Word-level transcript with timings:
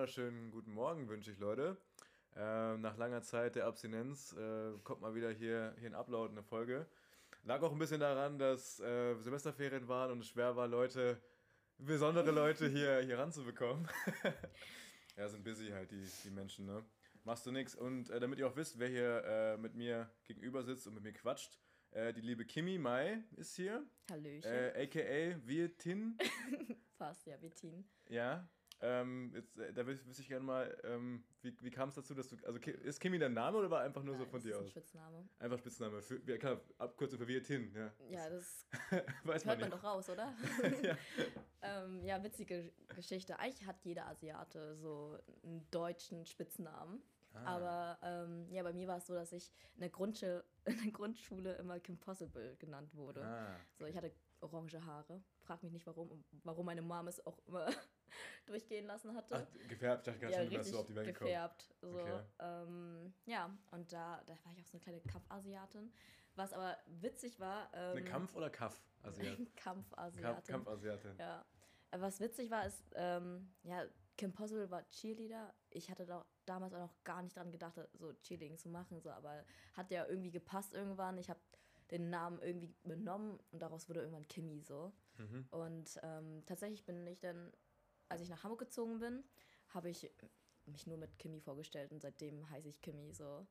wunderschönen 0.00 0.50
guten 0.50 0.72
Morgen 0.72 1.10
wünsche 1.10 1.30
ich, 1.30 1.38
Leute. 1.38 1.76
Äh, 2.34 2.78
nach 2.78 2.96
langer 2.96 3.20
Zeit 3.20 3.54
der 3.54 3.66
Abstinenz 3.66 4.32
äh, 4.32 4.72
kommt 4.82 5.02
mal 5.02 5.14
wieder 5.14 5.30
hier, 5.30 5.74
hier 5.78 5.90
ein 5.90 5.94
Upload, 5.94 6.32
eine 6.32 6.42
Folge. 6.42 6.86
Lag 7.42 7.60
auch 7.60 7.70
ein 7.70 7.78
bisschen 7.78 8.00
daran, 8.00 8.38
dass 8.38 8.80
äh, 8.80 9.14
Semesterferien 9.16 9.88
waren 9.88 10.12
und 10.12 10.20
es 10.20 10.28
schwer 10.28 10.56
war, 10.56 10.66
Leute, 10.68 11.20
besondere 11.76 12.30
Leute 12.30 12.66
hier, 12.66 13.00
hier 13.00 13.18
ranzubekommen. 13.18 13.86
ja, 15.18 15.28
sind 15.28 15.44
busy 15.44 15.68
halt 15.68 15.90
die, 15.90 16.08
die 16.24 16.30
Menschen, 16.30 16.64
ne? 16.64 16.82
Machst 17.24 17.44
du 17.44 17.52
nix. 17.52 17.74
Und 17.74 18.08
äh, 18.08 18.18
damit 18.20 18.38
ihr 18.38 18.48
auch 18.48 18.56
wisst, 18.56 18.78
wer 18.78 18.88
hier 18.88 19.22
äh, 19.26 19.56
mit 19.58 19.74
mir 19.74 20.10
gegenüber 20.24 20.62
sitzt 20.62 20.86
und 20.86 20.94
mit 20.94 21.02
mir 21.02 21.12
quatscht, 21.12 21.58
äh, 21.90 22.14
die 22.14 22.22
liebe 22.22 22.46
Kimi 22.46 22.78
Mai 22.78 23.22
ist 23.36 23.54
hier. 23.54 23.84
Hallöchen. 24.10 24.50
AKA 24.50 25.46
Vietin. 25.46 26.16
Fast, 26.96 27.26
ja, 27.26 27.38
Vietin. 27.42 27.84
Ja. 28.08 28.48
Ähm, 28.82 29.30
jetzt, 29.34 29.58
äh, 29.58 29.72
da 29.74 29.86
wüsste 29.86 30.08
ich 30.22 30.28
gerne 30.28 30.44
mal, 30.44 30.76
ähm, 30.84 31.22
wie, 31.42 31.54
wie 31.60 31.70
kam 31.70 31.90
es 31.90 31.96
dazu, 31.96 32.14
dass 32.14 32.28
du. 32.28 32.36
Also 32.46 32.58
ist 32.58 32.98
Kimi 32.98 33.18
dein 33.18 33.34
Name 33.34 33.58
oder 33.58 33.70
war 33.70 33.82
einfach 33.82 34.02
nur 34.02 34.14
Nein, 34.14 34.24
so 34.24 34.30
von 34.30 34.40
dir 34.40 34.50
ist 34.50 34.56
ein 34.56 34.64
aus? 34.64 34.70
Spitzname. 34.70 35.28
Einfach 35.38 35.58
Spitzname. 35.58 36.00
Für, 36.00 36.20
ja, 36.26 36.38
klar, 36.38 36.60
Abkürzung 36.78 37.18
für 37.18 37.28
Vietin, 37.28 37.74
ja. 37.74 37.92
Ja, 38.08 38.30
das 38.30 38.66
Weiß 39.24 39.44
hört 39.44 39.60
man 39.60 39.70
doch 39.70 39.84
raus, 39.84 40.08
oder? 40.08 40.34
Ja. 40.82 40.96
ähm, 41.62 42.02
ja, 42.04 42.22
witzige 42.22 42.72
Geschichte. 42.94 43.38
Eigentlich 43.38 43.66
hat 43.66 43.82
jeder 43.84 44.06
Asiate 44.06 44.76
so 44.76 45.18
einen 45.42 45.66
deutschen 45.70 46.24
Spitznamen. 46.24 47.02
Ah. 47.34 47.44
Aber 47.44 47.98
ähm, 48.02 48.46
ja, 48.50 48.62
bei 48.62 48.72
mir 48.72 48.88
war 48.88 48.96
es 48.96 49.06
so, 49.06 49.14
dass 49.14 49.32
ich 49.32 49.52
in 49.74 49.80
der, 49.80 49.90
Grundschule, 49.90 50.42
in 50.64 50.78
der 50.82 50.90
Grundschule 50.92 51.54
immer 51.56 51.78
Kim 51.80 51.98
Possible 51.98 52.56
genannt 52.58 52.94
wurde. 52.94 53.22
Ah, 53.24 53.56
So, 53.78 53.84
ich 53.84 53.96
hatte 53.96 54.10
orange 54.40 54.80
Haare. 54.80 55.22
Frag 55.42 55.62
mich 55.62 55.72
nicht 55.72 55.86
warum, 55.86 56.24
warum 56.44 56.66
meine 56.66 56.82
Mom 56.82 57.08
es 57.08 57.24
auch 57.26 57.38
immer 57.46 57.68
durchgehen 58.46 58.86
lassen 58.86 59.14
hatte. 59.14 59.34
Ach, 59.48 59.68
gefärbt, 59.68 60.06
ich 60.06 60.12
dachte 60.12 60.18
gerade 60.20 60.32
ja, 60.32 60.38
schon, 60.40 60.50
du 60.50 60.56
wärst 60.56 60.58
richtig 60.58 60.72
so 60.72 60.80
auf 60.80 60.86
die 60.86 60.94
Welt 60.94 61.06
gekommen. 61.06 61.28
gefärbt. 61.28 61.74
So, 61.80 62.00
Okay. 62.00 62.20
ähm, 62.38 63.14
ja, 63.26 63.50
und 63.70 63.92
da, 63.92 64.22
da 64.26 64.38
war 64.44 64.52
ich 64.52 64.60
auch 64.60 64.66
so 64.66 64.72
eine 64.76 64.80
kleine 64.80 65.00
Kampfasiatin. 65.00 65.92
Was 66.36 66.52
aber 66.52 66.76
witzig 66.86 67.40
war. 67.40 67.70
Ähm, 67.74 67.96
Eine 67.96 68.04
Kampf- 68.04 68.36
oder 68.36 68.50
Kaff-Asiatin? 68.50 69.48
Kampfasiatin. 69.56 70.22
Kampf, 70.22 70.46
Kampfasiatin. 70.46 71.16
Ja. 71.18 71.44
Was 71.92 72.20
witzig 72.20 72.50
war, 72.50 72.66
ist, 72.66 72.84
ähm, 72.94 73.52
ja, 73.64 73.84
Kim 74.16 74.32
Possible 74.32 74.70
war 74.70 74.88
Cheerleader. 74.90 75.52
Ich 75.70 75.90
hatte 75.90 76.06
da 76.06 76.24
damals 76.46 76.72
auch 76.74 76.78
noch 76.80 77.04
gar 77.04 77.22
nicht 77.22 77.36
dran 77.36 77.50
gedacht, 77.50 77.80
so 77.94 78.12
Cheerleading 78.22 78.58
zu 78.58 78.68
machen, 78.68 79.00
so, 79.00 79.10
aber 79.10 79.44
hat 79.72 79.90
ja 79.90 80.06
irgendwie 80.06 80.30
gepasst 80.30 80.72
irgendwann. 80.72 81.18
Ich 81.18 81.30
habe 81.30 81.40
den 81.90 82.10
Namen 82.10 82.38
irgendwie 82.40 82.72
benommen 82.84 83.38
und 83.50 83.60
daraus 83.60 83.88
wurde 83.88 84.00
irgendwann 84.00 84.28
Kimi 84.28 84.60
so. 84.60 84.92
Mhm. 85.18 85.46
Und 85.50 85.98
ähm, 86.02 86.44
tatsächlich 86.46 86.84
bin 86.84 87.06
ich 87.06 87.18
dann, 87.20 87.52
als 88.10 88.20
ich 88.22 88.28
nach 88.28 88.42
Hamburg 88.44 88.60
gezogen 88.60 88.98
bin, 88.98 89.24
habe 89.68 89.88
ich 89.88 90.10
mich 90.66 90.86
nur 90.86 90.98
mit 90.98 91.18
Kimi 91.18 91.40
vorgestellt 91.40 91.92
und 91.92 92.00
seitdem 92.02 92.48
heiße 92.50 92.68
ich 92.68 92.80
Kimi 92.80 93.12
so. 93.12 93.46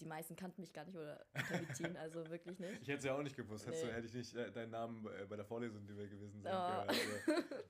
Die 0.00 0.06
meisten 0.06 0.34
kannten 0.34 0.60
mich 0.62 0.72
gar 0.72 0.84
nicht 0.84 0.96
oder 0.96 1.24
Vitin, 1.34 1.96
also 1.96 2.28
wirklich 2.28 2.58
nicht. 2.58 2.72
Ich 2.82 2.88
hätte 2.88 2.98
es 2.98 3.04
ja 3.04 3.14
auch 3.16 3.22
nicht 3.22 3.36
gewusst, 3.36 3.66
du, 3.66 3.70
Nee. 3.70 3.92
hätte 3.92 4.06
ich 4.08 4.14
nicht 4.14 4.34
äh, 4.34 4.50
deinen 4.50 4.70
Namen 4.70 5.02
bei 5.02 5.24
bei 5.26 5.36
der 5.36 5.44
Vorlesung, 5.44 5.86
die 5.86 5.96
wir 5.96 6.08
gewesen 6.08 6.42
sind, 6.42 6.46
Oh. 6.46 6.50
gehört. 6.50 6.88
Also, 6.88 7.00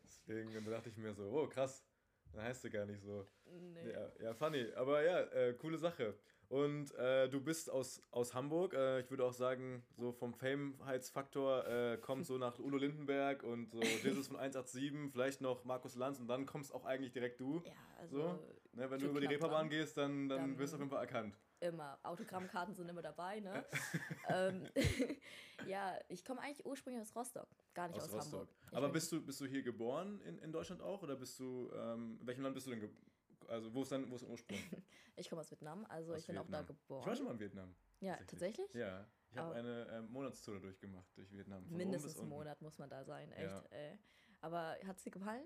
deswegen 0.05 0.64
dachte 0.70 0.89
ich 0.89 0.97
mir 0.97 1.12
so, 1.12 1.25
oh 1.31 1.47
krass, 1.48 1.84
dann 2.33 2.45
heißt 2.45 2.65
du 2.65 2.71
gar 2.71 2.87
nicht 2.87 3.03
so. 3.03 3.27
Nee. 3.75 3.91
Ja, 3.93 4.11
ja, 4.23 4.35
funny. 4.35 4.67
Aber 4.75 5.03
ja, 5.03 5.21
äh, 5.33 5.55
coole 5.55 5.79
Sache. 5.79 6.15
Und 6.49 6.95
äh, 6.97 7.29
du 7.31 7.41
bist 7.41 7.71
aus, 7.71 8.03
aus 8.11 8.35
Hamburg. 8.35 8.75
Äh, 8.75 9.01
ich 9.01 9.11
würde 9.11 9.25
auch 9.25 9.33
sagen, 9.33 9.83
so 9.97 10.13
vom 10.13 10.35
Fameheitsfaktor 10.35 11.67
äh, 11.67 11.97
kommt 11.99 12.27
so 12.27 12.37
nach 12.39 12.59
Udo 12.59 12.77
Lindenberg 12.77 13.42
und 13.42 13.71
so 13.71 13.81
Jesus 13.81 14.29
von 14.29 14.37
187, 14.37 15.11
vielleicht 15.13 15.41
noch 15.41 15.65
Markus 15.65 15.95
Lanz 15.97 16.19
und 16.21 16.29
dann 16.29 16.45
kommst 16.47 16.75
auch 16.75 16.85
eigentlich 16.85 17.13
direkt 17.13 17.41
du. 17.41 17.63
Ja, 17.65 17.73
also 17.98 18.17
So, 18.17 18.39
ne, 18.73 18.91
wenn 18.91 19.01
du 19.01 19.07
über 19.07 19.21
die 19.21 19.27
Reeperbahn 19.29 19.61
dran. 19.61 19.71
gehst, 19.71 19.97
dann, 19.97 20.29
dann, 20.29 20.39
Dann- 20.41 20.59
wirst 20.59 20.73
du 20.73 20.77
auf 20.77 20.81
jeden 20.81 20.91
Fall 20.91 21.01
erkannt. 21.01 21.39
Immer. 21.62 21.98
Autogrammkarten 22.02 22.74
sind 22.74 22.89
immer 22.89 23.02
dabei, 23.02 23.40
ne? 23.40 23.64
ähm, 24.28 24.68
ja, 25.67 25.98
ich 26.08 26.24
komme 26.24 26.40
eigentlich 26.40 26.64
ursprünglich 26.67 27.02
aus 27.02 27.14
Rostock, 27.14 27.48
gar 27.74 27.89
nicht 27.89 27.96
aus, 27.98 28.05
Aus 28.08 28.14
Rostock. 28.14 28.40
Hamburg. 28.40 28.48
Ich 28.70 28.77
Aber 28.77 28.89
bist 28.90 29.12
du, 29.12 29.24
bist 29.24 29.40
du 29.40 29.46
hier 29.46 29.62
geboren 29.62 30.20
in, 30.23 30.39
in 30.39 30.52
Deutschland 30.52 30.83
auch? 30.83 31.02
Oder 31.02 31.17
bist 31.17 31.39
du, 31.39 31.70
ähm, 31.74 32.18
in 32.20 32.27
welchem 32.27 32.42
Land 32.42 32.55
bist 32.55 32.67
du 32.67 32.70
denn 32.73 32.80
geboren? 32.80 33.06
Also, 33.48 33.74
wo 33.74 33.83
ist 33.83 33.92
dein, 33.92 34.08
wo 34.11 34.14
ist 34.14 34.23
dein 34.23 34.30
Ursprung? 34.30 34.58
Ich 35.14 35.28
komme 35.28 35.42
aus 35.42 35.50
Vietnam, 35.50 35.84
also 35.90 36.14
Aus 36.14 36.20
ich 36.20 36.27
bin 36.27 36.39
auch 36.39 36.46
da 36.48 36.61
Vietnam. 36.61 36.67
geboren. 36.68 37.00
Ich 37.02 37.06
war 37.06 37.17
schon 37.17 37.24
mal 37.27 37.33
in 37.33 37.40
Vietnam. 37.40 37.74
ja, 38.00 38.17
tatsächlich? 38.27 38.73
Ja. 38.73 39.06
Ich 39.30 39.36
habe 39.36 39.48
Aber- 39.48 39.56
eine 39.56 39.86
ähm, 39.92 40.11
Monatstour 40.11 40.58
durchgemacht 40.58 41.14
durch 41.18 41.30
Vietnam. 41.30 41.67
von 41.67 41.77
Mindestens 41.77 42.18
einen. 42.18 42.30
Monat 42.30 42.62
muss 42.62 42.79
man 42.79 42.89
da 42.89 43.05
sein, 43.05 43.30
echt. 43.33 43.50
Ja. 43.52 43.98
Aber 44.40 44.74
hat 44.86 44.96
es 44.96 45.02
dir 45.02 45.11
gefallen? 45.11 45.44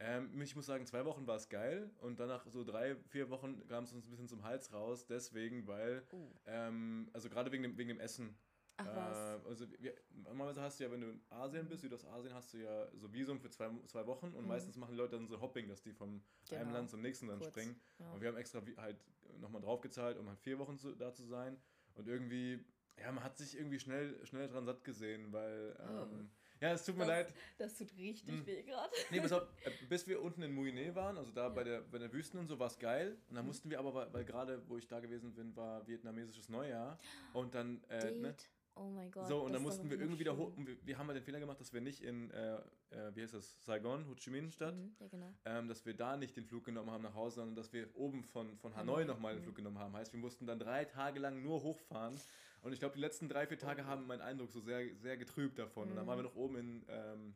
Ähm, 0.00 0.40
ich 0.40 0.54
muss 0.54 0.66
sagen, 0.66 0.86
zwei 0.86 1.04
Wochen 1.04 1.26
war 1.26 1.36
es 1.36 1.48
geil 1.48 1.90
und 1.98 2.20
danach 2.20 2.46
so 2.46 2.62
drei, 2.64 2.94
vier 3.08 3.30
Wochen 3.30 3.66
kam 3.66 3.84
es 3.84 3.92
uns 3.92 4.06
ein 4.06 4.10
bisschen 4.10 4.28
zum 4.28 4.44
Hals 4.44 4.72
raus, 4.72 5.06
deswegen, 5.06 5.66
weil, 5.66 6.04
Uh. 6.12 6.30
ähm, 6.46 7.10
also 7.12 7.28
gerade 7.28 7.50
wegen 7.50 7.64
dem, 7.64 7.76
wegen 7.76 7.88
dem 7.88 8.00
Essen. 8.00 8.38
Ach 8.76 8.86
was. 8.94 9.18
Äh, 9.44 9.48
also 9.48 9.66
wir, 9.80 9.92
normalerweise 10.10 10.60
hast 10.62 10.78
du 10.78 10.84
ja, 10.84 10.90
wenn 10.92 11.00
du 11.00 11.08
in 11.10 11.20
Asien 11.30 11.68
bist, 11.68 11.82
Südostasien, 11.82 12.32
hast 12.32 12.54
du 12.54 12.58
ja 12.58 12.86
so 12.94 13.12
Visum 13.12 13.40
für 13.40 13.50
zwei, 13.50 13.68
zwei 13.86 14.06
Wochen 14.06 14.32
und 14.34 14.46
meistens 14.46 14.76
machen 14.76 14.92
die 14.92 14.96
Leute 14.98 15.16
dann 15.16 15.26
so 15.26 15.40
Hopping, 15.40 15.66
dass 15.68 15.82
die 15.82 15.92
vom 15.92 16.08
einem 16.10 16.20
Mhm. 16.20 16.22
Genau. 16.48 16.72
Land 16.74 16.90
zum 16.90 17.00
nächsten 17.00 17.26
dann 17.26 17.38
Kurz, 17.40 17.50
springen. 17.50 17.80
ja. 17.98 18.12
Und 18.12 18.20
wir 18.20 18.28
haben 18.28 18.36
extra 18.36 18.62
halt 18.76 19.04
nochmal 19.40 19.62
draufgezahlt, 19.62 20.16
um 20.16 20.28
halt 20.28 20.38
vier 20.38 20.60
Wochen 20.60 20.78
zu, 20.78 20.94
da 20.94 21.12
zu 21.12 21.24
sein. 21.24 21.60
Und 21.94 22.06
irgendwie, 22.06 22.64
ja, 23.00 23.10
man 23.10 23.24
hat 23.24 23.36
sich 23.36 23.56
irgendwie 23.56 23.80
schnell, 23.80 24.24
schnell 24.24 24.46
dran 24.46 24.64
satt 24.64 24.84
gesehen, 24.84 25.32
weil, 25.32 25.76
ähm, 25.80 26.30
ja, 26.60 26.72
es 26.72 26.84
tut 26.84 26.94
mir. 26.96 27.00
Das- 27.00 27.08
leid. 27.08 27.32
Das 27.58 27.76
tut 27.78 27.96
richtig 27.96 28.28
Hm. 28.34 28.46
weh 28.46 28.62
gerade. 28.62 28.92
Nee, 29.10 29.20
auf, 29.20 29.32
äh, 29.64 29.70
bis 29.88 30.06
wir 30.06 30.22
unten 30.22 30.42
in 30.42 30.52
Mouinet 30.54 30.94
waren, 30.94 31.16
also 31.18 31.30
da 31.32 31.48
bei, 31.48 31.62
Ja. 31.62 31.64
der, 31.64 31.80
bei 31.82 31.98
der 31.98 32.12
Wüsten 32.12 32.38
und 32.38 32.46
so, 32.48 32.58
war 32.58 32.68
es 32.68 32.78
geil. 32.78 33.16
Und 33.28 33.36
dann 33.36 33.46
mussten 33.46 33.70
wir 33.70 33.78
aber, 33.78 33.94
weil, 33.94 34.12
weil 34.12 34.24
gerade, 34.24 34.62
wo 34.68 34.76
ich 34.78 34.86
da 34.86 35.00
gewesen 35.00 35.34
bin, 35.34 35.54
war 35.56 35.86
vietnamesisches 35.86 36.48
Neujahr. 36.48 36.98
Und 37.32 37.54
dann, 37.54 37.82
äh, 37.88 38.10
ne? 38.12 38.34
Oh 38.80 38.90
mein 38.90 39.10
Gott. 39.10 39.26
So, 39.26 39.40
und 39.40 39.52
dann 39.52 39.62
mussten 39.62 39.90
wir 39.90 39.98
irgendwie 39.98 40.20
wieder 40.20 40.36
hoch. 40.36 40.52
Wir, 40.56 40.76
wir 40.86 40.98
haben 40.98 41.08
halt 41.08 41.16
den 41.16 41.24
Fehler 41.24 41.40
gemacht, 41.40 41.58
dass 41.60 41.72
wir 41.72 41.80
nicht 41.80 42.00
in, 42.00 42.30
äh, 42.30 42.54
äh, 42.90 43.10
wie 43.14 43.22
heißt 43.22 43.34
das, 43.34 43.56
Saigon, 43.64 44.06
Ho 44.08 44.14
Chi 44.14 44.30
Minh 44.30 44.50
Stadt, 44.52 44.76
Mhm, 44.76 44.94
ja, 45.00 45.08
genau. 45.08 45.34
ähm, 45.46 45.66
dass 45.66 45.84
wir 45.84 45.94
da 45.94 46.16
nicht 46.16 46.36
den 46.36 46.44
Flug 46.44 46.64
genommen 46.64 46.88
haben 46.92 47.02
nach 47.02 47.14
Hause, 47.14 47.36
sondern 47.36 47.56
dass 47.56 47.72
wir 47.72 47.88
oben 47.96 48.22
von, 48.22 48.56
von 48.58 48.76
Hanoi 48.76 49.04
nochmal 49.04 49.34
den 49.34 49.42
Flug 49.42 49.56
genommen 49.56 49.78
haben. 49.80 49.96
Heißt, 49.96 50.12
wir 50.12 50.20
mussten 50.20 50.46
dann 50.46 50.60
drei 50.60 50.84
Tage 50.84 51.18
lang 51.18 51.42
nur 51.42 51.60
hochfahren. 51.64 52.20
Und 52.62 52.72
ich 52.72 52.80
glaube, 52.80 52.94
die 52.94 53.00
letzten 53.00 53.28
drei, 53.28 53.46
vier 53.46 53.58
Tage 53.58 53.84
haben 53.86 54.06
meinen 54.06 54.20
Eindruck 54.20 54.50
so 54.50 54.60
sehr, 54.60 54.94
sehr 54.96 55.16
getrübt 55.16 55.58
davon. 55.58 55.90
Und 55.90 55.96
dann 55.96 56.06
waren 56.06 56.18
wir 56.18 56.24
noch 56.24 56.34
oben 56.36 56.56
in, 56.56 56.84
ähm, 56.88 57.34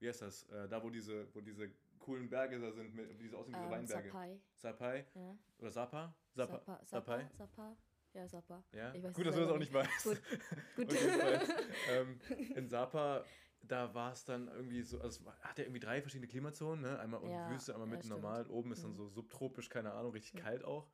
wie 0.00 0.08
heißt 0.08 0.22
das, 0.22 0.44
äh, 0.50 0.68
da 0.68 0.82
wo 0.82 0.90
diese, 0.90 1.32
wo 1.34 1.40
diese 1.40 1.70
coolen 1.98 2.28
Berge 2.28 2.58
da 2.60 2.72
sind, 2.72 2.94
mit, 2.94 3.20
diese 3.20 3.36
aussehen 3.36 3.54
wie 3.54 3.58
Ähm, 3.64 3.70
Weinberge. 3.70 4.08
Sapai. 4.08 4.40
Sapai. 4.56 5.06
Ja. 5.14 5.38
Oder 5.58 5.70
Sapa? 5.70 6.14
Sapa. 6.34 6.80
Sapai. 6.84 7.28
Sapa. 7.36 7.36
Sapa. 7.36 7.76
Ja, 8.14 8.26
Sapa. 8.28 8.64
Ja. 8.72 8.94
Ich 8.94 9.02
weiß 9.02 9.14
Gut, 9.14 9.26
dass 9.26 9.34
du 9.34 9.40
das 9.42 9.50
auch 9.50 9.58
nicht 9.58 9.72
weißt. 9.72 10.04
Gut. 10.04 10.22
Gut. 10.76 10.88
Ähm, 11.90 12.20
in 12.54 12.68
Sapa, 12.68 13.24
da 13.62 13.94
war 13.94 14.12
es 14.12 14.24
dann 14.24 14.48
irgendwie 14.48 14.82
so, 14.82 15.00
also 15.00 15.24
hat 15.42 15.58
ja 15.58 15.64
irgendwie 15.64 15.80
drei 15.80 16.00
verschiedene 16.00 16.26
Klimazonen, 16.28 16.82
ne? 16.82 16.98
Einmal 16.98 17.20
unten 17.20 17.34
Ja, 17.34 17.50
Wüste, 17.50 17.72
einmal 17.74 17.88
ja, 17.88 17.94
mitten. 17.94 18.08
Mhm. 18.08 18.14
normal, 18.14 18.46
oben 18.48 18.72
ist 18.72 18.84
dann 18.84 18.94
so 18.94 19.08
subtropisch, 19.08 19.68
keine 19.68 19.92
Ahnung, 19.92 20.12
richtig 20.12 20.40
kalt 20.40 20.64
auch. 20.64 20.90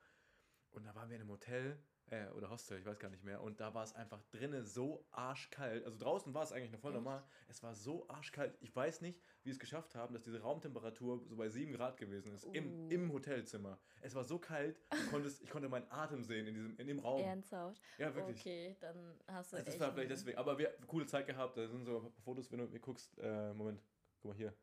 Und 0.70 0.84
da 0.84 0.94
waren 0.94 1.08
wir 1.08 1.16
in 1.16 1.22
einem 1.22 1.30
Hotel, 1.30 1.78
äh, 2.10 2.28
oder 2.30 2.50
Hostel, 2.50 2.78
ich 2.78 2.84
weiß 2.86 2.98
gar 2.98 3.08
nicht 3.08 3.24
mehr, 3.24 3.40
und 3.42 3.60
da 3.60 3.74
war 3.74 3.82
es 3.82 3.94
einfach 3.94 4.22
drinnen 4.30 4.64
so 4.64 5.06
arschkalt. 5.10 5.84
Also 5.84 5.98
draußen 5.98 6.34
war 6.34 6.42
es 6.42 6.52
eigentlich 6.52 6.72
noch 6.72 6.80
voll 6.80 6.92
Echt? 6.92 7.02
normal. 7.02 7.24
Es 7.48 7.62
war 7.62 7.74
so 7.74 8.08
arschkalt. 8.08 8.56
Ich 8.60 8.74
weiß 8.74 9.00
nicht, 9.00 9.20
wie 9.42 9.50
es 9.50 9.58
geschafft 9.58 9.94
haben, 9.94 10.12
dass 10.12 10.22
diese 10.22 10.40
Raumtemperatur 10.40 11.24
so 11.26 11.36
bei 11.36 11.48
7 11.48 11.72
Grad 11.72 11.96
gewesen 11.96 12.32
ist, 12.32 12.44
im, 12.52 12.86
Uh. 12.86 12.88
im 12.90 13.12
Hotelzimmer. 13.12 13.78
Es 14.00 14.14
war 14.14 14.24
so 14.24 14.38
kalt, 14.38 14.80
konntest, 15.10 15.42
ich 15.42 15.50
konnte 15.50 15.68
meinen 15.68 15.90
Atem 15.90 16.24
sehen 16.24 16.46
in, 16.46 16.54
diesem, 16.54 16.76
in 16.78 16.86
dem 16.86 16.98
Raum. 16.98 17.22
Ernsthaft? 17.22 17.80
Ja, 17.98 18.14
wirklich. 18.14 18.40
Okay, 18.40 18.76
dann 18.80 19.18
hast 19.26 19.52
du 19.52 19.56
Also 19.56 19.66
das 19.66 19.74
echt 19.74 19.80
war 19.80 19.92
vielleicht 19.92 20.10
deswegen. 20.10 20.38
Aber 20.38 20.58
wir 20.58 20.68
haben 20.72 20.86
coole 20.86 21.06
Zeit 21.06 21.26
gehabt. 21.26 21.56
Da 21.56 21.66
sind 21.68 21.84
so 21.84 21.96
ein 21.98 22.12
paar 22.12 22.22
Fotos, 22.22 22.50
wenn 22.52 22.58
du 22.58 22.66
mir 22.66 22.80
guckst. 22.80 23.16
Äh, 23.18 23.54
Moment, 23.54 23.82
guck 24.20 24.30
mal 24.32 24.36
hier. 24.36 24.54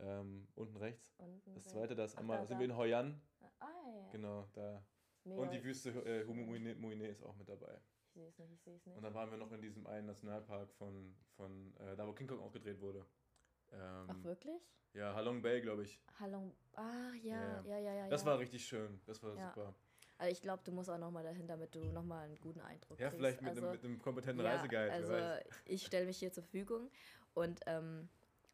Ähm, 0.00 0.46
unten 0.54 0.76
rechts. 0.76 1.12
Unten 1.18 1.54
Das 1.54 1.64
zweite, 1.64 1.94
das 1.96 2.14
Ach, 2.14 2.20
einmal 2.20 2.38
da, 2.38 2.46
sind 2.46 2.54
da. 2.56 2.58
wir 2.60 2.64
in 2.66 2.76
Hoi 2.76 2.94
An. 2.94 3.20
Ah, 3.60 3.66
ja. 3.92 4.08
Genau, 4.12 4.46
da. 4.52 4.84
Mega. 5.28 5.42
Und 5.42 5.52
die 5.52 5.62
Wüste 5.62 5.90
äh, 5.90 6.24
Muine 6.24 6.74
Muine 6.74 7.08
ist 7.08 7.22
auch 7.22 7.36
mit 7.36 7.48
dabei. 7.48 7.78
Ich 8.04 8.12
sehe 8.14 8.28
es 8.28 8.38
nicht, 8.38 8.52
ich 8.52 8.60
sehe 8.62 8.74
es 8.76 8.86
nicht. 8.86 8.96
Und 8.96 9.02
dann 9.02 9.14
waren 9.14 9.30
wir 9.30 9.38
noch 9.38 9.52
in 9.52 9.60
diesem 9.60 9.86
einen 9.86 10.06
Nationalpark 10.06 10.72
von, 10.72 11.14
von 11.36 11.74
äh, 11.76 11.94
da, 11.96 12.06
wo 12.06 12.12
King 12.12 12.26
Kong 12.26 12.40
auch 12.40 12.52
gedreht 12.52 12.80
wurde. 12.80 13.04
Ähm, 13.70 14.06
Ach, 14.08 14.24
wirklich? 14.24 14.62
ja, 14.94 15.14
Halong 15.14 15.42
Bay, 15.42 15.60
glaube 15.60 15.84
ich. 15.84 16.00
Hallo. 16.18 16.54
Ah, 16.74 17.12
Ja, 17.22 17.62
ja, 17.62 17.62
ja, 17.64 17.78
ja, 17.78 17.94
ja. 17.94 18.08
Das 18.08 18.22
ja. 18.22 18.26
war 18.28 18.38
richtig 18.38 18.64
schön. 18.66 19.00
Das 19.06 19.22
war 19.22 19.36
Ja. 19.36 19.48
super. 19.48 19.74
Also 20.16 20.32
ich 20.32 20.40
glaube, 20.42 20.62
du 20.64 20.72
musst 20.72 20.90
auch 20.90 20.98
nochmal 20.98 21.22
dahin, 21.22 21.46
damit 21.46 21.74
du 21.74 21.80
nochmal 21.92 22.24
einen 22.24 22.40
guten 22.40 22.60
Eindruck 22.60 22.98
Ja, 22.98 23.08
kriegst. 23.08 23.18
vielleicht 23.18 23.40
mit, 23.40 23.50
also, 23.50 23.62
einem, 23.62 23.72
mit 23.72 23.84
einem 23.84 23.98
kompetenten 24.02 24.44
ja, 24.44 24.56
Reiseguide. 24.56 24.90
Also 24.92 25.14
ich 25.64 25.86
stelle 25.86 26.06
mich 26.06 26.18
hier 26.18 26.32
zur 26.32 26.42
Verfügung. 26.42 26.90
Und 27.34 27.60
ähm, 27.66 28.08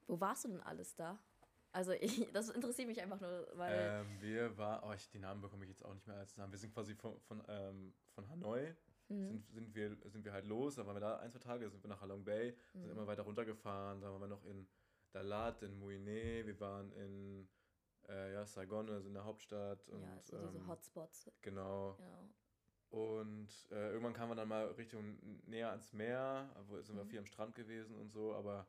wo 0.07 0.21
warst 0.21 0.45
du 0.45 0.49
denn 0.49 0.61
alles 0.61 0.95
da? 0.95 1.19
Also 1.75 1.91
ich, 1.93 2.31
das 2.33 2.51
interessiert 2.51 2.87
mich 2.89 3.03
einfach 3.03 3.21
nur, 3.21 3.49
weil... 3.55 4.05
Ähm, 4.07 4.21
wir 4.21 4.57
war, 4.57 4.85
oh, 4.87 4.93
ich, 4.93 5.11
die 5.11 5.19
Namen 5.19 5.41
bekomme 5.41 5.65
ich 5.65 5.71
jetzt 5.71 5.85
auch 5.85 5.93
nicht 5.93 6.07
mehr 6.07 6.17
als 6.17 6.37
Namen. 6.37 6.53
Wir 6.53 6.59
sind 6.59 6.73
quasi 6.73 6.95
von, 6.95 7.19
von, 7.23 7.43
ähm, 7.49 7.93
von 8.15 8.29
Hanoi, 8.29 8.75
Mhm. 9.09 9.27
sind, 9.29 9.47
sind, 9.51 9.75
wir, 9.75 9.97
sind 10.09 10.25
wir 10.25 10.33
halt 10.33 10.47
los, 10.47 10.77
dann 10.77 10.87
waren 10.87 10.97
wir 10.97 11.01
da 11.01 11.19
ein, 11.19 11.31
zwei 11.31 11.39
Tage, 11.41 11.69
sind 11.69 11.83
wir 11.83 11.89
nach 11.91 12.01
Halong 12.01 12.25
Bay, 12.25 12.57
Mhm. 12.73 12.81
sind 12.81 12.91
immer 12.93 13.07
weiter 13.07 13.23
runtergefahren, 13.25 14.01
dann 14.01 14.13
waren 14.13 14.21
wir 14.23 14.29
noch 14.29 14.45
in 14.47 14.67
Dalat, 15.13 15.63
in 15.63 15.79
Mouinet, 15.79 16.47
wir 16.47 16.59
waren 16.61 16.91
in 16.93 17.49
äh, 18.09 18.33
ja, 18.33 18.47
Saigon, 18.47 18.89
also 18.89 19.09
in 19.09 19.15
der 19.15 19.25
Hauptstadt. 19.25 19.87
Und, 19.89 20.01
ja, 20.03 20.21
so 20.23 20.39
diese 20.39 20.59
ähm, 20.59 20.69
Hotspots. 20.69 21.31
Genau. 21.43 21.97
Genau. 21.99 22.29
Und 22.91 23.49
äh, 23.73 23.91
irgendwann 23.91 24.15
kam 24.15 24.29
man 24.29 24.37
dann 24.39 24.49
mal 24.49 24.67
Richtung 24.69 25.19
näher 25.47 25.71
ans 25.71 25.93
Meer, 25.93 26.49
wo 26.69 26.81
sind 26.81 26.97
wir 26.97 27.05
Mhm. 27.05 27.09
viel 27.09 27.19
am 27.19 27.27
Strand 27.27 27.55
gewesen 27.57 27.97
und 27.97 28.11
so, 28.13 28.33
aber 28.35 28.67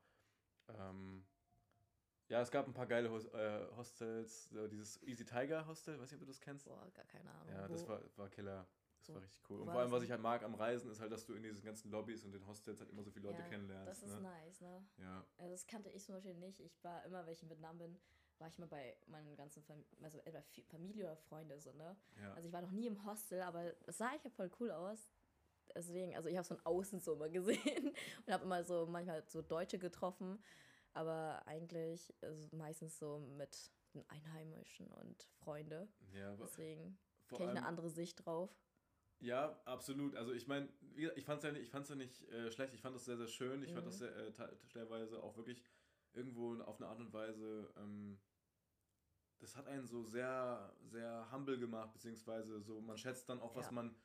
ähm, 0.67 1.23
ja, 2.29 2.41
es 2.41 2.51
gab 2.51 2.67
ein 2.67 2.73
paar 2.73 2.87
geile 2.87 3.09
Hos 3.11 3.25
äh, 3.25 3.65
Hostels, 3.75 4.49
dieses 4.71 5.01
Easy 5.03 5.25
Tiger 5.25 5.65
Hostel, 5.67 5.99
weiß 5.99 6.11
nicht, 6.11 6.21
ob 6.21 6.21
du 6.21 6.25
das 6.25 6.41
kennst. 6.41 6.65
Boah, 6.65 6.89
gar 6.93 7.05
keine 7.05 7.29
Ahnung. 7.31 7.53
Ja, 7.53 7.67
das 7.67 7.87
war, 7.87 8.01
war 8.17 8.29
Killer. 8.29 8.67
Das 8.99 9.13
war 9.13 9.21
richtig 9.21 9.39
cool. 9.49 9.59
Und 9.59 9.69
vor 9.69 9.79
allem, 9.79 9.91
was 9.91 10.03
ich 10.03 10.09
halt 10.09 10.21
mag 10.21 10.43
am 10.43 10.55
Reisen, 10.55 10.89
ist 10.89 10.99
halt, 10.99 11.11
dass 11.11 11.25
du 11.25 11.33
in 11.33 11.43
diesen 11.43 11.63
ganzen 11.63 11.91
Lobbys 11.91 12.23
und 12.23 12.31
den 12.31 12.45
Hostels 12.47 12.79
halt 12.79 12.89
immer 12.89 13.03
so 13.03 13.11
viele 13.11 13.27
Leute 13.27 13.43
Ja, 13.43 13.47
kennenlernst. 13.47 14.01
Das 14.01 14.09
ist 14.09 14.15
ne? 14.15 14.21
nice, 14.21 14.61
ne? 14.61 14.83
Ja, 14.97 15.23
Also 15.37 15.51
das 15.51 15.67
kannte 15.67 15.89
ich 15.89 16.03
zum 16.03 16.15
Beispiel 16.15 16.33
nicht. 16.33 16.59
Ich 16.59 16.83
war 16.83 17.05
immer, 17.05 17.23
wenn 17.25 17.33
ich 17.33 17.43
in 17.43 17.49
Vietnam 17.49 17.77
bin, 17.77 17.99
war 18.39 18.47
ich 18.47 18.57
immer 18.57 18.67
bei 18.67 18.97
meinen 19.05 19.35
ganzen 19.35 19.61
Fam 19.63 19.85
also 20.01 20.19
etwa 20.25 20.41
Familie 20.67 21.05
oder 21.05 21.15
Freunde 21.17 21.59
so, 21.59 21.71
ne? 21.73 21.95
ja. 22.17 22.33
Also 22.33 22.47
ich 22.47 22.53
war 22.53 22.61
noch 22.61 22.71
nie 22.71 22.87
im 22.87 23.05
Hostel, 23.05 23.41
aber 23.41 23.73
es 23.85 23.97
sah 23.97 24.13
echt 24.13 24.27
voll 24.35 24.49
cool 24.59 24.71
aus. 24.71 25.11
Deswegen, 25.75 26.15
also 26.15 26.27
ich 26.29 26.35
habe 26.35 26.41
es 26.41 26.47
von 26.47 26.65
außen 26.65 26.99
so 26.99 27.13
immer 27.13 27.29
gesehen 27.29 27.93
und 28.25 28.33
habe 28.33 28.43
immer 28.43 28.63
so 28.63 28.87
manchmal 28.87 29.23
so 29.27 29.41
Deutsche 29.41 29.77
getroffen, 29.77 30.43
aber 30.95 31.45
eigentlich 31.47 32.13
also 32.21 32.47
meistens 32.55 32.97
so 32.97 33.19
mit 33.19 33.71
den 33.93 34.07
Einheimischen 34.09 34.87
und 34.91 35.23
Freunde. 35.43 35.87
ja 36.13 36.35
Deswegen 36.35 36.97
kenne 37.29 37.43
ich 37.53 37.57
eine 37.57 37.65
andere 37.65 37.89
Sicht 37.89 38.25
drauf. 38.25 38.49
Ja, 39.19 39.59
absolut. 39.65 40.15
Also 40.15 40.33
ich 40.33 40.47
meine, 40.47 40.69
ich 41.15 41.25
fand 41.25 41.39
es 41.39 41.43
ja 41.43 41.51
nicht, 41.51 41.63
ich 41.63 41.69
fand's 41.69 41.89
ja 41.89 41.95
nicht 41.95 42.21
äh, 42.29 42.51
schlecht, 42.51 42.73
ich 42.73 42.81
fand 42.81 42.95
das 42.95 43.05
sehr, 43.05 43.17
sehr 43.17 43.27
schön. 43.27 43.63
Ich 43.63 43.71
fand 43.71 43.85
Mhm. 43.85 43.89
das 43.89 43.97
sehr, 43.99 44.15
äh, 44.15 44.31
te- 44.31 44.57
stellenweise 44.65 45.21
auch 45.23 45.37
wirklich 45.37 45.63
irgendwo 46.13 46.55
auf 46.61 46.77
eine 46.77 46.87
Art 46.87 46.99
und 46.99 47.11
Weise, 47.13 47.73
ähm, 47.77 48.19
das 49.39 49.55
hat 49.57 49.67
einen 49.67 49.85
so 49.85 50.03
sehr, 50.03 50.73
sehr 50.81 51.29
humble 51.31 51.57
gemacht, 51.59 51.91
beziehungsweise 51.93 52.61
so, 52.61 52.79
man 52.81 52.97
schätzt 52.97 53.27
dann 53.29 53.41
auch, 53.41 53.55
was 53.55 53.65
Ja. 53.65 53.71
man, 53.71 53.95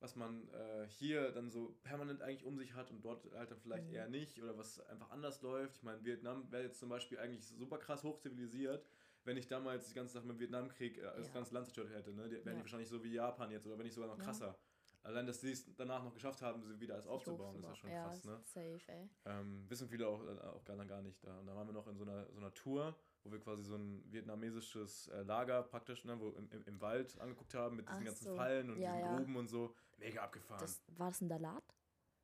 was 0.00 0.14
man 0.16 0.48
äh, 0.50 0.86
hier 0.88 1.32
dann 1.32 1.50
so 1.50 1.76
permanent 1.82 2.22
eigentlich 2.22 2.44
um 2.44 2.56
sich 2.56 2.74
hat 2.74 2.90
und 2.90 3.04
dort 3.04 3.30
halt 3.32 3.50
dann 3.50 3.60
vielleicht 3.60 3.88
Mhm. 3.88 3.94
eher 3.94 4.08
nicht 4.08 4.40
oder 4.42 4.56
was 4.56 4.80
einfach 4.80 5.10
anders 5.10 5.42
läuft. 5.42 5.76
Ich 5.76 5.82
meine, 5.82 6.04
Vietnam 6.04 6.50
wäre 6.52 6.64
jetzt 6.64 6.78
zum 6.78 6.88
Beispiel 6.88 7.18
eigentlich 7.18 7.46
super 7.46 7.78
krass 7.78 8.04
hochzivilisiert, 8.04 8.86
wenn 9.24 9.36
ich 9.36 9.48
damals 9.48 9.88
die 9.88 9.94
ganze 9.94 10.12
Sache 10.14 10.26
mit 10.26 10.36
dem 10.36 10.40
Vietnamkrieg 10.40 10.98
äh, 10.98 11.02
das 11.16 11.28
Ja. 11.28 11.34
ganze 11.34 11.54
Land 11.54 11.66
zerstört 11.66 11.90
hätte. 11.90 12.12
Ne? 12.12 12.28
Die, 12.28 12.36
wären 12.36 12.44
die 12.44 12.50
Ja. 12.52 12.60
wahrscheinlich 12.60 12.88
so 12.88 13.02
wie 13.02 13.12
Japan 13.12 13.50
jetzt 13.50 13.66
oder 13.66 13.76
wenn 13.76 13.84
nicht 13.84 13.94
sogar 13.94 14.08
noch 14.10 14.18
Ja. 14.18 14.24
krasser. 14.24 14.56
Allein, 15.02 15.26
dass 15.26 15.40
sie 15.40 15.52
es 15.52 15.74
danach 15.76 16.02
noch 16.02 16.12
geschafft 16.12 16.42
haben, 16.42 16.62
sie 16.62 16.78
wieder 16.80 16.94
alles 16.94 17.06
aufzubauen, 17.06 17.56
ist 17.58 17.64
ja 17.66 17.74
schon 17.76 17.90
ja, 17.90 18.02
krass. 18.02 18.24
Ne? 18.24 18.40
safe, 18.44 18.80
ey. 18.88 19.08
Ähm, 19.24 19.64
wissen 19.68 19.88
viele 19.88 20.06
auch, 20.08 20.22
äh, 20.24 20.38
auch 20.40 20.64
gar, 20.64 20.76
gar 20.86 21.02
nicht. 21.02 21.24
Da, 21.24 21.38
und 21.38 21.46
da 21.46 21.54
waren 21.54 21.66
wir 21.66 21.72
noch 21.72 21.86
in 21.86 21.96
so 21.96 22.04
einer, 22.04 22.30
so 22.32 22.38
einer 22.38 22.52
Tour, 22.52 22.96
wo 23.24 23.32
wir 23.32 23.40
quasi 23.40 23.62
so 23.64 23.76
ein 23.76 24.04
vietnamesisches 24.12 25.08
äh, 25.08 25.22
Lager 25.22 25.62
praktisch, 25.62 26.04
ne, 26.04 26.18
wo 26.20 26.30
im, 26.30 26.50
im, 26.50 26.64
im 26.66 26.80
Wald 26.80 27.18
angeguckt 27.20 27.54
haben 27.54 27.76
mit 27.76 27.88
diesen 27.88 28.00
Ach 28.02 28.04
ganzen 28.06 28.24
so. 28.24 28.34
Fallen 28.36 28.70
und 28.70 28.78
Ja, 28.80 28.92
diesen 28.92 29.06
ja. 29.06 29.16
Gruben 29.16 29.36
und 29.36 29.48
so. 29.48 29.74
Mega 29.98 30.22
abgefahren. 30.22 30.60
Das, 30.60 30.82
war 30.96 31.08
das 31.08 31.20
ein 31.20 31.28
Dalat? 31.28 31.64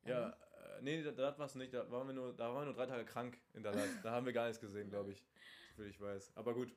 ja, 0.05 0.31
äh, 0.31 0.83
nee, 0.83 1.03
da, 1.03 1.11
da 1.13 1.37
war 1.39 1.47
es 1.47 1.55
nicht. 1.55 1.73
Da 1.75 1.91
waren, 1.91 2.07
wir 2.07 2.15
nur, 2.15 2.33
da 2.35 2.49
waren 2.49 2.61
wir 2.63 2.65
nur 2.67 2.75
drei 2.75 2.87
Tage 2.87 3.05
krank 3.05 3.39
in 3.55 3.63
Dalat. 3.63 3.89
da 4.03 4.13
haben 4.13 4.27
wir 4.27 4.33
gar 4.33 4.47
nichts 4.47 4.61
gesehen, 4.61 4.89
glaube 4.91 5.11
ich. 5.13 5.25
Soviel 5.77 5.91
ich 5.91 6.01
weiß. 6.01 6.37
Aber 6.37 6.55
gut, 6.55 6.75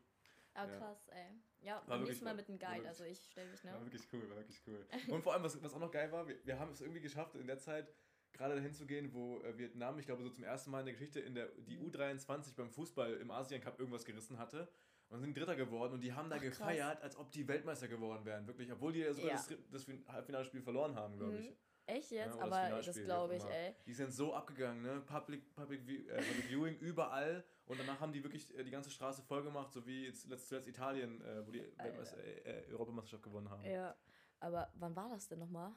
Ah, 0.53 0.65
Ja. 0.65 0.77
krass, 0.79 1.07
ey. 1.09 1.39
Ja, 1.61 1.75
War 1.75 1.81
beim 1.81 1.89
wirklich- 1.99 2.09
nächsten 2.09 2.25
Mal 2.25 2.33
mit 2.33 2.49
einem 2.49 2.57
Guide, 2.57 2.87
also 2.87 3.03
ich 3.03 3.19
stelle 3.29 3.51
mich, 3.51 3.63
ne? 3.63 3.73
War 3.73 3.83
wirklich 3.83 4.07
cool, 4.11 4.27
war 4.27 4.37
wirklich 4.37 4.59
cool. 4.65 4.83
Und 5.15 5.21
vor 5.21 5.33
allem, 5.33 5.43
was, 5.43 5.61
was 5.61 5.71
auch 5.71 5.79
noch 5.79 5.91
geil 5.91 6.11
war, 6.11 6.27
wir, 6.27 6.43
wir 6.45 6.57
haben 6.57 6.71
es 6.71 6.81
irgendwie 6.81 6.99
geschafft, 7.01 7.35
in 7.35 7.45
der 7.45 7.59
Zeit 7.59 7.93
gerade 8.37 8.55
dahin 8.55 8.73
zu 8.73 8.85
gehen, 8.85 9.13
wo 9.13 9.41
äh, 9.41 9.57
Vietnam, 9.57 9.97
ich 9.99 10.05
glaube, 10.05 10.23
so 10.23 10.29
zum 10.29 10.43
ersten 10.43 10.71
Mal 10.71 10.79
in 10.81 10.85
der 10.85 10.93
Geschichte 10.93 11.19
in 11.19 11.35
der 11.35 11.47
die 11.67 11.77
U23 11.79 12.55
beim 12.55 12.69
Fußball 12.69 13.13
im 13.15 13.31
Asien 13.31 13.61
Cup 13.61 13.79
irgendwas 13.79 14.05
gerissen 14.05 14.37
hatte. 14.37 14.67
Und 15.09 15.21
sind 15.21 15.37
Dritter 15.37 15.55
geworden 15.55 15.93
und 15.93 16.01
die 16.01 16.11
haben 16.11 16.29
da 16.29 16.35
Ach, 16.35 16.41
krass. 16.41 16.57
gefeiert, 16.57 17.01
als 17.01 17.15
ob 17.17 17.31
die 17.31 17.47
Weltmeister 17.47 17.87
geworden 17.87 18.25
wären, 18.25 18.45
wirklich. 18.45 18.69
Obwohl 18.73 18.91
die 18.91 18.99
ja 18.99 19.13
sogar 19.13 19.29
Ja. 19.31 19.35
das, 19.37 19.49
das 19.71 19.83
Fin- 19.85 20.03
Halbfinalspiel 20.05 20.61
verloren 20.61 20.95
haben, 20.97 21.15
glaube 21.17 21.37
ich. 21.37 21.49
Mhm. 21.51 21.55
Echt 21.85 22.11
jetzt? 22.11 22.11
Ja, 22.11 22.25
das 22.25 22.39
aber 22.41 22.81
das 22.81 22.95
wie 22.97 23.03
glaube 23.03 23.35
ich, 23.37 23.43
ey. 23.45 23.73
Die 23.85 23.93
sind 23.93 24.11
so 24.11 24.33
abgegangen, 24.33 24.81
ne? 24.81 25.01
Public, 25.05 25.55
Public, 25.55 25.79
äh, 25.87 26.17
Public 26.17 26.45
Viewing 26.49 26.75
überall. 26.81 27.45
Und 27.67 27.79
danach 27.79 28.01
haben 28.01 28.11
die 28.11 28.21
wirklich 28.21 28.53
äh, 28.57 28.65
die 28.65 28.71
ganze 28.71 28.89
Straße 28.89 29.21
voll 29.21 29.43
gemacht, 29.43 29.71
so 29.71 29.87
wie 29.87 30.07
jetzt 30.07 30.27
letzt- 30.27 30.49
zuletzt 30.49 30.67
Italien, 30.67 31.21
äh, 31.21 31.47
wo 31.47 31.51
die 31.51 31.61
Weltmeister, 31.77 32.17
äh, 32.21 32.65
äh, 32.65 32.71
Europameisterschaft 32.73 33.23
gewonnen 33.23 33.49
haben. 33.49 33.63
Ja. 33.63 33.95
Aber 34.41 34.69
wann 34.75 34.93
war 34.93 35.07
das 35.07 35.29
denn 35.29 35.39
nochmal? 35.39 35.71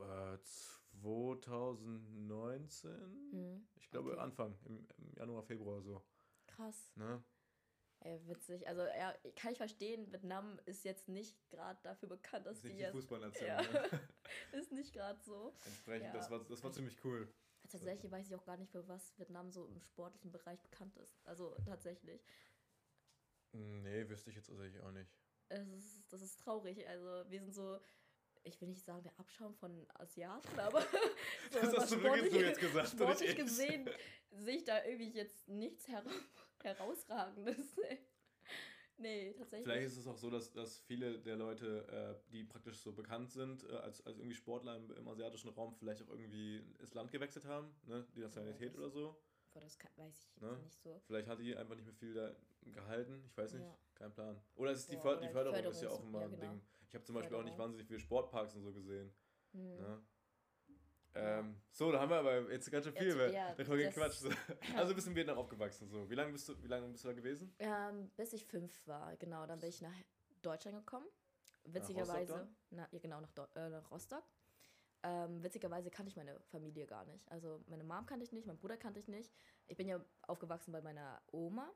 Äh, 0.00 0.38
2019? 1.02 2.90
Hm. 3.32 3.66
Ich 3.76 3.90
glaube 3.90 4.12
Okay. 4.12 4.20
Anfang, 4.20 4.58
im, 4.64 4.86
im 4.98 5.12
Januar, 5.14 5.42
Februar 5.42 5.80
so. 5.82 6.02
Krass. 6.46 6.90
Ne? 6.96 7.22
Ey, 8.00 8.20
witzig. 8.28 8.66
Also, 8.68 8.82
ja, 8.82 9.14
kann 9.36 9.52
ich 9.52 9.58
verstehen, 9.58 10.12
Vietnam 10.12 10.58
ist 10.66 10.84
jetzt 10.84 11.08
nicht 11.08 11.34
gerade 11.48 11.80
dafür 11.82 12.08
bekannt, 12.10 12.46
dass 12.46 12.56
Das 12.56 12.58
ist 12.58 12.64
nicht 12.64 12.72
die 12.74 12.78
die 12.78 12.82
jetzt. 12.84 12.92
Fußballnation. 12.92 13.46
Ja. 13.48 13.62
Ne? 13.62 14.00
Ist 14.52 14.72
nicht 14.72 14.92
gerade 14.92 15.18
so. 15.22 15.54
Entsprechend, 15.66 16.08
Ja. 16.08 16.12
das, 16.12 16.30
war, 16.30 16.44
das 16.44 16.62
war 16.62 16.72
ziemlich 16.72 17.02
cool. 17.04 17.32
Tatsächlich 17.68 18.10
weiß 18.12 18.26
ich 18.26 18.34
auch 18.34 18.44
gar 18.44 18.56
nicht, 18.56 18.70
für 18.70 18.86
was 18.88 19.16
Vietnam 19.18 19.50
so 19.50 19.66
im 19.66 19.80
sportlichen 19.80 20.30
Bereich 20.30 20.60
bekannt 20.62 20.96
ist. 20.96 21.18
Also 21.24 21.54
tatsächlich. 21.64 22.24
Nee, 23.52 24.08
wüsste 24.08 24.30
ich 24.30 24.36
jetzt 24.36 24.48
tatsächlich 24.48 24.82
auch 24.82 24.92
nicht. 24.92 25.10
Es 25.48 25.66
ist, 25.68 26.12
das 26.12 26.22
ist 26.22 26.38
traurig. 26.40 26.86
Also 26.88 27.24
wir 27.30 27.40
sind 27.40 27.54
so, 27.54 27.78
ich 28.46 28.60
will 28.60 28.68
nicht 28.68 28.84
sagen, 28.84 29.02
der 29.02 29.18
Abschaum 29.18 29.54
von 29.54 29.86
Asiaten, 29.94 30.58
aber 30.58 30.80
so, 31.50 31.60
Das 31.60 31.76
hast 31.76 31.92
du 31.92 32.02
wirklich 32.02 32.22
so 32.22 32.26
sportlich- 32.28 32.42
jetzt 32.48 32.60
gesagt, 32.60 32.88
Sportlich 32.90 33.36
gesehen 33.36 33.90
sehe 34.30 34.56
ich 34.56 34.64
da 34.64 34.84
irgendwie 34.84 35.10
jetzt 35.10 35.48
nichts 35.48 35.86
hera 35.88 36.02
herausragendes. 36.62 37.56
nee, 38.98 39.32
tatsächlich. 39.34 39.64
Vielleicht 39.66 39.86
ist 39.86 39.96
es 39.98 40.06
auch 40.06 40.16
so, 40.16 40.30
dass, 40.30 40.52
dass 40.52 40.80
viele 40.80 41.18
der 41.20 41.36
Leute, 41.36 41.86
äh, 42.26 42.30
die 42.32 42.44
praktisch 42.44 42.78
so 42.80 42.92
bekannt 42.92 43.30
sind, 43.30 43.64
äh, 43.64 43.76
als, 43.76 44.04
als 44.06 44.18
irgendwie 44.18 44.34
Sportler 44.36 44.76
im, 44.76 44.90
im 44.92 45.08
asiatischen 45.08 45.50
Raum, 45.50 45.74
vielleicht 45.74 46.02
auch 46.02 46.08
irgendwie 46.10 46.62
das 46.78 46.94
Land 46.94 47.10
gewechselt 47.12 47.44
haben, 47.44 47.74
ne? 47.86 48.06
die 48.14 48.20
Nationalität 48.20 48.70
das- 48.72 48.78
oder 48.78 48.90
so. 48.90 49.16
Boah, 49.56 49.62
das 49.62 49.78
kann, 49.78 49.90
weiß 49.96 50.14
ich 50.36 50.42
Ne? 50.42 50.52
nicht 50.64 50.78
so. 50.82 51.00
Vielleicht 51.06 51.28
hat 51.28 51.38
die 51.38 51.56
einfach 51.56 51.74
nicht 51.76 51.86
mehr 51.86 51.94
viel 51.94 52.12
da 52.12 52.30
gehalten, 52.72 53.24
ich 53.26 53.34
weiß 53.38 53.54
nicht, 53.54 53.64
Ja. 53.64 53.78
kein 53.94 54.12
Plan. 54.12 54.38
Oder 54.54 54.72
es 54.72 54.80
ist 54.80 54.92
die, 54.92 54.96
Boah, 54.96 55.16
die 55.18 55.26
die 55.28 55.32
Förderung, 55.32 55.64
ist 55.70 55.80
ja 55.80 55.88
auch 55.88 56.02
immer 56.02 56.20
ja, 56.20 56.24
ein 56.26 56.30
genau. 56.32 56.42
Ding. 56.52 56.62
Ich 56.86 56.94
habe 56.94 57.04
zum 57.04 57.14
Beispiel 57.14 57.36
auch 57.36 57.42
nicht 57.42 57.52
Förderung. 57.52 57.58
wahnsinnig 57.70 57.86
viele 57.86 58.00
Sportparks 58.00 58.54
und 58.54 58.62
so 58.64 58.72
gesehen. 58.74 59.14
Hm. 59.52 59.76
Ne? 59.76 60.06
Ähm, 61.14 61.62
so, 61.70 61.90
da 61.90 62.00
haben 62.00 62.10
wir 62.10 62.18
aber 62.18 62.52
jetzt 62.52 62.70
ganz 62.70 62.84
schön 62.84 62.94
viel 62.94 63.16
Jetzt- 63.16 63.32
ja, 63.34 63.54
darüber 63.54 63.78
gequatscht. 63.78 64.18
So. 64.20 64.28
Also 64.76 64.94
bist 64.94 65.06
du 65.06 65.10
in 65.12 65.16
Vietnam 65.16 65.38
aufgewachsen. 65.38 65.88
So. 65.88 66.10
Wie 66.10 66.14
lange 66.14 66.32
bist 66.32 66.46
du, 66.50 66.62
wie 66.62 66.66
lange 66.68 66.88
bist 66.88 67.04
du 67.04 67.08
da 67.08 67.14
gewesen? 67.14 67.54
Ähm, 67.58 68.10
bis 68.16 68.34
ich 68.34 68.44
fünf 68.44 68.86
war, 68.86 69.16
genau. 69.16 69.46
Dann 69.46 69.58
bin 69.58 69.70
ich 69.70 69.80
nach 69.80 69.94
Deutschland 70.42 70.76
gekommen. 70.76 71.06
Witzigerweise. 71.64 72.46
Na, 72.68 72.86
ja, 72.92 72.98
genau, 72.98 73.22
nach, 73.22 73.32
äh, 73.54 73.70
nach 73.70 73.90
Rostock. 73.90 74.24
Ähm, 75.06 75.40
witzigerweise 75.44 75.88
kannte 75.88 76.10
ich 76.10 76.16
meine 76.16 76.40
Familie 76.50 76.84
gar 76.84 77.04
nicht. 77.04 77.30
Also 77.30 77.62
meine 77.68 77.84
Mom 77.84 78.06
kannte 78.06 78.24
ich 78.24 78.32
nicht, 78.32 78.44
meinen 78.44 78.58
Bruder 78.58 78.76
kannte 78.76 78.98
ich 78.98 79.06
nicht. 79.06 79.32
Ich 79.68 79.76
bin 79.76 79.86
ja 79.86 80.04
aufgewachsen 80.22 80.72
bei 80.72 80.80
meiner 80.82 81.22
Oma. 81.30 81.72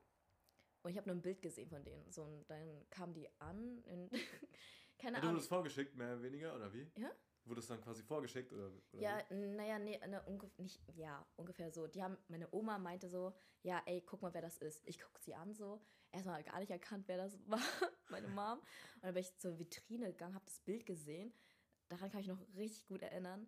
Und 0.83 0.91
ich 0.91 0.97
habe 0.97 1.09
nur 1.09 1.17
ein 1.17 1.23
Bild 1.23 1.41
gesehen 1.41 1.69
von 1.69 1.85
denen. 1.85 2.11
So, 2.11 2.25
und 2.25 2.45
dann 2.51 2.89
kamen 2.91 3.15
die 3.15 3.29
an. 3.39 3.85
In 3.85 4.11
keine 4.99 5.17
Ja, 5.17 5.21
du 5.21 5.29
Ahnung. 5.29 5.35
wurdest 5.35 5.49
vorgeschickt, 5.49 5.95
mehr 5.95 6.15
oder 6.15 6.23
weniger, 6.25 6.57
oder 6.57 6.73
wie? 6.73 6.91
Ja? 6.97 7.11
Wurdest 7.45 7.71
dann 7.71 7.81
quasi 7.81 8.03
vorgeschickt, 8.03 8.53
oder, 8.53 8.73
oder 8.93 9.01
Ja, 9.01 9.23
naja, 9.31 9.79
nee, 9.79 9.99
ne, 10.07 10.23
nicht, 10.59 10.81
ja, 10.97 11.25
ungefähr 11.37 11.71
so. 11.71 11.87
Die 11.87 12.03
haben, 12.03 12.19
meine 12.29 12.49
Oma 12.53 12.79
meinte 12.79 13.09
so, 13.09 13.33
ja, 13.63 13.81
ey, 13.87 14.03
guck 14.03 14.23
mal, 14.23 14.35
wer 14.35 14.43
das 14.43 14.59
ist. 14.59 14.83
Ich 14.87 14.99
guck 14.99 15.19
sie 15.21 15.35
an 15.35 15.55
so, 15.55 15.81
erstmal 16.11 16.43
gar 16.43 16.59
nicht 16.59 16.71
erkannt, 16.71 17.07
wer 17.09 17.17
das 17.17 17.39
war, 17.47 17.61
meine 18.09 18.29
Mom. 18.29 18.59
Und 18.59 19.03
dann 19.05 19.15
bin 19.15 19.23
ich 19.23 19.37
zur 19.39 19.59
Vitrine 19.59 20.07
gegangen, 20.13 20.35
habe 20.35 20.45
das 20.45 20.59
Bild 20.61 20.85
gesehen. 20.85 21.33
Daran 21.91 22.11
kann 22.11 22.21
ich 22.21 22.29
noch 22.29 22.39
richtig 22.57 22.87
gut 22.87 23.03
erinnern. 23.03 23.47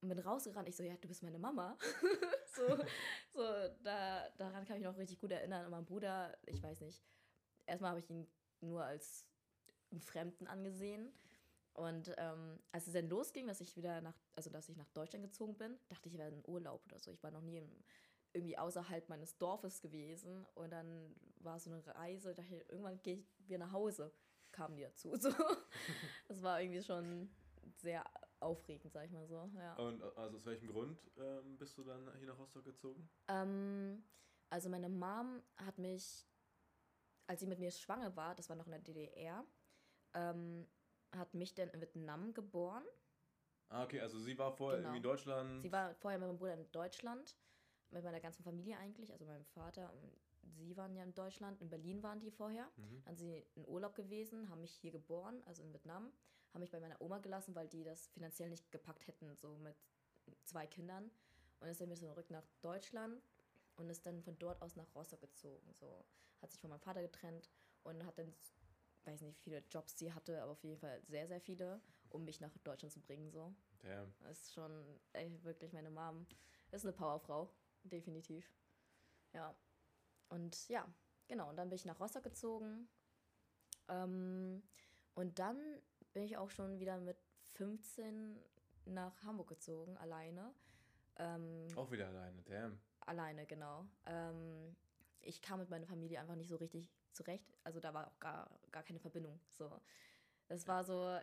Und 0.00 0.08
bin 0.08 0.18
rausgerannt. 0.18 0.68
Ich 0.68 0.76
so, 0.76 0.82
ja, 0.82 0.96
du 0.96 1.08
bist 1.08 1.22
meine 1.22 1.38
Mama. 1.38 1.78
so, 2.54 2.76
so 3.32 3.42
da, 3.82 4.28
daran 4.36 4.66
kann 4.66 4.76
ich 4.76 4.84
noch 4.84 4.98
richtig 4.98 5.20
gut 5.20 5.30
erinnern. 5.30 5.64
Und 5.64 5.70
mein 5.70 5.86
Bruder, 5.86 6.36
ich 6.46 6.62
weiß 6.62 6.80
nicht, 6.80 7.02
erstmal 7.66 7.90
habe 7.90 8.00
ich 8.00 8.10
ihn 8.10 8.26
nur 8.60 8.84
als 8.84 9.24
einen 9.92 10.00
Fremden 10.00 10.46
angesehen. 10.48 11.12
Und 11.72 12.12
ähm, 12.18 12.58
als 12.72 12.88
es 12.88 12.92
dann 12.92 13.08
losging, 13.08 13.46
dass 13.46 13.60
ich 13.60 13.76
wieder 13.76 14.00
nach, 14.00 14.16
also 14.34 14.50
dass 14.50 14.68
ich 14.68 14.76
nach 14.76 14.90
Deutschland 14.90 15.24
gezogen 15.24 15.56
bin, 15.56 15.78
dachte 15.88 16.08
ich, 16.08 16.14
ich 16.14 16.18
wäre 16.18 16.30
in 16.30 16.42
Urlaub 16.46 16.84
oder 16.86 16.98
so. 16.98 17.12
Ich 17.12 17.22
war 17.22 17.30
noch 17.30 17.42
nie 17.42 17.58
im, 17.58 17.70
irgendwie 18.32 18.58
außerhalb 18.58 19.08
meines 19.08 19.38
Dorfes 19.38 19.80
gewesen. 19.80 20.44
Und 20.54 20.70
dann 20.70 21.14
war 21.38 21.60
so 21.60 21.70
eine 21.70 21.86
Reise, 21.86 22.34
dachte 22.34 22.56
ich, 22.56 22.68
irgendwann 22.68 23.00
gehe 23.02 23.14
ich 23.14 23.48
wieder 23.48 23.58
nach 23.58 23.72
Hause, 23.72 24.12
kamen 24.50 24.76
die 24.76 24.82
dazu. 24.82 25.14
So. 25.20 25.30
Das 26.26 26.42
war 26.42 26.60
irgendwie 26.60 26.82
schon 26.82 27.30
sehr 27.72 28.04
aufregend, 28.40 28.92
sag 28.92 29.06
ich 29.06 29.12
mal 29.12 29.26
so. 29.26 29.50
Ja. 29.56 29.74
Und 29.76 30.00
äh, 30.02 30.04
also 30.16 30.36
aus 30.36 30.46
welchem 30.46 30.68
Grund 30.68 30.98
ähm, 31.16 31.56
bist 31.58 31.76
du 31.78 31.84
dann 31.84 32.10
hier 32.18 32.26
nach 32.28 32.38
Rostock 32.38 32.64
gezogen? 32.64 33.08
Ähm, 33.28 34.04
also 34.50 34.68
meine 34.68 34.88
Mom 34.88 35.42
hat 35.56 35.78
mich, 35.78 36.26
als 37.26 37.40
sie 37.40 37.46
mit 37.46 37.58
mir 37.58 37.70
schwanger 37.70 38.14
war, 38.16 38.34
das 38.34 38.48
war 38.48 38.56
noch 38.56 38.66
in 38.66 38.72
der 38.72 38.80
DDR, 38.80 39.44
ähm, 40.14 40.66
hat 41.12 41.34
mich 41.34 41.54
dann 41.54 41.68
in 41.70 41.80
Vietnam 41.80 42.34
geboren. 42.34 42.84
Ah, 43.70 43.84
okay, 43.84 44.00
also 44.00 44.18
sie 44.18 44.36
war 44.38 44.52
vorher 44.52 44.80
Genau. 44.82 44.94
in 44.94 45.02
Deutschland. 45.02 45.62
Sie 45.62 45.72
war 45.72 45.94
vorher 45.94 46.18
mit 46.18 46.28
meinem 46.28 46.38
Bruder 46.38 46.54
in 46.54 46.70
Deutschland, 46.70 47.36
mit 47.90 48.04
meiner 48.04 48.20
ganzen 48.20 48.42
Familie 48.44 48.76
eigentlich, 48.78 49.12
also 49.12 49.24
meinem 49.24 49.44
Vater 49.46 49.92
und 49.94 50.12
sie 50.42 50.76
waren 50.76 50.94
ja 50.94 51.02
in 51.02 51.14
Deutschland, 51.14 51.60
in 51.60 51.70
Berlin 51.70 52.02
waren 52.02 52.20
die 52.20 52.30
vorher. 52.30 52.70
Mhm. 52.76 53.02
Dann 53.04 53.16
sind 53.16 53.28
sie 53.28 53.46
in 53.54 53.66
Urlaub 53.66 53.94
gewesen, 53.94 54.48
haben 54.50 54.60
mich 54.60 54.72
hier 54.74 54.90
geboren, 54.92 55.42
also 55.46 55.62
in 55.62 55.72
Vietnam, 55.72 56.12
haben 56.54 56.60
mich 56.60 56.70
bei 56.70 56.80
meiner 56.80 57.00
Oma 57.00 57.18
gelassen, 57.18 57.54
weil 57.54 57.68
die 57.68 57.82
das 57.82 58.06
finanziell 58.08 58.48
nicht 58.48 58.70
gepackt 58.70 59.06
hätten, 59.08 59.34
so 59.34 59.56
mit 59.58 59.76
zwei 60.44 60.66
Kindern. 60.66 61.10
Und 61.60 61.68
ist 61.68 61.80
dann 61.80 61.88
wieder 61.88 62.00
zurück 62.00 62.30
nach 62.30 62.46
Deutschland 62.62 63.22
und 63.76 63.88
ist 63.88 64.04
dann 64.06 64.22
von 64.22 64.38
dort 64.38 64.60
aus 64.62 64.76
nach 64.76 64.94
Rostock 64.94 65.20
gezogen. 65.20 65.72
So 65.72 66.04
hat 66.40 66.50
sich 66.50 66.60
von 66.60 66.70
meinem 66.70 66.80
Vater 66.80 67.02
getrennt 67.02 67.50
und 67.82 68.04
hat 68.04 68.18
dann, 68.18 68.32
weiß 69.04 69.22
nicht, 69.22 69.38
wie 69.38 69.42
viele 69.42 69.64
Jobs 69.70 69.98
sie 69.98 70.12
hatte, 70.12 70.42
aber 70.42 70.52
auf 70.52 70.62
jeden 70.62 70.78
Fall 70.78 71.02
sehr, 71.06 71.26
sehr 71.26 71.40
viele, 71.40 71.80
um 72.10 72.24
mich 72.24 72.40
nach 72.40 72.56
Deutschland 72.58 72.92
zu 72.92 73.00
bringen. 73.00 73.30
So. 73.30 73.54
Damn. 73.82 74.12
Das 74.20 74.40
ist 74.40 74.54
schon 74.54 75.00
ey, 75.12 75.42
wirklich 75.42 75.72
meine 75.72 75.90
Mom. 75.90 76.26
Ist 76.70 76.84
eine 76.84 76.92
Powerfrau, 76.92 77.50
definitiv. 77.82 78.52
Ja. 79.32 79.54
Und 80.28 80.68
ja, 80.68 80.86
genau. 81.28 81.48
Und 81.50 81.56
dann 81.56 81.68
bin 81.68 81.76
ich 81.76 81.84
nach 81.84 82.00
Rostock 82.00 82.24
gezogen. 82.24 82.88
Ähm, 83.88 84.62
und 85.14 85.38
dann 85.38 85.58
bin 86.12 86.22
ich 86.24 86.36
auch 86.36 86.50
schon 86.50 86.78
wieder 86.78 86.98
mit 86.98 87.16
15 87.54 88.38
nach 88.86 89.22
Hamburg 89.24 89.48
gezogen, 89.48 89.96
alleine. 89.98 90.52
Ähm, 91.16 91.66
Auch 91.76 91.90
wieder 91.90 92.08
alleine, 92.08 92.42
damn. 92.42 92.78
Alleine, 93.00 93.46
genau. 93.46 93.86
Ähm, 94.06 94.74
ich 95.20 95.40
kam 95.40 95.60
mit 95.60 95.70
meiner 95.70 95.86
Familie 95.86 96.20
einfach 96.20 96.34
nicht 96.34 96.48
so 96.48 96.56
richtig 96.56 96.90
zurecht. 97.12 97.56
Also 97.62 97.80
da 97.80 97.94
war 97.94 98.08
auch 98.08 98.18
gar, 98.18 98.50
gar 98.70 98.82
keine 98.82 98.98
Verbindung. 98.98 99.40
So. 99.48 99.70
Das 100.48 100.66
war 100.66 100.84
so, 100.84 101.18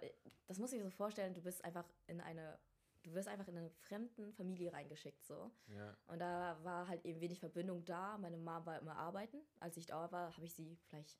das 0.48 0.58
muss 0.58 0.72
ich 0.72 0.80
mir 0.80 0.86
so 0.86 0.92
vorstellen, 0.92 1.34
du 1.34 1.42
bist 1.42 1.64
einfach 1.64 1.86
in 2.08 2.22
eine, 2.22 2.58
du 3.04 3.14
wirst 3.14 3.28
einfach 3.28 3.48
in 3.48 3.58
eine 3.58 3.70
fremden 3.70 4.34
Familie 4.34 4.74
reingeschickt. 4.74 5.24
So. 5.26 5.52
Ja. 5.68 5.96
Und 6.08 6.20
da 6.20 6.58
war 6.64 6.88
halt 6.88 7.06
eben 7.06 7.20
wenig 7.20 7.40
Verbindung 7.40 7.86
da. 7.86 8.18
Meine 8.18 8.38
Mom 8.38 8.66
war 8.66 8.80
immer 8.80 8.96
arbeiten. 8.96 9.42
Als 9.60 9.78
ich 9.78 9.86
da 9.86 10.12
war, 10.12 10.36
habe 10.36 10.46
ich 10.46 10.54
sie 10.54 10.78
vielleicht 10.88 11.20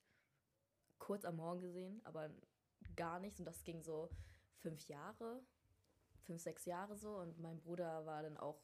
kurz 0.98 1.26
am 1.26 1.36
Morgen 1.36 1.60
gesehen, 1.60 2.02
aber 2.04 2.30
gar 2.96 3.20
nichts. 3.20 3.40
Und 3.40 3.46
das 3.46 3.64
ging 3.64 3.82
so 3.82 4.10
fünf 4.58 4.88
Jahre, 4.88 5.42
fünf, 6.26 6.42
sechs 6.42 6.66
Jahre 6.66 6.96
so. 6.96 7.18
Und 7.18 7.40
mein 7.40 7.60
Bruder 7.60 8.06
war 8.06 8.24
dann 8.24 8.38
auch 8.38 8.62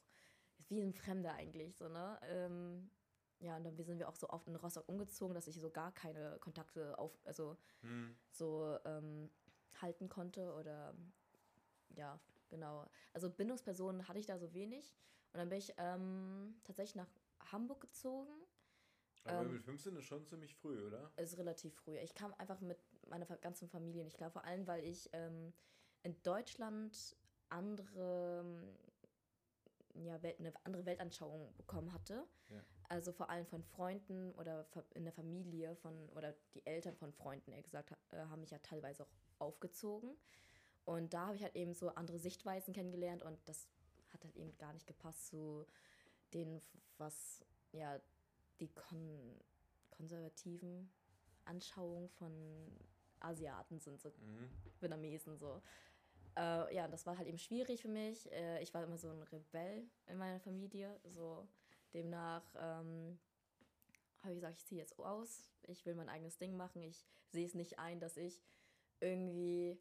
wie 0.70 0.82
ein 0.82 0.94
Fremder 0.94 1.34
eigentlich, 1.34 1.76
so, 1.78 1.88
ne? 1.88 2.20
Ähm, 2.24 2.90
ja, 3.40 3.56
und 3.56 3.64
dann 3.64 3.78
sind 3.78 4.00
wir 4.00 4.10
auch 4.10 4.16
so 4.16 4.30
oft 4.30 4.48
in 4.48 4.56
Rostock 4.56 4.90
umgezogen, 4.90 5.36
dass 5.36 5.48
ich 5.48 5.60
so 5.60 5.70
gar 5.70 5.92
keine 5.94 6.38
Kontakte 6.40 6.98
auf, 6.98 7.12
also 7.24 7.56
Hm. 7.82 8.18
so 8.32 8.78
ähm, 8.86 9.30
halten 9.80 10.10
konnte 10.10 10.54
oder 10.54 10.96
ja, 11.96 12.20
genau. 12.50 12.86
Also 13.14 13.30
Bindungspersonen 13.30 14.08
hatte 14.08 14.20
ich 14.20 14.26
da 14.26 14.38
so 14.40 14.54
wenig. 14.54 14.96
Und 15.34 15.40
dann 15.40 15.50
bin 15.50 15.60
ich 15.60 15.74
ähm, 15.78 16.60
tatsächlich 16.64 16.96
nach 16.96 17.10
Hamburg 17.52 17.82
gezogen. 17.82 18.32
Aber 19.26 19.42
Ähm, 19.42 19.54
mit 19.54 19.64
15 19.64 19.96
ist 19.98 20.06
schon 20.06 20.26
ziemlich 20.26 20.56
früh, 20.56 20.82
oder? 20.86 21.12
Ist 21.18 21.38
relativ 21.38 21.76
früh. 21.76 21.98
Ich 22.00 22.16
kam 22.16 22.34
einfach 22.36 22.60
mit 22.62 22.80
meiner 23.10 23.26
ganzen 23.26 23.70
Familie 23.70 24.04
nicht 24.04 24.18
klar. 24.18 24.32
Vor 24.32 24.46
allem, 24.46 24.68
weil 24.68 24.84
ich 24.84 25.10
ähm, 25.14 25.54
in 26.04 26.22
Deutschland 26.24 27.16
andere, 27.50 28.46
ja, 29.94 30.22
Welt, 30.22 30.40
eine 30.40 30.54
andere 30.64 30.86
Weltanschauung 30.86 31.56
bekommen 31.58 31.94
hatte. 31.94 32.26
Ja. 32.50 32.64
Also 32.90 33.12
vor 33.12 33.30
allem 33.30 33.46
von 33.46 33.64
Freunden 33.64 34.32
oder 34.36 34.66
in 34.94 35.04
der 35.04 35.14
Familie 35.14 35.76
von, 35.76 36.10
oder 36.10 36.34
die 36.54 36.66
Eltern 36.66 36.96
von 36.96 37.12
Freunden, 37.12 37.52
eher 37.52 37.64
gesagt, 37.64 37.92
äh, 38.12 38.18
haben 38.18 38.42
mich 38.42 38.52
ja 38.52 38.60
teilweise 38.60 39.04
auch 39.04 39.12
aufgezogen. 39.40 40.16
Und 40.86 41.14
da 41.14 41.28
habe 41.28 41.36
ich 41.36 41.44
halt 41.44 41.56
eben 41.56 41.74
so 41.74 41.90
andere 41.90 42.18
Sichtweisen 42.18 42.74
kennengelernt 42.74 43.22
und 43.22 43.38
das 43.46 43.68
hat 44.14 44.24
halt 44.24 44.38
eben 44.38 44.58
gar 44.58 44.72
nicht 44.72 44.88
gepasst 44.88 45.28
zu 45.28 45.66
den, 46.34 46.62
was 46.98 47.44
ja 47.72 48.00
die 48.60 48.70
kon 48.70 49.38
konservativen 49.90 50.90
Anschauungen 51.46 52.08
von 52.08 52.32
Asiaten 53.20 53.80
sind, 53.80 54.00
so 54.02 54.10
Mhm. 54.10 54.50
Vietnamesen 54.80 55.38
so. 55.38 55.62
Äh, 56.36 56.76
ja, 56.76 56.88
das 56.88 57.06
war 57.06 57.18
halt 57.18 57.28
eben 57.28 57.40
schwierig 57.40 57.82
für 57.82 57.88
mich. 57.88 58.32
Äh, 58.32 58.62
ich 58.62 58.74
war 58.74 58.84
immer 58.84 58.98
so 58.98 59.10
ein 59.10 59.24
Rebell 59.24 59.88
in 60.06 60.18
meiner 60.18 60.40
Familie. 60.40 61.00
So 61.06 61.48
demnach 61.94 62.44
ähm, 62.56 63.20
habe 64.20 64.34
ich 64.34 64.38
gesagt, 64.38 64.58
ich 64.58 64.66
ziehe 64.66 64.82
jetzt 64.82 64.98
aus. 65.00 65.52
Ich 65.64 65.86
will 65.86 65.96
mein 65.96 66.10
eigenes 66.10 66.38
Ding 66.38 66.56
machen. 66.56 66.84
Ich 66.84 67.06
sehe 67.30 67.46
es 67.46 67.56
nicht 67.56 67.80
ein, 67.80 68.00
dass 68.00 68.18
ich 68.18 68.42
irgendwie 69.00 69.80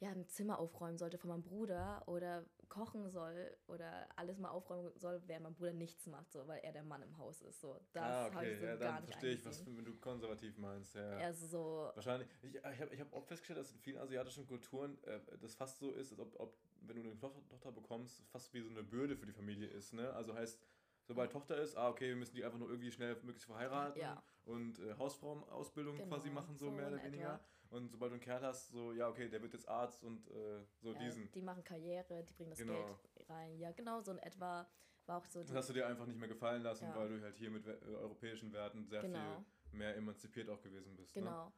ja, 0.00 0.10
ein 0.10 0.26
Zimmer 0.28 0.58
aufräumen 0.58 0.98
sollte 0.98 1.18
von 1.18 1.30
meinem 1.30 1.42
Bruder 1.42 2.02
oder 2.06 2.44
kochen 2.74 3.08
soll 3.08 3.56
oder 3.68 4.08
alles 4.16 4.36
mal 4.38 4.50
aufräumen 4.50 4.90
soll, 4.96 5.22
während 5.26 5.44
mein 5.44 5.54
Bruder 5.54 5.72
nichts 5.72 6.06
macht, 6.06 6.32
so, 6.32 6.46
weil 6.48 6.58
er 6.64 6.72
der 6.72 6.82
Mann 6.82 7.02
im 7.02 7.16
Haus 7.16 7.40
ist. 7.42 7.60
So. 7.60 7.78
Das 7.92 8.02
ah, 8.02 8.24
habe 8.24 8.36
okay, 8.36 8.52
ich 8.52 8.58
so 8.58 8.66
ja, 8.66 8.76
gar 8.76 8.78
dann 8.78 9.02
nicht 9.02 9.12
verstehe 9.12 9.34
ich, 9.34 9.46
was 9.46 9.66
wenn 9.66 9.84
du 9.84 9.94
konservativ 9.96 10.58
meinst. 10.58 10.94
Ja. 10.96 11.28
Ist 11.28 11.50
so, 11.50 11.90
Wahrscheinlich. 11.94 12.28
Ich, 12.42 12.54
ich 12.56 12.64
habe 12.64 12.94
ich 12.94 13.00
hab 13.00 13.12
auch 13.12 13.24
festgestellt, 13.24 13.60
dass 13.60 13.70
in 13.70 13.78
vielen 13.78 13.98
asiatischen 13.98 14.46
Kulturen 14.46 14.98
äh, 15.04 15.20
das 15.40 15.54
fast 15.54 15.78
so 15.78 15.92
ist, 15.92 16.10
als 16.10 16.20
ob, 16.20 16.38
ob 16.40 16.58
wenn 16.82 16.96
du 16.96 17.02
eine 17.02 17.18
Tochter, 17.18 17.40
Tochter 17.48 17.72
bekommst, 17.72 18.22
fast 18.32 18.52
wie 18.52 18.60
so 18.60 18.70
eine 18.70 18.82
Bürde 18.82 19.16
für 19.16 19.26
die 19.26 19.32
Familie 19.32 19.68
ist. 19.68 19.92
Ne? 19.92 20.12
Also 20.12 20.34
heißt, 20.34 20.60
sobald 21.04 21.30
Tochter 21.30 21.56
ist, 21.56 21.76
ah, 21.76 21.88
okay, 21.88 22.08
wir 22.08 22.16
müssen 22.16 22.34
die 22.34 22.44
einfach 22.44 22.58
nur 22.58 22.68
irgendwie 22.68 22.90
schnell 22.90 23.14
möglichst 23.22 23.46
verheiraten 23.46 24.00
Ja. 24.00 24.22
und 24.46 24.80
äh, 24.80 24.94
Hausfrauenausbildung 24.98 25.96
quasi 26.08 26.28
Genau, 26.28 26.40
machen, 26.40 26.56
so, 26.56 26.66
so 26.66 26.70
mehr 26.72 26.88
oder 26.88 27.02
weniger. 27.02 27.34
etwa. 27.34 27.40
Und 27.74 27.90
sobald 27.90 28.10
du 28.12 28.14
einen 28.14 28.22
Kerl 28.22 28.42
hast, 28.42 28.68
so, 28.68 28.92
ja, 28.92 29.08
okay, 29.08 29.28
der 29.28 29.42
wird 29.42 29.52
jetzt 29.52 29.68
Arzt 29.68 30.04
und 30.04 30.28
äh, 30.28 30.64
so 30.80 30.92
ja, 30.92 30.98
diesen. 31.00 31.30
die 31.32 31.42
machen 31.42 31.64
Karriere, 31.64 32.22
die 32.22 32.32
bringen 32.32 32.50
das 32.50 32.58
Genau. 32.60 32.86
Geld 32.86 33.28
rein. 33.28 33.58
Ja, 33.58 33.72
genau, 33.72 34.00
so 34.00 34.12
in 34.12 34.18
etwa 34.20 34.68
war 35.06 35.18
auch 35.18 35.26
so 35.26 35.40
Das 35.42 35.52
hast 35.54 35.70
du 35.70 35.72
dir 35.72 35.86
einfach 35.88 36.06
nicht 36.06 36.18
mehr 36.18 36.28
gefallen 36.28 36.62
lassen, 36.62 36.84
Ja. 36.84 36.94
weil 36.96 37.08
du 37.08 37.20
halt 37.20 37.34
hier 37.36 37.50
mit 37.50 37.66
äh, 37.66 37.72
europäischen 37.96 38.52
Werten 38.52 38.86
sehr 38.86 39.00
Genau. 39.02 39.44
viel 39.70 39.78
mehr 39.78 39.96
emanzipiert 39.96 40.48
auch 40.50 40.62
gewesen 40.62 40.94
bist. 40.96 41.16
Ne? 41.16 41.22
Genau. 41.22 41.52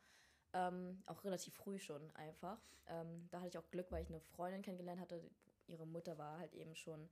Ähm, 0.55 1.03
auch 1.05 1.23
relativ 1.23 1.55
früh 1.55 1.79
schon 1.79 2.11
einfach. 2.13 2.59
Ähm, 2.87 3.29
da 3.31 3.39
hatte 3.41 3.49
ich 3.49 3.59
auch 3.59 3.71
Glück, 3.71 3.93
weil 3.93 4.03
ich 4.03 4.09
eine 4.09 4.21
Freundin 4.21 4.63
kennengelernt 4.63 5.01
hatte. 5.03 5.31
Ihre 5.67 5.87
Mutter 5.87 6.17
war 6.17 6.39
halt 6.39 6.55
eben 6.55 6.75
schon 6.75 7.11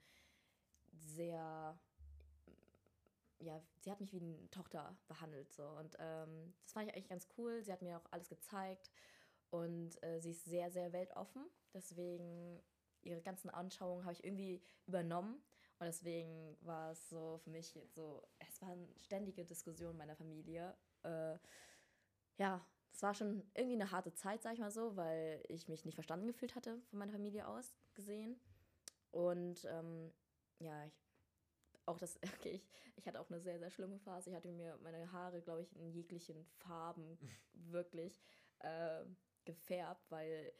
sehr, 0.92 1.78
ja, 3.44 3.60
sie 3.80 3.90
hat 3.90 4.00
mich 4.00 4.12
wie 4.12 4.20
eine 4.20 4.50
Tochter 4.50 4.96
behandelt 5.08 5.52
so 5.52 5.64
und 5.64 5.96
ähm, 5.98 6.54
das 6.62 6.72
fand 6.72 6.88
ich 6.88 6.94
eigentlich 6.94 7.08
ganz 7.08 7.28
cool. 7.38 7.62
Sie 7.62 7.72
hat 7.72 7.82
mir 7.82 7.98
auch 7.98 8.10
alles 8.10 8.28
gezeigt 8.28 8.90
und 9.50 10.02
äh, 10.02 10.20
sie 10.20 10.30
ist 10.30 10.44
sehr, 10.44 10.70
sehr 10.70 10.92
weltoffen. 10.92 11.44
Deswegen 11.72 12.62
ihre 13.02 13.22
ganzen 13.22 13.50
Anschauungen 13.50 14.04
habe 14.04 14.14
ich 14.14 14.24
irgendwie 14.24 14.62
übernommen 14.86 15.42
und 15.78 15.86
deswegen 15.86 16.56
war 16.60 16.92
es 16.92 17.08
so 17.08 17.38
für 17.38 17.50
mich 17.50 17.78
so, 17.92 18.22
es 18.38 18.62
war 18.62 18.70
eine 18.70 18.88
ständige 19.00 19.44
Diskussion 19.44 19.92
in 19.92 19.96
meiner 19.96 20.16
Familie. 20.16 20.74
Äh, 21.02 21.38
ja, 22.38 22.64
es 22.92 23.02
war 23.02 23.14
schon 23.14 23.42
irgendwie 23.54 23.74
eine 23.74 23.90
harte 23.90 24.14
Zeit, 24.14 24.42
sag 24.42 24.54
ich 24.54 24.60
mal 24.60 24.70
so, 24.70 24.96
weil 24.96 25.42
ich 25.48 25.68
mich 25.68 25.84
nicht 25.84 25.94
verstanden 25.94 26.26
gefühlt 26.26 26.54
hatte 26.54 26.80
von 26.90 26.98
meiner 26.98 27.12
Familie 27.12 27.46
aus 27.46 27.74
gesehen. 27.94 28.40
Und 29.10 29.64
ähm, 29.64 30.12
ja, 30.58 30.84
ich, 30.86 31.03
auch 31.86 31.98
das, 31.98 32.18
okay, 32.40 32.50
ich, 32.54 32.68
ich 32.96 33.06
hatte 33.06 33.20
auch 33.20 33.30
eine 33.30 33.40
sehr, 33.40 33.58
sehr 33.58 33.70
schlimme 33.70 33.98
Phase. 33.98 34.30
Ich 34.30 34.36
hatte 34.36 34.50
mir 34.52 34.78
meine 34.82 35.10
Haare, 35.12 35.40
glaube 35.42 35.62
ich, 35.62 35.74
in 35.76 35.90
jeglichen 35.90 36.44
Farben 36.58 37.18
wirklich 37.52 38.20
äh, 38.60 39.04
gefärbt, 39.44 40.10
weil 40.10 40.52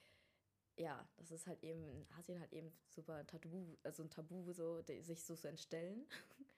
ja, 0.76 1.08
das 1.18 1.30
ist 1.30 1.46
halt 1.46 1.62
eben 1.62 1.88
in 1.88 2.04
Asien 2.18 2.40
halt 2.40 2.52
eben 2.52 2.72
super 2.88 3.24
Tabu, 3.26 3.76
also 3.84 4.02
ein 4.02 4.10
Tabu, 4.10 4.50
so, 4.52 4.82
sich 4.82 5.22
so 5.22 5.36
zu 5.36 5.48
entstellen. 5.48 6.04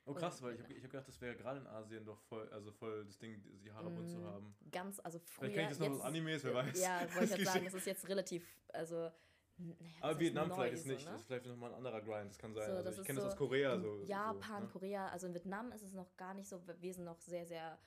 Oh 0.07 0.15
krass, 0.15 0.41
weil 0.41 0.55
ich 0.55 0.63
habe 0.63 0.73
ich 0.73 0.83
hab 0.85 0.91
gedacht, 0.91 1.09
das 1.09 1.21
wäre 1.21 1.37
gerade 1.37 1.61
in 1.61 1.67
Asien 1.67 2.05
doch 2.05 2.19
voll, 2.23 2.49
also 2.51 2.73
voll 2.73 3.05
das 3.05 3.19
Ding, 3.19 3.43
die 3.61 3.71
Haare 3.71 3.91
bunt 3.91 4.09
zu 4.09 4.19
Mm, 4.19 4.25
haben. 4.25 4.57
Ganz, 4.71 5.01
also 5.01 5.19
früher. 5.19 5.51
Vielleicht 5.51 5.55
kenne 5.55 5.63
ich 5.65 5.69
das 5.71 5.79
noch 5.81 5.89
aus 5.91 5.97
jetzt- 5.99 6.07
Animes, 6.07 6.45
wer 6.45 6.55
weiß. 6.55 6.81
Ja, 6.81 7.01
wollte 7.15 7.25
ich 7.25 7.31
gerade 7.31 7.45
sagen, 7.45 7.65
das 7.67 7.75
ist 7.75 7.87
jetzt 7.87 8.09
relativ, 8.09 8.47
also. 8.73 9.11
Naja, 9.59 9.77
Aber 10.01 10.21
Vietnam 10.21 10.53
vielleicht 10.53 10.75
ist 10.75 10.85
so, 10.85 10.91
nicht, 10.91 11.05
ne? 11.05 11.13
das 11.13 11.21
ist 11.21 11.27
vielleicht 11.27 11.47
nochmal 11.47 11.71
ein 11.71 11.77
anderer 11.77 12.03
Grind, 12.03 12.31
das 12.31 12.39
kann 12.39 12.55
sein. 12.55 12.67
So, 12.67 12.73
also 12.73 12.85
das 12.85 12.99
ich 12.99 13.05
kenne 13.05 13.17
das 13.17 13.25
so 13.25 13.31
aus 13.31 13.37
Korea 13.37 13.79
so. 13.79 14.03
Japan, 14.05 14.61
so, 14.63 14.67
ne? 14.67 14.73
Korea, 14.73 15.09
also 15.09 15.27
in 15.27 15.35
Vietnam 15.35 15.73
ist 15.73 15.83
es 15.83 15.93
noch 15.95 16.17
gar 16.17 16.35
nicht 16.35 16.49
so, 16.49 16.63
wir 16.67 16.95
sind 16.95 17.05
noch 17.05 17.21
sehr, 17.21 17.47
sehr, 17.47 17.79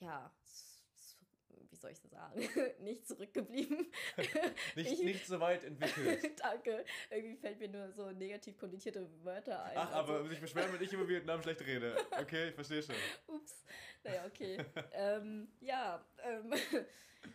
ja, 0.00 0.30
wie 1.74 1.80
soll 1.80 1.90
ich 1.90 2.00
das 2.00 2.10
sagen, 2.12 2.40
nicht 2.84 3.06
zurückgeblieben. 3.06 3.90
Nicht, 4.76 4.92
ich- 4.92 5.02
nicht 5.02 5.26
so 5.26 5.40
weit 5.40 5.64
entwickelt. 5.64 6.38
Danke. 6.40 6.84
Irgendwie 7.10 7.36
fällt 7.36 7.58
mir 7.58 7.68
nur 7.68 7.92
so 7.92 8.10
negativ 8.12 8.56
konnotierte 8.56 9.08
Wörter 9.24 9.62
ein. 9.64 9.76
Ach, 9.76 9.90
aber 9.92 10.14
also, 10.14 10.28
sich 10.28 10.40
beschweren, 10.40 10.72
wenn 10.72 10.82
ich 10.82 10.92
über 10.92 11.08
Vietnam 11.08 11.42
schlecht 11.42 11.60
rede. 11.62 11.96
Okay, 12.20 12.48
ich 12.50 12.54
verstehe 12.54 12.82
schon. 12.82 12.94
Ups. 13.26 13.64
Naja, 14.04 14.24
okay. 14.26 14.64
ähm, 14.92 15.48
ja, 15.60 16.04
ähm, 16.22 16.52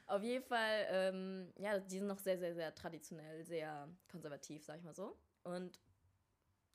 auf 0.08 0.24
jeden 0.24 0.43
Fall, 0.46 0.88
ähm, 0.89 1.53
ja, 1.58 1.79
die 1.79 1.98
sind 1.98 2.08
noch 2.08 2.19
sehr, 2.19 2.38
sehr, 2.38 2.53
sehr 2.55 2.74
traditionell, 2.75 3.43
sehr 3.43 3.89
konservativ, 4.10 4.63
sag 4.63 4.77
ich 4.77 4.84
mal 4.84 4.93
so. 4.96 5.17
Und 5.43 5.79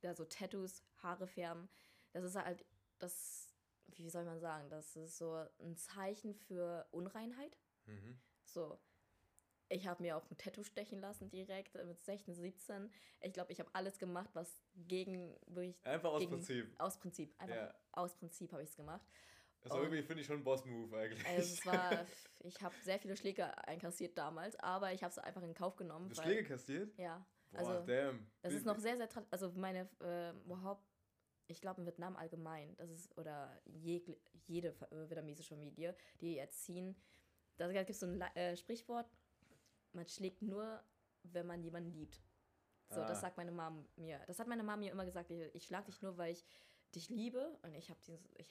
ja, 0.03 0.15
so 0.15 0.25
Tattoos, 0.25 0.83
Haare 1.03 1.27
färben, 1.27 1.69
das 2.13 2.25
ist 2.25 2.37
halt, 2.37 2.65
das, 2.99 3.44
wie 3.89 4.11
soll 4.11 4.25
man 4.25 4.41
sagen, 4.41 4.69
das 4.71 4.97
ist 4.97 5.19
so 5.19 5.35
ein 5.61 5.77
Zeichen 5.77 6.35
für 6.35 6.87
Unreinheit. 6.91 7.57
Mhm. 7.87 8.19
So. 8.45 8.79
Ich 9.71 9.87
habe 9.87 10.03
mir 10.03 10.17
auch 10.17 10.31
ein 10.31 10.37
Tattoo 10.37 10.63
stechen 10.63 11.01
lassen 11.01 11.31
direkt 11.31 11.75
mit 11.75 12.03
16, 12.05 12.35
17. 12.35 12.93
Ich 13.23 13.33
glaube, 13.33 13.51
ich 13.51 13.61
habe 13.61 13.71
alles 13.73 13.99
gemacht, 13.99 14.31
was 14.35 14.63
gegen 14.77 15.35
wirklich 15.47 15.75
Einfach 15.87 16.11
aus 16.11 16.21
gegen, 16.21 16.33
Prinzip. 16.33 16.75
Aus 16.81 16.99
Prinzip. 16.99 17.35
Einfach 17.39 17.57
Ja. 17.57 17.75
aus 17.93 18.15
Prinzip 18.15 18.53
habe 18.53 18.63
ich 18.63 18.69
es 18.69 18.77
gemacht. 18.77 19.05
Das 19.63 19.73
war 19.73 19.81
irgendwie, 19.81 20.03
finde 20.03 20.21
ich, 20.21 20.27
schon 20.27 20.37
ein 20.37 20.45
Boss-Move 20.45 20.95
eigentlich. 20.95 21.27
Also 21.27 21.55
es 21.55 21.65
war, 21.65 22.07
ich 22.41 22.61
habe 22.61 22.75
sehr 22.83 22.99
viele 22.99 23.17
Schläge 23.17 23.57
einkassiert 23.67 24.19
damals, 24.19 24.57
aber 24.57 24.93
ich 24.93 25.03
habe 25.03 25.11
es 25.11 25.19
einfach 25.19 25.43
in 25.43 25.55
Kauf 25.55 25.77
genommen. 25.77 26.11
Du 26.11 26.15
Schläge 26.21 26.45
kassiert? 26.45 26.95
Ja. 26.99 27.27
Boah, 27.51 27.59
also, 27.59 27.87
damn. 27.87 28.31
Das 28.43 28.53
ist 28.53 28.67
noch 28.67 28.79
sehr, 28.79 28.97
sehr, 28.99 29.09
also 29.31 29.51
meine, 29.53 29.89
äh, 30.03 30.31
überhaupt, 30.45 30.85
ich 31.47 31.61
glaube 31.61 31.81
in 31.81 31.87
Vietnam 31.87 32.17
allgemein, 32.17 32.75
das 32.77 32.91
ist, 32.91 33.17
oder 33.19 33.51
je, 33.65 34.03
jede 34.47 34.69
äh, 34.91 35.09
vietnamesische 35.09 35.55
Familie, 35.55 35.97
die 36.21 36.39
erziehen, 36.39 36.97
da 37.57 37.71
gibt 37.71 37.91
es 37.91 38.01
so 38.01 38.07
ein 38.07 38.21
äh, 38.21 38.57
Sprichwort, 38.57 39.07
man 39.93 40.09
schlägt 40.09 40.43
nur, 40.43 40.83
wenn 41.23 41.47
man 41.47 41.63
jemanden 41.63 41.93
liebt. 41.93 42.21
So, 42.89 43.01
ah. 43.01 43.07
das 43.07 43.21
sagt 43.21 43.37
meine 43.37 43.53
Mom 43.53 43.87
mir. 43.97 44.21
Das 44.27 44.39
hat 44.39 44.47
meine 44.47 44.63
Mom 44.63 44.81
mir 44.81 44.93
immer 44.93 45.05
gesagt, 45.05 45.31
ich, 45.31 45.55
ich 45.55 45.65
schlag 45.65 45.87
dich 45.87 46.03
nur, 46.03 46.17
weil 46.19 46.33
ich 46.33 46.45
dich 46.95 47.09
liebe. 47.09 47.59
Und 47.63 47.75
ich 47.75 47.91
habe 47.91 48.01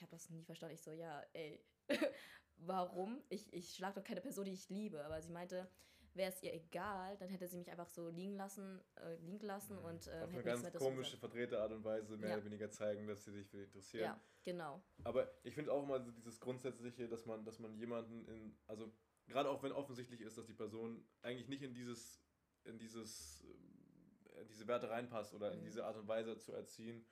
hab 0.00 0.10
das 0.10 0.30
nie 0.30 0.44
verstanden. 0.44 0.74
Ich 0.74 0.82
so, 0.82 0.92
ja, 0.92 1.22
ey, 1.32 1.64
warum? 2.56 3.22
Ich, 3.28 3.52
ich 3.52 3.74
schlag 3.74 3.94
doch 3.94 4.04
keine 4.04 4.20
Person, 4.20 4.44
die 4.44 4.52
ich 4.52 4.68
liebe. 4.68 5.04
Aber 5.04 5.20
sie 5.22 5.30
meinte, 5.30 5.68
wäre 6.14 6.30
es 6.30 6.42
ihr 6.42 6.54
egal, 6.54 7.16
dann 7.18 7.28
hätte 7.28 7.46
sie 7.48 7.58
mich 7.58 7.70
einfach 7.70 7.88
so 7.88 8.08
liegen 8.08 8.36
lassen, 8.36 8.80
äh, 8.96 9.16
liegen 9.16 9.46
lassen 9.46 9.76
mhm. 9.76 9.84
und 9.84 10.06
äh, 10.06 10.20
Auf 10.22 10.32
eine 10.32 10.42
ganz 10.42 10.72
komische, 10.72 11.16
verdrehte 11.16 11.60
Art 11.60 11.72
und 11.72 11.84
Weise 11.84 12.16
mehr 12.16 12.30
ja. 12.30 12.36
oder 12.36 12.44
weniger 12.44 12.70
zeigen, 12.70 13.06
dass 13.06 13.24
sie 13.24 13.32
sich 13.32 13.46
für 13.48 13.62
interessieren. 13.62 14.04
Ja, 14.04 14.20
genau. 14.42 14.82
Aber 15.02 15.30
ich 15.42 15.54
finde 15.54 15.72
auch 15.72 15.82
immer 15.82 16.00
dieses 16.00 16.40
Grundsätzliche, 16.40 17.08
dass 17.08 17.26
man, 17.26 17.44
dass 17.44 17.58
man 17.58 17.74
jemanden 17.76 18.26
in, 18.26 18.56
also 18.66 18.92
gerade 19.26 19.48
auch 19.48 19.62
wenn 19.62 19.72
offensichtlich 19.72 20.20
ist, 20.20 20.38
dass 20.38 20.46
die 20.46 20.54
Person 20.54 21.04
eigentlich 21.22 21.48
nicht 21.48 21.62
in 21.62 21.74
dieses, 21.74 22.22
in 22.64 22.78
dieses, 22.78 23.44
äh, 23.44 24.40
in 24.42 24.48
diese 24.48 24.66
Werte 24.66 24.90
reinpasst 24.90 25.34
oder 25.34 25.50
mhm. 25.50 25.58
in 25.58 25.64
diese 25.64 25.84
Art 25.84 25.96
und 25.96 26.06
Weise 26.06 26.38
zu 26.38 26.52
erziehen, 26.52 27.04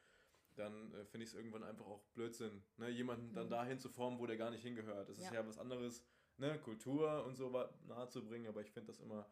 dann 0.55 0.93
äh, 0.95 1.05
finde 1.07 1.25
ich 1.25 1.31
es 1.31 1.35
irgendwann 1.35 1.65
einfach 1.65 1.87
auch 1.87 2.05
Blödsinn, 2.15 2.63
ne? 2.77 2.89
jemanden 2.91 3.31
mhm. 3.31 3.35
dann 3.35 3.51
dahin 3.51 3.79
zu 3.79 3.89
formen, 3.89 4.19
wo 4.19 4.27
der 4.27 4.37
gar 4.37 4.51
nicht 4.51 4.63
hingehört. 4.63 5.09
Das 5.09 5.19
ja. 5.19 5.27
ist 5.27 5.35
ja 5.35 5.47
was 5.47 5.59
anderes, 5.59 6.05
ne? 6.39 6.59
Kultur 6.61 7.25
und 7.25 7.37
so 7.37 7.51
nahe 7.87 8.09
zu 8.09 8.25
bringen, 8.25 8.49
aber 8.49 8.61
ich 8.61 8.71
finde 8.71 8.89
das 8.89 9.01
immer, 9.01 9.27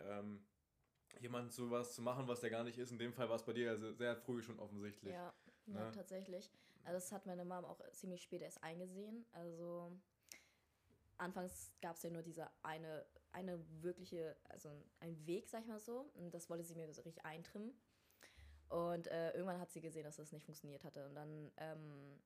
ähm, 0.00 0.44
jemanden 1.20 1.50
zu 1.50 1.70
was 1.70 1.94
zu 1.94 2.02
machen, 2.02 2.28
was 2.28 2.40
der 2.40 2.50
gar 2.50 2.64
nicht 2.64 2.78
ist. 2.78 2.90
In 2.90 2.98
dem 2.98 3.12
Fall 3.12 3.28
war 3.28 3.36
es 3.36 3.44
bei 3.44 3.52
dir 3.52 3.70
also 3.70 3.92
sehr 3.92 4.16
früh 4.16 4.42
schon 4.42 4.58
offensichtlich. 4.58 5.14
Ja, 5.14 5.32
ne? 5.66 5.80
ja 5.80 5.90
tatsächlich. 5.90 6.50
Also 6.84 6.98
das 6.98 7.12
hat 7.12 7.26
meine 7.26 7.44
Mom 7.44 7.64
auch 7.64 7.80
ziemlich 7.92 8.22
spät 8.22 8.42
erst 8.42 8.62
eingesehen. 8.62 9.24
Also 9.32 9.92
anfangs 11.18 11.72
gab 11.80 11.96
es 11.96 12.02
ja 12.02 12.10
nur 12.10 12.22
diese 12.22 12.48
eine, 12.62 13.04
eine 13.32 13.58
wirkliche, 13.82 14.36
also 14.44 14.70
ein 15.00 15.26
Weg, 15.26 15.48
sag 15.48 15.62
ich 15.62 15.66
mal 15.66 15.80
so. 15.80 16.10
Und 16.14 16.34
das 16.34 16.48
wollte 16.50 16.64
sie 16.64 16.74
mir 16.74 16.92
so 16.92 17.02
richtig 17.02 17.24
eintrimmen. 17.24 17.74
Und 18.68 19.06
äh, 19.08 19.30
irgendwann 19.32 19.60
hat 19.60 19.70
sie 19.70 19.80
gesehen, 19.80 20.04
dass 20.04 20.16
das 20.16 20.32
nicht 20.32 20.44
funktioniert 20.44 20.84
hatte. 20.84 21.06
Und 21.06 21.14
dann 21.14 21.52
ähm, 21.56 22.20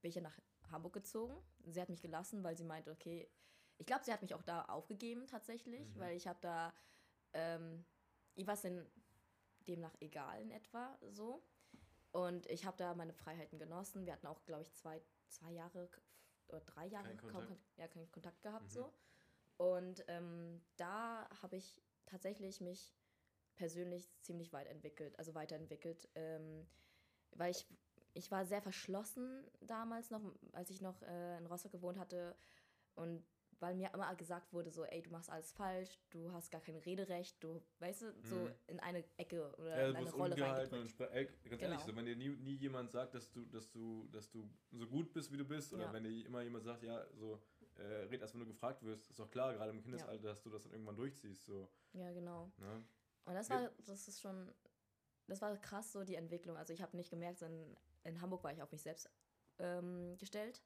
bin 0.00 0.08
ich 0.08 0.14
ja 0.14 0.22
nach 0.22 0.38
Hamburg 0.70 0.94
gezogen. 0.94 1.36
Sie 1.66 1.80
hat 1.80 1.88
mich 1.88 2.02
gelassen, 2.02 2.42
weil 2.42 2.56
sie 2.56 2.64
meinte, 2.64 2.90
okay, 2.90 3.28
ich 3.78 3.86
glaube, 3.86 4.04
sie 4.04 4.12
hat 4.12 4.22
mich 4.22 4.34
auch 4.34 4.42
da 4.42 4.62
aufgegeben 4.66 5.26
tatsächlich, 5.26 5.94
mhm. 5.94 6.00
weil 6.00 6.16
ich 6.16 6.26
habe 6.26 6.38
da, 6.40 6.72
ähm, 7.32 7.84
ich 8.34 8.46
war 8.46 8.54
es 8.54 8.62
denn 8.62 8.86
demnach 9.66 9.94
egal 10.00 10.40
in 10.40 10.50
etwa 10.50 10.96
so. 11.10 11.42
Und 12.12 12.46
ich 12.46 12.64
habe 12.64 12.76
da 12.76 12.94
meine 12.94 13.12
Freiheiten 13.12 13.58
genossen. 13.58 14.06
Wir 14.06 14.12
hatten 14.12 14.28
auch, 14.28 14.44
glaube 14.44 14.62
ich, 14.62 14.72
zwei, 14.74 15.02
zwei 15.26 15.50
Jahre 15.50 15.90
oder 16.48 16.60
drei 16.60 16.86
Jahre 16.86 17.08
kein 17.08 17.16
kaum 17.16 17.32
Kontakt. 17.32 17.60
ja, 17.76 17.88
keinen 17.88 18.12
Kontakt 18.12 18.42
gehabt 18.42 18.66
mhm. 18.66 18.70
so. 18.70 18.92
Und 19.56 20.04
ähm, 20.08 20.62
da 20.76 21.28
habe 21.42 21.56
ich 21.56 21.82
tatsächlich 22.06 22.60
mich 22.60 22.94
persönlich 23.56 24.08
ziemlich 24.20 24.52
weit 24.52 24.66
entwickelt, 24.68 25.18
also 25.18 25.34
weiterentwickelt, 25.34 26.08
ähm, 26.14 26.66
weil 27.32 27.50
ich, 27.50 27.66
ich 28.14 28.30
war 28.30 28.44
sehr 28.44 28.62
verschlossen 28.62 29.44
damals 29.60 30.10
noch, 30.10 30.22
als 30.52 30.70
ich 30.70 30.80
noch 30.80 31.02
äh, 31.02 31.38
in 31.38 31.46
Rostock 31.46 31.72
gewohnt 31.72 31.98
hatte 31.98 32.36
und 32.94 33.24
weil 33.64 33.74
mir 33.74 33.90
immer 33.94 34.14
gesagt 34.14 34.52
wurde, 34.52 34.70
so, 34.70 34.84
ey, 34.84 35.00
du 35.00 35.08
machst 35.08 35.30
alles 35.30 35.50
falsch, 35.52 35.98
du 36.10 36.30
hast 36.32 36.50
gar 36.50 36.60
kein 36.60 36.76
Rederecht, 36.76 37.42
du, 37.42 37.62
weißt 37.78 38.02
du, 38.02 38.14
so 38.22 38.36
mhm. 38.36 38.52
in 38.66 38.80
eine 38.80 39.02
Ecke 39.16 39.54
oder 39.56 39.80
ja, 39.80 39.88
in 39.88 39.96
eine 39.96 40.10
Rolle 40.10 40.38
reingedrückt. 40.38 41.00
Und 41.00 41.10
ey, 41.12 41.24
ganz 41.24 41.42
genau. 41.42 41.62
ehrlich, 41.62 41.80
so, 41.80 41.96
wenn 41.96 42.04
dir 42.04 42.14
nie, 42.14 42.28
nie 42.28 42.56
jemand 42.56 42.90
sagt, 42.90 43.14
dass 43.14 43.30
du, 43.30 43.46
dass 43.46 43.70
du, 43.70 44.06
dass 44.12 44.30
du 44.30 44.46
so 44.70 44.86
gut 44.86 45.14
bist, 45.14 45.32
wie 45.32 45.38
du 45.38 45.46
bist, 45.46 45.72
oder 45.72 45.84
ja. 45.84 45.92
wenn 45.94 46.04
dir 46.04 46.26
immer 46.26 46.42
jemand 46.42 46.64
sagt, 46.64 46.82
ja, 46.82 47.06
so, 47.14 47.40
äh, 47.76 47.82
red 48.10 48.20
erst, 48.20 48.34
wenn 48.34 48.40
du 48.40 48.46
gefragt 48.46 48.82
wirst, 48.82 49.08
ist 49.08 49.18
doch 49.18 49.30
klar, 49.30 49.54
gerade 49.54 49.70
im 49.70 49.80
Kindesalter, 49.80 50.22
ja. 50.22 50.28
dass 50.28 50.42
du 50.42 50.50
das 50.50 50.64
dann 50.64 50.72
irgendwann 50.72 50.96
durchziehst, 50.96 51.46
so. 51.46 51.66
Ja, 51.94 52.12
genau. 52.12 52.52
Ne? 52.58 52.84
Und 53.24 53.34
das 53.34 53.48
war, 53.48 53.70
das 53.86 54.08
ist 54.08 54.20
schon, 54.20 54.52
das 55.26 55.40
war 55.40 55.56
krass, 55.56 55.90
so 55.90 56.04
die 56.04 56.16
Entwicklung. 56.16 56.58
Also 56.58 56.74
ich 56.74 56.82
habe 56.82 56.94
nicht 56.98 57.08
gemerkt, 57.08 57.40
in, 57.40 57.74
in 58.02 58.20
Hamburg 58.20 58.44
war 58.44 58.52
ich 58.52 58.62
auf 58.62 58.70
mich 58.72 58.82
selbst 58.82 59.08
ähm, 59.58 60.18
gestellt 60.18 60.62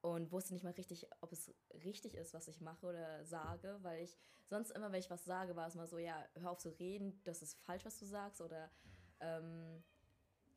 und 0.00 0.30
wusste 0.30 0.54
nicht 0.54 0.62
mal 0.62 0.72
richtig, 0.72 1.08
ob 1.20 1.32
es 1.32 1.52
richtig 1.84 2.14
ist, 2.14 2.34
was 2.34 2.48
ich 2.48 2.60
mache 2.60 2.86
oder 2.86 3.24
sage, 3.24 3.78
weil 3.82 4.04
ich 4.04 4.16
sonst 4.46 4.70
immer, 4.70 4.92
wenn 4.92 5.00
ich 5.00 5.10
was 5.10 5.24
sage, 5.24 5.56
war 5.56 5.66
es 5.66 5.74
mal 5.74 5.88
so, 5.88 5.98
ja, 5.98 6.24
hör 6.34 6.52
auf 6.52 6.58
zu 6.58 6.70
reden, 6.70 7.20
das 7.24 7.42
ist 7.42 7.54
falsch, 7.60 7.84
was 7.84 7.98
du 7.98 8.06
sagst 8.06 8.40
oder 8.40 8.70
ähm, 9.20 9.82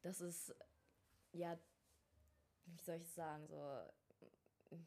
das 0.02 0.22
ist, 0.22 0.56
ja, 1.32 1.58
wie 2.66 2.84
soll 2.84 2.98
ich 2.98 3.10
sagen, 3.10 3.48
so, 3.48 4.78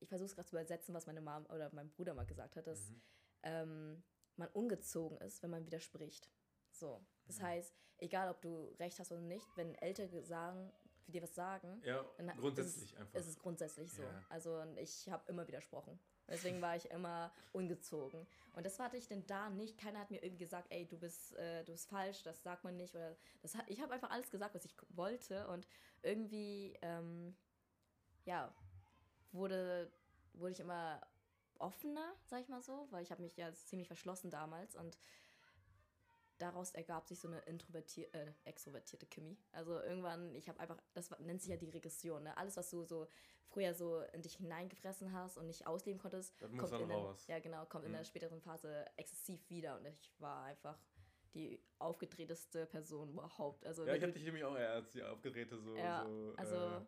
ich 0.00 0.08
versuche 0.08 0.26
es 0.26 0.34
gerade 0.34 0.48
zu 0.48 0.56
übersetzen, 0.56 0.94
was 0.94 1.06
meine 1.06 1.20
Mom 1.20 1.46
oder 1.46 1.70
mein 1.74 1.90
Bruder 1.90 2.14
mal 2.14 2.26
gesagt 2.26 2.56
hat, 2.56 2.66
dass 2.66 2.90
mhm. 2.90 3.02
ähm, 3.42 4.02
man 4.36 4.48
ungezogen 4.48 5.18
ist, 5.18 5.42
wenn 5.42 5.50
man 5.50 5.66
widerspricht. 5.66 6.30
So. 6.70 7.04
Das 7.26 7.38
mhm. 7.38 7.42
heißt, 7.42 7.74
egal 7.98 8.30
ob 8.30 8.40
du 8.42 8.66
recht 8.78 8.98
hast 8.98 9.12
oder 9.12 9.20
nicht, 9.20 9.46
wenn 9.56 9.74
Ältere 9.76 10.22
sagen, 10.24 10.72
für 11.04 11.12
dir 11.12 11.22
was 11.22 11.34
sagen, 11.34 11.80
ja, 11.84 12.04
dann 12.16 12.36
grundsätzlich 12.36 12.92
ist, 12.92 12.98
einfach. 12.98 13.20
ist 13.20 13.26
es 13.28 13.38
grundsätzlich 13.38 13.92
so. 13.92 14.02
Ja. 14.02 14.24
Also 14.28 14.62
ich 14.76 15.08
habe 15.08 15.22
immer 15.30 15.46
widersprochen. 15.46 15.98
Deswegen 16.28 16.62
war 16.62 16.74
ich 16.74 16.90
immer 16.90 17.30
ungezogen. 17.52 18.26
Und 18.54 18.64
das 18.64 18.78
hatte 18.78 18.96
ich 18.96 19.06
denn 19.06 19.26
da 19.26 19.50
nicht. 19.50 19.78
Keiner 19.78 20.00
hat 20.00 20.10
mir 20.10 20.22
irgendwie 20.22 20.44
gesagt, 20.44 20.68
ey, 20.70 20.86
du 20.86 20.98
bist, 20.98 21.34
äh, 21.34 21.64
du 21.64 21.72
bist 21.72 21.88
falsch, 21.88 22.22
das 22.22 22.42
sagt 22.42 22.64
man 22.64 22.76
nicht. 22.76 22.94
Oder 22.94 23.14
das, 23.42 23.54
ich 23.66 23.80
habe 23.82 23.92
einfach 23.92 24.10
alles 24.10 24.30
gesagt, 24.30 24.54
was 24.54 24.64
ich 24.64 24.74
wollte. 24.90 25.46
Und 25.48 25.66
irgendwie, 26.02 26.78
ähm, 26.80 27.36
ja, 28.24 28.54
wurde, 29.32 29.92
wurde 30.32 30.52
ich 30.52 30.60
immer 30.60 31.00
offener, 31.58 32.14
sag 32.24 32.40
ich 32.40 32.48
mal 32.48 32.62
so, 32.62 32.86
weil 32.90 33.02
ich 33.02 33.10
habe 33.10 33.22
mich 33.22 33.36
ja 33.36 33.52
ziemlich 33.52 33.88
verschlossen 33.88 34.30
damals 34.30 34.76
und 34.76 34.98
daraus 36.38 36.72
ergab 36.72 37.06
sich 37.06 37.18
so 37.18 37.28
eine 37.28 37.40
introvertier 37.40 38.12
äh, 38.14 38.32
extrovertierte 38.44 39.06
Kimi. 39.06 39.36
Also 39.52 39.80
irgendwann, 39.80 40.34
ich 40.34 40.48
habe 40.48 40.60
einfach, 40.60 40.78
das 40.92 41.10
nennt 41.20 41.40
sich 41.40 41.50
ja 41.50 41.56
die 41.56 41.70
Regression, 41.70 42.22
ne? 42.22 42.36
Alles, 42.36 42.56
was 42.56 42.70
du 42.70 42.84
so 42.84 43.06
früher 43.46 43.74
so 43.74 44.00
in 44.12 44.22
dich 44.22 44.36
hineingefressen 44.36 45.12
hast 45.12 45.38
und 45.38 45.46
nicht 45.46 45.66
ausleben 45.66 46.00
konntest, 46.00 46.34
das 46.40 46.50
kommt, 46.56 46.72
in 46.80 46.88
den, 46.88 47.06
ja, 47.28 47.38
genau, 47.38 47.64
kommt 47.66 47.84
mhm. 47.84 47.90
in 47.90 47.98
der 47.98 48.04
späteren 48.04 48.40
Phase 48.40 48.84
exzessiv 48.96 49.48
wieder 49.48 49.76
und 49.78 49.86
ich 49.86 50.12
war 50.18 50.44
einfach 50.44 50.78
die 51.34 51.60
aufgedrehteste 51.78 52.66
Person 52.66 53.10
überhaupt. 53.10 53.64
Also, 53.66 53.86
ja, 53.86 53.94
ich 53.94 54.02
habe 54.02 54.12
dich 54.12 54.24
nämlich 54.24 54.44
auch 54.44 54.56
eher 54.56 54.72
als 54.72 54.90
die 54.90 55.02
aufgedrehte 55.02 55.58
so. 55.58 55.76
Ja, 55.76 56.04
so, 56.04 56.34
also 56.36 56.56
äh, 56.56 56.80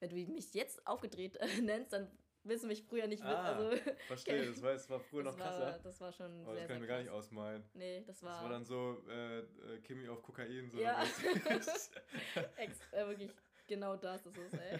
wenn 0.00 0.10
du 0.10 0.16
mich 0.32 0.54
jetzt 0.54 0.86
aufgedreht 0.86 1.36
äh, 1.36 1.46
nennst, 1.62 1.92
dann 1.92 2.10
wissen 2.44 2.68
mich 2.68 2.82
früher 2.82 3.06
nicht. 3.06 3.22
Ah, 3.22 3.54
also, 3.54 3.76
verstehe, 4.06 4.46
das 4.50 4.62
war, 4.62 4.72
das 4.72 4.90
war 4.90 5.00
früher 5.00 5.24
das 5.24 5.36
noch 5.36 5.44
krasser. 5.44 5.60
War, 5.60 5.78
das 5.78 6.00
war 6.00 6.12
schon. 6.12 6.44
Aber 6.44 6.52
sehr, 6.52 6.62
das 6.62 6.66
kann 6.68 6.76
ich 6.76 6.82
mir 6.82 6.88
gar 6.88 6.98
nicht 6.98 7.10
ausmalen. 7.10 7.64
Nee, 7.74 8.04
das 8.06 8.22
war. 8.22 8.32
Das 8.32 8.42
war 8.42 8.50
dann 8.50 8.64
so 8.64 9.04
äh, 9.08 9.38
äh 9.40 9.44
Kimi 9.82 10.08
auf 10.08 10.22
Kokain. 10.22 10.70
So 10.70 10.78
ja. 10.78 11.02
Ex, 12.56 12.80
äh, 12.92 13.06
wirklich, 13.06 13.30
genau 13.66 13.96
das 13.96 14.26
ist 14.26 14.36
es, 14.36 14.52
ey. 14.52 14.78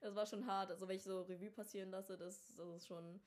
Das 0.00 0.14
war 0.14 0.26
schon 0.26 0.46
hart. 0.46 0.70
Also, 0.70 0.86
wenn 0.86 0.96
ich 0.96 1.02
so 1.02 1.22
Revue 1.22 1.50
passieren 1.50 1.90
lasse, 1.90 2.16
das, 2.16 2.54
das 2.56 2.68
ist 2.76 2.86
schon 2.86 3.20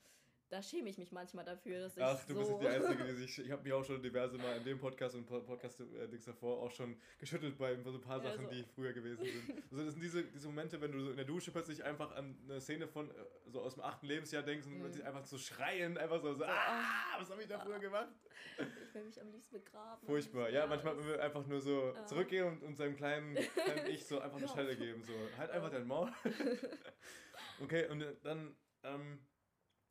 da 0.50 0.62
schäme 0.62 0.90
ich 0.90 0.98
mich 0.98 1.12
manchmal 1.12 1.44
dafür, 1.44 1.82
dass 1.82 1.98
ich 1.98 2.04
Ach, 2.04 2.24
du 2.26 2.34
so 2.34 2.40
bist 2.40 2.52
nicht 2.52 2.62
die 2.62 2.68
Einzige, 2.68 3.04
die 3.04 3.14
sich... 3.16 3.40
Ich 3.40 3.52
habe 3.52 3.64
mich 3.64 3.74
auch 3.74 3.84
schon 3.84 4.02
diverse 4.02 4.38
Mal 4.38 4.58
in 4.58 4.64
dem 4.64 4.80
Podcast 4.80 5.16
und 5.16 5.26
Podcast-Dings 5.26 6.24
äh, 6.24 6.32
davor 6.32 6.62
auch 6.62 6.72
schon 6.72 6.96
geschüttelt 7.18 7.58
bei 7.58 7.76
so 7.84 7.92
ein 7.92 8.02
paar 8.02 8.24
ja, 8.24 8.32
Sachen, 8.32 8.46
so. 8.46 8.52
die 8.52 8.64
früher 8.64 8.94
gewesen 8.94 9.26
sind. 9.26 9.64
Also 9.72 9.84
das 9.84 9.94
sind 9.94 10.02
diese, 10.04 10.24
diese 10.24 10.48
Momente, 10.48 10.80
wenn 10.80 10.92
du 10.92 11.02
so 11.02 11.10
in 11.10 11.18
der 11.18 11.26
Dusche 11.26 11.52
plötzlich 11.52 11.84
einfach 11.84 12.16
an 12.16 12.38
eine 12.44 12.62
Szene 12.62 12.88
von 12.88 13.10
äh, 13.10 13.14
so 13.48 13.62
aus 13.62 13.74
dem 13.74 13.84
achten 13.84 14.06
Lebensjahr 14.06 14.44
denkst 14.44 14.66
und 14.68 14.78
mhm. 14.78 15.02
einfach 15.06 15.26
so 15.26 15.38
schreien, 15.38 15.98
einfach 15.98 16.22
so, 16.22 16.34
so 16.34 16.46
ah, 16.46 17.20
was 17.20 17.30
habe 17.30 17.42
ich 17.42 17.48
da 17.48 17.60
früher 17.60 17.80
gemacht? 17.80 18.10
Ich 18.58 18.94
will 18.94 19.04
mich 19.04 19.20
am 19.20 19.32
liebsten 19.32 19.62
begraben. 19.62 20.06
Furchtbar. 20.06 20.50
Ja, 20.50 20.66
manchmal 20.66 20.98
will 20.98 21.08
wir 21.08 21.22
einfach 21.22 21.46
nur 21.46 21.60
so 21.60 21.94
ja. 21.94 22.06
zurückgehen 22.06 22.48
und, 22.48 22.64
und 22.64 22.78
seinem 22.78 22.96
kleinen, 22.96 23.36
kleinen 23.36 23.88
Ich 23.92 24.06
so 24.06 24.20
einfach 24.20 24.38
eine 24.38 24.48
Schelle 24.48 24.76
geben. 24.78 25.04
So, 25.04 25.14
halt 25.38 25.52
einfach 25.52 25.70
dein 25.70 25.86
Maul. 25.86 26.10
okay, 27.62 27.88
und 27.90 28.06
dann... 28.24 28.56
Ähm, 28.84 29.20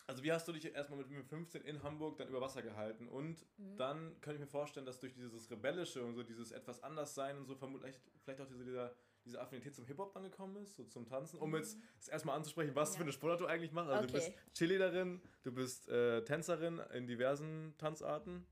also 0.07 0.23
wie 0.23 0.33
hast 0.33 0.47
du 0.47 0.53
dich 0.53 0.73
erstmal 0.73 1.05
mit 1.05 1.27
15 1.27 1.63
in 1.63 1.83
Hamburg 1.83 2.17
dann 2.19 2.29
über 2.29 2.41
Wasser 2.41 2.63
gehalten? 2.63 3.09
Und 3.09 3.45
mhm. 3.59 3.77
dann 3.77 4.21
könnte 4.21 4.35
ich 4.35 4.41
mir 4.41 4.47
vorstellen, 4.47 4.87
dass 4.87 5.01
durch 5.01 5.15
dieses 5.15 5.51
Rebellische 5.51 6.05
und 6.05 6.15
so 6.15 6.23
dieses 6.23 6.53
etwas 6.53 6.83
anders 6.83 7.15
sein 7.15 7.37
und 7.37 7.47
so 7.47 7.57
vermutlich 7.57 7.99
vielleicht 8.23 8.41
auch 8.41 8.47
diese, 8.47 8.65
dieser, 8.65 8.95
diese 9.25 9.41
Affinität 9.41 9.75
zum 9.75 9.85
Hip-Hop 9.85 10.13
dann 10.13 10.23
gekommen 10.23 10.57
ist, 10.57 10.77
so 10.77 10.85
zum 10.85 11.07
Tanzen, 11.07 11.39
um 11.39 11.51
mhm. 11.51 11.57
jetzt 11.57 11.77
das 11.99 12.09
erstmal 12.09 12.37
anzusprechen, 12.37 12.75
was 12.75 12.93
ja. 12.93 12.99
für 12.99 13.03
eine 13.03 13.13
Sportart 13.13 13.41
du 13.41 13.47
eigentlich 13.47 13.73
machst. 13.73 13.91
Also 13.91 14.05
okay. 14.05 14.13
du 14.13 14.19
bist 14.19 14.33
Cheerleaderin, 14.55 15.21
du 15.43 15.53
bist 15.53 15.89
äh, 15.89 16.23
Tänzerin 16.23 16.79
in 16.95 17.07
diversen 17.09 17.75
Tanzarten. 17.79 18.47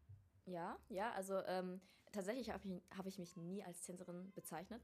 Ja, 0.47 0.77
ja, 0.89 1.13
also 1.13 1.39
ähm, 1.47 1.81
tatsächlich 2.11 2.51
habe 2.51 2.67
ich, 2.67 2.97
hab 2.97 3.07
ich 3.07 3.19
mich 3.19 3.37
nie 3.37 3.63
als 3.63 3.81
Tänzerin 3.83 4.33
bezeichnet. 4.35 4.83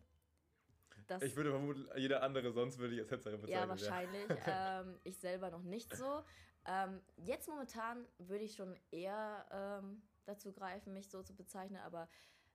das, 1.09 1.23
Ich 1.23 1.35
würde 1.35 1.51
vermuten, 1.51 1.89
jeder 1.97 2.23
andere 2.23 2.53
sonst 2.53 2.79
würde 2.79 2.95
ich 2.95 3.01
als 3.01 3.09
Tänzerin 3.09 3.41
bezeichnen. 3.41 3.61
ja, 3.61 3.69
wahrscheinlich. 3.69 4.27
ähm, 4.47 5.01
ich 5.03 5.19
selber 5.19 5.51
noch 5.51 5.65
nicht 5.65 5.97
so. 5.97 6.23
Ähm, 6.67 7.01
jetzt 7.17 7.49
momentan 7.49 8.07
würde 8.19 8.45
ich 8.45 8.55
schon 8.55 8.79
eher 8.91 9.47
ähm, 9.51 10.03
dazu 10.27 10.53
greifen, 10.53 10.93
mich 10.93 11.09
so 11.09 11.23
zu 11.23 11.35
bezeichnen, 11.35 11.79
aber 11.81 12.09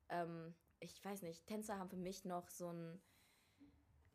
ähm, 0.10 0.54
ich 0.80 1.04
weiß 1.04 1.22
nicht, 1.24 1.46
Tänzer 1.48 1.78
haben 1.80 1.90
für 1.90 1.98
mich 1.98 2.26
noch 2.26 2.50
so 2.50 2.72
ein. 2.72 3.02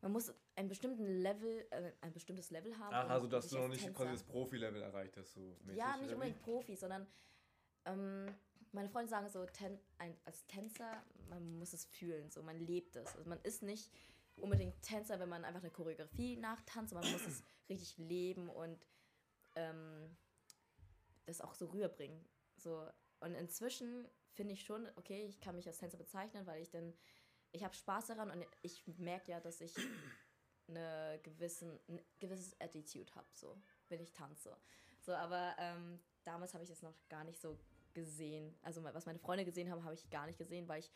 Man 0.03 0.13
muss 0.13 0.33
einen 0.55 0.67
bestimmten 0.69 1.05
Level, 1.05 1.67
äh, 1.69 1.91
ein 2.01 2.11
bestimmtes 2.13 2.49
Level 2.49 2.75
haben. 2.79 2.93
Ach, 2.93 3.09
also 3.09 3.27
dass 3.27 3.49
du 3.49 3.57
noch 3.59 3.67
nicht 3.67 3.83
Tänzer- 3.85 3.93
quasi 3.93 4.11
das 4.13 4.23
Profi-Level 4.23 4.81
erreicht 4.81 5.15
hast, 5.17 5.33
so 5.33 5.57
mäßig, 5.63 5.77
Ja, 5.77 5.95
nicht 5.97 6.09
wie? 6.09 6.13
unbedingt 6.13 6.41
Profi, 6.41 6.75
sondern 6.75 7.05
ähm, 7.85 8.33
meine 8.71 8.89
Freunde 8.89 9.09
sagen 9.09 9.29
so, 9.29 9.45
Tän 9.45 9.77
ein, 9.99 10.17
als 10.25 10.45
Tänzer, 10.47 11.03
man 11.29 11.59
muss 11.59 11.73
es 11.73 11.85
fühlen, 11.85 12.31
so 12.31 12.41
man 12.41 12.57
lebt 12.57 12.95
es. 12.95 13.15
Also 13.15 13.29
man 13.29 13.39
ist 13.43 13.61
nicht 13.61 13.91
unbedingt 14.37 14.81
Tänzer, 14.81 15.19
wenn 15.19 15.29
man 15.29 15.45
einfach 15.45 15.61
eine 15.61 15.69
Choreografie 15.71 16.37
nachtanzt, 16.37 16.91
sondern 16.91 17.11
man 17.11 17.19
muss 17.21 17.27
es 17.31 17.43
richtig 17.69 17.97
leben 17.99 18.49
und 18.49 18.79
ähm, 19.55 20.15
das 21.25 21.41
auch 21.41 21.53
so 21.53 21.67
rüberbringen. 21.67 22.25
So. 22.57 22.87
Und 23.19 23.35
inzwischen 23.35 24.07
finde 24.33 24.53
ich 24.53 24.63
schon, 24.63 24.89
okay, 24.95 25.25
ich 25.25 25.39
kann 25.39 25.55
mich 25.55 25.67
als 25.67 25.77
Tänzer 25.77 25.97
bezeichnen, 25.97 26.45
weil 26.47 26.61
ich 26.61 26.69
dann, 26.69 26.93
ich 27.51 27.63
habe 27.63 27.75
Spaß 27.75 28.07
daran 28.07 28.31
und 28.31 28.45
ich 28.61 28.85
merke 28.97 29.31
ja, 29.31 29.39
dass 29.39 29.61
ich 29.61 29.75
eine 30.67 31.19
gewissen, 31.23 31.79
ein 31.87 32.01
gewisses 32.19 32.59
Attitude 32.59 33.13
habe, 33.15 33.27
so, 33.33 33.61
wenn 33.89 33.99
ich 33.99 34.13
tanze. 34.13 34.57
So, 35.01 35.13
aber 35.13 35.55
ähm, 35.57 35.99
damals 36.23 36.53
habe 36.53 36.63
ich 36.63 36.69
das 36.69 36.81
noch 36.81 36.95
gar 37.09 37.23
nicht 37.23 37.41
so 37.41 37.59
gesehen. 37.93 38.57
Also 38.61 38.83
was 38.83 39.05
meine 39.05 39.19
Freunde 39.19 39.45
gesehen 39.45 39.69
haben, 39.69 39.83
habe 39.83 39.95
ich 39.95 40.09
gar 40.09 40.25
nicht 40.25 40.37
gesehen, 40.37 40.67
weil 40.67 40.79
ich, 40.79 40.91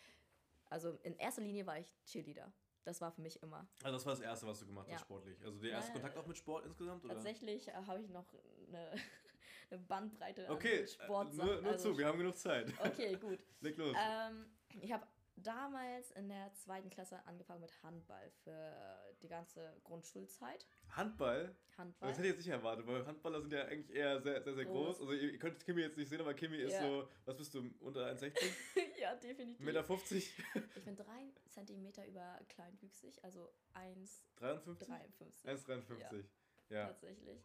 also 0.69 0.97
in 1.03 1.17
erster 1.17 1.41
Linie 1.41 1.65
war 1.65 1.79
ich 1.79 1.93
Cheerleader. 2.05 2.51
Das 2.85 3.01
war 3.01 3.11
für 3.11 3.21
mich 3.21 3.41
immer. 3.43 3.67
Also 3.83 3.97
das 3.97 4.05
war 4.05 4.13
das 4.13 4.21
Erste, 4.21 4.47
was 4.47 4.59
du 4.59 4.67
gemacht 4.67 4.87
Ja. 4.87 4.95
hast 4.95 5.01
sportlich. 5.01 5.43
Also 5.43 5.59
der 5.59 5.71
erste 5.71 5.89
Ja, 5.89 5.93
Kontakt 5.93 6.17
auch 6.17 6.25
mit 6.27 6.37
Sport 6.37 6.65
insgesamt? 6.65 7.03
Oder? 7.03 7.15
Tatsächlich 7.15 7.67
äh, 7.67 7.73
habe 7.73 7.99
ich 7.99 8.09
noch 8.09 8.25
eine, 8.67 8.91
eine 9.71 9.79
Bandbreite 9.79 10.47
Okay, 10.49 10.81
an 10.81 10.87
Sportsachen. 10.87 11.39
äh, 11.39 11.45
nur, 11.53 11.61
nur 11.61 11.71
also, 11.73 11.91
zu, 11.91 11.97
wir 11.97 12.05
haben 12.05 12.19
genug 12.19 12.37
Zeit. 12.37 12.71
Okay, 12.79 13.15
gut. 13.17 13.39
Leg 13.61 13.75
los. 13.77 13.97
Ähm, 13.99 14.45
ich 14.81 14.91
habe 14.91 15.05
damals 15.37 16.11
in 16.11 16.29
der 16.29 16.53
zweiten 16.53 16.89
Klasse 16.89 17.25
angefangen 17.25 17.61
mit 17.61 17.83
Handball 17.83 18.31
für 18.43 18.73
die 19.21 19.27
ganze 19.27 19.75
Grundschulzeit. 19.83 20.65
Handball? 20.89 21.55
Handball. 21.77 22.09
Das 22.09 22.17
hätte 22.17 22.27
ich 22.29 22.33
jetzt 22.35 22.45
nicht 22.45 22.53
erwartet, 22.53 22.87
weil 22.87 23.05
Handballer 23.05 23.41
sind 23.41 23.51
ja 23.53 23.65
eigentlich 23.65 23.95
eher 23.95 24.21
sehr, 24.21 24.41
sehr, 24.41 24.53
sehr 24.53 24.65
groß. 24.65 24.97
Groß. 24.97 25.01
Also 25.01 25.13
ihr, 25.13 25.31
ihr 25.33 25.39
könnt 25.39 25.63
Kimi 25.65 25.81
jetzt 25.81 25.97
nicht 25.97 26.09
sehen, 26.09 26.21
aber 26.21 26.33
Kimi 26.33 26.57
ist 26.57 26.73
Ja. 26.73 26.81
so, 26.81 27.09
was 27.25 27.37
bist 27.37 27.53
du, 27.53 27.69
unter 27.81 28.05
1,60 28.07 28.33
ja, 28.99 29.15
definitiv. 29.15 29.65
Meter? 29.65 29.83
50? 29.83 30.43
Ich 30.75 30.83
bin 30.85 30.95
drei 30.95 31.33
Zentimeter 31.49 32.07
über 32.07 32.39
kleinwüchsig, 32.49 33.23
also 33.23 33.53
1,53. 33.73 34.85
53? 34.85 35.45
1,53. 35.45 36.25
Ja. 36.69 36.87
Tatsächlich. 36.87 37.43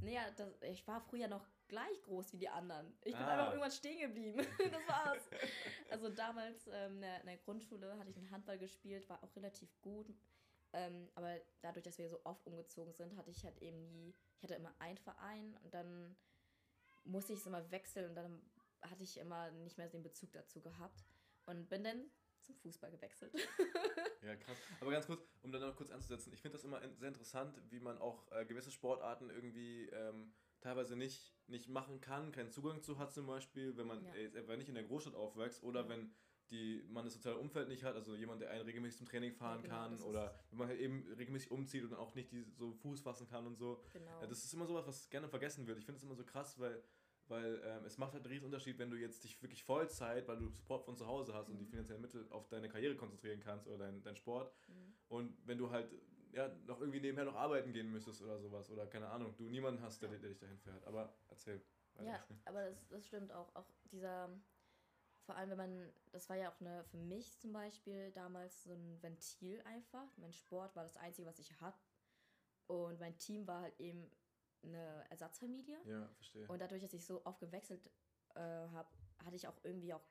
Naja, 0.00 0.30
das, 0.36 0.48
ich 0.62 0.86
war 0.86 1.00
früher 1.02 1.28
noch 1.28 1.46
gleich 1.72 2.02
groß 2.02 2.34
wie 2.34 2.38
die 2.38 2.50
anderen. 2.50 2.92
Ich 3.00 3.14
bin 3.14 3.22
Ah. 3.24 3.28
einfach 3.32 3.48
irgendwann 3.48 3.70
stehen 3.70 3.98
geblieben. 3.98 4.36
das 4.76 4.86
war's. 4.88 5.22
Also 5.90 6.10
damals 6.10 6.66
ähm, 6.70 6.96
in, 6.96 7.00
der, 7.00 7.20
in 7.20 7.26
der 7.26 7.38
Grundschule 7.38 7.98
hatte 7.98 8.10
ich 8.10 8.18
einen 8.18 8.30
Handball 8.30 8.58
gespielt, 8.58 9.08
war 9.08 9.22
auch 9.24 9.34
relativ 9.36 9.70
gut. 9.80 10.12
Ähm, 10.74 11.08
aber 11.14 11.38
dadurch, 11.62 11.82
dass 11.82 11.96
wir 11.96 12.10
so 12.10 12.20
oft 12.24 12.46
umgezogen 12.46 12.92
sind, 12.92 13.16
hatte 13.16 13.30
ich 13.30 13.42
halt 13.44 13.56
eben 13.62 13.90
nie, 13.90 14.14
ich 14.36 14.42
hatte 14.42 14.54
immer 14.54 14.74
einen 14.80 14.98
Verein 14.98 15.56
und 15.64 15.72
dann 15.72 16.14
musste 17.04 17.32
ich 17.32 17.38
es 17.40 17.46
immer 17.46 17.70
wechseln 17.70 18.10
und 18.10 18.14
dann 18.16 18.42
hatte 18.82 19.02
ich 19.02 19.16
immer 19.18 19.50
nicht 19.50 19.78
mehr 19.78 19.88
den 19.88 20.02
Bezug 20.02 20.30
dazu 20.32 20.60
gehabt 20.60 21.04
und 21.46 21.68
bin 21.70 21.84
dann 21.84 22.10
zum 22.42 22.54
Fußball 22.56 22.90
gewechselt. 22.90 23.32
Ja, 24.24 24.36
krass. 24.36 24.56
Aber 24.80 24.92
ganz 24.92 25.06
kurz, 25.06 25.20
um 25.42 25.50
dann 25.50 25.60
noch 25.62 25.74
kurz 25.74 25.90
anzusetzen, 25.90 26.32
ich 26.32 26.40
finde 26.40 26.56
das 26.56 26.62
immer 26.64 26.80
sehr 26.94 27.08
interessant, 27.08 27.60
wie 27.70 27.80
man 27.80 27.98
auch 27.98 28.30
äh, 28.30 28.44
gewisse 28.46 28.70
Sportarten 28.70 29.30
irgendwie 29.30 29.88
ähm, 29.88 30.32
teilweise 30.62 30.96
nicht, 30.96 31.34
nicht 31.48 31.68
machen 31.68 32.00
kann, 32.00 32.32
keinen 32.32 32.50
Zugang 32.50 32.82
zu 32.82 32.98
hat 32.98 33.12
zum 33.12 33.26
Beispiel, 33.26 33.76
wenn 33.76 33.86
man 33.86 34.04
Ja. 34.04 34.14
äh, 34.14 34.26
etwa 34.26 34.56
nicht 34.56 34.68
in 34.68 34.74
der 34.74 34.84
Großstadt 34.84 35.14
aufwächst 35.14 35.62
oder 35.62 35.82
Ja. 35.82 35.88
wenn 35.88 36.14
die, 36.50 36.84
man 36.88 37.04
das 37.04 37.14
soziale 37.14 37.38
Umfeld 37.38 37.68
nicht 37.68 37.82
hat, 37.82 37.94
also 37.94 38.14
jemand, 38.14 38.42
der 38.42 38.50
einen 38.50 38.64
regelmäßig 38.64 38.98
zum 38.98 39.06
Training 39.06 39.32
fahren 39.32 39.62
genau, 39.62 39.74
kann 39.74 40.00
oder 40.02 40.34
wenn 40.50 40.58
man 40.58 40.68
halt 40.68 40.80
eben 40.80 41.06
regelmäßig 41.16 41.50
umzieht 41.50 41.82
und 41.84 41.90
dann 41.90 41.98
auch 41.98 42.14
nicht 42.14 42.30
die, 42.30 42.42
so 42.56 42.72
Fuß 42.74 43.00
fassen 43.00 43.26
kann 43.26 43.46
und 43.46 43.56
so. 43.56 43.82
genau. 43.92 44.20
Ja, 44.20 44.26
das 44.26 44.44
ist 44.44 44.52
immer 44.52 44.66
sowas, 44.66 44.86
was 44.86 45.08
gerne 45.08 45.28
vergessen 45.28 45.66
wird. 45.66 45.78
Ich 45.78 45.84
finde 45.86 45.96
es 45.98 46.04
immer 46.04 46.14
so 46.14 46.24
krass, 46.24 46.58
weil, 46.58 46.82
weil 47.28 47.62
ähm, 47.64 47.84
es 47.86 47.96
macht 47.96 48.12
halt 48.12 48.24
einen 48.24 48.32
riesen 48.32 48.44
Unterschied, 48.44 48.78
wenn 48.78 48.90
du 48.90 48.96
jetzt 48.98 49.24
dich 49.24 49.40
wirklich 49.40 49.64
Vollzeit, 49.64 50.28
weil 50.28 50.36
du 50.38 50.48
Support 50.50 50.84
von 50.84 50.94
zu 50.96 51.06
Hause 51.06 51.32
hast 51.32 51.48
und 51.48 51.56
die 51.58 51.64
Mhm. 51.64 51.70
finanziellen 51.70 52.02
Mittel 52.02 52.26
auf 52.30 52.48
deine 52.48 52.68
Karriere 52.68 52.96
konzentrieren 52.96 53.40
kannst 53.40 53.66
oder 53.66 53.78
dein, 53.78 54.02
dein 54.02 54.16
Sport. 54.16 54.52
Mhm. 54.68 54.94
Und 55.08 55.46
wenn 55.46 55.56
du 55.56 55.70
halt 55.70 55.90
ja, 56.32 56.48
noch 56.66 56.80
irgendwie 56.80 57.00
nebenher 57.00 57.26
noch 57.26 57.36
arbeiten 57.36 57.72
gehen 57.72 57.90
müsstest 57.90 58.22
oder 58.22 58.38
sowas 58.38 58.70
oder 58.70 58.86
keine 58.86 59.08
Ahnung, 59.08 59.34
du 59.36 59.44
niemanden 59.44 59.82
hast, 59.82 60.00
der, 60.02 60.08
der 60.08 60.30
dich 60.30 60.38
dahin 60.38 60.58
fährt. 60.58 60.84
Aber 60.84 61.14
erzähl. 61.28 61.62
weiter. 61.94 62.08
Ja, 62.08 62.26
aber 62.46 62.70
das, 62.70 62.88
das 62.88 63.06
stimmt 63.06 63.32
auch. 63.32 63.54
Auch 63.54 63.70
dieser, 63.90 64.30
vor 65.24 65.36
allem 65.36 65.50
wenn 65.50 65.58
man, 65.58 65.92
das 66.10 66.28
war 66.28 66.36
ja 66.36 66.50
auch 66.50 66.60
eine, 66.60 66.84
für 66.84 66.96
mich 66.96 67.38
zum 67.38 67.52
Beispiel 67.52 68.10
damals 68.12 68.64
so 68.64 68.72
ein 68.72 69.02
Ventil 69.02 69.60
einfach. 69.62 70.08
Mein 70.16 70.32
Sport 70.32 70.74
war 70.74 70.82
das 70.82 70.96
Einzige, 70.96 71.28
was 71.28 71.38
ich 71.38 71.60
hatte. 71.60 71.78
Und 72.66 72.98
mein 72.98 73.18
Team 73.18 73.46
war 73.46 73.60
halt 73.62 73.78
eben 73.78 74.10
eine 74.62 75.04
Ersatzfamilie. 75.10 75.78
Ja, 75.84 76.08
verstehe. 76.14 76.46
Und 76.48 76.60
dadurch, 76.60 76.82
dass 76.82 76.94
ich 76.94 77.04
so 77.04 77.24
oft 77.26 77.40
gewechselt 77.40 77.90
äh, 78.34 78.40
habe, 78.40 78.88
hatte 79.24 79.36
ich 79.36 79.46
auch 79.48 79.58
irgendwie 79.64 79.92
auch 79.92 80.04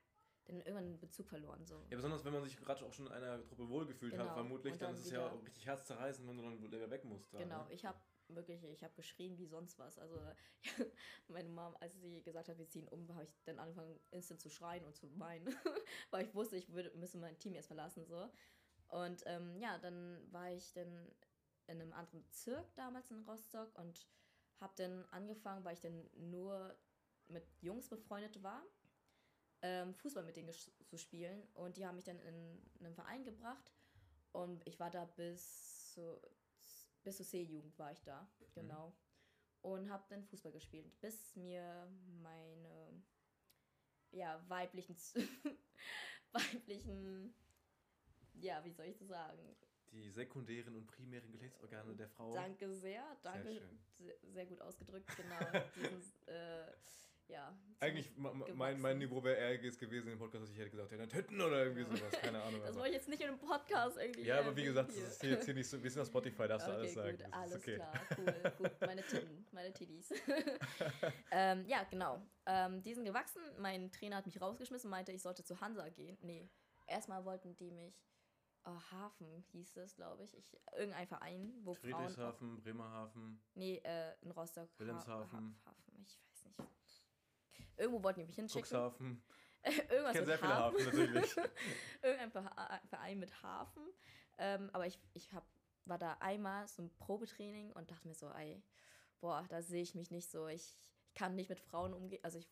dann 0.52 0.60
irgendwann 0.62 0.86
einen 0.86 1.00
Bezug 1.00 1.28
verloren. 1.28 1.66
So. 1.66 1.76
Ja, 1.90 1.96
besonders 1.96 2.24
wenn 2.26 2.34
man 2.34 2.44
sich 2.44 2.58
gerade 2.58 2.86
auch 2.86 2.94
schon 2.94 3.08
in 3.08 3.12
einer 3.14 3.44
Truppe 3.46 3.70
wohlgefühlt 3.70 4.14
hat, 4.14 4.22
Genau. 4.22 4.34
vermutlich, 4.34 4.74
Und 4.74 4.82
dann, 4.82 4.90
dann 4.90 5.00
ist 5.00 5.06
es 5.06 5.12
ja 5.12 5.26
auch 5.28 5.44
richtig 5.44 5.66
herzzerreißend, 5.66 6.28
wenn 6.28 6.38
du 6.38 6.44
dann 6.44 6.62
wieder 6.62 6.90
weg 6.90 7.04
musst. 7.06 7.34
Da, 7.34 7.40
Genau, 7.40 7.64
Ne? 7.66 7.74
ich 7.74 7.86
habe 7.86 7.98
wirklich, 8.28 8.64
ich 8.64 8.84
habe 8.84 8.94
geschrien 8.96 9.38
wie 9.38 9.46
sonst 9.46 9.78
was. 9.80 9.98
Also 9.98 10.22
meine 11.28 11.50
Mom, 11.50 11.76
als 11.80 12.00
sie 12.00 12.22
gesagt 12.24 12.50
hat, 12.50 12.58
wir 12.58 12.68
ziehen 12.70 12.88
um, 12.90 13.08
habe 13.14 13.24
ich 13.24 13.34
dann 13.44 13.60
angefangen, 13.60 14.00
instant 14.12 14.40
zu 14.42 14.50
schreien 14.50 14.86
und 14.86 14.96
zu 14.96 15.08
weinen, 15.20 15.48
weil 16.12 16.26
ich 16.26 16.34
wusste, 16.36 16.58
ich 16.58 16.72
würde, 16.72 16.92
müsse 16.98 17.18
mein 17.18 17.38
Team 17.40 17.54
jetzt 17.56 17.68
verlassen 17.68 18.06
so. 18.06 18.30
Und 18.90 19.24
ähm, 19.26 19.58
ja, 19.58 19.78
dann 19.80 20.20
war 20.32 20.52
ich 20.52 20.74
dann 20.74 21.08
in 21.68 21.82
einem 21.82 21.94
anderen 21.94 22.22
Bezirk 22.24 22.74
damals 22.76 23.10
in 23.12 23.20
Rostock 23.22 23.78
und 23.80 24.06
habe 24.60 24.74
dann 24.76 25.06
angefangen, 25.06 25.64
weil 25.64 25.74
ich 25.76 25.80
dann 25.82 26.10
nur 26.16 26.76
mit 27.28 27.44
Jungs 27.62 27.88
befreundet 27.88 28.44
war, 28.44 28.62
ähm, 29.62 29.94
Fußball 29.94 30.24
mit 30.24 30.36
denen 30.36 30.54
zu 30.54 30.98
spielen. 30.98 31.48
Und 31.54 31.78
die 31.78 31.86
haben 31.86 31.96
mich 31.96 32.06
dann 32.06 32.20
in 32.20 32.62
einen 32.80 32.96
Verein 32.96 33.24
gebracht 33.24 33.72
und 34.32 34.66
ich 34.68 34.80
war 34.80 34.90
da 34.90 35.06
bis 35.06 35.94
zu, 35.94 36.22
bis 37.04 37.18
zur 37.18 37.26
C-Jugend 37.26 37.78
war 37.78 37.92
ich 37.92 38.02
da, 38.04 38.30
genau. 38.54 38.96
Und 39.62 39.90
habe 39.92 40.04
dann 40.10 40.24
Fußball 40.24 40.52
gespielt, 40.52 41.00
bis 41.02 41.36
mir 41.36 41.88
meine 42.22 43.04
ja, 44.12 44.44
weiblichen, 44.48 44.96
weiblichen, 46.32 47.34
ja, 48.34 48.64
wie 48.66 48.72
soll 48.72 48.88
ich 48.88 48.98
das 48.98 49.08
sagen? 49.08 49.56
Die 49.92 50.10
sekundären 50.10 50.76
und 50.76 50.88
primären 50.88 51.32
Geschlechtsorgane 51.32 51.96
der 51.96 52.08
Frau. 52.10 52.34
Danke 52.34 52.74
sehr, 52.74 53.04
danke, 53.24 53.54
schön. 53.54 53.80
sehr, 53.98 54.16
sehr 54.24 54.46
gut 54.46 54.62
ausgedrückt, 54.62 55.10
genau. 55.18 55.40
Diesen, 55.76 56.28
äh, 56.28 56.72
ja. 57.32 57.58
Eigentlich, 57.80 58.12
mein, 58.16 58.80
mein 58.80 58.98
Niveau 59.00 59.24
wäre 59.24 59.38
eher 59.38 59.64
es 59.64 59.76
gewesen 59.78 60.12
im 60.12 60.20
Podcast, 60.20 60.44
dass 60.44 60.52
ich 60.52 60.58
hätte 60.60 60.70
gesagt, 60.70 60.92
ja, 60.92 60.98
dann 61.00 61.10
Titten 61.10 61.42
oder 61.42 61.64
irgendwie 61.66 61.82
Ja. 61.82 61.96
sowas, 61.98 62.12
keine 62.22 62.40
Ahnung. 62.44 62.62
Das 62.62 62.76
wollte 62.76 62.90
ich 62.90 62.96
jetzt 62.96 63.10
nicht 63.10 63.22
in 63.22 63.30
einem 63.30 63.40
Podcast 63.40 63.98
irgendwie. 63.98 64.22
ja, 64.24 64.40
aber 64.40 64.56
wie 64.56 64.64
gesagt, 64.66 64.90
das 64.90 64.98
ist 64.98 65.22
hier 65.22 65.32
jetzt 65.32 65.46
hier 65.46 65.54
nicht 65.56 65.68
so, 65.68 65.82
wir 65.82 65.90
sind 65.90 66.02
auf 66.02 66.08
Spotify, 66.08 66.48
darfst 66.48 66.68
du 66.68 66.72
okay, 66.72 66.80
alles 66.82 66.94
sagen. 66.94 67.12
Gut, 67.18 67.22
das 67.22 67.34
alles 67.34 67.56
ist 67.56 67.62
okay. 67.64 67.76
klar, 67.76 67.94
cool, 68.20 68.52
gut. 68.58 68.72
Meine 68.82 69.02
Titten, 69.02 69.48
meine 69.52 69.74
Tiddies. 69.74 70.12
ähm, 71.32 71.66
ja, 71.68 71.84
genau. 71.90 72.22
Ähm, 72.46 72.82
die 72.84 72.94
sind 72.94 73.06
gewachsen. 73.06 73.42
Mein 73.60 73.92
Trainer 73.92 74.18
hat 74.18 74.26
mich 74.26 74.40
rausgeschmissen, 74.40 74.90
meinte, 74.90 75.12
ich 75.12 75.22
sollte 75.22 75.44
zu 75.44 75.60
Hansa 75.60 75.90
gehen. 75.90 76.18
Nee, 76.22 76.50
erstmal 76.88 77.26
wollten 77.26 77.56
die 77.56 77.72
mich. 77.72 77.96
Oh, 78.64 78.80
Hafen 78.92 79.44
hieß 79.54 79.74
das, 79.74 79.96
glaube 79.96 80.24
ich. 80.24 80.38
ich. 80.38 80.56
Irgendein 80.78 81.08
Verein, 81.08 81.52
wo 81.64 81.74
Frauen. 81.74 81.94
Auch, 81.94 81.98
Friedrichshafen, 82.00 82.62
Bremerhaven. 82.62 83.42
nee, 83.56 83.82
äh, 83.84 84.14
in 84.22 84.30
Rostock. 84.30 84.70
Ha- 84.70 84.80
Wilhelmshaven. 84.80 85.32
Ha- 85.66 85.72
Hafen, 85.72 85.82
ich 85.88 85.98
weiß. 86.00 86.20
Irgendwo 87.78 88.04
wollten 88.04 88.20
die 88.22 88.26
mich 88.26 88.36
hinschicken. 88.36 88.64
Cuxhaven. 88.68 89.24
Irgendwas 89.64 90.14
Ich 90.16 90.20
mit 90.22 90.26
sehr 90.26 90.38
viele 90.40 90.56
Hafen. 90.56 90.78
Hafen, 90.80 90.86
natürlich. 90.86 91.36
Irgendein 92.02 92.32
Ver- 92.32 92.82
Verein 92.90 93.20
mit 93.20 93.44
Hafen. 93.44 93.84
Ähm, 94.38 94.70
aber 94.74 94.88
ich, 94.88 95.00
ich 95.14 95.32
hab, 95.34 95.46
war 95.86 95.98
da 95.98 96.14
einmal 96.20 96.68
so 96.68 96.82
ein 96.82 96.90
Probetraining 96.98 97.72
und 97.74 97.92
dachte 97.92 98.08
mir 98.08 98.16
so, 98.16 98.30
ey, 98.32 98.64
boah, 99.20 99.46
da 99.50 99.62
sehe 99.62 99.84
ich 99.84 99.94
mich 99.96 100.10
nicht 100.12 100.30
so. 100.32 100.48
Ich, 100.48 100.78
ich 101.04 101.14
kann 101.14 101.36
nicht 101.36 101.50
mit 101.50 101.60
Frauen 101.60 101.94
umgehen. 101.94 102.24
Also 102.24 102.40
ich, 102.40 102.50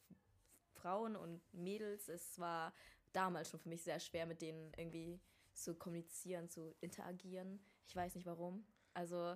Frauen 0.76 1.16
und 1.16 1.42
Mädels, 1.54 2.08
es 2.10 2.38
war 2.40 2.74
damals 3.12 3.50
schon 3.50 3.60
für 3.60 3.70
mich 3.70 3.84
sehr 3.84 4.00
schwer, 4.00 4.26
mit 4.26 4.42
denen 4.42 4.72
irgendwie 4.78 5.20
zu 5.54 5.76
kommunizieren, 5.76 6.48
zu 6.50 6.76
interagieren. 6.80 7.60
Ich 7.88 7.96
weiß 7.96 8.16
nicht 8.16 8.26
warum. 8.28 8.66
Also, 8.94 9.36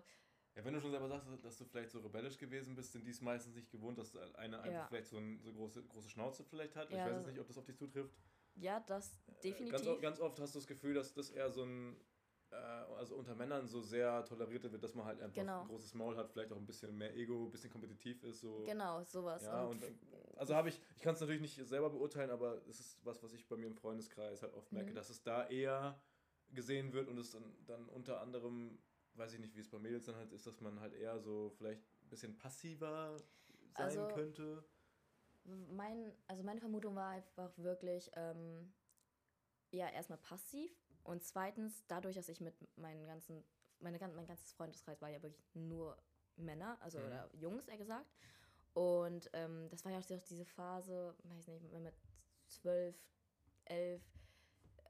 Ja, 0.55 0.63
wenn 0.63 0.73
du 0.73 0.79
schon 0.81 0.91
selber 0.91 1.07
sagst, 1.07 1.27
dass 1.43 1.57
du 1.57 1.65
vielleicht 1.65 1.89
so 1.89 1.99
rebellisch 1.99 2.37
gewesen 2.37 2.75
bist, 2.75 2.91
sind 2.91 3.05
die 3.05 3.11
es 3.11 3.21
meistens 3.21 3.55
nicht 3.55 3.71
gewohnt, 3.71 3.97
dass 3.97 4.15
eine 4.35 4.59
einfach 4.59 4.71
Ja. 4.71 4.85
vielleicht 4.87 5.07
so 5.07 5.17
eine 5.17 5.39
so 5.41 5.51
große, 5.51 5.83
große 5.83 6.09
Schnauze 6.09 6.43
vielleicht 6.43 6.75
hat. 6.75 6.91
Ja, 6.91 6.97
ich 6.97 7.05
weiß 7.05 7.17
jetzt 7.17 7.27
nicht, 7.27 7.39
ob 7.39 7.47
das 7.47 7.57
auf 7.57 7.65
dich 7.65 7.77
zutrifft. 7.77 8.13
ja, 8.55 8.79
das 8.81 9.11
Äh, 9.27 9.41
definitiv. 9.41 9.85
Ganz, 9.85 10.01
ganz 10.01 10.19
oft 10.19 10.39
hast 10.39 10.53
du 10.53 10.59
das 10.59 10.67
Gefühl, 10.67 10.93
dass 10.93 11.13
das 11.13 11.31
eher 11.31 11.49
so 11.49 11.63
ein 11.63 11.95
äh, 12.51 12.55
also 12.55 13.15
unter 13.15 13.33
Männern 13.33 13.65
so 13.67 13.81
sehr 13.81 14.23
toleriert 14.25 14.61
wird, 14.71 14.83
dass 14.83 14.93
man 14.93 15.05
halt 15.05 15.19
einfach 15.21 15.33
Genau. 15.41 15.61
ein 15.61 15.67
großes 15.69 15.95
Maul 15.95 16.15
hat, 16.17 16.29
vielleicht 16.29 16.51
auch 16.51 16.57
ein 16.57 16.67
bisschen 16.67 16.95
mehr 16.95 17.15
Ego, 17.15 17.45
ein 17.45 17.49
bisschen 17.51 17.71
kompetitiv 17.71 18.21
ist. 18.23 18.41
So. 18.41 18.63
Genau, 18.63 19.03
sowas. 19.05 19.41
Ja, 19.41 19.65
und, 19.65 19.81
äh, 19.81 19.91
also 20.35 20.53
habe 20.53 20.69
ich, 20.69 20.79
ich 20.95 21.01
kann 21.01 21.15
es 21.15 21.19
natürlich 21.21 21.41
nicht 21.41 21.55
selber 21.67 21.89
beurteilen, 21.89 22.29
aber 22.29 22.61
es 22.67 22.79
ist 22.79 23.03
was, 23.03 23.23
was 23.23 23.33
ich 23.33 23.47
bei 23.47 23.55
mir 23.57 23.65
im 23.65 23.73
Freundeskreis 23.75 24.43
halt 24.43 24.53
oft 24.53 24.71
merke, 24.71 24.91
Mhm. 24.91 24.95
dass 24.95 25.09
es 25.09 25.23
da 25.23 25.47
eher 25.47 25.99
gesehen 26.51 26.93
wird 26.93 27.07
und 27.07 27.17
es 27.17 27.31
dann, 27.31 27.43
dann 27.65 27.89
unter 27.89 28.21
anderem, 28.21 28.77
weiß 29.15 29.33
ich 29.33 29.39
nicht, 29.39 29.55
wie 29.55 29.61
es 29.61 29.69
bei 29.69 29.79
Mädels 29.79 30.05
dann 30.05 30.15
halt 30.15 30.31
ist, 30.31 30.45
dass 30.47 30.59
man 30.61 30.79
halt 30.79 30.93
eher 30.93 31.19
so 31.19 31.49
vielleicht 31.57 31.81
ein 32.03 32.09
bisschen 32.09 32.37
passiver 32.37 33.17
sein 33.77 33.97
Also- 33.99 34.07
könnte. 34.09 34.63
mein, 35.45 36.13
also 36.27 36.43
meine 36.43 36.59
Vermutung 36.59 36.95
war 36.95 37.09
einfach 37.09 37.55
wirklich, 37.57 38.09
ähm, 38.15 38.73
ja, 39.71 39.89
erstmal 39.89 40.19
passiv 40.19 40.71
und 41.03 41.23
zweitens, 41.23 41.85
dadurch, 41.87 42.15
dass 42.15 42.29
ich 42.29 42.39
mit 42.39 42.55
meinen 42.77 43.05
ganzen, 43.05 43.43
meine, 43.79 43.97
mein 43.99 44.25
ganzes 44.27 44.53
Freundeskreis 44.53 45.01
war 45.01 45.09
ja 45.09 45.21
wirklich 45.21 45.53
nur 45.55 45.97
Männer, 46.35 46.77
also 46.81 46.99
Mhm. 46.99 47.05
oder 47.07 47.29
Jungs, 47.35 47.67
eher 47.67 47.77
gesagt. 47.77 48.09
Und 48.73 49.29
ähm, 49.33 49.67
das 49.69 49.83
war 49.85 49.91
ja 49.91 49.99
auch 49.99 50.05
diese 50.05 50.45
Phase, 50.45 51.15
weiß 51.23 51.47
nicht, 51.47 51.71
wenn 51.71 51.83
mit 51.83 51.95
zwölf, 52.47 52.95
elf, 53.65 54.01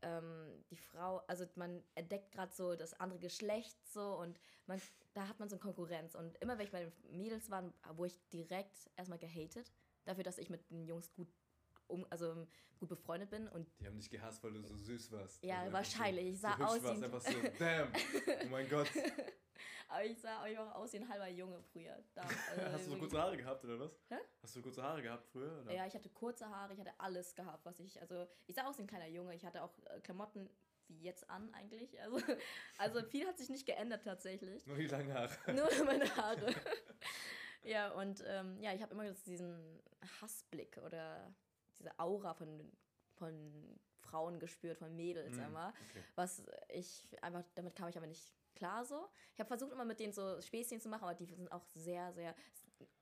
ähm, 0.03 0.63
die 0.69 0.77
Frau, 0.77 1.17
also 1.27 1.45
man 1.55 1.83
entdeckt 1.95 2.31
gerade 2.31 2.53
so 2.53 2.75
das 2.75 2.99
andere 2.99 3.19
Geschlecht 3.19 3.77
so 3.91 4.15
und 4.17 4.39
man, 4.67 4.81
da 5.13 5.27
hat 5.27 5.39
man 5.39 5.49
so 5.49 5.55
eine 5.55 5.61
Konkurrenz. 5.61 6.15
Und 6.15 6.37
immer 6.41 6.57
wenn 6.57 6.65
ich 6.65 6.71
bei 6.71 6.83
den 6.83 7.17
Mädels 7.17 7.49
war, 7.49 7.73
wo 7.95 8.05
ich 8.05 8.19
direkt 8.29 8.89
erstmal 8.95 9.19
gehatet, 9.19 9.71
dafür, 10.05 10.23
dass 10.23 10.37
ich 10.37 10.49
mit 10.49 10.69
den 10.69 10.85
Jungs 10.85 11.11
gut 11.13 11.27
um, 11.93 12.05
also 12.09 12.47
gut 12.79 12.89
befreundet 12.89 13.29
bin 13.29 13.47
und 13.47 13.69
Die 13.79 13.87
haben 13.87 13.97
dich 13.97 14.09
gehasst, 14.09 14.43
weil 14.43 14.51
du 14.53 14.61
so 14.61 14.75
süß 14.75 15.11
warst. 15.11 15.43
Ja, 15.43 15.59
Also 15.61 15.73
wahrscheinlich. 15.73 16.25
Ich 16.33 16.35
So, 16.41 16.47
sah 16.47 16.57
so 16.57 16.63
aus 16.63 16.79
wie 16.79 16.83
warst, 16.85 16.97
ein- 16.97 17.03
einfach 17.03 17.21
so, 17.21 17.33
damn, 17.59 17.91
oh 18.43 18.47
mein 18.49 18.67
Gott. 18.69 18.87
aber 19.87 20.03
ich 20.05 20.19
sah 20.19 20.41
auch 20.43 20.75
aus 20.75 20.91
wie 20.93 20.97
ein 20.97 21.07
halber 21.07 21.27
Junge 21.29 21.61
früher. 21.71 21.97
Da, 22.13 22.23
Hast 22.71 22.87
du 22.87 22.91
so 22.91 22.97
kurze 22.97 23.21
Haare 23.21 23.37
gehabt 23.37 23.63
oder 23.63 23.79
was? 23.79 23.91
Hä? 24.09 24.15
Hast 24.41 24.55
du 24.55 24.61
kurze 24.61 24.83
Haare 24.83 25.01
gehabt 25.01 25.27
früher? 25.31 25.61
Oder? 25.61 25.71
Ja, 25.73 25.85
ich 25.85 25.93
hatte 25.93 26.09
kurze 26.09 26.49
Haare, 26.49 26.73
ich 26.73 26.79
hatte 26.79 26.93
alles 26.97 27.35
gehabt, 27.35 27.63
was 27.65 27.79
ich, 27.79 28.01
also 28.01 28.27
ich 28.47 28.55
sah 28.55 28.63
aus 28.67 28.77
wie 28.77 28.81
ein 28.83 28.87
kleiner 28.87 29.07
Junge, 29.07 29.33
ich 29.35 29.45
hatte 29.45 29.61
auch 29.63 29.71
äh, 29.85 29.99
Klamotten 30.01 30.49
wie 30.89 30.99
jetzt 31.01 31.29
an 31.29 31.53
eigentlich, 31.53 31.99
also, 32.01 32.19
also 32.77 33.01
viel 33.03 33.25
hat 33.25 33.37
sich 33.37 33.49
nicht 33.49 33.65
geändert 33.65 34.03
tatsächlich, 34.03 34.65
Nur 34.67 34.75
die 34.77 34.87
langen 34.87 35.13
Haare. 35.13 35.31
nur 35.53 35.69
meine 35.85 36.13
Haare. 36.17 36.53
ja, 37.63 37.91
und 37.91 38.21
ähm, 38.27 38.59
ja, 38.61 38.73
ich 38.73 38.81
habe 38.81 38.93
immer 38.93 39.09
diesen 39.11 39.79
Hassblick 40.21 40.77
oder 40.85 41.33
diese 41.83 41.99
Aura 41.99 42.33
von, 42.33 42.71
von 43.15 43.79
Frauen 43.99 44.39
gespürt, 44.39 44.77
von 44.77 44.95
Mädels 44.95 45.35
Mm, 45.35 45.41
immer, 45.41 45.73
okay. 45.89 46.03
was 46.15 46.43
ich 46.69 47.05
einfach, 47.21 47.43
damit 47.55 47.75
kam 47.75 47.89
ich 47.89 47.97
aber 47.97 48.07
nicht 48.07 48.33
klar 48.55 48.85
so. 48.85 49.09
Ich 49.33 49.39
habe 49.39 49.47
versucht 49.47 49.71
immer 49.71 49.85
mit 49.85 49.99
denen 49.99 50.13
so 50.13 50.41
Späßchen 50.41 50.79
zu 50.79 50.89
machen, 50.89 51.03
aber 51.03 51.15
die 51.15 51.25
sind 51.25 51.51
auch 51.51 51.63
sehr, 51.63 52.13
sehr 52.13 52.35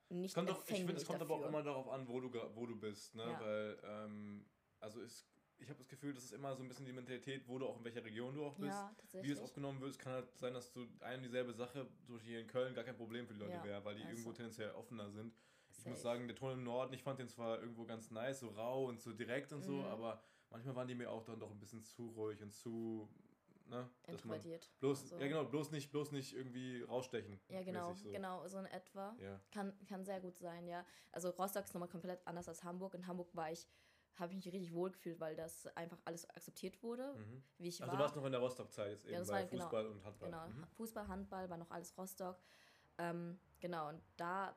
nicht 0.08 0.34
Kommt 0.34 0.50
doch, 0.50 0.62
ich 0.66 0.76
finde, 0.76 0.94
es 0.94 1.06
kommt 1.06 1.22
aber 1.22 1.34
auch 1.34 1.40
dafür. 1.40 1.48
immer 1.48 1.62
darauf 1.62 1.88
an, 1.88 2.06
wo 2.06 2.20
du, 2.20 2.30
wo 2.54 2.66
du 2.66 2.76
bist. 2.78 3.14
Ne? 3.14 3.22
Ja. 3.22 3.40
Weil, 3.40 3.78
ähm, 3.84 4.44
also 4.80 5.00
ist, 5.00 5.26
ich 5.58 5.68
habe 5.68 5.78
das 5.78 5.88
Gefühl, 5.88 6.12
das 6.12 6.24
ist 6.24 6.32
immer 6.32 6.54
so 6.54 6.62
ein 6.62 6.68
bisschen 6.68 6.84
die 6.86 6.92
Mentalität, 6.92 7.46
wo 7.48 7.58
du 7.58 7.66
auch 7.66 7.78
in 7.78 7.84
welcher 7.84 8.04
Region 8.04 8.34
du 8.34 8.44
auch 8.44 8.56
bist. 8.56 8.72
Ja, 8.72 8.94
Wie 9.22 9.30
es 9.30 9.40
aufgenommen 9.40 9.80
wird, 9.80 9.92
es 9.92 9.98
kann 9.98 10.12
halt 10.12 10.36
sein, 10.36 10.52
dass 10.54 10.70
du 10.72 10.86
ein 11.00 11.18
und 11.18 11.22
dieselbe 11.22 11.52
Sache, 11.54 11.86
zum 12.04 12.16
Beispiel 12.16 12.32
hier 12.32 12.40
in 12.40 12.46
Köln, 12.46 12.74
gar 12.74 12.84
kein 12.84 12.96
Problem 12.96 13.26
für 13.26 13.32
die 13.34 13.40
Leute 13.40 13.52
Ja, 13.54 13.64
wäre, 13.64 13.84
weil 13.84 13.94
die 13.94 14.02
also. 14.02 14.12
irgendwo 14.12 14.32
tendenziell 14.32 14.70
offener 14.72 15.08
sind. 15.10 15.34
Ich 15.82 15.90
muss 15.90 16.02
sagen, 16.02 16.28
der 16.28 16.36
Ton 16.36 16.52
im 16.52 16.62
Norden, 16.62 16.92
ich 16.94 17.02
fand 17.02 17.18
den 17.18 17.28
zwar 17.28 17.58
irgendwo 17.58 17.84
ganz 17.84 18.10
nice, 18.12 18.38
so 18.40 18.50
rau 18.50 18.86
und 18.86 19.00
so 19.00 19.12
direkt 19.12 19.52
und 19.52 19.62
so, 19.62 19.78
Mhm. 19.78 19.84
aber 19.86 20.22
manchmal 20.48 20.76
waren 20.76 20.86
die 20.86 20.94
mir 20.94 21.10
auch 21.10 21.24
dann 21.24 21.40
doch 21.40 21.50
ein 21.50 21.58
bisschen 21.58 21.82
zu 21.82 22.08
ruhig 22.10 22.40
und 22.40 22.52
zu, 22.52 23.08
ne, 23.66 23.90
Introvertiert. 24.06 24.70
bloß, 24.78 25.02
Also. 25.02 25.18
ja 25.18 25.26
genau, 25.26 25.44
bloß 25.44 25.72
nicht, 25.72 25.90
bloß 25.90 26.12
nicht 26.12 26.34
irgendwie 26.36 26.82
rausstechen. 26.82 27.40
Ja, 27.48 27.62
genau, 27.64 27.88
mäßig 27.88 28.04
so. 28.04 28.10
genau, 28.12 28.46
so 28.46 28.58
in 28.58 28.66
etwa. 28.66 29.16
Ja. 29.18 29.40
Kann, 29.50 29.72
kann 29.86 30.04
sehr 30.04 30.20
gut 30.20 30.38
sein, 30.38 30.68
ja. 30.68 30.86
Also 31.10 31.30
Rostock 31.30 31.64
ist 31.64 31.74
nochmal 31.74 31.88
komplett 31.88 32.24
anders 32.28 32.48
als 32.48 32.62
Hamburg. 32.62 32.94
In 32.94 33.06
Hamburg 33.08 33.34
war 33.34 33.50
ich, 33.50 33.66
habe 34.14 34.30
ich 34.30 34.36
mich 34.36 34.46
richtig 34.52 34.72
wohl 34.72 34.92
gefühlt, 34.92 35.18
weil 35.18 35.34
das 35.34 35.66
einfach 35.76 35.98
alles 36.04 36.30
akzeptiert 36.30 36.80
wurde, 36.84 37.12
Mhm. 37.14 37.42
wie 37.58 37.68
ich 37.68 37.80
Also 37.80 37.90
war. 37.90 37.98
du 37.98 38.02
warst 38.04 38.14
noch 38.14 38.24
in 38.24 38.30
der 38.32 38.40
Rostock-Zeit 38.40 38.90
jetzt 38.92 39.04
eben 39.06 39.14
Ja, 39.14 39.24
bei 39.24 39.44
genau. 39.46 39.64
Fußball 39.64 39.86
und 39.88 40.04
Handball. 40.04 40.30
Genau, 40.30 40.46
Mhm. 40.46 40.66
Fußball, 40.76 41.08
Handball 41.08 41.50
war 41.50 41.56
noch 41.56 41.70
alles 41.72 41.98
Rostock. 41.98 42.38
Ähm, 42.98 43.40
genau, 43.58 43.88
und 43.88 44.02
da, 44.18 44.54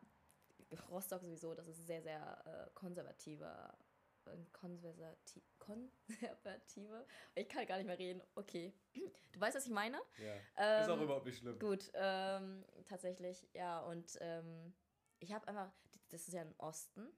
Rostock 0.90 1.22
sowieso, 1.22 1.54
das 1.54 1.68
ist 1.68 1.86
sehr, 1.86 2.02
sehr 2.02 2.46
äh, 2.46 2.70
konservativer, 2.74 3.78
äh, 4.26 4.38
konservati 4.52 5.42
konservative. 5.58 7.06
Ich 7.36 7.50
kann 7.50 7.66
gar 7.66 7.78
nicht 7.78 7.88
mehr 7.88 7.98
reden. 7.98 8.22
Okay. 8.36 8.74
Du 9.34 9.42
weißt, 9.42 9.58
was 9.58 9.66
ich 9.66 9.72
meine? 9.74 10.00
Ja. 10.18 10.82
ist 10.82 10.90
auch 10.90 10.96
Ähm, 10.96 11.04
überhaupt 11.04 11.26
nicht 11.26 11.40
schlimm. 11.40 11.60
Gut, 11.60 11.92
ähm, 11.94 12.64
tatsächlich, 12.86 13.46
ja. 13.54 13.82
Und 13.82 14.18
ähm, 14.22 14.74
ich 15.20 15.34
habe 15.34 15.46
einfach, 15.50 15.74
das 16.08 16.28
ist 16.30 16.34
ja 16.34 16.42
im 16.42 16.56
Osten. 16.58 17.10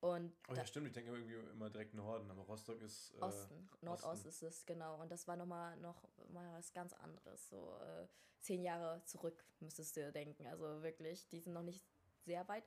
Und 0.00 0.34
Oh 0.48 0.54
ja, 0.54 0.66
stimmt, 0.66 0.88
ich 0.88 0.92
denke 0.92 1.12
irgendwie 1.12 1.34
immer 1.52 1.70
direkt 1.70 1.94
Norden, 1.94 2.30
aber 2.30 2.42
Rostock 2.42 2.80
ist. 2.82 3.14
Äh, 3.14 3.20
Osten, 3.22 3.68
Nordost 3.80 4.26
ist 4.26 4.42
es, 4.42 4.66
genau. 4.66 5.00
Und 5.00 5.10
das 5.10 5.26
war 5.28 5.36
nochmal 5.36 5.76
noch 5.78 6.08
mal 6.28 6.52
was 6.52 6.72
ganz 6.72 6.92
anderes. 6.94 7.48
So 7.48 7.74
äh, 7.80 8.06
zehn 8.40 8.62
Jahre 8.62 9.02
zurück, 9.04 9.44
müsstest 9.60 9.96
du 9.96 10.10
denken. 10.12 10.46
Also 10.46 10.82
wirklich, 10.82 11.28
die 11.28 11.40
sind 11.40 11.52
noch 11.52 11.62
nicht 11.62 11.84
sehr 12.24 12.46
weit. 12.48 12.64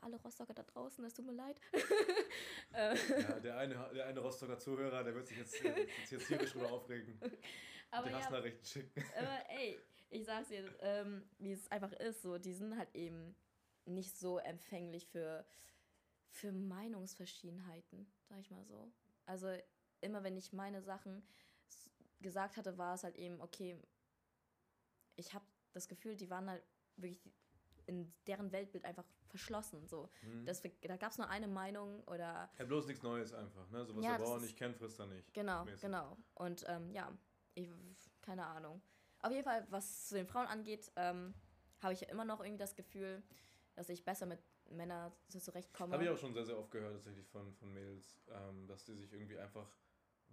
Alle 0.00 0.16
Rostocker 0.16 0.54
da 0.54 0.62
draußen, 0.64 1.04
es 1.04 1.14
tut 1.14 1.26
mir 1.26 1.32
leid. 1.32 1.60
Äh, 2.72 2.96
Ja, 3.20 3.38
der 3.38 3.56
eine, 3.58 3.74
der 3.94 4.06
eine 4.06 4.18
Rostocker 4.18 4.58
Zuhörer, 4.58 5.04
der 5.04 5.14
wird 5.14 5.28
sich 5.28 5.38
jetzt, 5.38 5.62
jetzt, 5.62 6.10
jetzt 6.10 6.26
tierisch 6.26 6.50
drüber 6.52 6.72
aufregen. 6.72 7.20
aber 7.92 8.08
die 8.08 8.12
ja, 8.12 8.18
Hassnachrichten 8.18 8.64
schicken. 8.66 9.04
aber 9.16 9.38
ey, 9.50 9.78
ich 10.10 10.24
sag's 10.24 10.48
dir, 10.48 10.74
ähm, 10.80 11.22
wie 11.38 11.52
es 11.52 11.70
einfach 11.70 11.92
ist, 11.92 12.22
so, 12.22 12.36
die 12.38 12.52
sind 12.52 12.76
halt 12.76 12.92
eben 12.96 13.36
nicht 13.84 14.18
so 14.18 14.38
empfänglich 14.38 15.06
für, 15.06 15.46
für 16.30 16.50
Meinungsverschiedenheiten, 16.50 18.10
sag 18.28 18.40
ich 18.40 18.50
mal 18.50 18.64
so. 18.64 18.90
Also 19.26 19.56
immer 20.00 20.24
wenn 20.24 20.36
ich 20.36 20.52
meine 20.52 20.82
Sachen 20.82 21.24
gesagt 22.20 22.56
hatte, 22.56 22.76
war 22.76 22.94
es 22.94 23.04
halt 23.04 23.14
eben, 23.16 23.40
okay, 23.40 23.78
ich 25.14 25.32
habe 25.32 25.44
das 25.72 25.86
Gefühl, 25.86 26.16
die 26.16 26.30
waren 26.30 26.50
halt 26.50 26.64
wirklich 26.96 27.20
in 27.86 28.12
deren 28.26 28.52
Weltbild 28.52 28.84
einfach 28.84 29.04
verschlossen. 29.28 29.86
So. 29.86 30.10
Mhm. 30.22 30.46
Das, 30.46 30.62
da 30.62 30.96
gab 30.96 31.10
es 31.10 31.18
nur 31.18 31.28
eine 31.28 31.48
Meinung 31.48 32.02
oder 32.04 32.50
Ja, 32.58 32.64
bloß 32.64 32.86
nichts 32.86 33.02
Neues 33.02 33.32
einfach, 33.32 33.68
ne? 33.70 33.84
So 33.84 33.96
was 33.96 34.04
Ja, 34.04 34.16
der 34.16 34.24
Bauer 34.24 34.40
nicht 34.40 34.56
kennt, 34.56 34.76
frisst 34.76 34.98
er 35.00 35.06
nicht. 35.06 35.32
Genau, 35.34 35.64
mäßig. 35.64 35.80
genau. 35.82 36.16
Und 36.34 36.64
ähm, 36.68 36.90
ja, 36.92 37.12
ich, 37.54 37.68
keine 38.22 38.46
Ahnung. 38.46 38.80
Auf 39.20 39.32
jeden 39.32 39.44
Fall, 39.44 39.66
was 39.70 40.08
zu 40.08 40.14
den 40.16 40.26
Frauen 40.26 40.46
angeht, 40.46 40.92
ähm, 40.96 41.34
habe 41.80 41.94
ich 41.94 42.00
ja 42.00 42.08
immer 42.08 42.24
noch 42.24 42.40
irgendwie 42.40 42.58
das 42.58 42.76
Gefühl, 42.76 43.22
dass 43.74 43.88
ich 43.88 44.04
besser 44.04 44.26
mit 44.26 44.38
Männern 44.70 45.12
so 45.28 45.38
zurechtkomme. 45.40 45.92
Habe 45.92 46.04
ich 46.04 46.10
auch 46.10 46.18
schon 46.18 46.34
sehr, 46.34 46.44
sehr 46.44 46.58
oft 46.58 46.70
gehört, 46.70 46.94
tatsächlich 46.94 47.26
von, 47.28 47.52
von 47.54 47.72
Mädels, 47.72 48.22
ähm, 48.28 48.66
dass 48.66 48.84
die 48.84 48.94
sich 48.94 49.12
irgendwie 49.12 49.38
einfach 49.38 49.68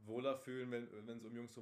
wohler 0.05 0.35
fühlen, 0.35 0.71
wenn 0.71 1.17
es 1.17 1.25
um 1.25 1.35
Jungs 1.35 1.57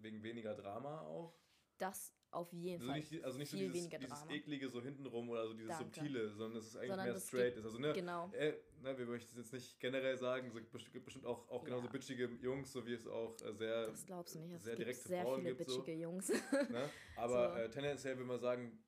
wegen 0.00 0.22
weniger 0.22 0.54
Drama 0.54 1.00
auch. 1.02 1.34
Das 1.80 2.14
auf 2.30 2.52
jeden 2.52 2.80
Also 2.80 2.86
Fall. 2.92 3.00
nicht, 3.00 3.24
also 3.24 3.38
nicht 3.38 3.50
so 3.50 3.56
dieses, 3.56 3.88
dieses 3.88 4.26
eklige 4.28 4.68
so 4.68 4.80
hintenrum 4.80 5.28
oder 5.30 5.48
so 5.48 5.54
dieses 5.54 5.70
Danke. 5.76 5.84
subtile, 6.00 6.30
sondern 6.34 6.58
es 6.60 6.76
eigentlich 6.76 6.88
Sondern 6.90 7.06
mehr 7.08 7.18
straight 7.20 7.56
ist. 7.56 7.64
Also 7.64 7.78
ne, 7.78 7.92
Genau. 7.92 8.30
äh, 8.32 8.52
ne, 8.82 8.96
wir 8.98 9.06
möchten 9.06 9.36
jetzt 9.36 9.52
nicht 9.52 9.80
generell 9.80 10.16
sagen, 10.16 10.46
es 10.46 10.54
gibt 10.54 10.72
besti- 10.72 10.90
gibt 10.92 11.04
bestimmt 11.06 11.26
auch, 11.26 11.48
auch 11.48 11.64
genauso 11.64 11.86
Ja. 11.86 11.90
bitchige 11.92 12.26
Jungs, 12.40 12.72
so 12.72 12.86
wie 12.86 12.92
es 12.92 13.06
auch 13.08 13.34
äh, 13.42 13.52
sehr, 13.54 13.86
Das 13.88 14.06
glaubst 14.06 14.36
du 14.36 14.38
nicht. 14.40 14.52
Es 14.52 14.62
sehr 14.62 14.76
gibt 14.76 14.86
direkte 14.86 15.08
sehr 15.08 15.22
Frauen 15.24 15.40
viele 15.42 15.56
gibt, 15.56 15.68
so. 15.70 15.76
bitchige 15.78 15.98
Jungs. 16.00 16.28
ne? 16.70 16.90
aber 17.16 17.52
So. 17.54 17.58
äh, 17.62 17.70
tendenziell 17.70 18.16
will 18.18 18.26
man 18.26 18.38
sagen, 18.38 18.78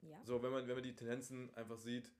ja. 0.00 0.18
so 0.24 0.42
wenn 0.42 0.50
man, 0.52 0.66
wenn 0.66 0.74
man 0.76 0.84
die 0.84 0.94
Tendenzen 0.94 1.52
einfach 1.54 1.76
sieht, 1.78 2.10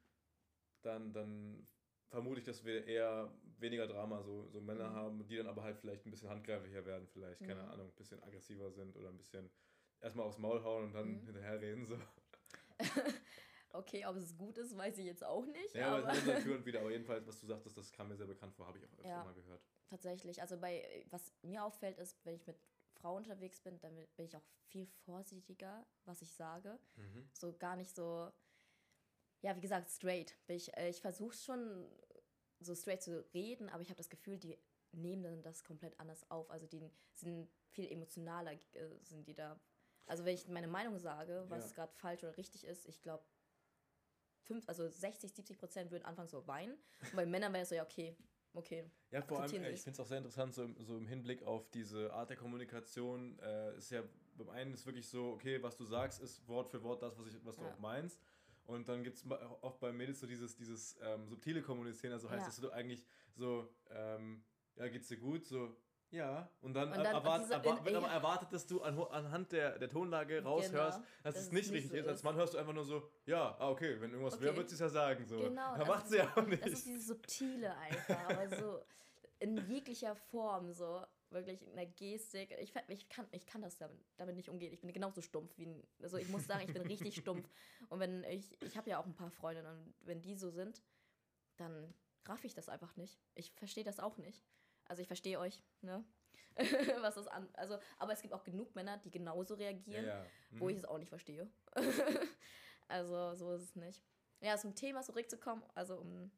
dann, 0.82 1.12
dann 1.12 1.66
vermute 2.08 2.40
ich, 2.40 2.46
dass 2.46 2.64
wir 2.64 2.86
eher 2.86 3.32
weniger 3.58 3.86
Drama, 3.86 4.22
so, 4.22 4.46
so 4.48 4.60
Männer 4.60 4.90
Mhm. 4.90 4.94
haben, 4.94 5.26
die 5.26 5.36
dann 5.36 5.46
aber 5.46 5.62
halt 5.62 5.78
vielleicht 5.78 6.04
ein 6.06 6.10
bisschen 6.10 6.28
handgreiflicher 6.28 6.84
werden, 6.84 7.06
vielleicht, 7.08 7.40
keine 7.40 7.62
Mhm. 7.62 7.68
Ahnung, 7.70 7.88
ein 7.88 7.94
bisschen 7.96 8.22
aggressiver 8.22 8.70
sind 8.70 8.94
oder 8.96 9.08
ein 9.08 9.16
bisschen 9.16 9.50
erstmal 10.00 10.26
aufs 10.26 10.38
Maul 10.38 10.62
hauen 10.62 10.84
und 10.84 10.92
dann 10.94 11.20
Mhm. 11.20 11.24
hinterher 11.26 11.60
reden. 11.60 11.86
So. 11.86 11.98
Okay, 13.70 14.06
ob 14.06 14.16
es 14.16 14.34
gut 14.36 14.56
ist, 14.56 14.76
weiß 14.76 14.96
ich 14.98 15.04
jetzt 15.04 15.22
auch 15.22 15.44
nicht. 15.44 15.74
Ja, 15.74 15.88
aber 15.88 15.98
aber 15.98 16.12
es 16.12 16.18
ist 16.20 16.26
natürlich 16.26 16.64
wieder, 16.66 16.80
aber 16.80 16.90
jedenfalls, 16.90 17.26
was 17.26 17.38
du 17.38 17.46
sagtest, 17.46 17.76
das 17.76 17.92
kam 17.92 18.08
mir 18.08 18.16
sehr 18.16 18.26
bekannt 18.26 18.54
vor, 18.54 18.66
habe 18.66 18.78
ich 18.78 18.84
auch 18.84 18.92
öfter 18.94 19.08
Ja. 19.08 19.24
mal 19.24 19.34
gehört. 19.34 19.62
tatsächlich. 19.90 20.40
Also 20.40 20.58
bei, 20.58 21.04
was 21.10 21.32
mir 21.42 21.62
auffällt, 21.64 21.98
ist, 21.98 22.16
wenn 22.24 22.34
ich 22.34 22.46
mit 22.46 22.56
Frauen 22.94 23.18
unterwegs 23.24 23.60
bin, 23.60 23.78
dann 23.80 23.94
bin 24.16 24.24
ich 24.26 24.34
auch 24.36 24.42
viel 24.68 24.86
vorsichtiger, 25.04 25.86
was 26.06 26.22
ich 26.22 26.32
sage. 26.32 26.78
Mhm. 26.96 27.28
so 27.34 27.52
gar 27.56 27.76
nicht 27.76 27.94
so, 27.94 28.32
ja, 29.42 29.54
wie 29.54 29.60
gesagt, 29.60 29.90
straight. 29.90 30.34
Bin 30.46 30.56
Ich, 30.56 30.74
äh, 30.76 30.88
ich 30.88 31.00
versuche 31.02 31.36
schon 31.36 31.86
so 32.60 32.74
straight 32.74 33.02
zu 33.02 33.22
reden, 33.34 33.68
aber 33.68 33.82
ich 33.82 33.88
habe 33.90 33.98
das 33.98 34.08
Gefühl, 34.08 34.38
die 34.38 34.58
nehmen 34.92 35.22
dann 35.22 35.42
das 35.42 35.62
komplett 35.62 36.00
anders 36.00 36.28
auf. 36.30 36.50
Also 36.50 36.66
die 36.66 36.90
sind 37.12 37.48
viel 37.70 37.86
emotionaler, 37.92 38.52
äh, 38.52 38.58
sind 39.02 39.28
die 39.28 39.34
da. 39.34 39.60
Also 40.06 40.24
wenn 40.24 40.34
ich 40.34 40.48
meine 40.48 40.68
Meinung 40.68 40.98
sage, 40.98 41.44
was 41.48 41.70
Ja. 41.70 41.74
gerade 41.74 41.92
falsch 41.94 42.22
oder 42.24 42.36
richtig 42.36 42.64
ist, 42.64 42.86
ich 42.86 43.02
glaube, 43.02 43.24
also 44.66 44.88
60, 44.88 45.32
70 45.34 45.58
Prozent 45.58 45.90
würden 45.90 46.04
anfangen 46.04 46.28
so 46.28 46.46
weinen. 46.46 46.72
Und 47.02 47.16
bei 47.16 47.26
Männern 47.26 47.52
wäre 47.52 47.64
es 47.64 47.68
so, 47.68 47.74
ja, 47.74 47.82
okay, 47.82 48.16
okay. 48.54 48.90
Ja, 49.10 49.22
vor 49.22 49.40
allem, 49.40 49.52
ich 49.52 49.82
finde 49.82 49.90
es 49.90 50.00
auch 50.00 50.06
sehr 50.06 50.18
interessant, 50.18 50.54
so, 50.54 50.62
im- 50.64 50.82
so 50.82 50.96
im 50.96 51.06
Hinblick 51.06 51.42
auf 51.42 51.68
diese 51.70 52.12
Art 52.12 52.30
der 52.30 52.36
Kommunikation. 52.36 53.38
Äh, 53.40 53.76
ist 53.76 53.90
ja, 53.90 54.02
beim 54.36 54.48
einen 54.50 54.72
ist 54.74 54.86
wirklich 54.86 55.08
so, 55.08 55.32
okay, 55.32 55.62
was 55.62 55.76
du 55.76 55.84
sagst, 55.84 56.20
ist 56.20 56.46
Wort 56.48 56.68
für 56.68 56.82
Wort 56.82 57.02
das, 57.02 57.18
was, 57.18 57.26
ich, 57.26 57.44
was 57.44 57.56
du 57.56 57.62
Ja. 57.64 57.70
auch 57.72 57.78
meinst. 57.78 58.20
Und 58.64 58.88
dann 58.88 59.02
gibt 59.02 59.16
es 59.16 59.24
oft 59.62 59.80
bei 59.80 59.92
Mädels 59.92 60.20
so 60.20 60.26
dieses, 60.26 60.54
dieses 60.56 60.98
ähm, 61.02 61.26
subtile 61.26 61.62
Kommunizieren, 61.62 62.12
also 62.12 62.28
heißt, 62.30 62.42
Ja. 62.42 62.46
dass 62.46 62.60
du 62.60 62.70
eigentlich 62.70 63.04
so, 63.34 63.68
ähm, 63.90 64.44
ja, 64.76 64.88
geht's 64.88 65.08
dir 65.08 65.16
gut? 65.18 65.44
So, 65.46 65.74
ja. 66.10 66.48
Und 66.60 66.74
dann, 66.74 66.90
Und 66.90 66.98
dann 66.98 67.06
erwart, 67.06 67.42
diese 67.42 67.54
erwart, 67.54 67.84
wird 67.84 67.96
aber 67.96 68.08
erwartet, 68.08 68.52
dass 68.52 68.66
du 68.66 68.80
an, 68.82 68.98
anhand 69.10 69.52
der, 69.52 69.78
der 69.78 69.88
Tonlage 69.90 70.42
raushörst, 70.42 70.72
Genau, 70.72 71.06
dass 71.22 71.34
dass 71.34 71.44
es 71.44 71.52
nicht 71.52 71.70
richtig 71.72 71.90
so 71.90 71.96
ist. 71.96 72.08
Als. 72.08 72.22
Mann 72.22 72.36
hörst 72.36 72.54
du 72.54 72.58
einfach 72.58 72.72
nur 72.72 72.84
so, 72.84 73.10
ja, 73.26 73.56
ah, 73.58 73.70
okay, 73.70 74.00
wenn 74.00 74.10
irgendwas 74.10 74.40
wäre, 74.40 74.50
Okay. 74.50 74.58
wird 74.58 74.68
sie 74.70 74.74
es 74.74 74.80
ja 74.80 74.88
sagen. 74.88 75.24
So. 75.26 75.38
Genau. 75.38 75.72
Da 75.72 75.78
das 75.78 75.88
macht 75.88 76.08
sie 76.08 76.16
ja 76.16 76.32
auch 76.34 76.46
nicht. 76.46 76.64
Das 76.64 76.72
ist 76.72 76.86
dieses 76.86 77.06
Subtile 77.06 77.76
einfach, 77.76 78.28
aber 78.30 78.48
so 78.56 78.80
in 79.40 79.56
jeglicher 79.68 80.16
Form, 80.16 80.72
so 80.72 81.02
wirklich 81.30 81.62
in 81.66 81.74
der 81.76 81.86
Gestik. 81.86 82.56
Ich, 82.60 82.72
ich, 82.88 83.08
kann, 83.08 83.26
ich 83.32 83.46
kann 83.46 83.62
das 83.62 83.76
damit, 83.76 83.98
damit 84.16 84.36
nicht 84.36 84.48
umgehen. 84.48 84.72
Ich 84.72 84.80
bin 84.80 84.92
genauso 84.92 85.20
stumpf 85.20 85.56
wie 85.58 85.66
ein, 85.66 85.86
also 86.02 86.16
ich 86.16 86.28
muss 86.28 86.46
sagen, 86.46 86.64
ich 86.66 86.72
bin 86.72 86.82
richtig 86.82 87.16
stumpf. 87.20 87.48
Und 87.88 88.00
wenn 88.00 88.24
ich, 88.24 88.60
ich 88.62 88.76
habe 88.76 88.90
ja 88.90 88.98
auch 88.98 89.06
ein 89.06 89.14
paar 89.14 89.30
Freundinnen 89.30 89.68
und 89.68 89.94
wenn 90.00 90.22
die 90.22 90.34
so 90.34 90.50
sind, 90.50 90.82
dann 91.56 91.92
raff 92.24 92.44
ich 92.44 92.54
das 92.54 92.68
einfach 92.68 92.96
nicht. 92.96 93.20
Ich 93.34 93.52
verstehe 93.52 93.84
das 93.84 94.00
auch 94.00 94.16
nicht. 94.16 94.42
Also 94.88 95.02
ich 95.02 95.06
verstehe 95.08 95.38
euch, 95.38 95.62
ne? 95.82 96.04
Was 97.02 97.14
das 97.14 97.28
an, 97.28 97.48
also, 97.54 97.78
aber 97.98 98.12
es 98.14 98.20
gibt 98.22 98.34
auch 98.34 98.42
genug 98.42 98.74
Männer, 98.74 98.98
die 98.98 99.10
genauso 99.10 99.54
reagieren 99.54 100.06
ja, 100.06 100.18
ja. 100.24 100.26
wo 100.52 100.64
Mhm. 100.64 100.70
ich 100.70 100.76
es 100.78 100.84
auch 100.84 100.98
nicht 100.98 101.08
verstehe. 101.10 101.48
also 102.88 103.34
so 103.34 103.52
ist 103.52 103.62
es 103.62 103.76
nicht. 103.76 104.02
Ja, 104.40 104.56
zum 104.56 104.74
Thema 104.74 105.02
zurückzukommen, 105.02 105.62
also 105.74 105.98
um 105.98 106.30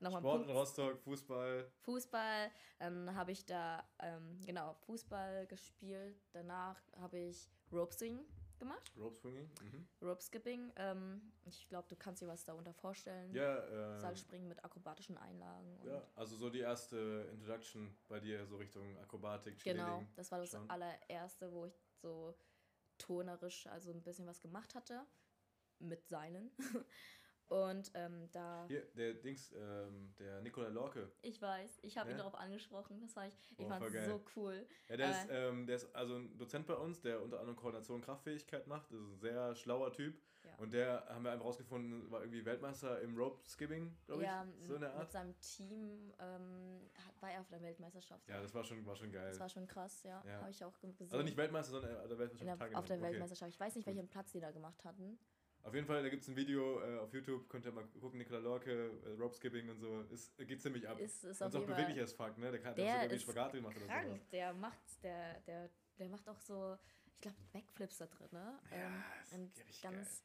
nochmal 0.00 0.20
Sport 0.22 0.48
in. 0.48 0.50
Rostock, 0.50 0.98
Fußball. 1.00 1.70
Fußball, 1.82 2.50
dann 2.78 3.14
habe 3.14 3.32
ich 3.32 3.44
da, 3.46 3.84
ähm, 4.00 4.40
genau, 4.44 4.74
Fußball 4.86 5.46
gespielt. 5.46 6.20
Danach 6.32 6.80
habe 7.00 7.18
ich 7.18 7.48
Ropesing 7.72 8.20
gemacht, 8.58 8.92
Rope 8.96 9.16
Swinging. 9.16 9.50
Mhm. 9.62 9.88
Rope 10.02 10.22
Skipping. 10.22 10.72
Ähm, 10.76 11.32
ich 11.44 11.68
glaube, 11.68 11.88
du 11.88 11.96
kannst 11.96 12.22
dir 12.22 12.28
was 12.28 12.44
darunter 12.44 12.72
vorstellen. 12.74 13.34
Ja, 13.34 13.58
äh, 13.96 13.98
Seilspringen 13.98 14.48
mit 14.48 14.64
akrobatischen 14.64 15.16
Einlagen. 15.18 15.78
Ja, 15.84 16.06
also 16.14 16.36
so 16.36 16.50
die 16.50 16.60
erste 16.60 17.28
Introduction 17.32 17.96
bei 18.08 18.20
dir, 18.20 18.46
so 18.46 18.56
Richtung 18.56 18.98
Akrobatik, 18.98 19.62
Genau, 19.64 20.06
das 20.16 20.30
war 20.30 20.38
das 20.38 20.50
schon. 20.50 20.68
allererste, 20.70 21.52
wo 21.52 21.66
ich 21.66 21.80
so 22.00 22.34
tonerisch, 22.98 23.66
also 23.68 23.90
ein 23.92 24.02
bisschen 24.02 24.26
was 24.26 24.40
gemacht 24.40 24.74
hatte. 24.74 25.06
Mit 25.80 26.08
Seilen. 26.08 26.50
Und 27.48 27.90
ähm, 27.94 28.28
da. 28.32 28.64
Hier, 28.68 28.82
der 28.94 29.14
Dings, 29.14 29.52
ähm, 29.52 30.12
der 30.18 30.40
Nikolai 30.42 30.68
Lorke. 30.68 31.10
Ich 31.22 31.40
weiß, 31.40 31.78
ich 31.82 31.96
habe 31.96 32.10
ihn 32.10 32.12
Ja? 32.12 32.18
darauf 32.18 32.34
angesprochen. 32.34 33.00
Das 33.00 33.16
war 33.16 33.26
ich. 33.26 33.34
Ich 33.52 33.56
Boah, 33.56 33.68
fand 33.68 33.94
es 33.94 34.06
so 34.06 34.22
cool. 34.36 34.66
Ja, 34.88 34.96
der 34.98 35.06
Äh. 35.06 35.10
ist, 35.10 35.26
ähm, 35.30 35.66
der 35.66 35.76
ist 35.76 35.94
also 35.94 36.16
ein 36.16 36.36
Dozent 36.36 36.66
bei 36.66 36.74
uns, 36.74 37.00
der 37.00 37.22
unter 37.22 37.38
anderem 37.40 37.56
Koordination 37.56 37.96
und 37.96 38.04
Kraftfähigkeit 38.04 38.66
macht. 38.66 38.90
Das 38.92 39.00
ist 39.00 39.06
ein 39.08 39.18
sehr 39.18 39.54
schlauer 39.54 39.92
Typ. 39.92 40.20
Ja. 40.44 40.54
Und 40.58 40.72
der, 40.72 41.04
haben 41.08 41.24
wir 41.24 41.32
einfach 41.32 41.46
rausgefunden, 41.46 42.10
war 42.10 42.20
irgendwie 42.20 42.44
Weltmeister 42.44 43.00
im 43.00 43.16
Rope 43.16 43.38
Skipping, 43.48 43.96
glaube 44.06 44.22
ich. 44.22 44.28
ja, 44.28 44.46
so 44.60 44.74
in 44.76 44.80
der 44.80 44.90
mit 44.90 44.98
Art. 45.00 45.12
seinem 45.12 45.38
Team 45.40 46.12
ähm, 46.20 46.80
war 47.20 47.30
er 47.32 47.40
auf 47.40 47.48
der 47.48 47.60
Weltmeisterschaft. 47.60 48.28
Ja, 48.28 48.40
das 48.40 48.54
war 48.54 48.62
schon, 48.64 48.84
war 48.86 48.94
schon 48.96 49.10
geil. 49.10 49.28
Das 49.30 49.40
war 49.40 49.48
schon 49.48 49.66
krass, 49.66 50.02
ja. 50.04 50.22
Ja. 50.26 50.40
Habe 50.40 50.50
ich 50.50 50.62
auch 50.64 50.78
ge- 50.80 50.92
gesehen. 50.92 51.12
also 51.12 51.24
nicht 51.24 51.36
Weltmeister, 51.36 51.72
sondern 51.72 51.90
äh, 51.90 51.94
der 51.94 52.04
In 52.12 52.18
Weltmeisterschaft 52.18 52.60
der, 52.70 52.78
auf 52.78 52.84
der 52.84 52.96
Okay. 52.98 53.06
Weltmeisterschaft. 53.06 53.50
Ich 53.52 53.60
weiß 53.60 53.74
nicht, 53.74 53.86
welchen 53.86 54.08
Platz 54.08 54.32
die 54.32 54.40
da 54.40 54.50
gemacht 54.50 54.84
hatten. 54.84 55.18
Auf 55.68 55.74
jeden 55.74 55.86
Fall, 55.86 56.02
da 56.02 56.08
gibt 56.08 56.22
es 56.22 56.28
ein 56.28 56.34
Video 56.36 56.80
äh, 56.80 56.98
auf 56.98 57.12
YouTube, 57.12 57.46
könnt 57.50 57.66
ihr 57.66 57.72
mal 57.72 57.84
gucken, 58.00 58.16
Nikolai 58.18 58.38
Lorke, 58.40 58.90
äh, 59.04 59.20
Rope 59.20 59.34
Skipping 59.34 59.68
und 59.68 59.78
so. 59.78 60.00
Ist, 60.10 60.34
geht 60.38 60.62
ziemlich 60.62 60.88
ab. 60.88 60.98
Ist, 60.98 61.24
ist 61.24 61.42
und 61.42 61.54
auch 61.54 61.66
beweglich 61.66 62.00
as 62.00 62.14
fuck, 62.14 62.38
ne? 62.38 62.50
Der 62.50 62.58
kann 62.62 62.74
Der 62.74 62.84
der 62.86 63.02
sogar 63.02 63.12
ist 63.16 63.22
Spagat 63.22 63.52
gemacht 63.52 63.76
oder 63.76 63.84
sowas. 63.84 64.02
krank. 64.02 64.30
Der 64.30 64.54
macht, 64.54 65.04
der, 65.04 65.40
der, 65.40 65.68
der 65.98 66.08
macht 66.08 66.26
auch 66.26 66.40
so, 66.40 66.78
ich 67.12 67.20
glaube, 67.20 67.36
Backflips 67.52 67.98
da 67.98 68.06
drin, 68.06 68.28
ne? 68.32 68.58
Ja, 68.70 69.04
ist 69.22 69.34
und 69.34 69.58
richtig 69.58 69.82
ganz. 69.82 70.24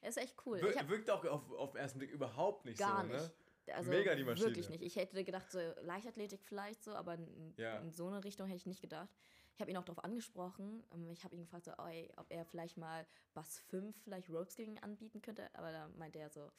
Er 0.00 0.08
ist 0.08 0.16
echt 0.16 0.36
cool. 0.46 0.58
Wir, 0.62 0.74
hab 0.74 0.88
wirkt 0.88 1.10
auch 1.10 1.22
auf, 1.26 1.52
auf 1.52 1.72
den 1.72 1.80
ersten 1.82 1.98
Blick 1.98 2.10
überhaupt 2.10 2.64
nicht 2.64 2.78
gar 2.78 3.02
so, 3.02 3.08
nicht. 3.12 3.20
ne? 3.66 3.74
Also 3.74 3.90
Mega 3.90 4.14
die 4.14 4.24
Maschine. 4.24 4.46
Wirklich 4.48 4.70
nicht. 4.70 4.82
Ich 4.82 4.96
hätte 4.96 5.22
gedacht, 5.22 5.50
so 5.52 5.58
Leichtathletik 5.82 6.40
vielleicht 6.42 6.82
so, 6.82 6.94
aber 6.94 7.12
in, 7.14 7.52
Ja. 7.58 7.76
in 7.80 7.90
so 7.92 8.06
eine 8.06 8.24
Richtung 8.24 8.46
hätte 8.46 8.56
ich 8.56 8.64
nicht 8.64 8.80
gedacht. 8.80 9.10
Ich 9.58 9.60
habe 9.60 9.72
ihn 9.72 9.76
auch 9.76 9.84
darauf 9.84 10.04
angesprochen. 10.04 10.84
ähm, 10.94 11.10
Ich 11.10 11.24
habe 11.24 11.34
ihn 11.34 11.40
gefragt, 11.42 11.64
so, 11.64 11.72
oi, 11.78 12.08
ob 12.16 12.30
er 12.30 12.44
vielleicht 12.44 12.76
mal 12.76 13.04
Bass 13.34 13.58
5 13.58 13.96
vielleicht 14.04 14.30
Rope 14.30 14.48
Skipping 14.48 14.78
anbieten 14.78 15.20
könnte. 15.20 15.52
Aber 15.52 15.72
da 15.72 15.88
meinte 15.96 16.20
er 16.20 16.30
so, 16.30 16.52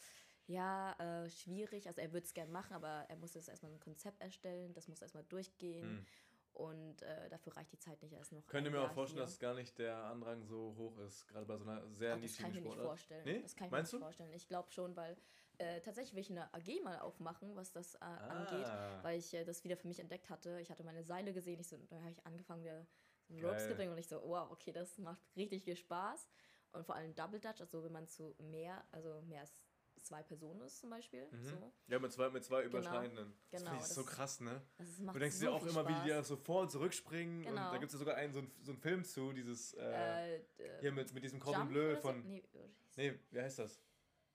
ja, 0.48 0.92
äh, 1.00 1.30
schwierig. 1.30 1.88
Also 1.88 2.02
er 2.02 2.12
würde 2.12 2.26
es 2.26 2.34
gerne 2.34 2.52
machen, 2.52 2.74
aber 2.74 3.06
er 3.08 3.16
muss 3.16 3.36
jetzt 3.36 3.48
erstmal 3.48 3.72
ein 3.72 3.80
Konzept 3.80 4.20
erstellen. 4.20 4.74
Das 4.74 4.90
muss 4.90 5.02
erstmal 5.02 5.24
durchgehen. 5.24 6.00
Hm. 6.00 6.06
Und 6.52 7.02
äh, 7.04 7.30
dafür 7.30 7.56
reicht 7.56 7.72
die 7.72 7.80
Zeit 7.80 8.02
nicht 8.02 8.12
erst 8.12 8.34
noch. 8.34 8.46
Könnt 8.48 8.68
ihr 8.68 8.72
mir 8.72 8.82
auch 8.82 8.92
vorstellen, 8.92 9.20
hier. 9.20 9.28
dass 9.28 9.40
gar 9.40 9.54
nicht 9.54 9.80
der 9.80 9.96
Andrang 9.96 10.44
so 10.44 10.76
hoch 10.76 10.98
ist, 10.98 11.26
gerade 11.30 11.46
bei 11.46 11.56
so 11.56 11.64
einer 11.64 11.88
sehr 11.94 12.16
Ach, 12.16 12.20
das 12.20 12.36
kann 12.36 12.50
nischigen 12.50 12.50
ich 12.50 12.54
mir 12.56 12.62
nicht 12.64 12.64
Sportart? 12.74 12.86
vorstellen. 12.86 13.24
Nee? 13.26 13.42
Das 13.44 13.56
kann 13.56 13.68
ich 13.68 13.72
Meinst 13.72 13.94
mir 13.94 14.00
du? 14.00 14.06
nicht 14.06 14.16
vorstellen. 14.18 14.34
Ich 14.34 14.48
glaube 14.50 14.72
schon, 14.72 14.96
weil 14.98 15.16
äh, 15.60 15.80
tatsächlich 15.82 16.14
will 16.16 16.22
ich 16.22 16.30
eine 16.32 16.54
AG 16.54 16.82
mal 16.84 17.00
aufmachen, 17.00 17.56
was 17.56 17.72
das 17.72 17.96
äh, 17.96 18.00
angeht, 18.00 18.66
Ah. 18.66 19.00
weil 19.04 19.20
ich 19.20 19.34
äh, 19.34 19.44
das 19.46 19.64
wieder 19.64 19.78
für 19.78 19.88
mich 19.88 20.00
entdeckt 20.00 20.30
hatte. 20.30 20.60
Ich 20.62 20.70
hatte 20.72 20.84
meine 20.84 21.04
Seile 21.04 21.34
gesehen, 21.34 21.60
ich 21.60 21.68
so, 21.68 21.78
da 21.90 21.98
habe 22.00 22.12
ich 22.12 22.26
angefangen, 22.26 22.64
wieder 22.64 22.86
so. 23.30 23.48
Rope 23.48 23.60
Skipping 23.60 23.92
und 23.92 23.98
ich 23.98 24.08
so, 24.08 24.22
wow, 24.26 24.50
okay, 24.52 24.72
das 24.72 24.98
macht 24.98 25.22
richtig 25.36 25.64
viel 25.64 25.76
Spaß. 25.76 26.28
Und 26.72 26.86
vor 26.86 26.96
allem 26.96 27.14
Double 27.16 27.40
Dutch, 27.40 27.62
also 27.62 27.84
wenn 27.84 27.92
man 27.92 28.08
zu 28.08 28.36
mehr, 28.40 28.84
also 28.92 29.22
mehr 29.24 29.42
als 29.42 29.52
zwei 30.02 30.24
Personen 30.24 30.62
ist 30.62 30.80
zum 30.80 30.90
Beispiel. 30.92 31.28
Mhm. 31.32 31.46
So. 31.46 31.74
Ja, 31.88 32.00
mit 32.00 32.12
zwei, 32.14 32.30
mit 32.30 32.44
zwei 32.46 32.64
Überschneidenden. 32.64 33.34
Das 33.52 33.60
Genau, 33.62 33.72
finde 33.72 33.86
ich 33.86 33.92
so 33.94 34.02
das- 34.04 34.12
krass, 34.12 34.40
ne? 34.40 34.62
Das 34.78 34.88
ist, 34.88 35.00
macht 35.02 35.16
Du 35.16 35.20
denkst 35.20 35.36
so 35.36 35.46
dir 35.48 35.52
auch 35.52 35.66
immer, 35.66 35.84
wie 35.88 35.94
die 35.94 36.10
Spaß. 36.10 36.10
da 36.10 36.24
so 36.24 36.38
vor 36.38 36.62
und 36.62 36.72
zurückspringen. 36.72 37.40
Und 37.40 37.48
Genau. 37.48 37.72
da 37.72 37.78
gibt 37.78 37.88
es 37.88 37.94
ja 37.94 38.00
sogar 38.00 38.16
einen, 38.16 38.32
so, 38.32 38.40
einen, 38.40 38.52
so 38.62 38.72
einen 38.72 38.80
Film 38.82 39.04
zu, 39.04 39.34
dieses, 39.34 39.74
äh, 39.74 40.36
äh, 40.38 40.42
hier 40.80 40.92
mit, 40.94 41.14
mit 41.14 41.24
diesem 41.24 41.40
Cordon 41.40 41.68
Bleu 41.68 41.88
oder 41.92 41.96
so? 41.98 42.02
von, 42.02 42.24
Nee, 42.28 42.44
nee, 42.96 43.20
wie 43.32 43.42
heißt 43.42 43.60
das? 43.60 43.80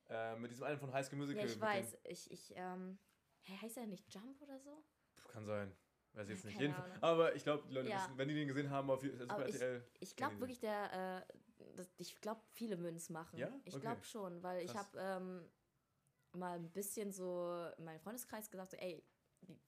Äh, 0.09 0.37
mit 0.37 0.51
diesem 0.51 0.65
einen 0.65 0.79
von 0.79 0.93
High 0.93 1.07
School 1.07 1.19
Musical. 1.19 1.45
ja, 1.47 1.51
ich 1.53 1.61
weiß. 1.61 1.99
Ich, 2.05 2.31
ich, 2.31 2.53
ähm, 2.57 2.99
hä, 3.43 3.57
heißt 3.63 3.77
er 3.79 3.87
nicht 3.87 4.13
Jump 4.13 4.41
oder 4.43 4.59
so? 4.59 4.85
Dem, 5.17 5.29
kann 5.29 5.47
sein. 5.47 5.77
Weiß 6.13 6.29
ich 6.29 6.37
jetzt 6.37 6.45
nicht. 6.45 6.61
Ahnung. 6.61 7.03
aber 7.03 7.35
ich 7.35 7.43
glaube, 7.43 7.67
die 7.67 7.75
Leute 7.75 7.89
Ja. 7.89 7.97
wissen, 7.97 8.17
wenn 8.17 8.29
die 8.29 8.35
den 8.35 8.47
gesehen 8.47 8.71
haben 8.71 8.89
auf 8.91 9.03
Super 9.19 9.35
Aber 9.35 9.47
RTL. 9.47 9.85
Ich 10.01 10.15
glaube 10.15 10.31
Kennen 10.31 10.37
die 10.37 10.41
wirklich, 10.43 10.61
der, 10.61 11.27
äh, 11.29 11.75
das, 11.77 11.93
ich 11.97 12.21
glaube, 12.21 12.41
viele 12.53 12.77
es 12.95 13.11
machen. 13.11 13.39
Ja? 13.39 13.51
Ich 13.65 13.75
Okay. 13.75 13.81
glaube 13.81 14.05
schon, 14.05 14.43
weil 14.43 14.65
ich 14.65 14.71
Krass. 14.73 14.93
habe 14.95 14.99
ähm, 15.01 15.51
mal 16.39 16.57
ein 16.57 16.71
bisschen 16.71 17.13
so 17.13 17.69
in 17.79 17.85
meinem 17.85 18.01
Freundeskreis 18.01 18.51
gesagt, 18.51 18.71
so, 18.73 18.77
ey, 18.77 19.05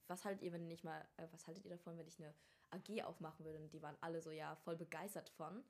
was 0.07 0.25
haltet 0.25 0.43
ihr, 0.43 0.53
wenn 0.53 0.71
ich 0.71 0.85
mal, 0.85 1.01
äh, 1.17 1.27
was 1.33 1.47
haltet 1.47 1.65
ihr 1.65 1.71
davon, 1.71 1.99
wenn 1.99 2.07
ich 2.07 2.19
eine 2.21 2.33
AG 2.71 3.03
aufmachen 3.03 3.45
würde? 3.45 3.59
Und 3.59 3.73
die 3.73 3.83
waren 3.83 3.97
alle 4.01 4.23
so, 4.23 4.31
ja, 4.31 4.55
voll 4.57 4.77
begeistert 4.77 5.29
von. 5.31 5.65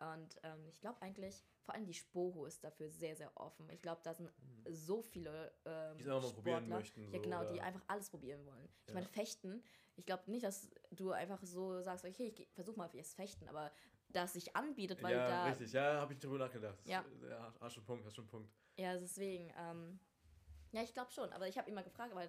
Und 0.00 0.36
ähm, 0.42 0.66
ich 0.68 0.80
glaube 0.80 1.00
eigentlich, 1.02 1.44
vor 1.62 1.74
allem 1.74 1.86
die 1.86 1.94
Spoho 1.94 2.46
ist 2.46 2.64
dafür 2.64 2.88
sehr, 2.90 3.14
sehr 3.16 3.30
offen. 3.36 3.68
Ich 3.70 3.80
glaube, 3.80 4.00
da 4.02 4.12
sind 4.12 4.30
so 4.68 5.02
viele 5.02 5.52
ähm. 5.64 5.96
Die 5.98 6.04
es 6.04 6.10
einfach 6.10 6.22
mal 6.22 6.32
probieren 6.34 6.68
möchten, 6.68 7.02
ja, 7.04 7.10
so, 7.18 7.22
genau, 7.22 7.44
die 7.44 7.60
einfach 7.60 7.82
alles 7.86 8.10
probieren 8.10 8.44
wollen. 8.44 8.68
Ich 8.82 8.88
Ja. 8.88 8.94
meine, 8.94 9.06
Fechten, 9.06 9.62
ich 9.96 10.04
glaube 10.04 10.28
nicht, 10.30 10.44
dass 10.44 10.68
du 10.90 11.12
einfach 11.12 11.42
so 11.44 11.80
sagst, 11.80 12.04
okay, 12.04 12.26
ich 12.36 12.48
versuche 12.54 12.76
mal 12.76 12.90
jetzt 12.92 13.14
Fechten, 13.14 13.48
aber 13.48 13.70
das 14.08 14.32
sich 14.32 14.54
anbietet, 14.56 15.02
weil 15.02 15.14
ja, 15.16 15.28
da. 15.28 15.44
richtig. 15.44 15.72
Ja, 15.72 16.00
habe 16.00 16.12
ich 16.12 16.18
drüber 16.18 16.38
nachgedacht. 16.38 16.78
Das 16.80 16.86
Ja. 16.88 17.00
ist- 17.02 17.22
ja. 17.22 17.54
Hast 17.60 17.74
schon 17.74 17.84
Punkt, 17.84 18.04
hast 18.04 18.14
schon 18.16 18.26
Punkt. 18.26 18.52
Ja, 18.76 18.96
deswegen. 18.98 19.52
Ähm, 19.56 20.00
ja, 20.72 20.82
ich 20.82 20.92
glaube 20.92 21.12
schon. 21.12 21.32
Aber 21.32 21.46
ich 21.48 21.56
habe 21.56 21.68
ihn 21.68 21.74
mal 21.74 21.84
gefragt, 21.84 22.14
weil 22.14 22.28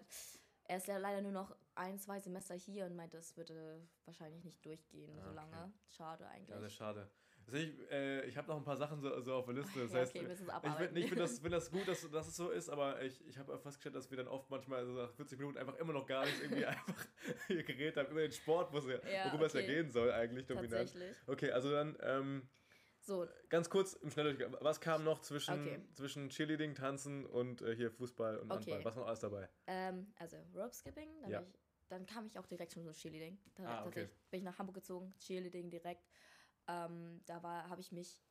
er 0.66 0.78
ist 0.78 0.88
ja 0.88 0.98
leider 0.98 1.22
nur 1.22 1.32
noch 1.32 1.56
ein, 1.76 1.98
zwei 2.00 2.20
Semester 2.20 2.54
hier 2.56 2.86
und 2.86 2.96
meinte, 2.96 3.18
es 3.18 3.36
würde 3.38 3.88
wahrscheinlich 4.06 4.44
nicht 4.44 4.64
durchgehen 4.66 5.12
Ah, 5.18 5.22
so 5.24 5.26
okay. 5.30 5.36
lange. 5.36 5.74
Schade 5.90 6.24
Ja, 6.24 6.30
eigentlich. 6.30 6.60
sehr 6.60 6.70
schade. 6.70 7.10
Also 7.46 7.58
ich 7.58 7.92
äh, 7.92 8.26
ich 8.26 8.38
habe 8.38 8.48
noch 8.48 8.58
ein 8.58 8.64
paar 8.64 8.78
Sachen 8.78 9.00
so, 9.02 9.22
so 9.22 9.36
auf 9.36 9.46
der 9.46 9.56
Liste. 9.56 9.80
Das 9.80 9.94
Ja, 9.94 10.00
heißt, 10.00 10.16
okay, 10.16 10.28
ich 10.64 10.74
finde 10.74 11.00
ich 11.00 11.08
find 11.10 11.20
das, 11.22 11.40
find 11.40 11.54
das 11.54 11.72
gut, 11.72 11.88
dass, 11.88 12.10
dass 12.10 12.28
es 12.28 12.36
so 12.36 12.50
ist, 12.50 12.70
aber 12.70 13.02
ich, 13.02 13.26
ich 13.28 13.38
habe 13.38 13.58
festgestellt, 13.60 13.96
dass 13.96 14.10
wir 14.10 14.18
dann 14.18 14.28
oft 14.28 14.50
manchmal 14.50 14.86
so 14.86 14.94
nach 14.94 15.12
40 15.12 15.38
Minuten 15.38 15.58
einfach 15.58 15.76
immer 15.76 15.94
noch 15.94 16.08
gar 16.08 16.26
nicht 16.26 16.42
irgendwie 16.42 16.66
einfach 16.66 17.06
hier 17.48 17.64
geredet 17.64 17.98
haben 17.98 18.10
über 18.12 18.22
den 18.22 18.32
Sport, 18.32 18.74
ja, 18.74 19.30
worüber 19.30 19.46
es 19.46 19.54
ja 19.54 19.62
okay. 19.62 19.68
gehen 19.68 19.92
soll 19.92 20.12
eigentlich 20.12 20.48
dominant. 20.48 20.92
Tatsächlich. 20.92 21.16
Okay, 21.28 21.52
also 21.52 21.72
dann 21.72 21.98
ähm, 22.02 22.42
So, 23.02 23.28
ganz 23.50 23.70
kurz 23.70 23.94
im 23.94 24.10
Schnelldurchgang. 24.10 24.58
Was 24.62 24.82
kam 24.82 25.04
noch 25.04 25.22
zwischen, 25.22 25.60
Okay. 25.60 25.80
zwischen 25.94 26.30
Cheerleading, 26.30 26.74
Tanzen 26.74 27.26
und 27.26 27.62
äh, 27.62 27.76
hier 27.76 27.92
Fußball 27.92 28.38
und 28.38 28.50
Okay. 28.50 28.56
Handball? 28.56 28.86
Was 28.86 28.96
war 28.96 29.02
noch 29.04 29.08
alles 29.08 29.20
dabei? 29.20 29.50
ähm, 29.68 30.08
also 30.18 30.38
Rope 30.56 30.74
Skipping, 30.74 31.22
dann, 31.22 31.32
Ja. 31.32 31.42
ich, 31.42 31.54
dann 31.90 32.06
kam 32.06 32.26
ich 32.26 32.38
auch 32.40 32.46
direkt 32.48 32.74
schon 32.74 32.84
so 32.84 32.92
Cheerleading. 32.92 33.38
Da, 33.56 33.64
Ah, 33.66 33.86
okay. 33.86 34.08
bin 34.32 34.40
ich 34.40 34.44
nach 34.44 34.58
Hamburg 34.58 34.76
gezogen, 34.76 35.14
Cheerleading 35.20 35.70
direkt. 35.70 36.02
Ähm, 36.68 37.22
da 37.26 37.42
war, 37.44 37.70
habe 37.70 37.82
ich 37.82 37.92
mich 37.92 38.22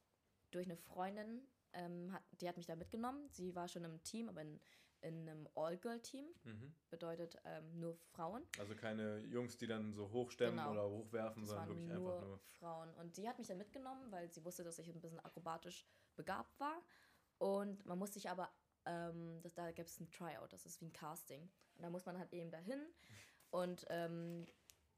durch 0.51 0.66
eine 0.66 0.76
Freundin, 0.76 1.47
ähm, 1.72 2.12
hat, 2.12 2.22
die 2.41 2.49
hat 2.49 2.57
mich 2.57 2.66
da 2.66 2.76
mitgenommen. 2.76 3.28
Sie 3.30 3.55
war 3.55 3.68
schon 3.68 3.85
im 3.85 4.03
Team, 4.03 4.28
aber 4.28 4.43
in, 4.43 4.61
in 5.01 5.28
einem 5.28 5.49
All-Girl-Team, 5.55 6.26
Mhm. 6.45 6.74
bedeutet 6.91 7.37
ähm, 7.45 7.78
nur 7.80 7.97
Frauen. 7.97 8.43
Also 8.59 8.74
keine 8.74 9.18
Jungs, 9.26 9.57
die 9.59 9.66
dann 9.66 9.93
so 9.93 10.11
hochstemmen 10.11 10.57
Genau. 10.59 10.70
oder 10.70 10.89
hochwerfen, 10.89 11.43
Das 11.43 11.51
sondern 11.51 11.68
wirklich 11.68 11.89
nur, 11.89 12.12
einfach 12.14 12.26
nur. 12.26 12.39
Frauen. 12.59 12.95
Und 12.95 13.16
die 13.16 13.28
hat 13.28 13.39
mich 13.39 13.49
dann 13.49 13.59
mitgenommen, 13.59 14.11
weil 14.11 14.30
sie 14.30 14.45
wusste, 14.45 14.64
dass 14.64 14.78
ich 14.78 14.89
ein 14.89 15.01
bisschen 15.01 15.20
akrobatisch 15.20 15.87
begabt 16.16 16.59
war. 16.61 16.80
Und 17.39 17.85
man 17.85 17.99
muss 17.99 18.14
sich 18.14 18.30
aber, 18.30 18.49
ähm, 18.87 19.41
das, 19.43 19.55
da 19.55 19.70
gibt 19.72 19.89
es 19.89 20.01
ein 20.01 20.11
Tryout, 20.11 20.53
das 20.53 20.64
ist 20.66 20.80
wie 20.80 20.87
ein 20.87 20.93
Casting. 20.93 21.43
Und 21.76 21.82
da 21.82 21.91
muss 21.91 22.07
man 22.07 22.16
halt 22.18 22.32
eben 22.32 22.51
dahin. 22.51 22.80
Und 23.51 23.85
ähm, 23.91 24.47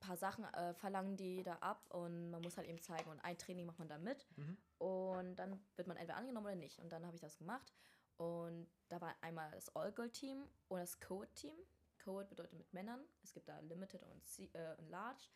paar 0.07 0.17
Sachen 0.17 0.45
äh, 0.45 0.75
verlangen 0.75 1.17
die 1.17 1.43
da 1.43 1.55
ab 1.57 1.87
und 1.95 2.31
man 2.31 2.43
muss 2.43 2.57
halt 2.57 2.69
eben 2.69 2.81
zeigen 2.81 3.11
und 3.11 3.21
ein 3.21 3.37
Training 3.39 3.67
macht 3.67 3.79
man 3.79 3.89
da 3.89 3.99
mit 3.99 4.27
Mhm. 4.37 4.57
und 4.79 5.37
dann 5.37 5.61
wird 5.77 5.89
man 5.89 5.97
entweder 5.97 6.17
angenommen 6.17 6.47
oder 6.47 6.57
nicht. 6.57 6.79
Und 6.79 6.91
dann 6.93 7.05
habe 7.05 7.15
ich 7.17 7.21
das 7.21 7.37
gemacht 7.39 7.73
und 8.17 8.69
da 8.89 9.01
war 9.01 9.15
einmal 9.21 9.51
das 9.53 9.75
All-Girl-Team 9.75 10.45
und 10.69 10.79
das 10.79 11.01
Code-Team. 11.01 11.57
Code 12.05 12.27
bedeutet 12.27 12.53
mit 12.59 12.73
Männern. 12.73 13.01
Es 13.25 13.33
gibt 13.33 13.49
da 13.49 13.59
Limited 13.61 14.03
und, 14.05 14.25
C 14.27 14.49
äh, 14.53 14.75
und 14.79 14.89
Large. 14.91 15.29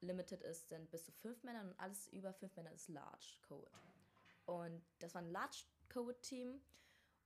Limited 0.00 0.42
ist 0.42 0.70
dann 0.70 0.86
bis 0.86 1.04
zu 1.06 1.12
fünf 1.12 1.42
Männern 1.42 1.68
und 1.70 1.80
alles 1.80 2.08
über 2.08 2.32
fünf 2.32 2.54
Männer 2.56 2.72
ist 2.72 2.88
Large 2.88 3.38
Code. 3.48 3.70
Und 4.46 4.82
das 5.00 5.14
war 5.14 5.22
ein 5.22 5.30
Large 5.32 5.64
Code-Team. 5.92 6.60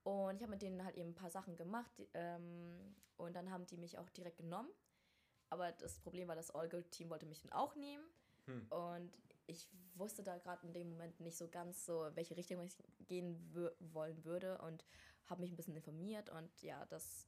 Und 0.05 0.36
ich 0.36 0.43
habe 0.43 0.53
mit 0.53 0.62
denen 0.62 0.82
halt 0.84 0.97
eben 0.97 1.11
ein 1.11 1.14
paar 1.14 1.30
Sachen 1.30 1.55
gemacht. 1.57 1.91
die- 1.99 2.09
Ähm, 2.14 2.95
und 3.16 3.34
dann 3.34 3.51
haben 3.51 3.66
die 3.66 3.76
mich 3.76 3.99
auch 3.99 4.09
direkt 4.11 4.39
genommen. 4.39 4.70
Aber 5.51 5.72
das 5.72 5.99
Problem 6.01 6.28
war, 6.28 6.36
das 6.36 6.51
All-Girl-Team 6.51 7.11
wollte 7.11 7.26
mich 7.26 7.40
dann 7.40 7.53
auch 7.53 7.74
nehmen. 7.74 8.05
Hm. 8.46 8.66
Und 8.70 9.12
ich 9.46 9.68
wusste 9.94 10.22
da 10.22 10.38
gerade 10.38 10.66
in 10.66 10.72
dem 10.72 10.90
Moment 10.90 11.20
nicht 11.20 11.36
so 11.36 11.49
ganz 11.49 11.84
so, 11.84 12.05
in 12.05 12.16
welche 12.16 12.36
Richtung 12.36 12.61
ich 12.62 12.76
gehen 13.07 13.38
wollen 13.80 14.24
würde. 14.24 14.59
Und 14.59 14.84
habe 15.26 15.40
mich 15.40 15.51
ein 15.51 15.57
bisschen 15.57 15.76
informiert. 15.76 16.30
Und 16.30 16.62
ja, 16.62 16.84
das 16.86 17.26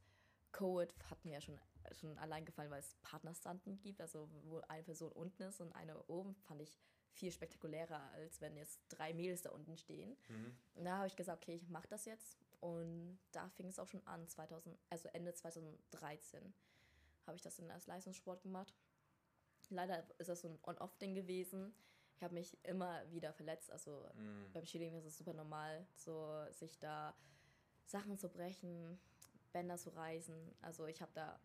Code 0.52 0.92
hat 1.08 1.24
mir 1.24 1.34
ja 1.34 1.40
schon, 1.40 1.58
schon 1.92 2.16
allein 2.18 2.44
gefallen, 2.44 2.70
weil 2.70 2.80
es 2.80 2.96
Partnerstanden 3.02 3.80
gibt. 3.80 4.00
Also 4.00 4.28
wo 4.44 4.60
eine 4.68 4.82
Person 4.82 5.12
unten 5.12 5.42
ist 5.42 5.60
und 5.60 5.72
eine 5.74 6.02
oben, 6.04 6.34
fand 6.34 6.60
ich 6.62 6.78
viel 7.12 7.32
spektakulärer, 7.32 8.00
als 8.12 8.40
wenn 8.40 8.56
jetzt 8.56 8.80
drei 8.88 9.12
Mädels 9.12 9.42
da 9.42 9.50
unten 9.50 9.76
stehen. 9.76 10.16
Mhm. 10.28 10.56
Und 10.74 10.84
da 10.84 10.98
habe 10.98 11.06
ich 11.06 11.16
gesagt, 11.16 11.42
okay, 11.42 11.54
ich 11.54 11.68
mache 11.68 11.88
das 11.88 12.04
jetzt. 12.04 12.38
Und 12.60 13.18
da 13.32 13.48
fing 13.48 13.68
es 13.68 13.78
auch 13.78 13.88
schon 13.88 14.06
an, 14.06 14.28
2000, 14.28 14.78
also 14.90 15.08
Ende 15.12 15.34
2013 15.34 16.52
habe 17.30 17.36
ich 17.36 17.42
das 17.42 17.56
dann 17.56 17.70
als 17.70 17.86
Leistungssport 17.86 18.42
gemacht. 18.42 18.74
Leider 19.68 20.04
ist 20.18 20.28
das 20.28 20.40
so 20.40 20.48
ein 20.48 20.58
On-Off-Ding 20.64 21.14
gewesen. 21.14 21.72
Ich 22.16 22.22
habe 22.24 22.34
mich 22.34 22.58
immer 22.64 23.08
wieder 23.12 23.32
verletzt. 23.32 23.70
Also 23.70 24.04
Mhm. 24.14 24.52
beim 24.52 24.64
Cheerleading 24.64 24.98
ist 24.98 25.06
es 25.06 25.16
super 25.16 25.32
normal, 25.32 25.86
so 25.94 26.44
sich 26.50 26.78
da 26.80 27.14
Sachen 27.86 28.18
zu 28.18 28.28
brechen, 28.28 29.00
Bänder 29.52 29.76
zu 29.78 29.90
reißen. 29.90 30.56
Also 30.60 30.86
ich 30.86 31.00
habe 31.00 31.12
da 31.14 31.40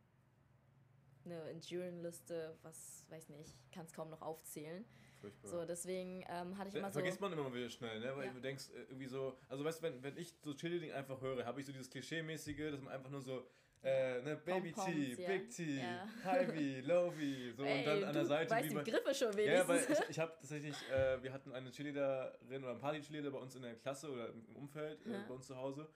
eine 1.23 1.49
Endurance-Liste, 1.51 2.57
was 2.63 3.05
weiß 3.09 3.29
nicht, 3.29 3.55
kann 3.71 3.85
es 3.85 3.93
kaum 3.93 4.09
noch 4.09 4.21
aufzählen. 4.21 4.85
Furchtbar. 5.21 5.49
So, 5.49 5.65
deswegen 5.65 6.23
ähm, 6.27 6.57
hatte 6.57 6.69
ich 6.69 6.75
immer 6.75 6.89
so. 6.89 6.99
Vergisst 6.99 7.21
man 7.21 7.31
immer 7.33 7.43
mal 7.43 7.53
wieder 7.53 7.69
schnell, 7.69 7.99
ne? 7.99 8.15
Weil 8.15 8.27
Ja. 8.27 8.33
du 8.33 8.41
denkst 8.41 8.69
äh, 8.71 8.81
irgendwie 8.83 9.07
so, 9.07 9.37
also 9.49 9.63
weißt 9.63 9.79
du, 9.79 9.83
wenn, 9.83 10.03
wenn 10.03 10.17
ich 10.17 10.35
so 10.43 10.53
Cheerleading 10.55 10.91
einfach 10.93 11.21
höre, 11.21 11.45
habe 11.45 11.59
ich 11.59 11.65
so 11.67 11.71
dieses 11.71 11.89
Klischee-mäßige, 11.89 12.71
dass 12.71 12.81
man 12.81 12.93
einfach 12.93 13.09
nur 13.09 13.21
so, 13.21 13.47
äh, 13.85 14.21
ne, 14.21 14.35
Baby 14.37 14.73
ja. 14.75 15.27
Big 15.27 15.49
T, 15.51 15.79
Ja. 15.79 16.07
High 16.23 16.47
V, 16.47 16.87
Low 16.87 17.11
V, 17.11 17.17
so 17.55 17.63
und 17.67 17.85
dann 17.85 18.03
an 18.03 18.13
der 18.13 18.25
Seite 18.25 18.51
weißt 18.51 18.69
wie 18.71 18.83
die 18.83 18.91
Griffe 18.91 19.13
schon 19.15 19.31
Ja, 19.33 19.37
wenigstens. 19.67 19.67
weil 19.69 19.97
ich, 20.03 20.09
ich 20.09 20.19
habe 20.19 20.31
tatsächlich, 20.39 20.75
äh, 20.91 21.21
wir 21.23 21.31
hatten 21.31 21.51
eine 21.51 21.71
Cheerleaderin 21.71 22.63
oder 22.63 22.71
ein 22.73 22.79
paar 22.79 22.93
Cheerleader 22.99 23.31
bei 23.31 23.37
uns 23.39 23.55
in 23.55 23.61
der 23.61 23.75
Klasse 23.75 24.11
oder 24.11 24.29
im 24.29 24.55
Umfeld, 24.55 25.05
äh, 25.05 25.11
Ja. 25.13 25.23
bei 25.27 25.33
uns 25.33 25.47
zu 25.47 25.55
Hause. 25.55 25.87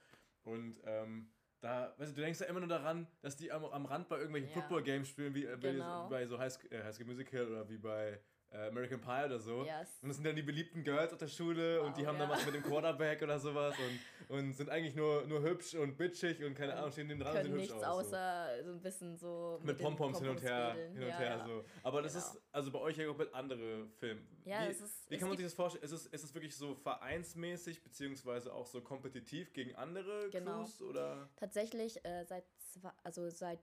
Und 0.44 0.80
ähm, 0.86 1.30
da, 1.62 1.94
weißt 1.98 2.12
du, 2.12 2.16
du 2.16 2.22
denkst 2.22 2.40
ja 2.40 2.46
immer 2.46 2.60
nur 2.62 2.70
daran, 2.70 3.06
dass 3.22 3.36
die 3.36 3.52
am, 3.52 3.66
am 3.66 3.86
Rand 3.86 4.08
bei 4.08 4.16
irgendwelchen 4.18 4.50
Ja. 4.50 4.56
Football-Games 4.62 5.08
spielen, 5.10 5.34
wie, 5.36 5.46
äh, 5.46 5.58
wie 5.58 5.74
Genau. 5.74 6.08
bei 6.08 6.26
so 6.26 6.40
High, 6.40 6.58
äh, 6.72 6.84
High 6.84 6.96
School 6.96 7.08
Musical 7.08 7.48
oder 7.48 7.68
wie 7.70 7.78
bei 7.78 8.12
äh, 8.12 8.20
American 8.52 9.00
Pie 9.00 9.26
oder 9.26 9.40
so. 9.40 9.64
Yes. 9.64 10.00
Und 10.02 10.10
das 10.10 10.18
sind 10.18 10.26
dann 10.26 10.36
die 10.36 10.42
beliebten 10.42 10.84
Girls 10.84 11.12
auf 11.14 11.20
der 11.20 11.28
Schule 11.28 11.82
und 11.84 11.96
die 11.96 12.02
Wow, 12.02 12.08
haben 12.08 12.20
dann 12.20 12.30
ja. 12.30 12.36
was 12.36 12.46
mit 12.46 12.56
dem 12.56 12.64
Quarterback 12.64 13.22
oder 13.22 13.38
sowas 13.40 13.76
und, 13.78 14.36
und 14.38 14.54
sind 14.54 14.70
eigentlich 14.70 14.96
nur, 14.96 15.26
nur 15.28 15.42
hübsch 15.44 15.76
und 15.76 15.98
bitchig 15.98 16.44
und 16.44 16.56
keine 16.56 16.74
Ahnung, 16.76 16.92
stehen 16.92 17.08
neben 17.08 17.20
dran 17.20 17.36
und 17.36 17.44
sehen 17.44 17.52
können 17.52 17.62
hübsch 17.62 17.72
nichts 17.74 17.84
aus. 17.86 18.06
außer 18.08 18.64
so 18.64 18.72
ein 18.72 18.82
bisschen 18.82 19.16
so 19.18 19.60
Mit 19.64 19.80
den 19.80 19.84
Pompoms 19.84 20.20
hin 20.20 20.30
und 20.30 20.42
her, 20.42 20.74
hin 20.74 20.96
und 21.04 21.08
ja, 21.10 21.18
her 21.18 21.38
ja. 21.38 21.46
so. 21.46 21.64
Aber 21.84 22.02
das 22.02 22.14
Genau. 22.14 22.26
ist 22.26 22.42
also 22.52 22.72
bei 22.72 22.80
euch 22.80 22.98
ja 22.98 23.06
komplett 23.06 23.34
andere 23.36 23.88
Filme. 24.00 24.22
Ja, 24.46 24.66
wie, 24.66 24.72
es 24.72 24.82
ist. 24.82 25.12
wie 25.12 25.18
kann 25.20 25.28
man 25.30 25.38
sich 25.38 25.46
das 25.46 25.54
vorstellen? 25.54 25.84
Ist 25.84 25.92
es, 25.92 26.06
ist 26.08 26.24
es 26.24 26.34
wirklich 26.34 26.56
so 26.56 26.74
vereinsmäßig 26.76 27.84
beziehungsweise 27.84 28.52
auch 28.54 28.66
so 28.66 28.82
kompetitiv 28.82 29.54
gegen 29.54 29.76
andere 29.76 30.30
Genau. 30.32 30.58
Crews 30.64 30.82
oder? 30.82 31.30
tatsächlich 31.36 32.04
äh, 32.04 32.26
seit 32.26 32.46
zwei, 32.58 32.92
also 33.04 33.30
seit 33.30 33.60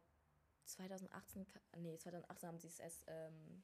2018 0.65 1.47
ka- 1.47 1.61
nee 1.77 1.97
2018 1.97 2.49
haben 2.49 2.59
sie 2.59 2.69
es 2.69 2.79
erst 2.79 3.05
ähm, 3.09 3.63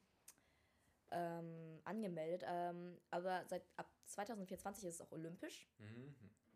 ähm, 1.13 1.79
angemeldet 1.85 2.43
ähm, 2.45 2.99
aber 3.11 3.45
seit 3.47 3.63
ab 3.77 3.89
2024 4.05 4.83
ist 4.85 4.95
es 4.95 5.01
auch 5.01 5.11
olympisch 5.11 5.67
Mhm. 5.79 6.15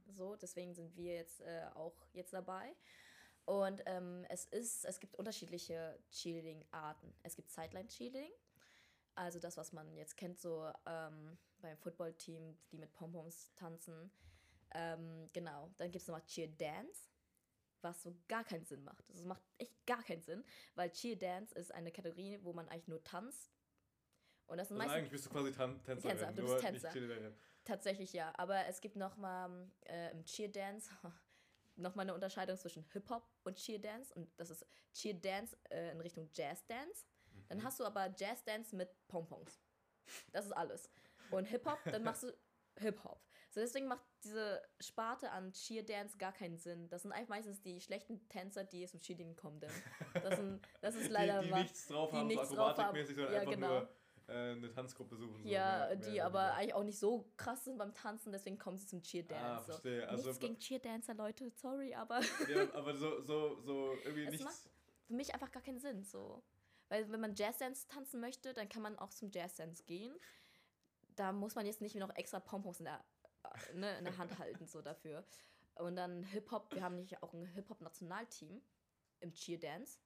so 0.09 0.35
deswegen 0.35 0.73
sind 0.73 0.95
wir 0.95 1.15
jetzt 1.15 1.41
äh, 1.41 1.65
auch 1.75 1.95
jetzt 2.13 2.33
dabei 2.33 2.75
und 3.45 3.81
ähm, 3.85 4.25
es 4.29 4.45
ist 4.45 4.85
es 4.85 4.99
gibt 4.99 5.15
unterschiedliche 5.15 5.99
Cheerleading 6.11 6.65
Arten 6.71 7.13
es 7.23 7.35
gibt 7.35 7.49
Sideline 7.51 7.87
Cheerleading 7.87 8.31
also 9.15 9.39
das 9.39 9.57
was 9.57 9.71
man 9.73 9.93
jetzt 9.95 10.17
kennt 10.17 10.37
so 10.39 10.71
ähm, 10.85 11.37
beim 11.59 11.77
Footballteam 11.77 12.57
die 12.71 12.77
mit 12.77 12.91
Pompoms 12.93 13.51
tanzen 13.55 14.11
ähm, 14.73 15.29
genau 15.33 15.71
dann 15.77 15.91
gibt 15.91 16.01
es 16.01 16.07
noch 16.07 16.25
Cheer 16.25 16.47
Dance 16.49 17.09
was 17.81 18.01
so 18.01 18.15
gar 18.27 18.43
keinen 18.43 18.65
Sinn 18.65 18.83
macht. 18.83 19.03
Das 19.09 19.23
macht 19.23 19.43
echt 19.59 19.85
gar 19.85 20.01
keinen 20.03 20.23
Sinn, 20.23 20.43
weil 20.73 20.91
Cheer 20.91 21.15
Dance 21.15 21.53
ist 21.53 21.71
eine 21.71 21.91
Kategorie, 21.91 22.39
wo 22.41 22.51
man 22.51 22.67
eigentlich 22.69 22.87
nur 22.87 23.03
tanzt. 23.03 23.51
Und 24.47 24.57
das 24.57 24.69
sind 24.69 24.79
Also 24.79 24.93
eigentlich 24.93 25.11
bist 25.11 25.25
du 25.25 25.29
quasi 25.29 25.51
Tan 25.51 25.83
Tänzerin, 25.83 26.17
Tänzer, 26.17 26.31
du 26.33 26.41
bist 26.43 26.71
nicht 26.71 26.91
Tänzer. 26.91 27.31
Tatsächlich 27.65 28.13
ja. 28.13 28.33
Aber 28.37 28.65
es 28.65 28.79
gibt 28.81 28.95
noch 28.95 29.17
mal 29.17 29.69
äh, 29.85 30.11
im 30.11 30.23
Cheer 30.25 30.49
Dance 30.49 30.89
noch 31.75 31.95
mal 31.95 32.03
eine 32.03 32.13
Unterscheidung 32.13 32.57
zwischen 32.57 32.85
Hip 32.93 33.09
Hop 33.09 33.23
und 33.43 33.57
Cheer 33.57 33.79
Dance 33.79 34.13
und 34.15 34.29
das 34.37 34.49
ist 34.49 34.65
Cheer 34.93 35.13
Dance 35.13 35.55
äh, 35.69 35.91
in 35.91 36.01
Richtung 36.01 36.29
Jazz 36.33 36.65
Dance. 36.65 37.05
Dann 37.49 37.63
hast 37.63 37.79
du 37.79 37.85
aber 37.85 38.13
Jazz 38.17 38.43
Dance 38.43 38.75
mit 38.75 38.89
Pompons. 39.07 39.61
Das 40.31 40.45
ist 40.45 40.51
alles. 40.53 40.89
Und 41.31 41.45
Hip 41.45 41.65
Hop, 41.65 41.79
dann 41.85 42.03
machst 42.03 42.23
du 42.23 42.33
Hip 42.79 43.03
Hop. 43.03 43.21
So 43.49 43.61
deswegen 43.61 43.87
macht 43.87 44.03
diese 44.23 44.61
Sparte 44.79 45.31
an 45.31 45.51
Cheer 45.53 45.83
Dance 45.83 46.17
gar 46.17 46.31
keinen 46.31 46.57
Sinn. 46.57 46.89
Das 46.89 47.03
sind 47.03 47.11
einfach 47.11 47.29
meistens 47.29 47.61
die 47.61 47.81
schlechten 47.81 48.27
Tänzer, 48.29 48.63
die 48.63 48.85
zum 48.85 48.99
Cheerleading 48.99 49.35
kommen. 49.35 49.59
Denn 49.59 49.71
das, 50.13 50.35
sind, 50.35 50.61
das 50.81 50.95
ist 50.95 51.09
leider 51.09 51.39
die, 51.39 51.47
die 51.47 51.51
wahr. 51.51 51.59
nichts 51.61 51.87
drauf 51.87 52.09
die 52.11 52.17
haben, 52.17 52.27
nichts 52.27 52.49
so 52.49 52.57
akrobatikmäßig, 52.57 53.15
sondern 53.15 53.33
Ja, 53.33 53.39
einfach 53.41 53.53
genau. 53.53 53.67
nur 53.67 53.89
eine 54.27 54.69
Tanzgruppe 54.71 55.15
suchen. 55.15 55.43
so, 55.43 55.49
Ja, 55.49 55.87
mehr- 55.87 55.95
die 55.95 56.11
mehr 56.11 56.25
aber 56.25 56.53
eigentlich 56.53 56.73
auch 56.73 56.83
nicht 56.83 56.99
so 56.99 57.31
krass 57.37 57.63
sind 57.63 57.77
beim 57.77 57.93
Tanzen, 57.93 58.31
deswegen 58.31 58.57
kommen 58.57 58.77
sie 58.77 58.85
zum 58.87 59.01
Cheer 59.01 59.23
weniger. 59.29 59.45
Ah, 59.45 59.49
Dance. 59.55 59.65
so. 59.65 59.71
verstehe. 59.73 60.09
Also, 60.09 60.23
Nichts 60.27 60.39
gegen 60.39 60.59
Cheerdancer, 60.59 61.13
Leute, 61.13 61.49
sorry, 61.51 61.93
aber 61.95 62.19
ja, 62.21 62.21
aber 62.75 62.95
so, 62.95 63.21
so, 63.21 63.59
so 63.61 63.93
irgendwie 64.03 64.23
Es 64.25 64.31
nichts. 64.31 64.45
macht- 64.45 64.69
für 65.07 65.13
mich 65.13 65.33
einfach 65.33 65.51
gar 65.51 65.63
keinen 65.63 65.79
Sinn. 65.79 66.03
So. 66.03 66.43
Weil 66.89 67.09
wenn 67.11 67.21
man 67.21 67.33
Jazzdance 67.35 67.87
tanzen 67.87 68.19
möchte, 68.19 68.53
dann 68.53 68.67
kann 68.69 68.81
man 68.81 68.97
auch 68.99 69.09
zum 69.09 69.31
Jazzdance 69.31 69.83
gehen. 69.85 70.13
Da 71.15 71.31
muss 71.31 71.55
man 71.55 71.65
jetzt 71.65 71.81
nicht 71.81 71.95
noch 71.95 72.13
extra 72.15 72.39
Pompons 72.41 72.79
in 72.79 72.85
der, 72.85 73.03
äh, 73.43 73.73
ne, 73.73 73.97
in 73.99 74.03
der 74.05 74.17
Hand 74.17 74.37
halten, 74.39 74.67
so 74.67 74.81
dafür. 74.81 75.23
Und 75.75 75.95
dann 75.95 76.23
Hip-Hop, 76.23 76.73
wir 76.73 76.83
haben 76.83 76.95
nicht 76.95 77.21
auch 77.23 77.33
ein 77.33 77.45
Hip-Hop-Nationalteam 77.45 78.61
im 79.21 79.33
Cheerdance. 79.33 79.99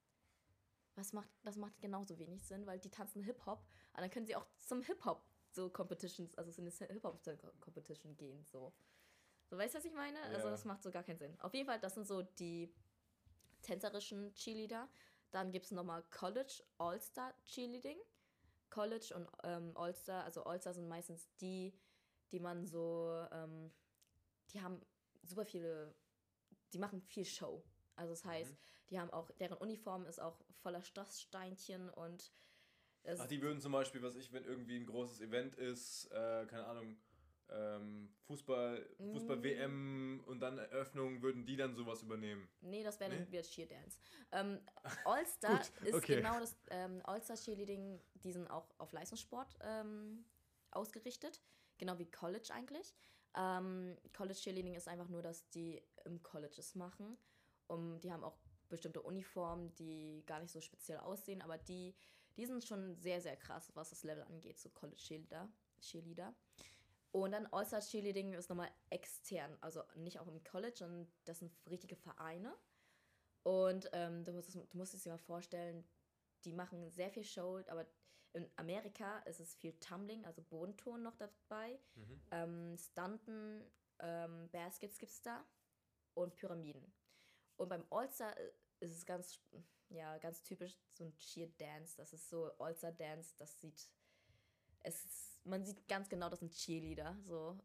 Was 0.95 1.13
macht, 1.13 1.29
das 1.43 1.55
macht 1.55 1.79
genauso 1.81 2.19
wenig 2.19 2.43
Sinn, 2.43 2.65
weil 2.67 2.77
die 2.79 2.89
tanzen 2.91 3.23
Hip-Hop, 3.23 3.63
aber 3.93 4.01
dann 4.03 4.11
können 4.11 4.25
sie 4.25 4.35
auch 4.35 4.45
zum 4.59 4.81
Hip-Hop 4.81 5.23
so 5.51 5.69
Competitions, 5.69 6.33
also 6.37 6.61
eine 6.61 6.71
Hip-Hop-Competition 6.71 8.15
gehen, 8.17 8.45
so. 8.45 8.73
So, 9.49 9.57
weißt 9.57 9.73
du, 9.73 9.79
was 9.79 9.85
ich 9.85 9.93
meine? 9.93 10.21
Also, 10.23 10.45
Ja. 10.47 10.51
das 10.51 10.63
macht 10.65 10.81
so 10.81 10.91
gar 10.91 11.03
keinen 11.03 11.17
Sinn. 11.19 11.37
Auf 11.41 11.53
jeden 11.53 11.67
Fall, 11.67 11.79
das 11.79 11.95
sind 11.95 12.07
so 12.07 12.21
die 12.21 12.73
tänzerischen 13.61 14.33
Cheerleader. 14.33 14.87
Dann 15.31 15.51
gibt 15.51 15.65
es 15.65 15.71
nochmal 15.71 16.03
College 16.09 16.63
All-Star 16.77 17.33
Cheerleading. 17.45 17.97
College 18.69 19.13
und 19.15 19.27
ähm, 19.43 19.75
All-Star, 19.75 20.23
also 20.23 20.45
All-Star 20.45 20.73
sind 20.73 20.87
meistens 20.87 21.27
die, 21.41 21.73
die 22.31 22.39
man 22.39 22.65
so, 22.65 23.25
ähm, 23.33 23.69
die 24.53 24.61
haben 24.61 24.81
super 25.23 25.45
viele, 25.45 25.93
die 26.71 26.79
machen 26.79 27.01
viel 27.01 27.25
Show. 27.25 27.61
Also 27.97 28.13
das 28.13 28.23
heißt, 28.23 28.51
Mhm. 28.53 28.57
die 28.89 28.99
haben 28.99 29.11
auch, 29.11 29.29
deren 29.31 29.57
Uniform 29.57 30.05
ist 30.05 30.21
auch 30.21 30.39
voller 30.61 30.81
Stoffsteinchen 30.81 31.89
und 31.89 32.31
Ach, 33.17 33.27
die 33.27 33.41
würden 33.41 33.59
zum 33.59 33.71
Beispiel, 33.71 34.01
was 34.01 34.15
ich, 34.15 34.31
wenn 34.31 34.43
irgendwie 34.43 34.77
ein 34.77 34.85
großes 34.85 35.21
Event 35.21 35.55
ist, 35.55 36.05
äh, 36.11 36.45
keine 36.45 36.65
Ahnung, 36.65 36.97
ähm, 37.49 38.09
Fußball, 38.27 38.87
Mm. 38.97 39.11
Fußball-WM 39.11 40.23
und 40.25 40.39
dann 40.39 40.57
Eröffnung, 40.57 41.21
würden 41.21 41.45
die 41.45 41.57
dann 41.57 41.75
sowas 41.75 42.01
übernehmen? 42.01 42.47
Nee, 42.61 42.83
das 42.83 42.99
wäre 42.99 43.09
Nee? 43.11 43.17
dann 43.17 43.27
wieder 43.31 43.41
Cheerdance. 43.41 43.97
Ähm, 44.31 44.59
All-Star 45.03 45.59
ist 45.83 45.93
okay. 45.95 46.17
genau 46.17 46.39
das, 46.39 46.55
ähm, 46.69 47.01
All-Star 47.03 47.35
Cheerleading, 47.35 47.99
die 48.15 48.31
sind 48.31 48.47
auch 48.47 48.69
auf 48.77 48.91
Leistungssport 48.93 49.57
ähm, 49.61 50.23
ausgerichtet, 50.71 51.41
genau 51.77 51.97
wie 51.99 52.09
College 52.09 52.49
eigentlich. 52.53 52.95
Ähm, 53.35 53.97
College 54.13 54.39
Cheerleading 54.39 54.75
ist 54.75 54.87
einfach 54.87 55.09
nur, 55.09 55.21
dass 55.21 55.49
die 55.49 55.81
im 56.05 56.21
Colleges 56.23 56.75
machen. 56.75 57.17
Um, 57.67 57.99
die 58.01 58.11
haben 58.11 58.23
auch 58.23 58.37
bestimmte 58.67 59.01
Uniformen, 59.01 59.73
die 59.75 60.23
gar 60.25 60.39
nicht 60.41 60.51
so 60.51 60.59
speziell 60.61 60.97
aussehen, 60.99 61.41
aber 61.41 61.57
die, 61.57 61.95
die 62.37 62.45
sind 62.45 62.63
schon 62.63 62.95
sehr, 62.95 63.21
sehr 63.21 63.35
krass, 63.37 63.71
was 63.75 63.89
das 63.89 64.03
Level 64.03 64.23
angeht, 64.23 64.59
so 64.59 64.69
College 64.69 65.01
Cheerleader. 65.01 65.51
Cheerleader. 65.79 66.35
Und 67.11 67.31
dann 67.33 67.47
All-Star 67.47 67.81
Cheerleading 67.81 68.33
ist 68.33 68.49
nochmal 68.49 68.71
extern, 68.89 69.57
also 69.59 69.83
nicht 69.95 70.19
auch 70.19 70.27
im 70.27 70.43
College, 70.43 70.77
sondern 70.77 71.11
das 71.25 71.39
sind 71.39 71.51
richtige 71.69 71.95
Vereine. 71.95 72.55
Und 73.43 73.89
ähm, 73.91 74.23
du, 74.23 74.31
musst 74.31 74.49
es, 74.49 74.53
du 74.53 74.77
musst 74.77 74.93
es 74.93 75.03
dir 75.03 75.09
mal 75.09 75.17
vorstellen, 75.17 75.83
die 76.45 76.53
machen 76.53 76.89
sehr 76.89 77.11
viel 77.11 77.23
Show, 77.23 77.61
aber 77.67 77.85
in 78.33 78.49
Amerika 78.55 79.19
ist 79.19 79.39
es 79.39 79.55
viel 79.55 79.73
Tumbling, 79.79 80.25
also 80.25 80.41
Bodenton 80.41 81.03
noch 81.03 81.15
dabei. 81.17 81.79
Mhm. 81.95 82.21
Ähm, 82.31 82.77
Stunten, 82.77 83.65
ähm, 83.99 84.49
Baskets 84.51 84.97
gibt 84.97 85.11
es 85.11 85.21
da 85.21 85.45
und 86.13 86.35
Pyramiden. 86.35 86.93
Und 87.57 87.69
beim 87.69 87.85
All-Star 87.89 88.37
äh, 88.37 88.51
ist 88.79 88.93
es 88.93 89.05
ganz, 89.05 89.41
ja, 89.91 90.17
ganz 90.17 90.41
typisch 90.43 90.77
so 90.93 91.05
ein 91.05 91.17
Cheer-Dance. 91.17 91.95
Das 91.97 92.13
ist 92.13 92.29
so 92.29 92.51
All-Star-Dance, 92.57 93.35
das 93.37 93.59
sieht, 93.59 93.89
es 94.81 95.05
ist, 95.05 95.45
man 95.45 95.65
sieht 95.65 95.87
ganz 95.87 96.09
genau, 96.09 96.29
das 96.29 96.39
sind 96.39 96.53
Cheerleader. 96.53 97.17
So. 97.23 97.59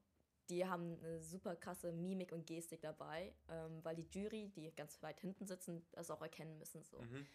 Die 0.48 0.64
haben 0.64 0.98
eine 1.00 1.20
super 1.20 1.56
krasse 1.56 1.92
Mimik 1.92 2.32
und 2.32 2.46
Gestik 2.46 2.80
dabei, 2.80 3.34
ähm, 3.48 3.84
weil 3.84 3.96
die 3.96 4.08
Jury, 4.10 4.48
die 4.48 4.70
ganz 4.74 5.02
weit 5.02 5.20
hinten 5.20 5.46
sitzen, 5.46 5.84
das 5.92 6.10
auch 6.10 6.22
erkennen 6.22 6.58
müssen. 6.58 6.82
So. 6.84 7.00
Mhm. 7.00 7.26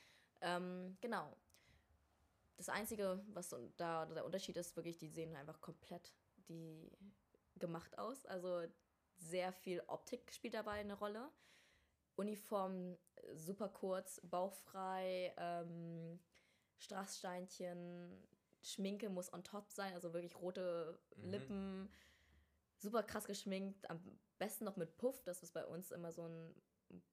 Ähm, 0.42 0.98
genau. 1.02 1.36
Das 2.58 2.70
Einzige, 2.70 3.24
was 3.34 3.50
da 3.78 4.06
der 4.06 4.26
Unterschied 4.26 4.56
ist, 4.56 4.76
wirklich, 4.76 4.98
die 4.98 5.10
sehen 5.10 5.36
einfach 5.36 5.60
komplett 5.62 6.14
die 6.48 6.92
gemacht 7.58 7.98
aus. 7.98 8.26
Also 8.26 8.64
sehr 9.18 9.52
viel 9.52 9.82
Optik 9.88 10.32
spielt 10.34 10.54
dabei 10.54 10.74
eine 10.74 10.94
Rolle. 10.94 11.30
Uniform 12.16 12.98
äh, 13.16 13.36
super 13.36 13.70
kurz, 13.70 14.22
bauchfrei, 14.24 15.34
ähm, 15.38 16.20
Strasssteinchen, 16.78 18.28
Schminke 18.62 19.10
muss 19.10 19.32
on 19.34 19.44
top 19.44 19.72
sein, 19.72 19.94
also 19.94 20.14
wirklich 20.14 20.36
rote 20.40 21.00
Mhm. 21.16 21.32
Lippen, 21.32 21.90
super 22.78 23.04
krass 23.04 23.26
geschminkt, 23.26 23.90
am 23.90 24.02
besten 24.40 24.66
noch 24.66 24.78
mit 24.78 24.98
Puff, 24.98 25.24
das 25.24 25.44
ist 25.44 25.54
bei 25.54 25.66
uns 25.66 25.92
immer 25.92 26.12
so 26.12 26.28
ein 26.28 26.56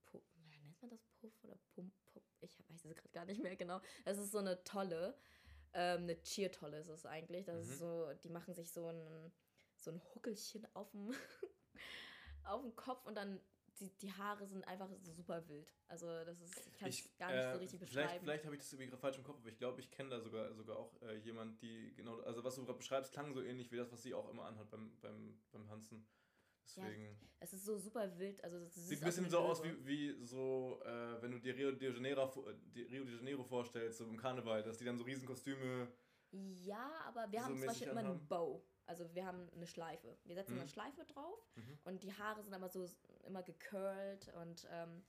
Puff, 0.07 0.23
nennt 0.63 0.81
man 0.81 0.91
das 0.91 1.05
Puff 1.21 1.33
oder 1.45 1.57
Pump, 1.75 1.93
Puff? 2.07 2.23
Ich 2.41 2.59
weiß 2.71 2.85
es 2.85 2.95
gerade 2.95 3.09
gar 3.13 3.25
nicht 3.25 3.43
mehr 3.43 3.57
genau. 3.57 3.81
Das 4.05 4.19
ist 4.19 4.31
so 4.31 4.39
eine 4.39 4.63
tolle, 4.65 5.17
ähm, 5.75 6.03
eine 6.05 6.23
Cheer-Tolle 6.23 6.79
ist 6.79 6.89
es 6.89 7.05
eigentlich. 7.05 7.45
Das 7.45 7.67
Mhm. 7.67 7.73
ist 7.73 7.79
so, 7.79 8.13
die 8.23 8.29
machen 8.31 8.55
sich 8.55 8.71
so 8.73 8.87
ein, 8.89 9.33
so 9.77 9.91
ein 9.91 10.01
Huckelchen 10.15 10.67
auf 10.75 10.91
dem, 10.93 11.11
auf 12.45 12.63
dem 12.63 12.75
Kopf 12.77 13.05
und 13.07 13.17
dann 13.17 13.41
die, 13.81 13.91
die 13.99 14.13
Haare 14.13 14.47
sind 14.47 14.67
einfach 14.67 14.89
so 15.01 15.13
super 15.13 15.47
wild. 15.49 15.73
Also 15.87 16.07
das 16.25 16.41
ist, 16.41 16.67
ich 16.67 16.77
kann 16.79 16.89
es 16.89 16.99
Ich, 16.99 17.17
gar 17.17 17.33
nicht 17.33 17.43
so 17.43 17.49
äh, 17.49 17.53
richtig 17.53 17.79
Vielleicht, 17.81 17.93
beschreiben. 17.93 18.25
vielleicht 18.25 18.45
habe 18.45 18.55
ich 18.55 18.61
das 18.61 18.73
irgendwie 18.73 18.89
gerade 18.89 19.01
falsch 19.01 19.19
im 19.19 19.25
Kopf, 19.25 19.39
aber 19.39 19.49
ich 19.49 19.59
glaube, 19.59 19.81
ich 19.81 19.91
kenne 19.91 20.11
da 20.11 20.21
sogar, 20.21 20.53
sogar 20.55 20.77
auch 20.77 21.01
äh, 21.03 21.17
jemand, 21.19 21.61
die 21.63 21.95
genau, 21.95 22.21
also 22.21 22.43
was 22.45 22.57
du 22.57 22.65
gerade 22.65 22.79
beschreibst, 22.79 23.13
klang 23.13 23.33
so 23.33 23.43
ähnlich 23.43 23.71
wie 23.71 23.77
das, 23.77 23.91
was 23.93 24.03
sie 24.03 24.15
auch 24.15 24.29
immer 24.31 24.45
anhat 24.45 24.71
beim, 24.71 24.99
beim, 25.01 25.39
beim 25.51 25.67
Tanzen. 25.67 26.07
Deswegen. 26.77 27.17
Es 27.41 27.53
ist 27.53 27.65
so 27.65 27.79
super 27.79 28.19
wild. 28.19 28.43
Also 28.45 28.67
Sieht 28.67 29.01
ein 29.01 29.07
bisschen 29.07 29.31
so 29.31 29.39
aus 29.39 29.63
wie, 29.63 29.87
wie 29.87 30.25
so, 30.25 30.81
äh, 30.85 31.23
wenn 31.23 31.31
du 31.31 31.39
dir 31.39 31.57
Rio 31.57 31.73
de, 31.73 31.93
Janeiro, 31.95 32.25
Rio 32.75 33.05
de 33.05 33.17
Janeiro 33.17 33.45
vorstellst, 33.45 33.99
so 33.99 34.05
im 34.05 34.17
Karneval, 34.17 34.63
dass 34.63 34.77
die 34.79 34.85
dann 34.85 34.99
so 34.99 35.05
riesen 35.05 35.27
Kostüme. 35.27 35.89
Ja, 36.31 36.91
aber 37.07 37.31
wir 37.33 37.39
so 37.41 37.45
haben 37.47 37.57
zum 37.57 37.67
Beispiel 37.67 37.89
immer 37.89 38.01
einen? 38.01 38.27
Bow. 38.29 38.63
Also 38.89 39.15
wir 39.15 39.27
haben 39.27 39.49
eine 39.55 39.67
Schleife. 39.67 40.17
Wir 40.25 40.35
setzen 40.35 40.55
Mhm. 40.55 40.61
eine 40.61 40.69
Schleife 40.69 41.05
drauf 41.05 41.39
Mhm. 41.57 41.79
und 41.85 42.03
die 42.03 42.13
Haare 42.15 42.43
sind 42.43 42.55
aber 42.55 42.69
so 42.69 42.87
immer 43.27 43.43
gecurlt 43.43 44.33
und 44.35 44.67
ähm, 44.71 45.05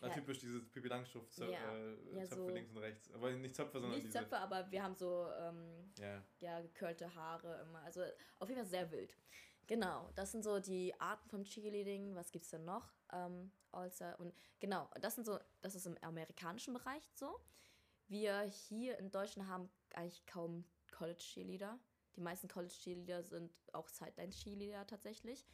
Ah, 0.00 0.08
Ja. 0.08 0.14
typisch 0.14 0.40
dieses 0.40 0.68
Pipi 0.72 0.88
Langstrumpf, 0.88 1.30
Zö 1.30 1.48
Ja. 1.48 1.76
äh, 1.76 1.94
Ja, 2.16 2.24
Zöpfe 2.24 2.34
so- 2.34 2.48
links 2.48 2.70
und 2.72 2.78
rechts. 2.78 3.12
Aber 3.12 3.30
nicht 3.30 3.54
Zöpfe, 3.54 3.78
sondern 3.78 3.92
nicht 3.92 4.06
diese. 4.06 4.18
Zöpfe, 4.18 4.36
aber 4.36 4.68
wir 4.72 4.82
haben 4.82 4.96
so 4.96 5.28
ähm, 5.38 5.92
Ja. 5.96 6.24
ja, 6.40 6.60
gecurlte 6.60 7.14
Haare 7.14 7.60
immer. 7.60 7.82
Also 7.84 8.02
auf 8.40 8.48
jeden 8.48 8.60
Fall 8.62 8.68
sehr 8.68 8.90
wild. 8.90 9.16
Genau, 9.68 10.10
das 10.16 10.32
sind 10.32 10.42
so 10.42 10.58
die 10.58 10.92
Arten 11.00 11.28
vom 11.28 11.44
Cheerleading. 11.44 12.16
Was 12.16 12.32
gibt's 12.32 12.50
denn 12.50 12.64
noch? 12.64 12.92
Ähm, 13.12 13.52
also, 13.70 14.06
und 14.18 14.34
genau, 14.58 14.90
das 15.00 15.14
sind 15.14 15.24
so, 15.24 15.38
das 15.60 15.76
ist 15.76 15.86
im 15.86 15.96
amerikanischen 16.02 16.74
Bereich 16.74 17.08
so. 17.14 17.38
Wir 18.08 18.40
hier 18.42 18.98
in 18.98 19.12
Deutschland 19.12 19.48
haben 19.48 19.70
eigentlich 19.94 20.26
kaum 20.26 20.64
College-Cheerleader. 20.90 21.78
Die 22.16 22.20
meisten 22.20 22.48
College-Cheerleader 22.48 23.22
sind 23.22 23.52
auch 23.72 23.88
Sideline-Cheerleader 23.88 24.86
tatsächlich. 24.86 25.46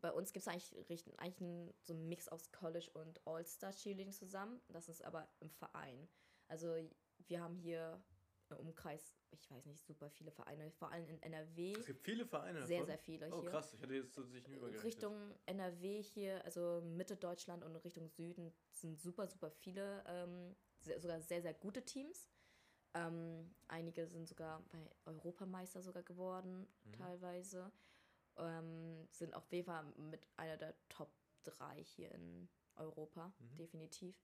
Bei 0.00 0.12
uns 0.12 0.32
gibt 0.32 0.46
es 0.46 0.48
eigentlich, 0.48 0.74
eigentlich 1.18 1.40
einen, 1.40 1.74
so 1.82 1.94
einen 1.94 2.08
Mix 2.08 2.28
aus 2.28 2.52
College 2.52 2.90
und 2.94 3.26
All-Star-Cheerleading 3.26 4.12
zusammen. 4.12 4.60
Das 4.68 4.88
ist 4.88 5.02
aber 5.02 5.28
im 5.40 5.50
Verein. 5.50 6.08
Also 6.48 6.74
wir 7.26 7.40
haben 7.40 7.56
hier 7.56 8.02
im 8.50 8.56
Umkreis, 8.58 9.14
ich 9.30 9.50
weiß 9.50 9.66
nicht, 9.66 9.84
super 9.84 10.08
viele 10.10 10.30
Vereine, 10.30 10.70
vor 10.70 10.92
allem 10.92 11.08
in 11.08 11.20
NRW. 11.22 11.72
Es 11.72 11.86
gibt 11.86 12.04
viele 12.04 12.24
Vereine 12.26 12.64
Sehr, 12.66 12.78
davon. 12.78 12.86
sehr 12.86 12.98
viele 12.98 13.34
Oh 13.34 13.40
hier. 13.40 13.50
krass, 13.50 13.72
ich 13.72 13.82
hatte 13.82 13.94
jetzt 13.94 14.14
tatsächlich 14.14 14.46
nie 14.46 14.54
übergerechnet. 14.54 14.84
Richtung 14.84 15.34
NRW 15.46 16.02
hier, 16.02 16.44
also 16.44 16.80
Mitte 16.82 17.16
Deutschland 17.16 17.64
und 17.64 17.74
Richtung 17.76 18.08
Süden 18.08 18.52
sind 18.70 19.00
super, 19.00 19.26
super 19.26 19.50
viele, 19.50 20.04
ähm, 20.06 20.54
sehr, 20.78 21.00
sogar 21.00 21.20
sehr, 21.20 21.42
sehr 21.42 21.54
gute 21.54 21.84
Teams. 21.84 22.28
Ähm, 22.96 23.50
einige 23.68 24.06
sind 24.06 24.26
sogar 24.26 24.62
bei 24.72 24.78
Europameister 25.04 25.82
sogar 25.82 26.02
geworden, 26.02 26.66
Mhm. 26.84 26.92
teilweise. 26.92 27.70
Ähm, 28.38 29.06
sind 29.10 29.34
auch 29.34 29.44
WEFA 29.50 29.82
mit 29.82 30.26
einer 30.36 30.56
der 30.56 30.74
Top 30.88 31.10
3 31.42 31.82
hier 31.84 32.10
in 32.12 32.48
Europa, 32.76 33.32
Mhm. 33.38 33.56
definitiv. 33.56 34.16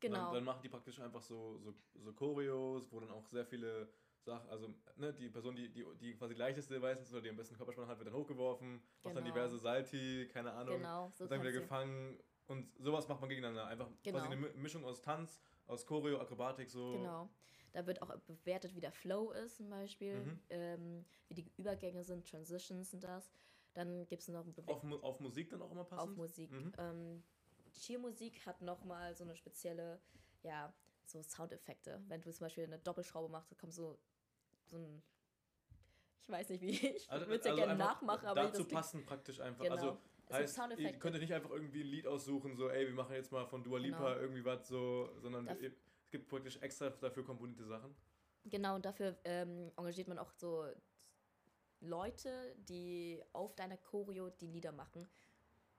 Genau. 0.00 0.16
Genau. 0.16 0.24
Dann, 0.26 0.34
dann 0.34 0.44
machen 0.44 0.62
die 0.62 0.68
praktisch 0.70 0.98
einfach 1.00 1.20
so, 1.20 1.58
so, 1.58 1.74
so 1.94 2.12
Choreos, 2.14 2.90
wo 2.90 3.00
dann 3.00 3.10
auch 3.10 3.26
sehr 3.28 3.44
viele 3.44 3.88
Sachen, 4.22 4.48
also 4.48 4.74
ne, 4.96 5.12
die 5.12 5.28
Person, 5.28 5.54
die, 5.54 5.70
die, 5.70 5.84
die 6.00 6.14
quasi 6.14 6.34
leichteste 6.34 6.80
meistens 6.80 7.12
oder 7.12 7.20
die 7.22 7.28
am 7.30 7.36
besten 7.36 7.56
Körperspannung 7.56 7.90
hat, 7.90 7.98
wird 7.98 8.08
dann 8.08 8.14
hochgeworfen, 8.14 8.82
macht 9.02 9.16
dann 9.16 9.24
Genau. 9.24 9.34
diverse 9.34 9.58
Salti, 9.58 10.28
keine 10.32 10.52
Ahnung, 10.52 10.78
genau, 10.78 11.10
so 11.10 11.26
dann 11.26 11.40
wieder 11.42 11.52
gefangen 11.52 12.18
und 12.46 12.70
sowas 12.78 13.08
macht 13.08 13.20
man 13.20 13.28
gegeneinander. 13.28 13.66
Einfach 13.66 13.88
Genau. 14.02 14.18
quasi 14.18 14.32
eine 14.32 14.36
Mi- 14.46 14.52
Mischung 14.54 14.84
aus 14.84 15.00
Tanz, 15.02 15.40
aus 15.66 15.86
Choreo, 15.86 16.18
Akrobatik, 16.20 16.70
so. 16.70 16.92
Genau. 16.92 17.28
Da 17.74 17.86
wird 17.86 18.00
auch 18.02 18.16
bewertet, 18.20 18.74
wie 18.76 18.80
der 18.80 18.92
Flow 18.92 19.32
ist 19.32 19.56
zum 19.56 19.68
Beispiel, 19.68 20.20
Mhm. 20.24 20.40
ähm, 20.48 21.04
wie 21.28 21.34
die 21.34 21.52
Übergänge 21.56 22.04
sind, 22.04 22.26
Transitions 22.28 22.90
sind 22.92 23.02
das. 23.02 23.30
Dann 23.74 24.06
gibt 24.06 24.22
es 24.22 24.28
noch 24.28 24.46
ein 24.46 24.54
Auf, 24.66 24.84
Mu- 24.84 25.00
auf 25.00 25.18
Musik 25.18 25.50
dann 25.50 25.60
auch 25.60 25.72
immer 25.72 25.82
passend? 25.84 26.12
auf 26.12 26.16
Musik. 26.16 26.52
Mhm. 26.52 26.72
Ähm, 26.78 27.22
Cheermusik 27.72 28.46
hat 28.46 28.62
nochmal 28.62 29.16
so 29.16 29.24
eine 29.24 29.34
spezielle, 29.34 30.00
ja, 30.44 30.72
so 31.04 31.20
Soundeffekte. 31.20 32.00
Wenn 32.06 32.20
du 32.20 32.32
zum 32.32 32.44
Beispiel 32.46 32.62
eine 32.64 32.78
Doppelschraube 32.78 33.28
machst, 33.28 33.58
kommt 33.58 33.72
so, 33.74 33.98
so 34.66 34.76
ein, 34.76 35.02
ich 36.22 36.28
weiß 36.28 36.48
nicht 36.50 36.62
wie, 36.62 36.70
ich 36.96 37.10
Also, 37.10 37.26
würde 37.26 37.38
es 37.40 37.44
ja 37.44 37.50
also 37.50 37.62
gerne 37.64 37.76
nachmachen, 37.76 38.26
aber 38.28 38.42
dazu 38.44 38.64
passen 38.68 39.04
praktisch 39.04 39.40
einfach. 39.40 39.64
Genau. 39.64 39.74
Also 39.74 39.98
heißt, 40.30 40.58
ihr 40.78 40.92
könnt 41.00 41.18
nicht 41.18 41.34
einfach 41.34 41.50
irgendwie 41.50 41.82
ein 41.82 41.88
Lied 41.88 42.06
aussuchen, 42.06 42.56
so 42.56 42.68
ey, 42.70 42.86
wir 42.86 42.94
machen 42.94 43.14
jetzt 43.16 43.32
mal 43.32 43.46
von 43.46 43.64
Dua 43.64 43.78
Lipa 43.78 43.98
Genau. 44.14 44.20
irgendwie 44.20 44.44
was 44.44 44.68
so, 44.68 45.10
sondern 45.18 45.48
es 45.48 45.74
gibt 46.14 46.28
praktisch 46.28 46.56
extra 46.62 46.90
dafür 46.90 47.24
komponierte 47.24 47.64
Sachen. 47.64 47.92
Genau, 48.44 48.76
und 48.76 48.84
dafür 48.84 49.18
ähm, 49.24 49.72
engagiert 49.76 50.06
man 50.06 50.18
auch 50.18 50.30
so 50.30 50.64
Leute, 51.80 52.54
die 52.56 53.20
auf 53.32 53.56
deiner 53.56 53.76
Choreo 53.78 54.30
die 54.30 54.46
Lieder 54.46 54.70
machen. 54.70 55.08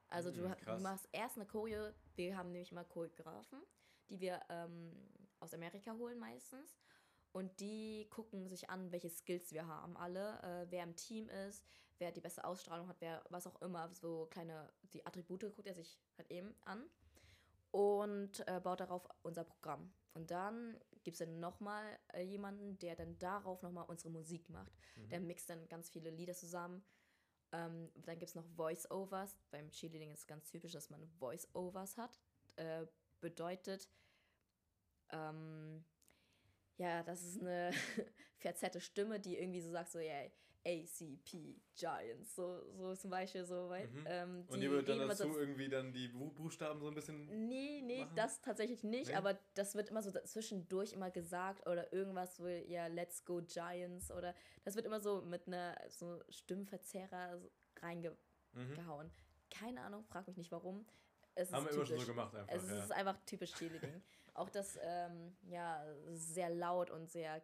Also 0.09 0.31
du, 0.31 0.41
Mhm, 0.41 0.55
du 0.65 0.79
machst 0.79 1.07
erst 1.13 1.37
eine 1.37 1.45
Choreo, 1.47 1.93
wir 2.15 2.35
haben 2.35 2.51
nämlich 2.51 2.73
mal 2.73 2.83
Choreografen, 2.83 3.61
die 4.09 4.19
wir 4.19 4.41
ähm, 4.49 4.91
aus 5.39 5.53
Amerika 5.53 5.93
holen 5.93 6.19
meistens. 6.19 6.77
Und 7.31 7.57
die 7.61 8.07
gucken 8.09 8.49
sich 8.49 8.69
an, 8.69 8.91
welche 8.91 9.09
Skills 9.09 9.53
wir 9.53 9.65
haben 9.67 9.95
alle, 9.95 10.41
äh, 10.43 10.69
wer 10.69 10.83
im 10.83 10.97
Team 10.97 11.29
ist, 11.29 11.65
wer 11.97 12.11
die 12.11 12.21
beste 12.21 12.43
Ausstrahlung 12.43 12.89
hat, 12.89 12.99
wer 12.99 13.23
was 13.29 13.47
auch 13.47 13.61
immer, 13.61 13.93
so 13.93 14.27
kleine, 14.31 14.69
die 14.91 15.05
Attribute 15.05 15.43
guckt 15.55 15.67
er 15.67 15.75
sich 15.75 15.97
halt 16.17 16.29
eben 16.29 16.53
an 16.65 16.83
und 17.71 18.45
äh, 18.47 18.59
baut 18.61 18.81
darauf 18.81 19.07
unser 19.21 19.45
Programm. 19.45 19.93
Und 20.15 20.31
dann 20.31 20.79
gibt 21.03 21.15
es 21.15 21.19
dann 21.19 21.39
nochmal 21.39 21.99
äh, 22.13 22.21
jemanden, 22.21 22.79
der 22.79 22.95
dann 22.95 23.19
darauf 23.19 23.61
nochmal 23.61 23.85
unsere 23.87 24.09
Musik 24.09 24.49
macht. 24.49 24.71
Mhm. 24.95 25.09
Der 25.09 25.19
mixt 25.19 25.49
dann 25.49 25.67
ganz 25.67 25.89
viele 25.89 26.09
Lieder 26.09 26.33
zusammen. 26.33 26.83
Ähm, 27.51 27.91
dann 27.95 28.17
gibt 28.17 28.29
es 28.29 28.35
noch 28.35 28.45
Voice-Overs. 28.55 29.37
Beim 29.51 29.69
Cheerleading 29.69 30.11
ist 30.11 30.21
es 30.21 30.27
ganz 30.27 30.49
typisch, 30.49 30.71
dass 30.71 30.89
man 30.89 31.05
Voice-Overs 31.19 31.97
hat. 31.97 32.17
Äh, 32.55 32.85
bedeutet, 33.19 33.89
ähm, 35.11 35.83
ja, 36.77 37.03
das 37.03 37.21
ist 37.21 37.41
eine 37.41 37.71
verzerrte 38.37 38.79
Stimme, 38.79 39.19
die 39.19 39.37
irgendwie 39.37 39.61
so 39.61 39.69
sagt, 39.69 39.91
so, 39.91 39.99
ja, 39.99 40.29
ACP 40.65 41.55
Giants, 41.75 42.35
so, 42.35 42.63
so 42.73 42.95
zum 42.95 43.11
Beispiel, 43.11 43.45
so, 43.45 43.69
weil, 43.69 43.87
Mhm. 43.87 44.03
ähm, 44.07 44.45
Und 44.47 44.59
die 44.61 44.69
wird 44.71 44.89
dann 44.89 45.07
dazu 45.07 45.31
so- 45.31 45.39
irgendwie 45.39 45.69
dann 45.69 45.93
die 45.93 46.07
Bu- 46.07 46.31
Buchstaben 46.31 46.79
so 46.79 46.87
ein 46.87 46.95
bisschen. 46.95 47.47
Nee, 47.47 47.81
nee, 47.83 47.99
machen? 48.03 48.15
das 48.15 48.41
tatsächlich 48.41 48.83
nicht, 48.83 49.09
Nee? 49.09 49.15
aber 49.15 49.37
das 49.53 49.75
wird 49.75 49.89
immer 49.89 50.01
so 50.01 50.11
zwischendurch 50.11 50.93
immer 50.93 51.11
gesagt 51.11 51.67
oder 51.67 51.91
irgendwas 51.93 52.37
so, 52.37 52.47
ja, 52.47 52.87
let's 52.87 53.23
go 53.25 53.41
Giants 53.41 54.11
oder 54.11 54.33
das 54.63 54.75
wird 54.75 54.85
immer 54.85 54.99
so 54.99 55.21
mit 55.21 55.47
einer 55.47 55.75
so 55.89 56.19
Stimmverzerrer 56.29 57.39
reingehauen. 57.81 58.15
Mhm. 58.53 59.11
Keine 59.51 59.81
Ahnung, 59.81 60.03
frag 60.05 60.27
mich 60.27 60.37
nicht 60.37 60.51
warum. 60.51 60.85
Es 61.35 61.51
Haben 61.51 61.65
wir 61.65 61.69
ist 61.71 61.75
immer 61.75 61.85
schon 61.85 61.95
typisch. 61.97 62.07
so 62.07 62.13
gemacht 62.13 62.35
einfach. 62.35 62.53
Es 62.55 62.69
ja. 62.69 62.83
ist 62.83 62.91
einfach 62.91 63.17
typisch 63.25 63.53
Cheerleading. 63.53 64.01
Auch 64.33 64.49
das, 64.49 64.77
ähm, 64.81 65.35
ja, 65.47 65.85
sehr 66.11 66.49
laut 66.49 66.89
und 66.89 67.09
sehr, 67.09 67.41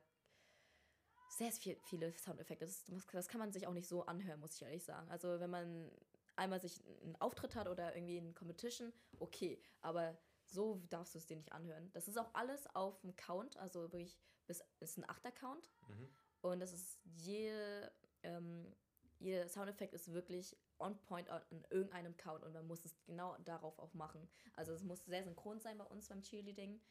sehr 1.32 1.52
viel, 1.52 1.78
viele 1.84 2.12
Soundeffekte. 2.18 2.66
Das, 2.66 2.86
das 3.12 3.28
kann 3.28 3.40
man 3.40 3.52
sich 3.52 3.68
auch 3.68 3.74
nicht 3.74 3.88
so 3.88 4.06
anhören, 4.06 4.40
muss 4.40 4.56
ich 4.56 4.62
ehrlich 4.62 4.84
sagen. 4.84 5.10
Also 5.10 5.40
wenn 5.40 5.50
man 5.50 5.92
einmal 6.36 6.60
sich 6.60 6.84
einen 7.04 7.16
Auftritt 7.18 7.56
hat 7.56 7.68
oder 7.68 7.96
irgendwie 7.96 8.18
eine 8.18 8.34
Competition, 8.34 8.92
okay. 9.20 9.62
Aber 9.82 10.18
so 10.46 10.82
darfst 10.90 11.14
du 11.16 11.20
es 11.20 11.28
dir 11.28 11.38
nicht 11.38 11.52
anhören. 11.52 11.90
Das 11.94 12.08
ist 12.08 12.18
auch 12.18 12.34
alles 12.34 12.68
auf 12.76 13.00
dem 13.02 13.16
Count, 13.16 13.58
also 13.58 13.82
wirklich, 13.82 14.18
bis 14.48 14.64
ist 14.80 14.98
ein 14.98 15.10
Achter-Count. 15.10 15.72
Mhm. 15.88 16.10
Und 16.42 16.60
das 16.60 16.74
ist 16.74 17.00
jede, 17.04 17.92
ähm, 18.24 18.76
jeder 19.20 19.48
Soundeffekt 19.48 19.94
ist 19.94 20.12
wirklich 20.12 20.58
on 20.80 21.00
point 21.04 21.30
an 21.30 21.42
irgendeinem 21.70 22.18
Count 22.18 22.44
und 22.44 22.54
man 22.54 22.66
muss 22.66 22.84
es 22.84 22.96
genau 23.06 23.38
darauf 23.46 23.78
auch 23.80 23.94
machen. 23.94 24.28
Also 24.56 24.74
es 24.74 24.84
muss 24.84 25.06
sehr 25.06 25.24
synchron 25.24 25.60
sein 25.60 25.78
bei 25.78 25.86
uns 25.86 26.10
beim 26.10 26.22
Cheerleading. 26.22 26.82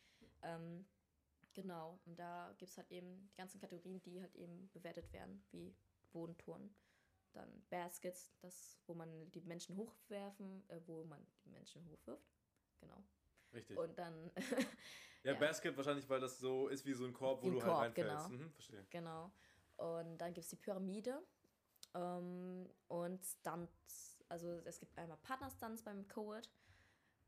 Ähm, 0.42 0.86
genau, 1.60 2.00
und 2.06 2.18
da 2.18 2.54
gibt 2.58 2.70
es 2.70 2.76
halt 2.78 2.90
eben 2.90 3.28
die 3.28 3.36
ganzen 3.36 3.60
Kategorien, 3.60 4.00
die 4.02 4.20
halt 4.20 4.34
eben 4.34 4.70
bewertet 4.72 5.12
werden, 5.12 5.42
wie 5.50 5.74
Wohntouren. 6.12 6.74
Dann 7.32 7.64
Baskets, 7.70 8.32
das, 8.40 8.78
wo 8.86 8.94
man 8.94 9.30
die 9.30 9.40
Menschen 9.42 9.76
hochwerfen, 9.76 10.68
äh, 10.68 10.80
wo 10.86 11.04
man 11.04 11.24
die 11.44 11.50
Menschen 11.50 11.86
hochwirft. 11.88 12.28
Genau. 12.80 13.04
Richtig. 13.52 13.76
Und 13.78 13.96
dann, 13.98 14.30
ja, 15.22 15.32
ja. 15.32 15.38
Basket 15.38 15.76
wahrscheinlich, 15.76 16.08
weil 16.08 16.20
das 16.20 16.38
so 16.38 16.68
ist 16.68 16.84
wie 16.86 16.92
so 16.94 17.04
ein 17.04 17.12
Korb, 17.12 17.42
wo 17.42 17.48
ein 17.48 17.52
du 17.52 17.58
Korb, 17.60 17.78
halt 17.78 17.98
reinfällst. 17.98 18.28
genau. 18.28 18.42
Mhm, 18.42 18.50
verstehe. 18.52 18.86
genau. 18.90 19.32
Und 19.76 20.18
dann 20.18 20.34
gibt 20.34 20.44
es 20.44 20.50
die 20.50 20.56
Pyramide 20.56 21.22
ähm, 21.94 22.68
und 22.88 23.24
Stunts. 23.24 24.22
Also 24.28 24.48
es 24.64 24.78
gibt 24.78 24.96
einmal 24.98 25.18
Partner-Stunts 25.18 25.82
beim 25.82 26.06
Coed. 26.08 26.48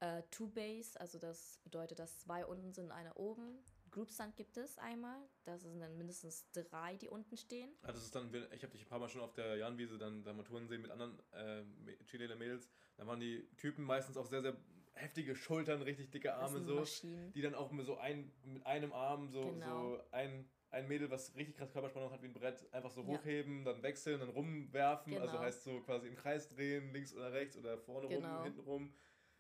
Äh, 0.00 0.22
Two-Base, 0.30 1.00
also 1.00 1.18
das 1.18 1.58
bedeutet, 1.62 1.98
dass 2.00 2.18
zwei 2.18 2.44
unten 2.44 2.72
sind, 2.72 2.90
einer 2.90 3.16
oben. 3.16 3.64
Group 3.93 4.11
Stunt 4.11 4.34
gibt 4.36 4.57
es 4.57 4.78
einmal. 4.78 5.18
Das 5.45 5.62
sind 5.62 5.78
dann 5.78 5.97
mindestens 5.97 6.51
drei, 6.53 6.97
die 6.97 7.09
unten 7.09 7.36
stehen. 7.36 7.70
Ah, 7.82 7.93
das 7.93 8.03
ist 8.03 8.14
dann, 8.14 8.32
ich 8.53 8.62
habe 8.62 8.72
dich 8.72 8.82
ein 8.82 8.88
paar 8.88 8.99
Mal 8.99 9.09
schon 9.09 9.20
auf 9.20 9.34
der 9.34 9.57
Jahnwiese 9.57 9.99
dann 9.99 10.24
da 10.24 10.32
mal 10.32 10.43
Touren 10.45 10.66
sehen 10.66 10.80
mit 10.82 10.90
anderen 10.90 11.18
äh, 11.32 11.62
Chilele 12.07 12.34
Mädels. 12.34 12.70
Da 12.97 13.07
waren 13.07 13.20
die 13.20 13.47
Typen 13.57 13.84
meistens 13.84 14.16
auch 14.16 14.26
sehr, 14.26 14.40
sehr 14.43 14.57
heftige 14.95 15.36
Schultern, 15.36 15.82
richtig 15.82 16.11
dicke 16.11 16.34
Arme 16.34 16.61
so. 16.62 16.76
Maschinen. 16.76 17.32
Die 17.32 17.43
dann 17.43 17.55
auch 17.55 17.70
mit 17.70 17.86
so 17.86 17.97
ein, 17.99 18.32
mit 18.45 18.64
einem 18.66 18.93
Arm 18.93 19.28
so, 19.28 19.43
Genau. 19.43 19.97
so 19.97 20.01
ein, 20.11 20.49
ein 20.70 20.88
Mädel, 20.88 21.11
was 21.11 21.34
richtig 21.36 21.57
krass 21.57 21.70
Körperspannung 21.72 22.11
hat 22.12 22.22
wie 22.22 22.26
ein 22.26 22.34
Brett, 22.34 22.72
einfach 22.72 22.90
so 22.90 23.03
Ja. 23.03 23.09
hochheben, 23.09 23.64
dann 23.64 23.82
wechseln, 23.82 24.20
dann 24.20 24.30
rumwerfen. 24.30 25.14
Also 25.18 25.32
Genau. 25.32 25.45
heißt 25.45 25.64
so 25.64 25.80
quasi 25.82 26.09
im 26.09 26.16
Kreis 26.16 26.49
drehen, 26.49 26.93
links 26.93 27.14
oder 27.14 27.32
rechts 27.32 27.57
oder 27.59 27.76
vorne 27.78 28.09
Genau. 28.09 28.36
rum, 28.36 28.43
hinten 28.45 28.61
rum. 28.61 28.95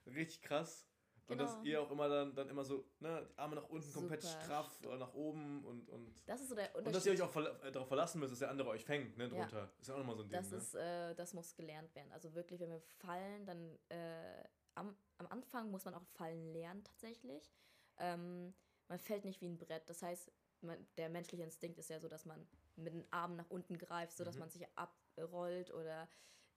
Richtig 0.06 0.42
krass. 0.42 0.86
Und 1.28 1.38
dass 1.38 1.52
Genau. 1.54 1.64
ihr 1.64 1.80
auch 1.80 1.90
immer 1.90 2.08
dann, 2.08 2.34
dann 2.34 2.48
immer 2.48 2.64
so, 2.64 2.84
ne, 3.00 3.26
die 3.30 3.38
Arme 3.38 3.56
nach 3.56 3.68
unten 3.70 3.90
komplett 3.92 4.22
Super. 4.22 4.40
straff 4.44 4.80
oder 4.84 4.98
nach 4.98 5.14
oben 5.14 5.64
und, 5.64 5.88
und 5.88 6.22
Das 6.28 6.40
ist 6.40 6.48
so 6.48 6.54
der 6.54 6.74
und 6.74 6.84
dass 6.86 7.06
ihr 7.06 7.12
Unterschied. 7.12 7.20
euch 7.22 7.22
auch 7.22 7.32
verla 7.32 7.50
äh, 7.62 7.72
darauf 7.72 7.88
verlassen 7.88 8.18
müsst, 8.20 8.32
dass 8.32 8.40
der 8.40 8.50
andere 8.50 8.68
euch 8.70 8.84
fängt, 8.84 9.16
ne, 9.16 9.24
Ja. 9.24 9.30
drunter. 9.30 9.72
Ist 9.80 9.88
ja 9.88 9.94
auch 9.94 9.98
nochmal 9.98 10.16
so 10.16 10.22
ein 10.24 10.28
Ding, 10.28 10.38
Das 10.40 10.50
ne? 10.50 10.56
ist, 10.58 10.74
äh, 10.74 11.14
das 11.14 11.32
muss 11.32 11.54
gelernt 11.54 11.94
werden. 11.94 12.10
Also 12.12 12.34
wirklich, 12.34 12.60
wenn 12.60 12.70
wir 12.70 12.80
fallen, 12.80 13.46
dann 13.46 13.78
äh, 13.88 14.44
am, 14.74 14.96
am 15.18 15.26
Anfang 15.28 15.70
muss 15.70 15.84
man 15.84 15.94
auch 15.94 16.04
fallen 16.04 16.52
lernen 16.52 16.82
tatsächlich. 16.84 17.50
Ähm, 17.98 18.52
man 18.88 18.98
fällt 18.98 19.24
nicht 19.24 19.40
wie 19.40 19.48
ein 19.48 19.58
Brett. 19.58 19.88
Das 19.88 20.02
heißt, 20.02 20.30
man, 20.60 20.86
der 20.98 21.08
menschliche 21.08 21.44
Instinkt 21.44 21.78
ist 21.78 21.88
ja 21.88 22.00
so, 22.00 22.08
dass 22.08 22.24
man 22.26 22.46
mit 22.76 22.92
den 22.94 23.06
Armen 23.12 23.36
nach 23.36 23.48
unten 23.50 23.78
greift, 23.78 24.16
so 24.16 24.24
dass 24.24 24.34
Mhm. 24.34 24.40
man 24.40 24.50
sich 24.50 24.66
abrollt 24.76 25.72
oder 25.72 26.08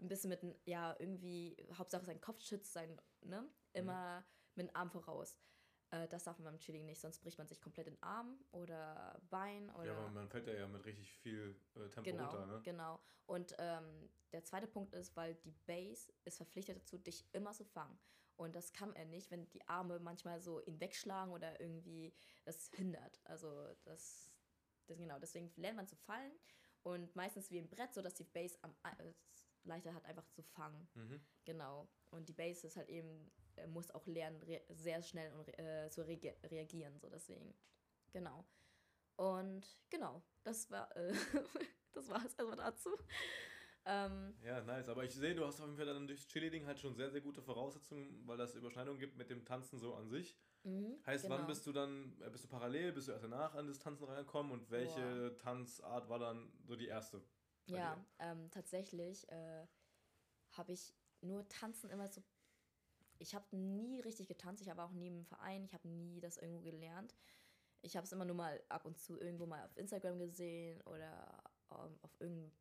ein 0.01 0.07
bisschen 0.09 0.29
mit, 0.29 0.41
ja, 0.65 0.95
irgendwie, 0.99 1.55
Hauptsache 1.73 2.03
sein 2.05 2.19
Kopf 2.19 2.41
schützt, 2.41 2.73
sein, 2.73 2.99
ne? 3.21 3.41
Mhm. 3.41 3.49
Mit 4.55 4.67
dem 4.67 4.75
Arm 4.75 4.89
voraus. 4.89 5.37
Äh, 5.91 6.07
das 6.07 6.23
darf 6.23 6.37
man 6.39 6.45
beim 6.45 6.59
Chilling 6.59 6.85
nicht, 6.85 6.99
sonst 6.99 7.19
bricht 7.19 7.37
man 7.37 7.47
sich 7.47 7.61
komplett 7.61 7.87
den 7.87 8.01
Arm 8.01 8.39
oder 8.51 9.21
Bein 9.29 9.69
oder. 9.71 9.85
ja, 9.85 9.97
aber 9.97 10.09
man 10.09 10.29
fällt 10.29 10.47
ja, 10.47 10.53
ja 10.53 10.67
mit 10.67 10.83
richtig 10.85 11.11
viel 11.11 11.55
äh, 11.75 11.89
Tempo 11.89 12.09
Genau, 12.09 12.29
runter, 12.29 12.45
ne? 12.45 12.61
genau. 12.63 12.99
Und 13.27 13.55
ähm, 13.59 14.09
der 14.31 14.43
zweite 14.43 14.67
Punkt 14.67 14.93
ist, 14.93 15.15
weil 15.15 15.35
die 15.35 15.51
Base 15.65 16.11
ist 16.25 16.37
verpflichtet 16.37 16.77
dazu, 16.77 16.97
dich 16.97 17.25
immer 17.33 17.53
zu 17.53 17.65
fangen. 17.65 17.97
Und 18.37 18.55
das 18.55 18.73
kann 18.73 18.93
er 18.95 19.05
nicht, 19.05 19.31
wenn 19.31 19.49
die 19.51 19.65
Arme 19.67 19.99
manchmal 19.99 20.41
so 20.41 20.61
ihn 20.65 20.79
wegschlagen 20.79 21.33
oder 21.33 21.59
irgendwie 21.61 22.13
das 22.43 22.69
hindert. 22.73 23.21
Also 23.23 23.47
das, 23.85 24.31
das 24.85 24.97
genau, 24.97 25.19
deswegen 25.19 25.51
lernt 25.55 25.77
man 25.77 25.87
zu 25.87 25.95
fallen 25.95 26.33
und 26.83 27.15
meistens 27.15 27.49
wie 27.49 27.59
ein 27.59 27.69
Brett, 27.69 27.93
sodass 27.93 28.15
die 28.15 28.25
Base 28.25 28.57
am 28.61 28.75
äh, 28.83 29.13
leichter 29.63 29.93
hat, 29.93 30.05
einfach 30.05 30.27
zu 30.29 30.43
fangen. 30.43 30.87
Mhm. 30.95 31.21
Genau. 31.45 31.87
Und 32.11 32.27
die 32.29 32.33
Base 32.33 32.67
ist 32.67 32.75
halt 32.75 32.89
eben, 32.89 33.31
muss 33.67 33.91
auch 33.91 34.05
lernen, 34.07 34.41
re 34.43 34.61
sehr 34.69 35.01
schnell 35.01 35.31
und, 35.33 35.41
re- 35.41 35.57
äh, 35.85 35.89
zu 35.89 36.05
reage 36.05 36.35
reagieren. 36.43 36.99
So 36.99 37.09
deswegen. 37.09 37.53
Genau. 38.11 38.45
Und 39.17 39.79
genau, 39.89 40.23
das 40.43 40.69
war 40.71 40.95
äh, 40.97 41.13
das 41.93 42.09
war 42.09 42.25
es 42.25 42.33
erstmal 42.35 42.57
dazu. 42.57 42.89
Ähm, 43.85 44.35
Ja, 44.41 44.61
nice. 44.61 44.89
Aber 44.89 45.03
ich 45.03 45.13
sehe, 45.13 45.35
du 45.35 45.45
hast 45.45 45.59
auf 45.59 45.65
jeden 45.67 45.77
Fall 45.77 45.85
dann 45.85 46.07
durchs 46.07 46.27
Cheerleading 46.27 46.65
halt 46.65 46.79
schon 46.79 46.93
sehr, 46.95 47.09
sehr 47.09 47.21
gute 47.21 47.41
Voraussetzungen, 47.41 48.27
weil 48.27 48.37
das 48.37 48.55
Überschneidungen 48.55 48.99
gibt 48.99 49.17
mit 49.17 49.29
dem 49.29 49.45
Tanzen 49.45 49.79
so 49.79 49.95
an 49.95 50.07
sich. 50.09 50.37
mhm, 50.63 50.95
Heißt, 51.05 51.29
wann 51.29 51.41
genau. 51.41 51.47
bist 51.47 51.65
du 51.67 51.71
dann, 51.73 52.19
äh, 52.21 52.29
bist 52.29 52.43
du 52.45 52.47
parallel, 52.49 52.91
bist 52.93 53.07
du 53.07 53.11
erst 53.13 53.23
danach 53.23 53.55
an 53.55 53.67
das 53.67 53.79
Tanzen 53.79 54.05
reingekommen 54.05 54.51
und 54.51 54.71
welche 54.71 55.35
Tanzart 55.37 56.09
war 56.09 56.19
dann 56.19 56.51
so 56.65 56.75
die 56.75 56.87
erste? 56.87 57.21
Ja, 57.67 58.05
ähm, 58.19 58.49
tatsächlich 58.51 59.27
äh, 59.29 59.67
habe 60.51 60.73
ich 60.73 60.95
nur 61.21 61.47
Tanzen 61.49 61.89
immer 61.89 62.07
so. 62.07 62.23
Ich 63.19 63.33
habe 63.35 63.55
nie 63.55 63.99
richtig 64.01 64.27
getanzt, 64.27 64.61
ich 64.61 64.69
habe 64.69 64.83
auch 64.83 64.91
nie 64.91 65.07
im 65.07 65.25
Verein, 65.25 65.63
ich 65.63 65.73
habe 65.73 65.87
nie 65.87 66.19
das 66.19 66.37
irgendwo 66.37 66.61
gelernt. 66.61 67.15
Ich 67.81 67.95
habe 67.95 68.05
es 68.05 68.11
immer 68.11 68.25
nur 68.25 68.35
mal 68.35 68.61
ab 68.69 68.85
und 68.85 68.97
zu 68.97 69.19
irgendwo 69.19 69.45
mal 69.45 69.63
auf 69.63 69.77
Instagram 69.77 70.17
gesehen 70.19 70.81
oder 70.81 71.43
ähm, 71.71 71.97
auf 72.01 72.11
irgend, 72.19 72.51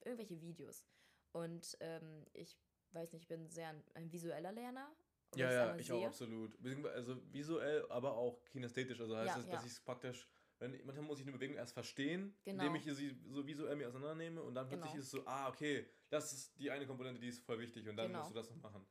irgendwelche 0.00 0.40
Videos. 0.40 0.84
Und 1.32 1.76
ähm, 1.80 2.24
ich 2.32 2.56
weiß 2.92 3.12
nicht, 3.12 3.22
ich 3.22 3.28
bin 3.28 3.48
sehr 3.50 3.68
ein, 3.68 3.84
ein 3.94 4.12
visueller 4.12 4.52
Lerner. 4.52 4.90
Ja, 5.36 5.52
ja, 5.52 5.62
einmal 5.62 5.80
ich 5.80 5.92
auch 5.92 6.04
absolut. 6.06 6.58
Also 6.86 7.16
visuell, 7.32 7.86
aber 7.90 8.16
auch 8.16 8.44
kinästhetisch. 8.46 9.00
Also 9.00 9.16
heißt 9.16 9.28
Ja, 9.28 9.36
das, 9.36 9.46
dass 9.46 9.60
ja. 9.62 9.66
ich 9.66 9.72
es 9.72 9.80
praktisch, 9.80 10.26
wenn, 10.58 10.72
manchmal 10.84 11.04
muss 11.06 11.20
ich 11.20 11.24
eine 11.26 11.32
Bewegung 11.32 11.56
erst 11.56 11.72
verstehen, 11.74 12.34
Genau. 12.42 12.64
indem 12.64 12.74
ich 12.76 12.84
sie 12.96 13.16
so 13.28 13.46
visuell 13.46 13.76
mir 13.76 13.86
auseinandernehme 13.86 14.42
und 14.42 14.54
dann 14.56 14.66
plötzlich 14.66 14.90
Genau. 14.90 15.00
ist 15.00 15.06
es 15.06 15.10
so, 15.12 15.26
ah, 15.26 15.48
okay, 15.48 15.86
das 16.08 16.32
ist 16.32 16.58
die 16.58 16.70
eine 16.70 16.86
Komponente, 16.86 17.20
die 17.20 17.28
ist 17.28 17.44
voll 17.44 17.60
wichtig 17.60 17.88
und 17.88 17.96
dann 17.96 18.08
Genau. 18.08 18.18
musst 18.20 18.30
du 18.30 18.34
das 18.34 18.50
noch 18.50 18.56
machen. 18.56 18.84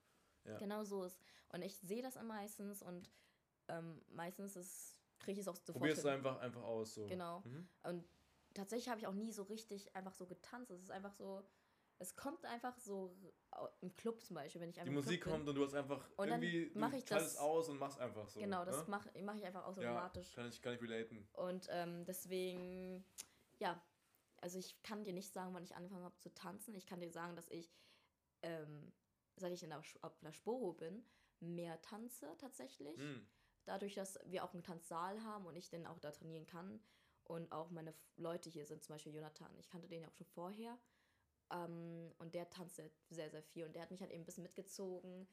Ja. 0.50 0.58
Genau 0.58 0.84
so 0.84 1.04
ist. 1.04 1.18
Und 1.50 1.62
ich 1.62 1.78
sehe 1.78 2.02
das 2.02 2.16
meistens 2.22 2.82
und 2.82 3.10
ähm, 3.68 4.02
meistens 4.10 4.56
ist- 4.56 4.98
kriege 5.20 5.40
ich 5.40 5.46
es 5.46 5.48
auch 5.48 5.56
sofort 5.56 5.78
Probier 5.78 5.94
es 5.94 6.02
hin. 6.02 6.10
einfach, 6.12 6.40
einfach 6.40 6.64
aus. 6.64 6.94
So. 6.96 7.06
Genau. 7.06 7.42
Mhm. 7.42 7.68
Und 7.84 8.06
tatsächlich 8.54 8.90
habe 8.90 9.00
ich 9.00 9.08
auch 9.08 9.14
nie 9.14 9.32
so 9.32 9.44
richtig 9.44 9.96
einfach 9.96 10.14
so 10.14 10.26
getanzt. 10.26 10.72
Es 10.72 10.82
ist 10.82 10.92
einfach 10.92 11.14
so, 11.14 11.44
es 12.00 12.16
kommt 12.16 12.46
einfach 12.46 12.78
so 12.80 13.16
im 13.82 13.94
Club 13.96 14.24
zum 14.24 14.36
Beispiel, 14.36 14.62
wenn 14.62 14.70
ich 14.70 14.76
Die 14.76 14.82
einfach 14.82 14.90
im 14.90 14.96
Musik 14.96 15.24
bin. 15.26 15.34
kommt 15.34 15.48
und 15.50 15.56
du 15.56 15.64
hast 15.66 15.74
einfach 15.76 16.10
Und 16.18 16.30
dann 16.30 16.42
irgendwie, 16.42 16.72
du 16.72 16.80
mach 16.80 16.94
ich 16.94 17.04
das- 17.06 17.36
aus 17.38 17.68
und 17.70 17.78
machst 17.78 18.00
einfach 18.00 18.28
so. 18.30 18.40
Genau, 18.40 18.64
das 18.66 18.78
ne? 18.78 18.84
mache 18.88 19.12
mach 19.22 19.36
ich 19.36 19.46
einfach 19.46 19.62
ja, 19.64 19.68
automatisch. 19.68 20.34
kann 20.34 20.48
ich, 20.48 20.62
kann 20.62 20.74
ich 20.74 20.82
relaten. 20.82 21.28
Und 21.34 21.68
ähm, 21.70 22.06
deswegen, 22.06 23.04
ja, 23.60 23.80
also 24.38 24.58
ich 24.58 24.82
kann 24.84 25.04
dir 25.04 25.12
nicht 25.14 25.34
sagen, 25.34 25.54
wann 25.54 25.64
ich 25.66 25.76
angefangen 25.76 26.06
habe 26.06 26.18
zu 26.20 26.34
tanzen. 26.34 26.74
Ich 26.76 26.86
kann 26.88 27.02
dir 27.02 27.12
sagen, 27.12 27.36
dass 27.36 27.50
ich, 27.50 27.70
ähm, 28.42 28.94
seit 29.40 29.54
ich 29.54 29.64
in 29.64 29.70
der, 29.70 29.82
auf 30.02 30.20
der 30.20 30.34
Sporo 30.34 30.74
bin, 30.74 31.04
mehr 31.40 31.82
tanze 31.82 32.36
tatsächlich. 32.38 32.98
Mhm. 32.98 33.28
dadurch, 33.66 33.94
dass 33.94 34.20
wir 34.26 34.44
auch 34.44 34.54
einen 34.54 34.64
Tanzsaal 34.64 35.24
haben 35.24 35.46
und 35.46 35.56
ich 35.56 35.70
dann 35.70 35.86
auch 35.86 36.00
da 36.00 36.12
trainieren 36.12 36.46
kann 36.46 36.80
und 37.24 37.52
auch 37.52 37.70
meine 37.70 37.94
Leute 38.18 38.50
hier 38.50 38.66
sind, 38.66 38.84
zum 38.84 38.96
Beispiel 38.96 39.14
Jonathan, 39.14 39.56
ich 39.60 39.70
kannte 39.70 39.88
den 39.88 40.02
ja 40.02 40.08
auch 40.08 40.16
schon 40.16 40.26
vorher 40.28 40.78
ähm, 41.52 42.12
und 42.18 42.34
der 42.34 42.50
tanzt 42.50 42.78
sehr, 42.78 42.90
sehr, 43.10 43.30
sehr 43.30 43.44
viel 43.44 43.66
und 43.66 43.76
der 43.76 43.84
hat 43.84 43.92
mich 43.92 44.02
halt 44.02 44.12
eben 44.12 44.24
ein 44.24 44.26
bisschen 44.26 44.44
mitgezogen 44.44 45.28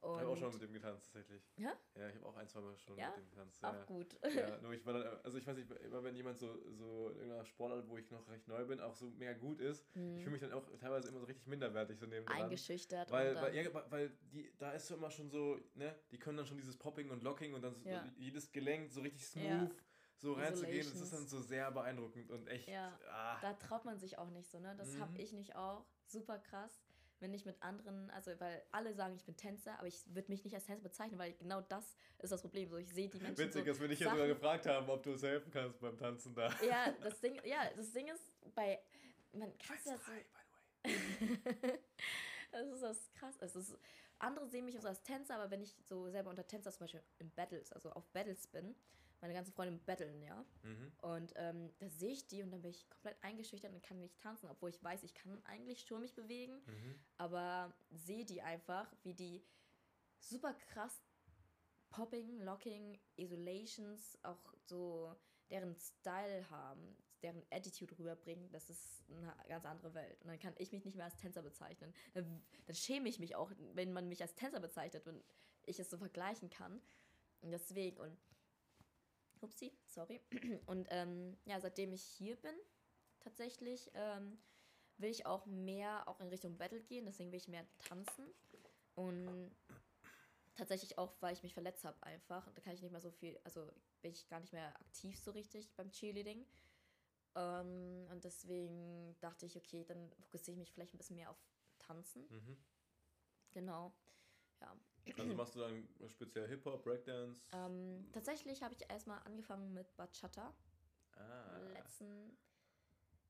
Ich 0.00 0.04
habe 0.06 0.28
auch 0.28 0.36
schon 0.36 0.46
und 0.46 0.52
mit 0.54 0.62
dem 0.62 0.72
getanzt, 0.72 1.12
tatsächlich. 1.12 1.42
Ja? 1.56 1.72
Ja, 1.96 2.08
ich 2.08 2.14
habe 2.14 2.26
auch 2.26 2.36
ein, 2.36 2.48
zwei 2.48 2.60
Mal 2.60 2.76
schon 2.78 2.96
Ja? 2.96 3.08
mit 3.10 3.18
dem 3.18 3.30
getanzt. 3.30 3.64
auch 3.64 3.74
ja. 3.74 3.84
gut. 3.84 4.16
Ja, 4.34 4.58
nur 4.62 4.72
ich 4.72 4.86
war 4.86 4.92
dann, 4.92 5.20
also 5.24 5.38
ich 5.38 5.46
weiß 5.46 5.56
nicht, 5.56 5.70
immer 5.70 6.04
wenn 6.04 6.14
jemand 6.14 6.38
so, 6.38 6.56
so 6.70 7.08
in 7.10 7.16
irgendeiner 7.16 7.44
Sportart, 7.44 7.88
wo 7.88 7.96
ich 7.96 8.10
noch 8.10 8.28
recht 8.28 8.46
neu 8.46 8.64
bin, 8.64 8.80
auch 8.80 8.94
so 8.94 9.10
mega 9.10 9.32
gut 9.32 9.60
ist, 9.60 9.84
ich 9.94 10.22
fühle 10.22 10.30
mich 10.30 10.40
dann 10.40 10.52
auch 10.52 10.64
teilweise 10.78 11.08
immer 11.08 11.18
so 11.18 11.26
richtig 11.26 11.46
minderwertig 11.46 11.98
so 11.98 12.06
neben. 12.06 12.24
Mhm. 12.26 12.30
Eingeschüchtert 12.32 13.10
Weil, 13.10 13.34
und 13.36 13.42
weil, 13.42 13.54
ja, 13.56 13.90
weil- 13.90 14.10
die, 14.32 14.52
da 14.58 14.72
ist 14.72 14.86
so 14.86 14.94
immer 14.94 15.10
schon 15.10 15.30
so, 15.30 15.58
ne, 15.74 15.94
die 16.12 16.18
können 16.18 16.36
dann 16.36 16.46
schon 16.46 16.58
dieses 16.58 16.76
Popping 16.76 17.10
und 17.10 17.22
Locking 17.24 17.54
und 17.54 17.62
dann 17.62 17.74
so 17.74 17.88
jedes 18.16 18.52
Gelenk 18.52 18.92
so 18.92 19.00
richtig 19.00 19.26
smooth 19.26 19.74
so 20.20 20.32
reinzugehen, 20.32 20.84
das 20.84 21.00
ist 21.00 21.12
dann 21.12 21.26
so 21.28 21.40
sehr 21.40 21.70
beeindruckend 21.70 22.30
und 22.30 22.48
echt, 22.48 22.68
Ja. 22.68 22.98
ah, 23.08 23.38
da 23.40 23.52
traut 23.54 23.84
man 23.84 23.98
sich 23.98 24.18
auch 24.18 24.30
nicht 24.30 24.50
so, 24.50 24.58
ne? 24.58 24.74
Das 24.76 24.94
Mhm. 24.94 25.00
habe 25.00 25.16
ich 25.18 25.32
nicht 25.32 25.54
auch. 25.54 25.84
Super 26.06 26.38
krass. 26.38 26.82
Wenn 27.20 27.34
ich 27.34 27.44
mit 27.44 27.60
anderen, 27.62 28.10
also 28.10 28.30
weil 28.38 28.62
alle 28.70 28.94
sagen, 28.94 29.14
ich 29.16 29.24
bin 29.24 29.36
Tänzer, 29.36 29.76
aber 29.78 29.88
ich 29.88 30.02
würde 30.14 30.30
mich 30.30 30.44
nicht 30.44 30.54
als 30.54 30.64
Tänzer 30.64 30.84
bezeichnen, 30.84 31.18
weil 31.18 31.32
genau 31.34 31.60
das 31.60 31.96
ist 32.18 32.30
das 32.30 32.40
Problem. 32.40 32.68
So, 32.68 32.76
ich 32.76 32.88
sehe 32.92 33.08
die 33.08 33.18
Menschen 33.18 33.38
witzig, 33.38 33.64
so 33.64 33.70
dass 33.70 33.80
wir 33.80 33.88
dich 33.88 34.00
ja 34.00 34.10
sogar 34.10 34.26
gefragt 34.28 34.66
haben, 34.66 34.88
ob 34.88 35.02
du 35.02 35.12
uns 35.12 35.22
helfen 35.22 35.50
kannst 35.50 35.80
beim 35.80 35.98
Tanzen 35.98 36.34
da. 36.34 36.48
Ja, 36.62 36.92
das 37.02 37.20
Ding, 37.20 37.40
ja, 37.44 37.70
das 37.76 37.92
Ding 37.92 38.06
ist, 38.08 38.22
bei 38.54 38.80
man 39.32 39.56
kann 39.58 39.78
ja 39.84 39.98
so, 39.98 40.12
das 42.52 42.66
ist 42.66 42.82
das 42.82 43.12
krass. 43.12 43.36
Es 43.40 43.56
ist, 43.56 43.78
andere 44.18 44.48
sehen 44.48 44.64
mich 44.64 44.80
so 44.80 44.88
als 44.88 45.02
Tänzer, 45.02 45.36
aber 45.36 45.50
wenn 45.50 45.62
ich 45.62 45.76
so 45.88 46.08
selber 46.08 46.30
unter 46.30 46.46
Tänzer 46.46 46.70
zum 46.70 46.80
Beispiel 46.80 47.02
in 47.18 47.30
Battles, 47.30 47.72
also 47.72 47.90
auf 47.92 48.06
Battles 48.08 48.46
bin, 48.46 48.74
meine 49.20 49.34
ganzen 49.34 49.52
Freunde 49.52 49.78
battlen, 49.84 50.22
ja. 50.22 50.44
Mhm. 50.62 50.92
Und 51.02 51.32
ähm, 51.36 51.72
da 51.78 51.88
sehe 51.88 52.12
ich 52.12 52.28
die 52.28 52.42
und 52.42 52.50
dann 52.50 52.62
bin 52.62 52.70
ich 52.70 52.88
komplett 52.88 53.16
eingeschüchtert 53.22 53.72
und 53.72 53.82
kann 53.82 53.98
nicht 53.98 54.18
tanzen, 54.18 54.48
obwohl 54.48 54.70
ich 54.70 54.82
weiß, 54.82 55.02
ich 55.02 55.14
kann 55.14 55.44
eigentlich 55.44 55.82
schon 55.82 56.00
mich 56.00 56.14
bewegen, 56.14 56.62
Mhm. 56.66 56.98
aber 57.16 57.74
sehe 57.90 58.24
die 58.24 58.42
einfach, 58.42 58.92
wie 59.02 59.14
die 59.14 59.44
super 60.18 60.54
krass 60.54 61.02
Popping, 61.90 62.40
Locking, 62.40 62.98
Isolations 63.16 64.18
auch 64.22 64.54
so 64.66 65.14
deren 65.50 65.74
Style 65.76 66.48
haben, 66.50 66.96
deren 67.22 67.42
Attitude 67.50 67.98
rüberbringen, 67.98 68.50
das 68.52 68.68
ist 68.68 69.04
eine 69.10 69.34
ganz 69.48 69.64
andere 69.64 69.94
Welt. 69.94 70.20
Und 70.22 70.28
dann 70.28 70.38
kann 70.38 70.54
ich 70.58 70.70
mich 70.70 70.84
nicht 70.84 70.96
mehr 70.96 71.06
als 71.06 71.16
Tänzer 71.16 71.42
bezeichnen. 71.42 71.94
Dann, 72.12 72.42
dann 72.66 72.76
schäme 72.76 73.08
ich 73.08 73.18
mich 73.18 73.34
auch, 73.34 73.50
wenn 73.72 73.92
man 73.92 74.08
mich 74.08 74.20
als 74.22 74.34
Tänzer 74.34 74.60
bezeichnet, 74.60 75.06
wenn 75.06 75.24
ich 75.64 75.80
es 75.80 75.90
so 75.90 75.96
vergleichen 75.96 76.50
kann. 76.50 76.80
Und 77.40 77.50
deswegen, 77.50 77.98
und 77.98 78.16
upsie, 79.42 79.72
sorry. 79.86 80.20
Und 80.66 80.86
ähm, 80.90 81.36
ja, 81.44 81.60
seitdem 81.60 81.92
ich 81.92 82.02
hier 82.02 82.36
bin, 82.36 82.54
tatsächlich, 83.20 83.90
ähm, 83.94 84.38
will 84.98 85.10
ich 85.10 85.26
auch 85.26 85.46
mehr 85.46 86.06
auch 86.08 86.20
in 86.20 86.28
Richtung 86.28 86.56
Battle 86.56 86.80
gehen, 86.80 87.06
deswegen 87.06 87.30
will 87.30 87.38
ich 87.38 87.48
mehr 87.48 87.66
tanzen. 87.78 88.26
Und 88.94 89.50
tatsächlich 90.56 90.98
auch, 90.98 91.14
weil 91.20 91.32
ich 91.32 91.42
mich 91.42 91.54
verletzt 91.54 91.84
habe 91.84 92.02
einfach. 92.02 92.46
Und 92.46 92.58
da 92.58 92.62
kann 92.62 92.74
ich 92.74 92.82
nicht 92.82 92.90
mehr 92.90 93.00
so 93.00 93.10
viel, 93.10 93.38
also 93.44 93.70
bin 94.02 94.12
ich 94.12 94.28
gar 94.28 94.40
nicht 94.40 94.52
mehr 94.52 94.74
aktiv 94.80 95.18
so 95.18 95.30
richtig 95.30 95.72
beim 95.76 95.90
Cheerleading. 95.90 96.44
Ähm, 97.36 98.06
und 98.10 98.24
deswegen 98.24 99.16
dachte 99.20 99.46
ich, 99.46 99.56
okay, 99.56 99.84
dann 99.84 100.10
fokussiere 100.20 100.54
ich 100.54 100.58
mich 100.58 100.72
vielleicht 100.72 100.94
ein 100.94 100.98
bisschen 100.98 101.16
mehr 101.16 101.30
auf 101.30 101.38
Tanzen. 101.78 102.26
Mhm. 102.28 102.56
Genau. 103.52 103.92
Ja. 104.60 104.76
Also 105.16 105.34
machst 105.34 105.54
du 105.54 105.60
dann 105.60 105.88
speziell 106.08 106.48
Hip-Hop, 106.48 106.82
Breakdance? 106.84 107.42
Ähm, 107.52 108.08
tatsächlich 108.12 108.62
habe 108.62 108.74
ich 108.74 108.88
erstmal 108.90 109.20
angefangen 109.24 109.72
mit 109.72 109.94
Bachata. 109.96 110.52
ah. 111.16 111.58
Letzten, 111.72 112.36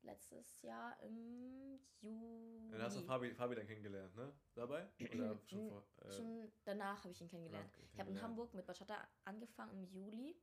letztes 0.02 0.62
Jahr 0.62 1.00
im 1.02 1.78
Juli. 2.00 2.70
Dann 2.70 2.82
hast 2.82 2.96
du 2.96 3.02
Fabi, 3.02 3.34
Fabi 3.34 3.54
dann 3.54 3.66
kennengelernt, 3.66 4.14
ne? 4.16 4.32
Dabei? 4.54 4.88
Oder 5.00 5.38
schon 5.46 5.68
vor? 5.68 5.86
Äh, 6.04 6.12
Schon 6.12 6.52
danach 6.64 6.98
habe 7.04 7.12
ich 7.12 7.20
ihn 7.20 7.28
kennengelernt. 7.28 7.68
okay, 7.74 7.82
Ich 7.92 7.98
habe 7.98 8.10
in 8.10 8.16
kennengelernt. 8.16 8.22
Hamburg 8.22 8.54
mit 8.54 8.66
Bachata 8.66 9.08
angefangen 9.24 9.72
im 9.72 9.84
Juli. 9.84 10.36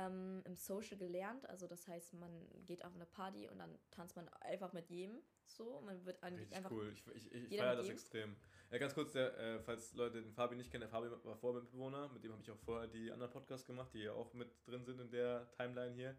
Ähm, 0.00 0.42
Im 0.44 0.54
Social 0.54 0.96
gelernt, 0.96 1.44
also 1.48 1.66
das 1.66 1.88
heißt, 1.88 2.14
man 2.14 2.30
geht 2.66 2.84
auf 2.84 2.94
eine 2.94 3.04
Party 3.06 3.48
und 3.48 3.58
dann 3.58 3.76
tanzt 3.90 4.14
man 4.14 4.28
einfach 4.40 4.72
mit 4.72 4.88
jedem 4.90 5.20
so. 5.46 5.80
Man 5.80 6.04
wird 6.06 6.22
eigentlich 6.22 6.54
einfach. 6.54 6.70
cool. 6.70 6.92
Ich, 6.92 7.04
ich, 7.08 7.32
ich 7.32 7.58
feiere 7.58 7.74
das 7.74 7.86
jedem. 7.86 7.96
extrem. 7.98 8.36
Ja, 8.70 8.78
ganz 8.78 8.94
kurz, 8.94 9.12
der, 9.12 9.36
äh, 9.38 9.60
falls 9.60 9.94
Leute 9.94 10.22
den 10.22 10.32
Fabi 10.34 10.54
nicht 10.54 10.70
kennen, 10.70 10.82
der 10.82 10.90
Fabi 10.90 11.10
war 11.10 11.36
vorher 11.36 11.62
Mitbewohner, 11.62 12.08
mit 12.10 12.22
dem 12.22 12.32
habe 12.32 12.42
ich 12.42 12.50
auch 12.50 12.58
vorher 12.58 12.86
die 12.86 13.10
anderen 13.10 13.32
Podcasts 13.32 13.66
gemacht, 13.66 13.92
die 13.92 14.02
ja 14.02 14.12
auch 14.12 14.32
mit 14.34 14.50
drin 14.66 14.84
sind 14.84 15.00
in 15.00 15.10
der 15.10 15.50
Timeline 15.52 15.94
hier. 15.94 16.16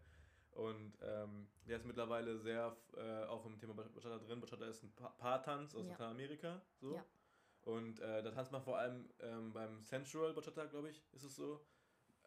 Und 0.50 0.98
ähm, 1.00 1.48
der 1.66 1.76
ist 1.78 1.86
mittlerweile 1.86 2.36
sehr 2.38 2.76
äh, 2.96 3.24
auch 3.26 3.46
im 3.46 3.56
Thema 3.58 3.72
Bachata 3.74 4.18
drin. 4.18 4.40
Bachata 4.40 4.66
ist 4.66 4.82
ein 4.82 4.92
Pa- 4.96 5.10
Paartanz 5.16 5.74
aus 5.74 5.84
Ja. 5.86 5.92
Lateinamerika. 5.92 6.60
So. 6.80 6.96
Ja. 6.96 7.04
Und 7.62 8.00
äh, 8.00 8.22
da 8.22 8.30
tanzt 8.32 8.50
man 8.50 8.62
vor 8.62 8.76
allem 8.78 9.08
ähm, 9.20 9.52
beim 9.52 9.80
Sensual 9.84 10.34
Bachata, 10.34 10.66
glaube 10.66 10.90
ich, 10.90 11.02
ist 11.12 11.22
es 11.22 11.36
so. 11.36 11.64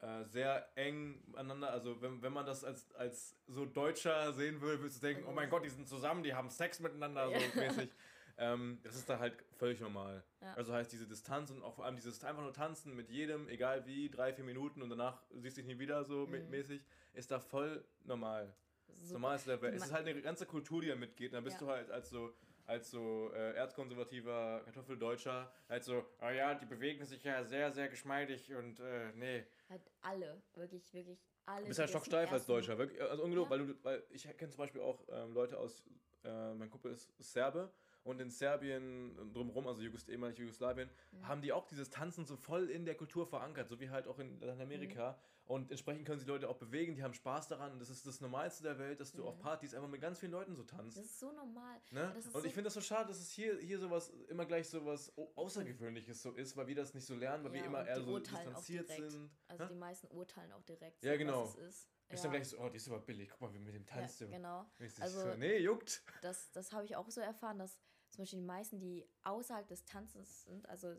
Äh, 0.03 0.25
sehr 0.25 0.67
eng 0.75 1.23
aneinander. 1.33 1.71
Also 1.71 2.01
wenn, 2.01 2.21
wenn 2.21 2.33
man 2.33 2.45
das 2.45 2.65
als, 2.65 2.93
als 2.95 3.37
so 3.47 3.65
Deutscher 3.65 4.33
sehen 4.33 4.59
würde, 4.59 4.81
würdest 4.81 5.01
du 5.01 5.07
denken, 5.07 5.23
oh 5.27 5.31
mein 5.31 5.49
Gott, 5.49 5.63
die 5.63 5.69
sind 5.69 5.87
zusammen, 5.87 6.23
die 6.23 6.33
haben 6.33 6.49
Sex 6.49 6.81
miteinander, 6.81 7.27
so 7.29 7.33
Ja. 7.35 7.61
mäßig. 7.61 7.89
Ähm, 8.37 8.79
das 8.83 8.95
ist 8.95 9.07
da 9.09 9.19
halt 9.19 9.35
völlig 9.57 9.79
normal. 9.79 10.23
Ja. 10.41 10.55
Also 10.55 10.73
heißt 10.73 10.91
diese 10.91 11.07
Distanz 11.07 11.51
und 11.51 11.61
auch 11.63 11.75
vor 11.75 11.85
allem 11.85 11.95
dieses 11.95 12.21
einfach 12.23 12.41
nur 12.41 12.51
Tanzen 12.51 12.95
mit 12.95 13.09
jedem, 13.09 13.47
egal 13.47 13.85
wie, 13.85 14.09
drei, 14.09 14.33
vier 14.33 14.43
Minuten 14.43 14.81
und 14.81 14.89
danach 14.89 15.21
siehst 15.35 15.55
du 15.57 15.61
dich 15.61 15.67
nie 15.73 15.79
wieder 15.79 16.03
so 16.03 16.25
Mhm. 16.27 16.49
mäßig, 16.49 16.83
ist 17.13 17.31
da 17.31 17.39
voll 17.39 17.85
normal. 18.03 18.53
Das 18.87 18.99
super. 18.99 19.13
Normalste 19.13 19.49
der 19.51 19.61
Welt. 19.61 19.75
Es 19.75 19.85
ist 19.85 19.93
halt 19.93 20.05
eine 20.07 20.21
ganze 20.21 20.45
Kultur, 20.45 20.81
die 20.81 20.87
da 20.89 20.95
mitgeht. 20.95 21.29
Und 21.29 21.35
dann 21.35 21.43
bist 21.45 21.61
Ja. 21.61 21.67
du 21.67 21.71
halt 21.71 21.91
als 21.91 22.09
so, 22.09 22.33
als 22.65 22.89
so 22.91 23.31
äh, 23.33 23.53
erzkonservativer 23.55 24.61
Kartoffeldeutscher 24.65 25.51
halt 25.69 25.83
so, 25.83 26.03
ah 26.19 26.31
ja, 26.31 26.55
die 26.55 26.65
bewegen 26.65 27.05
sich 27.05 27.23
ja 27.23 27.43
sehr, 27.43 27.71
sehr 27.71 27.87
geschmeidig 27.87 28.53
und 28.55 28.79
äh, 28.79 29.11
nee. 29.13 29.45
Halt 29.73 29.91
alle, 30.01 30.39
wirklich, 30.53 30.93
wirklich 30.93 31.19
alle. 31.47 31.61
Du 31.61 31.67
bist 31.69 31.79
das 31.79 31.89
stocksteif 31.89 32.31
als 32.31 32.45
Deutscher, 32.45 32.77
wirklich. 32.77 33.01
Also 33.01 33.23
ungelogen, 33.23 33.51
Ja. 33.51 33.57
weil 33.59 33.67
du, 33.67 33.83
weil 33.83 34.03
ich 34.11 34.21
kenne 34.37 34.51
zum 34.51 34.59
Beispiel 34.59 34.81
auch 34.81 35.03
ähm, 35.09 35.33
Leute 35.33 35.57
aus, 35.57 35.83
äh, 36.23 36.53
mein 36.53 36.69
Kumpel 36.69 36.91
ist 36.91 37.11
Serbe 37.17 37.71
und 38.03 38.21
in 38.21 38.29
Serbien 38.29 39.15
drumherum, 39.33 39.65
also 39.65 39.81
Jugos 39.81 40.07
ehemalig 40.07 40.37
Jugoslawien, 40.37 40.91
Mhm. 41.11 41.27
haben 41.27 41.41
die 41.41 41.51
auch 41.53 41.65
dieses 41.65 41.89
Tanzen 41.89 42.23
so 42.25 42.35
voll 42.37 42.69
in 42.69 42.85
der 42.85 42.93
Kultur 42.93 43.25
verankert, 43.25 43.67
so 43.67 43.79
wie 43.79 43.89
halt 43.89 44.07
auch 44.07 44.19
in 44.19 44.39
Lateinamerika. 44.41 45.13
Mhm. 45.13 45.42
Und 45.45 45.71
entsprechend 45.71 46.05
können 46.05 46.19
sich 46.19 46.27
Leute 46.27 46.47
auch 46.49 46.57
bewegen, 46.57 46.95
die 46.95 47.03
haben 47.03 47.13
Spaß 47.13 47.49
daran. 47.49 47.73
Und 47.73 47.79
das 47.79 47.89
ist 47.89 48.05
das 48.07 48.21
Normalste 48.21 48.63
der 48.63 48.79
Welt, 48.79 48.99
dass 49.01 49.11
du 49.11 49.25
auf 49.27 49.35
Mhm. 49.35 49.41
Partys 49.41 49.73
einfach 49.73 49.89
mit 49.89 49.99
ganz 49.99 50.17
vielen 50.19 50.31
Leuten 50.31 50.55
so 50.55 50.63
tanzt. 50.63 50.95
Das 50.97 51.03
ist 51.05 51.19
so 51.19 51.31
normal. 51.33 51.81
Ne? 51.91 52.11
Und 52.11 52.17
ich 52.17 52.23
so- 52.31 52.39
finde 52.41 52.63
das 52.63 52.73
so 52.75 52.81
schade, 52.81 53.09
dass 53.09 53.19
es 53.19 53.29
hier, 53.29 53.57
hier 53.59 53.77
sowas 53.77 54.09
immer 54.29 54.45
gleich 54.45 54.69
so 54.69 54.85
was 54.85 55.15
Au- 55.17 55.31
Außergewöhnliches 55.35 56.21
so 56.21 56.31
ist, 56.31 56.55
weil 56.55 56.67
wir 56.67 56.75
das 56.75 56.93
nicht 56.93 57.05
so 57.05 57.15
lernen, 57.15 57.43
weil 57.43 57.53
wir 57.53 57.59
Ja, 57.59 57.65
immer 57.65 57.79
und 57.81 57.87
eher 57.87 58.01
so 58.01 58.19
distanziert 58.19 58.87
sind. 58.87 59.29
Also 59.47 59.63
Hä? 59.65 59.67
die 59.69 59.75
meisten 59.75 60.07
urteilen 60.07 60.51
auch 60.53 60.63
direkt, 60.63 61.03
Ja, 61.03 61.11
so, 61.13 61.17
genau. 61.17 61.43
was 61.43 61.55
es 61.57 61.75
ist. 61.75 61.89
Ja. 62.09 62.21
dann 62.21 62.31
gleich 62.31 62.47
so, 62.47 62.59
oh, 62.59 62.69
die 62.69 62.77
ist 62.77 62.87
aber 62.87 62.99
billig, 62.99 63.29
guck 63.29 63.41
mal, 63.41 63.53
wie 63.53 63.59
mit 63.59 63.73
dem 63.73 63.85
tanzt 63.87 64.21
ja, 64.21 64.27
genau. 64.27 64.65
Also- 64.99 65.21
so, 65.21 65.33
nee, 65.35 65.57
juckt. 65.57 66.03
Das, 66.21 66.51
das 66.51 66.71
habe 66.71 66.85
ich 66.85 66.95
auch 66.95 67.09
so 67.09 67.19
erfahren, 67.21 67.57
dass 67.57 67.79
zum 68.11 68.21
Beispiel 68.21 68.39
die 68.39 68.45
meisten, 68.45 68.79
die 68.79 69.09
außerhalb 69.23 69.67
des 69.67 69.83
Tanzens 69.85 70.43
sind, 70.43 70.69
also 70.69 70.93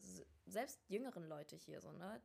selbst 0.47 0.81
jüngeren 0.89 1.29
Leute 1.29 1.55
hier 1.57 1.81
so, 1.81 1.93
ne, 1.93 2.21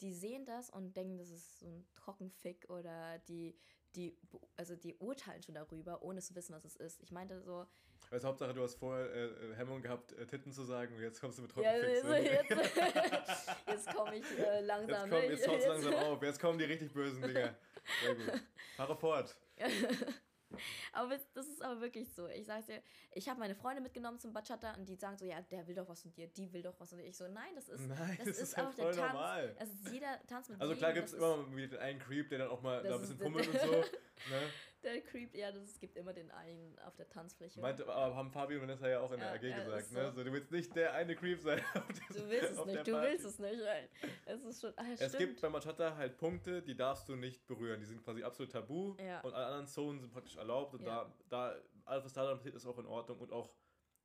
die 0.00 0.12
sehen 0.12 0.44
das 0.44 0.70
und 0.70 0.96
denken, 0.96 1.18
das 1.18 1.30
ist 1.30 1.60
so 1.60 1.66
ein 1.66 1.86
Trockenfick 1.94 2.68
oder 2.70 3.18
die, 3.28 3.56
die, 3.94 4.16
also 4.56 4.76
die 4.76 4.96
urteilen 4.96 5.42
schon 5.42 5.54
darüber, 5.54 6.02
ohne 6.02 6.20
zu 6.20 6.34
wissen, 6.34 6.54
was 6.54 6.64
es 6.64 6.76
ist. 6.76 7.02
Ich 7.02 7.10
meinte 7.10 7.40
so, 7.42 7.66
Also 8.10 8.28
Hauptsache, 8.28 8.54
du 8.54 8.62
hast 8.62 8.76
vorher 8.76 9.10
äh, 9.12 9.54
Hemmung 9.56 9.82
gehabt, 9.82 10.12
äh, 10.12 10.26
Titten 10.26 10.52
zu 10.52 10.64
sagen 10.64 10.94
und 10.96 11.02
jetzt 11.02 11.20
kommst 11.20 11.38
du 11.38 11.42
mit 11.42 11.54
ja, 11.56 11.72
Trockenfix. 11.72 12.02
so, 12.02 12.14
jetzt, 12.14 12.50
jetzt 13.68 13.94
komme 13.94 14.16
ich 14.16 14.38
äh, 14.38 14.60
langsam. 14.60 15.10
Jetzt, 15.10 15.10
komm, 15.10 15.20
ne? 15.20 15.26
jetzt 15.26 15.48
haut's 15.48 15.66
langsam 15.66 15.94
auf, 15.94 16.22
jetzt 16.22 16.40
kommen 16.40 16.58
die 16.58 16.64
richtig 16.64 16.92
bösen 16.92 17.22
Dinger. 17.22 17.54
Sehr 18.02 18.14
gut. 18.14 18.42
Fahre 18.76 18.96
fort. 18.96 19.36
Aber 20.92 21.16
das 21.34 21.46
ist 21.46 21.62
aber 21.62 21.80
wirklich 21.80 22.08
so. 22.12 22.26
Ich 22.28 22.46
sag's 22.46 22.66
dir, 22.66 22.82
ich 23.12 23.28
habe 23.28 23.38
meine 23.40 23.54
Freunde 23.54 23.80
mitgenommen 23.82 24.18
zum 24.18 24.32
Bachata 24.32 24.74
und 24.74 24.88
die 24.88 24.96
sagen 24.96 25.16
so, 25.18 25.24
ja, 25.24 25.40
der 25.42 25.66
will 25.66 25.74
doch 25.74 25.88
was 25.88 26.02
von 26.02 26.12
dir, 26.12 26.26
die 26.28 26.52
will 26.52 26.62
doch 26.62 26.74
was 26.78 26.88
von 26.90 26.98
dir. 26.98 27.04
Ich 27.06 27.16
so, 27.16 27.28
nein, 27.28 27.54
das 27.54 27.68
ist, 27.68 27.86
Nein, 27.86 28.16
das, 28.18 28.26
das 28.26 28.26
ist, 28.28 28.42
ist 28.42 28.56
halt 28.56 28.68
auch 28.68 28.74
der 28.74 28.84
voll 28.84 28.94
Tanz. 28.94 29.12
normal. 29.12 29.56
Also 29.58 29.72
jeder 29.92 30.18
tanzt 30.26 30.50
mit 30.50 30.60
Also 30.60 30.72
jedem. 30.72 30.78
klar 30.78 30.92
gibt 30.94 31.06
es 31.06 31.12
das 31.12 31.20
immer 31.20 31.56
wieder 31.56 31.68
den 31.68 31.78
einen 31.80 31.98
Creep, 31.98 32.28
der 32.30 32.38
dann 32.38 32.48
auch 32.48 32.62
mal 32.62 32.82
Das 32.82 32.88
da 32.90 32.94
ein 32.94 33.00
bisschen 33.00 33.16
ist- 33.16 33.22
fummelt 33.22 33.48
und 33.48 33.60
so. 33.60 33.84
Ne? 34.30 34.42
Der 34.84 35.00
Creep, 35.02 35.34
ja, 35.34 35.50
das, 35.50 35.64
es 35.70 35.80
gibt 35.80 35.96
immer 35.96 36.12
den 36.12 36.30
einen 36.30 36.78
auf 36.80 36.94
der 36.94 37.08
Tanzfläche. 37.08 37.60
Meinte, 37.60 37.82
aber 37.88 38.14
haben 38.14 38.30
Fabi 38.30 38.54
und 38.54 38.62
Vanessa 38.62 38.88
ja 38.88 39.00
auch 39.00 39.10
in 39.10 39.18
der 39.18 39.30
Ja, 39.30 39.34
AG 39.34 39.42
ja, 39.42 39.64
gesagt. 39.64 39.92
Ne? 39.92 40.12
so. 40.12 40.22
Du 40.24 40.32
willst 40.32 40.52
nicht 40.52 40.76
der 40.76 40.92
eine 40.94 41.16
Creep 41.16 41.40
sein. 41.40 41.60
Auf 41.74 41.86
der, 41.88 42.16
du 42.16 42.28
willst 42.30 42.50
es 42.50 42.56
der 42.56 42.66
nicht, 42.66 42.86
du 42.86 42.92
willst 42.92 43.24
es 43.24 43.38
nicht. 43.40 43.60
ey. 43.60 43.88
Es 44.26 44.44
ist 44.44 44.60
schon, 44.60 44.72
ah, 44.76 44.84
Es 44.98 45.16
gibt 45.18 45.40
bei 45.40 45.48
Machata 45.48 45.96
halt 45.96 46.16
Punkte, 46.16 46.62
die 46.62 46.76
darfst 46.76 47.08
du 47.08 47.16
nicht 47.16 47.44
berühren. 47.46 47.80
Die 47.80 47.86
sind 47.86 48.04
quasi 48.04 48.22
absolut 48.22 48.52
tabu 48.52 48.94
Ja. 49.00 49.20
und 49.22 49.34
alle 49.34 49.46
anderen 49.46 49.66
Zonen 49.66 49.98
sind 50.00 50.12
praktisch 50.12 50.36
erlaubt. 50.36 50.74
Und 50.74 50.84
da, 50.86 51.12
da, 51.28 51.56
alles, 51.84 52.04
was 52.04 52.12
da 52.12 52.24
dann 52.24 52.36
passiert, 52.36 52.54
ist 52.54 52.66
auch 52.66 52.78
in 52.78 52.86
Ordnung 52.86 53.18
und 53.18 53.32
auch 53.32 53.50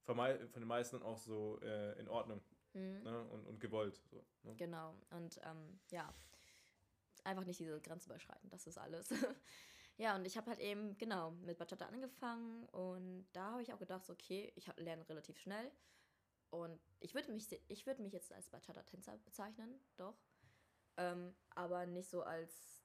von 0.06 0.18
den 0.18 0.68
meisten 0.68 1.02
auch 1.04 1.18
so 1.18 1.60
äh, 1.62 2.00
in 2.00 2.08
Ordnung 2.10 2.42
Mhm. 2.74 3.04
ne? 3.04 3.24
und, 3.30 3.46
und 3.46 3.60
gewollt. 3.60 4.02
So, 4.10 4.26
ne? 4.42 4.56
Genau. 4.58 4.96
Und 5.12 5.40
ähm, 5.44 5.80
ja, 5.92 6.12
einfach 7.24 7.46
nicht 7.46 7.60
diese 7.60 7.80
Grenze 7.80 8.10
überschreiten, 8.10 8.50
das 8.50 8.66
ist 8.66 8.80
alles. 8.80 9.14
Ja, 9.98 10.16
und 10.16 10.26
ich 10.26 10.38
habe 10.38 10.50
halt 10.50 10.60
eben, 10.60 10.98
genau, 10.98 11.32
mit 11.32 11.58
Bachata 11.58 11.86
angefangen 11.86 12.66
und 12.70 13.28
da 13.34 13.52
habe 13.52 13.62
ich 13.62 13.74
auch 13.74 13.80
gedacht, 13.80 14.06
so, 14.06 14.14
okay, 14.14 14.52
ich 14.56 14.68
hab, 14.68 14.80
lerne 14.80 15.08
relativ 15.08 15.38
schnell. 15.38 15.72
Und 16.50 16.80
ich 17.00 17.16
würde 17.16 17.32
mich, 17.32 17.48
ich 17.68 17.86
würde 17.86 18.02
mich 18.04 18.14
jetzt 18.14 18.32
als 18.32 18.50
Bachata-Tänzer 18.50 19.18
bezeichnen, 19.20 19.80
doch. 19.98 20.16
Ähm, 20.98 21.36
aber 21.56 21.86
nicht 21.88 22.10
so 22.10 22.22
als 22.22 22.84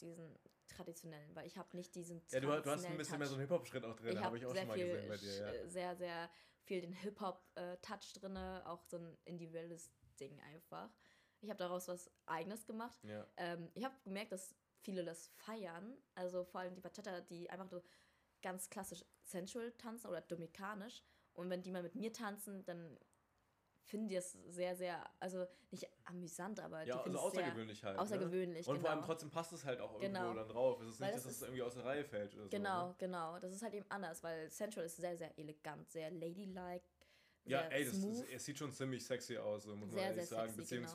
diesen 0.00 0.38
traditionellen, 0.66 1.34
weil 1.34 1.46
ich 1.46 1.56
habe 1.56 1.74
nicht 1.74 1.94
diesen 1.94 2.22
Ja, 2.30 2.40
du, 2.40 2.48
du 2.48 2.70
hast 2.70 2.84
ein 2.84 2.96
bisschen 2.98 3.18
mehr 3.18 3.26
so 3.26 3.34
Touch. 3.34 3.40
einen 3.40 3.48
Hip-Hop-Schritt 3.48 3.84
auch 3.84 3.96
drin, 3.96 4.20
habe 4.20 4.36
ich 4.36 4.44
auch 4.44 4.54
schon 4.54 4.66
mal 4.68 4.74
viel, 4.74 4.86
gesehen 4.90 5.08
bei 5.08 5.16
dir. 5.16 5.34
Ja. 5.38 5.50
sch- 5.50 5.68
sehr, 5.68 5.96
sehr 5.96 6.30
viel 6.64 6.80
den 6.82 6.92
Hip-Hop-Touch 6.92 8.12
drin, 8.14 8.36
auch 8.36 8.84
so 8.84 8.98
ein 8.98 9.16
individuelles 9.24 9.90
Ding 10.20 10.38
einfach. 10.40 10.90
Ich 11.40 11.48
habe 11.48 11.58
daraus 11.58 11.88
was 11.88 12.10
Eigenes 12.26 12.66
gemacht. 12.66 13.02
Ja. 13.04 13.26
Ähm, 13.36 13.70
ich 13.74 13.84
habe 13.84 13.94
gemerkt, 14.02 14.32
dass 14.32 14.54
viele 14.86 15.04
das 15.04 15.28
feiern. 15.28 15.98
Also 16.14 16.44
vor 16.44 16.60
allem 16.60 16.74
die 16.74 16.80
Bachata, 16.80 17.20
die 17.20 17.50
einfach 17.50 17.66
so 17.68 17.82
ganz 18.40 18.70
klassisch 18.70 19.04
sensual 19.24 19.72
tanzen 19.72 20.06
oder 20.08 20.20
dominikanisch. 20.22 21.02
Und 21.34 21.50
wenn 21.50 21.62
die 21.62 21.70
mal 21.72 21.82
mit 21.82 21.96
mir 21.96 22.12
tanzen, 22.12 22.64
dann 22.64 22.98
finden 23.84 24.08
die 24.08 24.16
es 24.16 24.32
sehr, 24.32 24.74
sehr, 24.76 25.04
also 25.20 25.46
nicht 25.70 25.88
amüsant, 26.04 26.60
aber 26.60 26.84
die 26.84 26.88
Ja, 26.90 26.98
finden 26.98 27.16
also 27.18 27.28
außergewöhnlich 27.28 27.84
halt. 27.84 27.98
außergewöhnlich. 27.98 28.66
Ne? 28.66 28.70
Und 28.72 28.78
genau. 28.78 28.88
vor 28.88 28.96
allem 28.96 29.04
trotzdem 29.04 29.30
passt 29.30 29.52
es 29.52 29.64
halt 29.64 29.80
auch 29.80 29.98
Genau. 30.00 30.20
irgendwo 30.20 30.34
dann 30.40 30.48
drauf. 30.48 30.80
Es 30.80 30.88
ist 30.88 31.00
Weil 31.00 31.06
nicht, 31.08 31.16
das 31.18 31.24
dass 31.24 31.32
es 31.32 31.38
ist- 31.38 31.42
irgendwie 31.42 31.62
aus 31.62 31.74
der 31.74 31.84
Reihe 31.84 32.04
fällt 32.04 32.34
oder 32.34 32.44
so. 32.44 32.50
Genau, 32.50 32.88
Ne? 32.88 32.94
genau. 32.98 33.38
Das 33.40 33.52
ist 33.52 33.62
halt 33.62 33.74
eben 33.74 33.86
anders, 33.90 34.22
weil 34.22 34.50
Sensual 34.50 34.86
ist 34.86 34.96
sehr, 34.96 35.16
sehr 35.16 35.36
elegant, 35.38 35.90
sehr 35.90 36.10
ladylike, 36.10 36.86
Ja, 37.44 37.60
ey, 37.68 37.84
das, 37.84 38.00
das, 38.00 38.22
es 38.22 38.44
sieht 38.44 38.58
schon 38.58 38.72
ziemlich 38.72 39.04
sexy 39.04 39.36
aus, 39.36 39.64
so 39.64 39.76
muss 39.76 39.90
Sehr, 39.90 39.98
man 40.02 40.10
ehrlich 40.10 40.28
sagen. 40.28 40.52
sexy, 40.52 40.76
genau. 40.76 40.88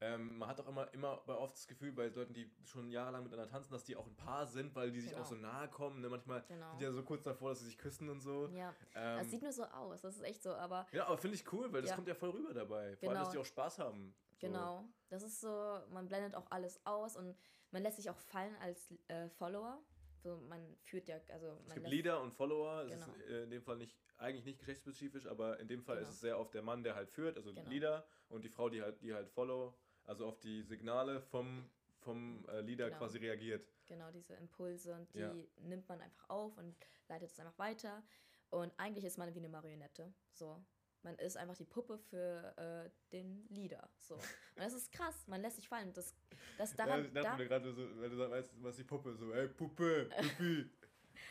Ähm, 0.00 0.36
man 0.36 0.48
hat 0.48 0.60
auch 0.60 0.68
immer, 0.68 0.92
immer 0.92 1.22
bei 1.26 1.34
oft 1.34 1.54
das 1.54 1.66
Gefühl, 1.66 1.90
bei 1.92 2.08
Leuten, 2.08 2.34
die 2.34 2.50
schon 2.64 2.90
jahrelang 2.90 3.22
miteinander 3.24 3.50
tanzen, 3.50 3.72
dass 3.72 3.84
die 3.84 3.96
auch 3.96 4.06
ein 4.06 4.14
Paar 4.16 4.46
sind, 4.46 4.74
weil 4.74 4.90
die 4.92 5.00
sich 5.00 5.10
Genau. 5.12 5.22
auch 5.22 5.26
so 5.26 5.34
nahe 5.36 5.68
kommen. 5.68 6.00
Ne? 6.02 6.08
Manchmal 6.10 6.42
Genau. 6.48 6.70
sind 6.70 6.80
die 6.80 6.84
ja 6.84 6.92
so 6.92 7.02
kurz 7.02 7.22
davor, 7.22 7.50
dass 7.50 7.60
sie 7.60 7.66
sich 7.66 7.78
küssen 7.78 8.08
und 8.10 8.20
so. 8.20 8.48
Ja, 8.48 8.74
Ähm, 8.94 9.18
das 9.18 9.30
sieht 9.30 9.42
nur 9.42 9.52
so 9.52 9.64
aus, 9.64 10.02
das 10.02 10.16
ist 10.16 10.22
echt 10.22 10.42
so, 10.42 10.50
aber 10.54 10.86
ja, 10.92 11.06
aber 11.06 11.16
finde 11.16 11.36
ich 11.36 11.50
cool, 11.52 11.72
weil 11.72 11.80
das 11.80 11.90
Ja. 11.90 11.96
kommt 11.96 12.08
ja 12.08 12.14
voll 12.14 12.30
rüber 12.30 12.52
dabei. 12.52 12.96
Vor 12.96 13.08
allem, 13.08 13.14
Genau. 13.18 13.20
dass 13.24 13.30
die 13.30 13.38
auch 13.38 13.44
Spaß 13.46 13.78
haben. 13.78 14.14
So. 14.38 14.46
genau, 14.48 14.84
das 15.08 15.22
ist 15.22 15.40
so, 15.40 15.48
man 15.90 16.08
blendet 16.08 16.34
auch 16.34 16.50
alles 16.50 16.78
aus 16.84 17.16
und 17.16 17.34
man 17.70 17.82
lässt 17.82 17.96
sich 17.96 18.10
auch 18.10 18.18
fallen 18.18 18.54
als 18.56 18.92
äh, 19.08 19.30
Follower. 19.30 19.82
So, 20.22 20.36
man 20.48 20.76
führt 20.82 21.08
ja, 21.08 21.18
also 21.32 21.58
Es 21.66 21.74
gibt 21.74 21.86
Leader 21.88 22.20
und 22.20 22.32
Follower. 22.34 22.82
Es 22.82 22.90
Genau. 22.90 23.06
ist 23.16 23.20
äh, 23.30 23.44
in 23.44 23.50
dem 23.50 23.62
Fall 23.62 23.76
nicht, 23.78 23.96
eigentlich 24.18 24.44
nicht 24.44 24.58
geschlechtsspezifisch, 24.58 25.26
aber 25.26 25.58
in 25.60 25.68
dem 25.68 25.82
Fall 25.82 25.96
Genau. 25.96 26.08
ist 26.08 26.14
es 26.16 26.20
sehr 26.20 26.38
oft 26.38 26.52
der 26.52 26.62
Mann, 26.62 26.82
der 26.82 26.94
halt 26.96 27.08
führt, 27.08 27.36
also 27.38 27.54
Genau. 27.54 27.68
Leader, 27.70 28.06
und 28.28 28.44
die 28.44 28.48
Frau, 28.50 28.68
die 28.68 28.82
halt, 28.82 29.00
die 29.02 29.14
halt 29.14 29.28
Follow, 29.30 29.74
also 30.06 30.26
auf 30.26 30.38
die 30.40 30.62
Signale 30.62 31.20
vom, 31.20 31.68
vom 32.00 32.44
äh, 32.48 32.60
Leader 32.60 32.86
Genau. 32.86 32.98
quasi 32.98 33.18
reagiert. 33.18 33.66
genau 33.86 34.10
diese 34.10 34.34
Impulse 34.34 34.94
und 34.94 35.12
die 35.14 35.18
Ja. 35.20 35.32
nimmt 35.62 35.88
man 35.88 36.00
einfach 36.00 36.28
auf 36.28 36.56
und 36.58 36.74
leitet 37.08 37.30
es 37.30 37.38
einfach 37.38 37.58
weiter. 37.58 38.02
Und 38.50 38.72
eigentlich 38.78 39.04
ist 39.04 39.16
man 39.18 39.32
wie 39.34 39.38
eine 39.38 39.48
Marionette. 39.48 40.12
So. 40.32 40.64
Man 41.02 41.14
ist 41.18 41.36
einfach 41.36 41.56
die 41.56 41.64
Puppe 41.64 41.98
für 41.98 42.56
äh, 42.56 42.90
den 43.12 43.46
Leader. 43.48 43.88
So. 43.98 44.14
Und 44.16 44.22
das 44.56 44.72
ist 44.72 44.90
krass, 44.90 45.26
man 45.28 45.40
lässt 45.40 45.56
sich 45.56 45.68
fallen. 45.68 45.92
Das, 45.92 46.14
das 46.58 46.70
ja, 46.72 46.76
daran, 46.84 47.04
ich 47.04 47.12
dachte 47.12 47.28
da, 47.28 47.36
mir 47.36 47.46
gerade 47.46 47.72
so, 47.72 48.00
wenn 48.00 48.10
du 48.10 48.16
sagst, 48.16 48.52
was 48.62 48.76
die 48.76 48.84
Puppe, 48.84 49.14
so, 49.14 49.32
ey, 49.32 49.48
Puppe, 49.48 50.08
Puppi. 50.16 50.70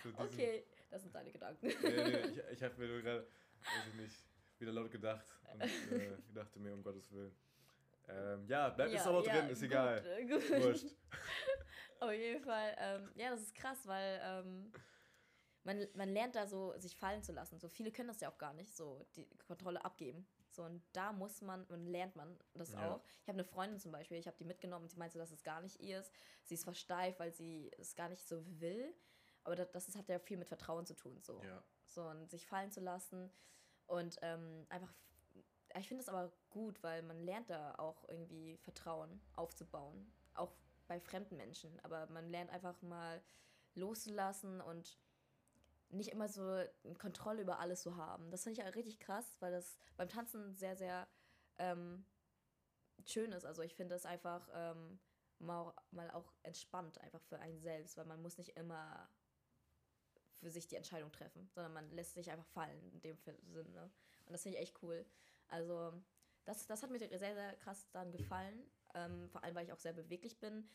So 0.03 0.09
okay, 0.17 0.65
das 0.89 1.01
sind 1.01 1.13
deine 1.13 1.32
Gedanken. 1.32 1.67
Nee, 1.67 1.73
nee, 1.82 2.19
ich, 2.30 2.38
ich 2.53 2.63
habe 2.63 2.76
mir 2.78 2.88
nur 2.88 3.01
gerade, 3.01 3.23
weiß 3.59 3.88
ich 3.89 3.93
nicht, 3.95 4.15
wieder 4.59 4.71
laut 4.71 4.91
gedacht 4.91 5.26
und 5.53 5.61
äh, 5.61 6.17
dachte 6.34 6.59
mir, 6.59 6.73
um 6.73 6.82
Gottes 6.84 7.11
Willen. 7.11 7.36
Ähm, 8.07 8.47
ja, 8.47 8.69
bleibt 8.69 8.93
es 8.93 9.05
aber 9.07 9.21
drin, 9.23 9.49
ist 9.49 9.59
gut, 9.61 9.65
egal. 9.69 10.05
äh, 10.05 10.25
gut. 10.25 10.49
Wurscht. 10.51 10.95
Auf 11.99 12.11
jeden 12.11 12.43
Fall, 12.43 12.75
ähm, 12.77 13.11
ja, 13.15 13.31
das 13.31 13.41
ist 13.41 13.55
krass, 13.55 13.87
weil 13.87 14.19
ähm, 14.23 14.71
man, 15.63 15.87
man 15.95 16.09
lernt 16.09 16.35
da 16.35 16.45
so, 16.45 16.77
sich 16.77 16.95
fallen 16.95 17.23
zu 17.23 17.31
lassen. 17.31 17.59
So 17.59 17.67
viele 17.69 17.91
können 17.91 18.09
das 18.09 18.21
ja 18.21 18.29
auch 18.29 18.37
gar 18.37 18.53
nicht, 18.53 18.75
so 18.75 19.05
die 19.15 19.27
Kontrolle 19.47 19.83
abgeben. 19.83 20.27
So, 20.51 20.63
und 20.63 20.83
da 20.93 21.11
muss 21.11 21.41
man 21.41 21.65
und 21.65 21.85
lernt 21.87 22.15
man 22.15 22.37
das 22.53 22.71
Ja. 22.73 22.93
auch. 22.93 23.03
Ich 23.21 23.27
habe 23.27 23.37
eine 23.37 23.43
Freundin 23.43 23.79
zum 23.79 23.91
Beispiel, 23.91 24.17
ich 24.17 24.27
habe 24.27 24.37
die 24.37 24.45
mitgenommen 24.45 24.83
und 24.83 24.89
sie 24.89 24.97
meinte, 24.97 25.17
dass 25.17 25.31
es 25.31 25.43
gar 25.43 25.61
nicht 25.61 25.79
ihr 25.81 25.99
ist. 25.99 26.11
Sie 26.43 26.53
ist 26.53 26.63
versteift, 26.63 27.19
weil 27.19 27.33
sie 27.33 27.71
es 27.77 27.95
gar 27.95 28.07
nicht 28.09 28.25
so 28.25 28.43
will. 28.61 28.93
Aber 29.43 29.55
das, 29.55 29.71
das 29.71 29.95
hat 29.95 30.07
ja 30.07 30.19
viel 30.19 30.37
mit 30.37 30.47
Vertrauen 30.47 30.85
zu 30.85 30.95
tun. 30.95 31.21
So. 31.21 31.41
Ja. 31.43 31.63
so 31.85 32.03
und 32.07 32.29
sich 32.29 32.45
fallen 32.47 32.71
zu 32.71 32.79
lassen 32.81 33.31
und 33.87 34.17
ähm, 34.21 34.65
einfach 34.69 34.93
ich 35.80 35.88
finde 35.88 36.01
es 36.01 36.09
aber 36.09 36.32
gut, 36.49 36.82
weil 36.84 37.01
man 37.03 37.19
lernt 37.19 37.49
da 37.49 37.76
auch 37.76 38.07
irgendwie 38.07 38.57
Vertrauen 38.57 39.21
aufzubauen, 39.36 40.11
auch 40.34 40.53
bei 40.88 40.99
fremden 40.99 41.38
Menschen, 41.38 41.80
aber 41.82 42.07
man 42.07 42.30
lernt 42.30 42.51
einfach 42.51 42.82
mal 42.82 43.21
loszulassen 43.76 44.61
und 44.61 44.97
nicht 45.89 46.09
immer 46.09 46.28
so 46.28 46.41
eine 46.43 46.95
Kontrolle 46.97 47.41
über 47.41 47.59
alles 47.59 47.82
zu 47.82 47.95
haben. 47.97 48.32
Das 48.32 48.43
finde 48.43 48.59
ich 48.59 48.65
ja 48.65 48.71
richtig 48.71 48.99
krass, 48.99 49.38
weil 49.39 49.51
das 49.51 49.78
beim 49.97 50.09
Tanzen 50.09 50.53
sehr, 50.53 50.76
sehr 50.76 51.07
ähm, 51.57 52.05
schön 53.05 53.32
ist. 53.32 53.45
Also 53.45 53.61
ich 53.61 53.76
finde 53.76 53.95
das 53.95 54.05
einfach 54.05 54.47
ähm, 54.53 54.99
mal, 55.39 55.73
mal 55.91 56.09
auch 56.11 56.34
entspannt, 56.43 56.99
einfach 56.99 57.21
für 57.23 57.39
einen 57.39 57.59
selbst, 57.59 57.97
weil 57.97 58.05
man 58.05 58.21
muss 58.21 58.38
nicht 58.38 58.57
immer 58.57 59.09
für 60.39 60.49
sich 60.49 60.67
die 60.67 60.76
Entscheidung 60.76 61.11
treffen, 61.11 61.49
sondern 61.53 61.73
man 61.73 61.89
lässt 61.91 62.13
sich 62.13 62.30
einfach 62.32 62.45
fallen 62.47 62.91
in 62.91 63.01
dem 63.01 63.17
Sinne. 63.17 63.91
Und 64.26 64.34
das 64.34 64.43
finde 64.43 64.57
ich 64.57 64.63
echt 64.63 64.82
cool. 64.84 65.05
Also 65.47 65.93
das, 66.45 66.67
das 66.67 66.83
hat 66.83 66.91
mir 66.91 66.99
sehr, 66.99 67.19
sehr 67.19 67.55
krass 67.57 67.89
dann 67.91 68.11
gefallen. 68.11 68.63
Ähm, 68.93 69.29
vor 69.29 69.43
allem, 69.43 69.55
weil 69.55 69.65
ich 69.65 69.73
auch 69.73 69.79
sehr 69.79 69.93
beweglich 69.93 70.39
bin, 70.39 70.69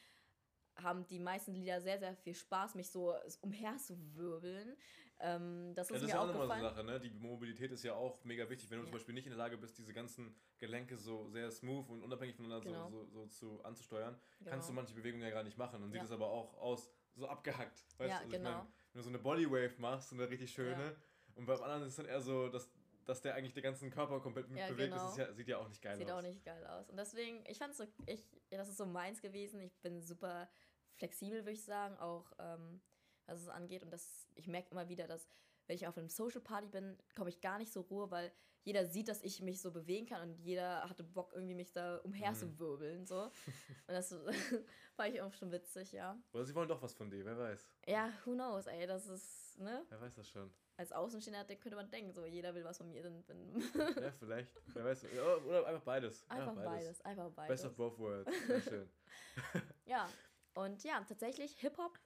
haben 0.77 1.07
die 1.07 1.19
meisten 1.19 1.53
Lieder 1.55 1.81
sehr, 1.81 1.99
sehr 1.99 2.15
viel 2.17 2.35
Spaß, 2.35 2.75
mich 2.75 2.91
so 2.91 3.15
umherzuwirbeln. 3.41 4.77
Ähm, 5.19 5.75
das 5.75 5.91
Ja, 5.91 5.97
ist 5.97 6.03
das 6.03 6.03
ist 6.03 6.09
mir 6.09 6.15
ja 6.15 6.21
auch 6.23 6.27
nochmal 6.27 6.47
so 6.47 6.53
eine 6.53 6.63
gefallen. 6.63 6.77
Sache, 6.77 6.85
ne? 6.85 7.01
Die 7.01 7.11
Mobilität 7.11 7.71
ist 7.73 7.83
ja 7.83 7.95
auch 7.95 8.25
mega 8.25 8.49
wichtig, 8.49 8.71
wenn 8.71 8.79
du 8.79 8.85
Ja. 8.85 8.91
zum 8.91 8.93
Beispiel 8.99 9.15
nicht 9.15 9.27
in 9.27 9.31
der 9.31 9.39
Lage 9.39 9.59
bist, 9.59 9.77
diese 9.79 9.93
ganzen 9.93 10.35
Gelenke 10.59 10.97
so 10.97 11.29
sehr 11.29 11.51
smooth 11.51 11.89
und 11.91 12.03
unabhängig 12.03 12.37
voneinander 12.37 12.65
Genau. 12.65 12.89
so, 12.91 13.05
so, 13.05 13.11
so 13.11 13.27
zu 13.27 13.65
anzusteuern, 13.65 14.19
Genau. 14.39 14.51
kannst 14.51 14.69
du 14.69 14.73
manche 14.73 14.95
Bewegungen 14.95 15.23
ja 15.23 15.31
gar 15.31 15.43
nicht 15.43 15.59
machen. 15.59 15.81
Dann 15.81 15.91
sieht 15.91 16.01
Ja. 16.01 16.05
es 16.07 16.13
aber 16.13 16.31
auch 16.31 16.55
aus, 16.59 16.91
so 17.15 17.29
abgehackt. 17.29 17.85
Weißt 17.99 18.11
Ja, 18.11 18.19
du? 18.19 18.23
Also 18.25 18.33
ich 18.33 18.39
genau. 18.39 18.51
mein, 18.59 18.67
wenn 18.93 18.99
du 19.01 19.03
so 19.03 19.09
eine 19.11 19.19
Bodywave 19.19 19.75
machst, 19.79 20.11
so 20.11 20.17
eine 20.17 20.31
richtig 20.31 20.53
schöne, 20.53 20.97
und 21.35 21.47
beim 21.47 21.61
anderen 21.63 21.83
ist 21.83 21.89
es 21.91 21.97
dann 21.97 22.07
eher 22.07 22.21
so, 22.21 22.49
dass, 22.49 22.71
dass 23.11 23.21
der 23.23 23.35
eigentlich 23.35 23.53
den 23.53 23.63
ganzen 23.63 23.91
Körper 23.91 24.21
komplett 24.21 24.49
mit 24.49 24.59
Ja, 24.59 24.69
bewegt. 24.69 24.91
genau. 24.93 25.03
Das 25.03 25.13
ist 25.13 25.19
ja, 25.19 25.33
sieht 25.35 25.49
ja 25.49 25.59
auch 25.59 25.69
nicht 25.69 25.83
geil 25.83 25.97
Sieht 25.99 26.11
aus. 26.11 26.19
auch 26.19 26.23
nicht 26.23 26.45
geil 26.45 26.65
aus. 26.67 26.89
Und 26.89 26.97
deswegen, 26.97 27.45
ich 27.47 27.59
fand 27.59 27.73
es 27.73 27.79
so, 27.79 27.85
ich, 28.07 28.27
ja, 28.51 28.59
das 28.59 28.69
ist 28.69 28.77
so 28.79 28.87
meins 28.87 29.21
gewesen. 29.21 29.61
Ich 29.61 29.77
bin 29.81 30.01
super 30.01 30.49
flexibel, 30.95 31.41
würde 31.41 31.53
ich 31.53 31.65
sagen, 31.65 31.97
auch 31.99 32.33
ähm, 32.39 32.81
was 33.27 33.41
es 33.43 33.49
angeht. 33.49 33.83
Und 33.83 33.91
das, 33.91 34.29
ich 34.35 34.47
merke 34.49 34.71
immer 34.71 34.89
wieder, 34.89 35.07
dass 35.07 35.29
wenn 35.67 35.77
ich 35.77 35.87
auf 35.87 35.97
einem 35.99 36.09
Social 36.09 36.41
Party 36.41 36.69
bin, 36.69 36.97
komme 37.17 37.31
ich 37.31 37.41
gar 37.41 37.59
nicht 37.59 37.73
so 37.73 37.83
Ruhe, 37.83 38.11
weil 38.11 38.33
jeder 38.63 38.87
sieht, 38.87 39.09
dass 39.09 39.23
ich 39.23 39.41
mich 39.41 39.61
so 39.61 39.71
bewegen 39.73 40.07
kann 40.07 40.29
und 40.29 40.39
jeder 40.41 40.83
hatte 40.89 41.03
Bock, 41.03 41.33
irgendwie 41.35 41.55
mich 41.55 41.73
da 41.73 41.97
umherzuwirbeln. 41.99 43.07
So. 43.07 43.23
Und 43.87 43.95
das 43.95 44.11
fand 44.97 45.15
ich 45.15 45.23
auch 45.23 45.33
schon 45.33 45.51
witzig, 45.51 45.93
ja. 45.93 46.21
Oder 46.33 46.45
sie 46.45 46.55
wollen 46.55 46.69
doch 46.69 46.83
was 46.83 46.93
von 46.93 47.09
dir, 47.11 47.25
wer 47.25 47.39
weiß. 47.39 47.67
Ja, 47.87 48.13
who 48.25 48.33
knows, 48.35 48.67
ey, 48.67 48.87
das 48.87 49.07
ist, 49.07 49.59
ne? 49.59 49.85
Wer 49.89 50.01
weiß 50.01 50.15
das 50.15 50.29
schon. 50.29 50.53
Als 50.81 50.93
Außenstehender 50.93 51.45
könnte 51.57 51.77
man 51.77 51.91
denken, 51.91 52.11
so, 52.11 52.25
jeder 52.25 52.55
will 52.55 52.65
was 52.65 52.79
von 52.79 52.89
mir. 52.89 53.03
Dann, 53.03 53.23
dann 53.27 53.61
ja, 54.03 54.11
vielleicht. 54.13 54.51
Wer 54.69 54.83
weiß. 54.87 55.05
Oder 55.47 55.67
einfach 55.67 55.83
beides. 55.83 56.25
Ja, 56.31 56.37
einfach 56.37 56.55
beides, 56.65 57.01
einfach 57.03 57.31
beides. 57.33 57.49
Best 57.63 57.65
of 57.67 57.77
both 57.77 57.99
worlds. 57.99 58.33
Sehr 58.47 58.63
schön. 58.63 58.91
Ja, 59.85 60.09
und 60.55 60.83
ja, 60.83 61.05
tatsächlich 61.05 61.53
Hip-Hop, 61.59 61.99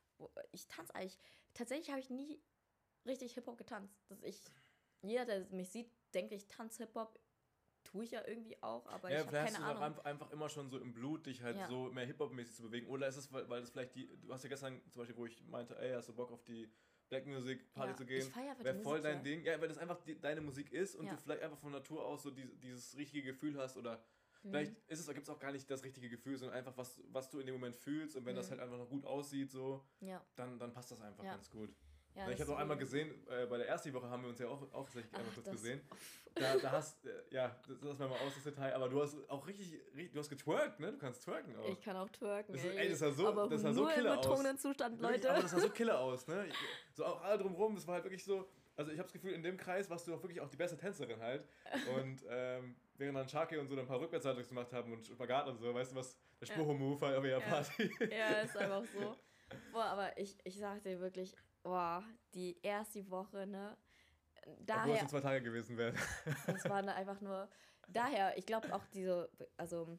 ich 0.50 0.66
tanze 0.66 0.92
eigentlich, 0.96 1.18
tatsächlich 1.52 1.90
habe 1.90 2.00
ich 2.00 2.10
nie 2.10 2.42
richtig 3.06 3.34
Hip-Hop 3.34 3.56
getanzt. 3.58 3.94
Dass 4.08 4.22
ich, 4.22 4.42
jeder, 5.02 5.24
der 5.24 5.44
mich 5.50 5.70
sieht, 5.70 5.88
denkt, 6.12 6.32
ich 6.32 6.48
tanze 6.48 6.82
Hip-Hop, 6.82 7.20
tue 7.84 8.02
ich 8.04 8.10
ja 8.10 8.26
irgendwie 8.26 8.60
auch, 8.60 8.86
aber 8.88 9.08
Ja, 9.10 9.20
ich 9.20 9.26
habe 9.26 9.36
keine 9.36 9.58
Ahnung. 9.64 9.82
einfach- 9.84 10.04
einfach 10.04 10.30
immer 10.32 10.48
schon 10.48 10.68
so 10.70 10.78
im 10.80 10.94
Blut, 10.94 11.26
dich 11.26 11.42
halt 11.44 11.58
Ja. 11.58 11.68
so 11.68 11.92
mehr 11.92 12.06
Hip-Hop-mäßig 12.06 12.56
zu 12.56 12.62
bewegen. 12.64 12.88
Oder 12.88 13.06
ist 13.06 13.18
es, 13.18 13.32
weil, 13.32 13.48
weil 13.48 13.60
das 13.60 13.70
vielleicht 13.70 13.94
die, 13.94 14.08
du 14.20 14.32
hast 14.32 14.42
ja 14.42 14.48
gestern 14.48 14.80
zum 14.90 15.02
Beispiel, 15.02 15.16
wo 15.16 15.26
ich 15.26 15.40
meinte, 15.46 15.78
ey, 15.78 15.92
hast 15.92 16.08
du 16.08 16.14
Bock 16.14 16.32
auf 16.32 16.42
die 16.42 16.68
Black 17.09 17.26
Music 17.26 17.72
Party 17.74 17.90
Ja, 17.92 17.96
zu 17.96 18.07
gehen? 18.07 18.32
Wäre 18.64 18.74
voll 18.82 19.00
dein. 19.00 19.22
Ding. 19.22 19.44
Ja, 19.44 19.61
weil 19.61 19.68
das 19.68 19.78
einfach 19.78 20.00
die, 20.02 20.20
deine 20.20 20.40
Musik 20.40 20.72
ist 20.72 20.96
und 20.96 21.07
Ja. 21.07 21.12
du 21.12 21.18
vielleicht 21.18 21.42
einfach 21.42 21.59
von 21.59 21.72
Natur 21.72 22.05
aus 22.05 22.22
so 22.22 22.30
die, 22.30 22.46
dieses 22.57 22.96
richtige 22.96 23.32
Gefühl 23.32 23.59
hast 23.59 23.76
oder 23.76 24.02
Mhm. 24.42 24.50
vielleicht 24.50 24.76
ist 24.88 25.00
es, 25.00 25.07
gibt 25.07 25.22
es 25.22 25.30
auch 25.30 25.38
gar 25.38 25.52
nicht 25.52 25.70
das 25.70 25.84
richtige 25.84 26.09
Gefühl, 26.09 26.36
sondern 26.36 26.57
einfach 26.59 26.76
was, 26.76 27.00
was 27.09 27.30
du 27.30 27.38
in 27.40 27.46
dem 27.46 27.55
Moment 27.55 27.76
fühlst 27.76 28.16
und 28.16 28.26
wenn 28.26 28.36
das 28.36 28.46
Mhm. 28.46 28.50
halt 28.52 28.61
einfach 28.62 28.78
noch 28.78 28.88
gut 28.88 29.05
aussieht, 29.05 29.50
so, 29.50 29.84
Ja, 30.00 30.24
dann, 30.36 30.59
dann 30.59 30.72
passt 30.72 30.90
das 30.90 31.00
einfach 31.00 31.24
ganz 31.24 31.50
gut. 31.50 31.74
Ja. 32.14 32.28
ich 32.30 32.40
habe 32.40 32.52
auch 32.52 32.58
einmal 32.58 32.76
gesehen, 32.76 33.10
äh, 33.28 33.46
bei 33.46 33.58
der 33.58 33.68
ersten 33.68 33.92
Woche 33.92 34.08
haben 34.08 34.22
wir 34.22 34.30
uns 34.30 34.38
ja 34.38 34.48
auch, 34.48 34.62
auch 34.72 34.84
tatsächlich 34.84 35.12
einmal 35.14 35.28
Ach, 35.30 35.34
kurz 35.34 35.46
das- 35.46 35.54
gesehen. 35.54 35.80
Da, 36.36 36.56
da 36.56 36.72
hast, 36.72 37.06
äh, 37.06 37.10
ja, 37.30 37.56
das 37.68 37.80
lassen 37.80 38.00
wir 38.00 38.08
mal 38.08 38.18
aus, 38.18 38.34
das 38.34 38.42
Detail, 38.42 38.74
aber 38.74 38.88
du 38.88 39.00
hast 39.00 39.16
auch 39.30 39.46
richtig, 39.46 39.80
richtig 39.94 40.12
du 40.14 40.18
hast 40.18 40.28
getwerkt, 40.28 40.80
ne? 40.80 40.90
Du 40.90 40.98
kannst 40.98 41.22
twerken 41.22 41.54
auch. 41.56 41.68
Ich 41.68 41.80
kann 41.80 41.96
auch 41.96 42.08
twerken. 42.10 42.52
Das 42.52 42.64
ist- 42.64 42.74
ey, 42.76 42.88
das 42.90 42.98
sah 42.98 43.12
so- 43.12 43.28
aber 43.28 43.48
das 43.48 43.62
sah 43.62 43.72
so 43.72 43.82
nur 43.82 43.90
im 43.90 43.94
killer 43.94 44.10
aus. 44.18 44.20
betrunkenen 44.26 44.58
Zustand, 44.58 45.00
Wirklich, 45.00 45.22
Leute. 45.22 45.30
Aber 45.32 45.42
das 45.42 45.50
sah 45.52 45.60
so 45.60 45.70
killer 45.70 46.00
aus, 46.00 46.26
ne? 46.26 46.46
So 46.92 47.04
auch 47.04 47.22
alle 47.22 47.38
drumherum, 47.38 47.76
das 47.76 47.86
war 47.86 47.94
halt 47.94 48.04
wirklich 48.04 48.24
so. 48.24 48.48
Also 48.76 48.90
ich 48.90 48.98
habe 48.98 49.04
das 49.06 49.12
Gefühl, 49.12 49.30
in 49.32 49.44
dem 49.44 49.56
Kreis 49.56 49.88
warst 49.88 50.08
du 50.08 50.14
auch 50.14 50.22
wirklich 50.22 50.40
auch 50.40 50.48
die 50.48 50.56
beste 50.56 50.76
Tänzerin 50.76 51.20
halt. 51.20 51.46
Und 51.96 52.24
ähm, 52.28 52.74
während 52.96 53.16
dann 53.16 53.28
Sharky 53.28 53.56
und 53.56 53.68
so 53.68 53.76
dann 53.76 53.84
ein 53.84 53.88
paar 53.88 54.00
Rückwärtssaltos 54.00 54.48
gemacht 54.48 54.72
haben 54.72 54.92
und 54.92 55.06
Spagat 55.06 55.46
und 55.46 55.58
so, 55.58 55.72
weißt 55.72 55.92
du 55.92 55.96
was, 55.96 56.18
der 56.40 56.48
Ja. 56.48 56.54
Spruch-Move 56.54 57.06
halt 57.06 57.16
auf 57.16 57.24
ihrer 57.24 57.38
Ja. 57.40 57.46
Party. 57.48 57.90
ja, 58.10 58.28
ist 58.40 58.56
einfach 58.56 58.82
so. 58.92 59.16
Boah, 59.72 59.84
aber 59.84 60.18
ich, 60.18 60.36
ich 60.42 60.58
sag 60.58 60.82
dir 60.82 60.98
wirklich, 60.98 61.36
boah, 61.64 62.04
die 62.34 62.56
erste 62.62 63.10
Woche, 63.10 63.46
ne? 63.46 63.76
Obwohl 64.42 64.54
es 64.60 64.66
Daher, 64.66 65.00
in 65.00 65.08
zwei 65.08 65.20
Tage 65.20 65.42
gewesen 65.42 65.76
wäre. 65.76 65.94
Das 66.46 66.64
waren 66.66 66.88
einfach 66.88 67.20
nur. 67.20 67.48
Daher, 67.88 68.36
ich 68.38 68.46
glaube 68.46 68.72
auch 68.74 68.84
diese, 68.92 69.30
also 69.56 69.98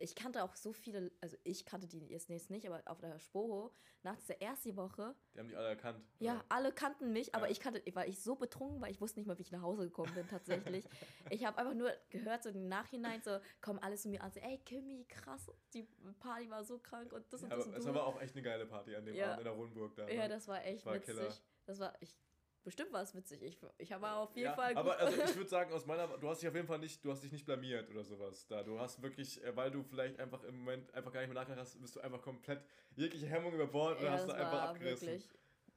ich 0.00 0.14
kannte 0.14 0.42
auch 0.42 0.56
so 0.56 0.72
viele, 0.72 1.12
also 1.20 1.36
ich 1.44 1.64
kannte 1.64 1.86
die 1.86 1.98
jetzt 2.08 2.28
nicht, 2.28 2.66
aber 2.66 2.82
auf 2.86 2.98
der 3.00 3.18
Spoho, 3.20 3.72
nach 4.02 4.16
dieser 4.16 4.40
ersten 4.40 4.74
Woche, 4.76 5.14
Die 5.34 5.38
haben 5.38 5.48
die 5.48 5.54
alle 5.56 5.68
erkannt. 5.68 6.02
ja, 6.18 6.42
alle 6.48 6.72
kannten 6.72 7.12
mich, 7.12 7.34
aber 7.34 7.46
Ja. 7.46 7.52
ich 7.52 7.60
kannte, 7.60 7.82
weil 7.94 8.08
ich 8.08 8.18
so 8.20 8.34
betrunken 8.34 8.80
war, 8.80 8.88
ich 8.88 9.00
wusste 9.00 9.20
nicht 9.20 9.26
mal, 9.26 9.36
wie 9.38 9.42
ich 9.42 9.52
nach 9.52 9.60
Hause 9.62 9.82
gekommen 9.84 10.12
bin 10.14 10.26
tatsächlich. 10.26 10.84
ich 11.30 11.44
habe 11.44 11.58
einfach 11.58 11.74
nur 11.74 11.92
gehört, 12.08 12.42
so 12.42 12.48
im 12.48 12.66
Nachhinein, 12.68 13.20
so 13.22 13.38
kommen 13.60 13.78
alle 13.78 13.96
zu 13.96 14.08
mir 14.08 14.22
an, 14.22 14.32
so, 14.32 14.40
ey 14.40 14.58
Kimi, 14.64 15.04
krass, 15.06 15.50
die 15.74 15.86
Party 16.18 16.48
war 16.50 16.64
so 16.64 16.78
krank 16.78 17.12
und 17.12 17.30
das 17.32 17.42
und 17.42 17.50
Ja, 17.50 17.56
das 17.56 17.66
aber 17.66 17.74
und 17.74 17.78
es 17.80 17.84
du. 17.86 17.94
war 17.94 18.06
auch 18.06 18.20
echt 18.20 18.34
eine 18.34 18.42
geile 18.42 18.66
Party 18.66 18.96
an 18.96 19.04
dem 19.04 19.14
Ja. 19.14 19.26
Abend 19.32 19.38
in 19.40 19.44
der 19.44 19.52
Rundburg 19.52 19.94
da. 19.96 20.08
ja, 20.08 20.22
ne? 20.22 20.28
das 20.30 20.48
war 20.48 20.64
echt 20.64 20.86
war 20.86 20.94
witzig. 20.94 21.14
Killer. 21.14 21.34
Das 21.66 21.78
war, 21.78 21.94
ich, 22.00 22.16
bestimmt 22.62 22.92
war 22.92 23.02
es 23.02 23.14
witzig. 23.14 23.42
Ich, 23.42 23.58
ich 23.78 23.92
habe 23.92 24.08
auf 24.10 24.34
jeden 24.36 24.48
ja, 24.50 24.54
Fall 24.54 24.74
gut. 24.74 24.78
aber 24.78 24.98
also 24.98 25.22
ich 25.22 25.34
würde 25.36 25.48
sagen, 25.48 25.72
aus 25.72 25.86
meiner, 25.86 26.06
du 26.08 26.28
hast 26.28 26.42
dich 26.42 26.48
auf 26.48 26.54
jeden 26.54 26.66
Fall 26.66 26.78
nicht, 26.78 27.04
du 27.04 27.10
hast 27.10 27.22
dich 27.22 27.32
nicht 27.32 27.44
blamiert 27.46 27.88
oder 27.90 28.04
sowas 28.04 28.46
da. 28.46 28.62
Du 28.62 28.78
hast 28.78 29.00
wirklich, 29.02 29.42
äh, 29.44 29.54
weil 29.56 29.70
du 29.70 29.82
vielleicht 29.82 30.18
einfach 30.18 30.42
im 30.44 30.58
Moment 30.58 30.92
einfach 30.94 31.12
gar 31.12 31.20
nicht 31.20 31.28
mehr 31.32 31.40
nachgedacht 31.40 31.60
hast, 31.60 31.80
bist 31.80 31.96
du 31.96 32.00
einfach 32.00 32.20
komplett 32.22 32.62
jegliche 32.96 33.26
Hemmung 33.26 33.52
über 33.52 33.66
Bord 33.66 33.98
und 33.98 34.04
ja, 34.04 34.12
hast 34.12 34.28
du 34.28 34.32
einfach 34.32 34.62
abgerissen. 34.62 35.08
wirklich. 35.08 35.28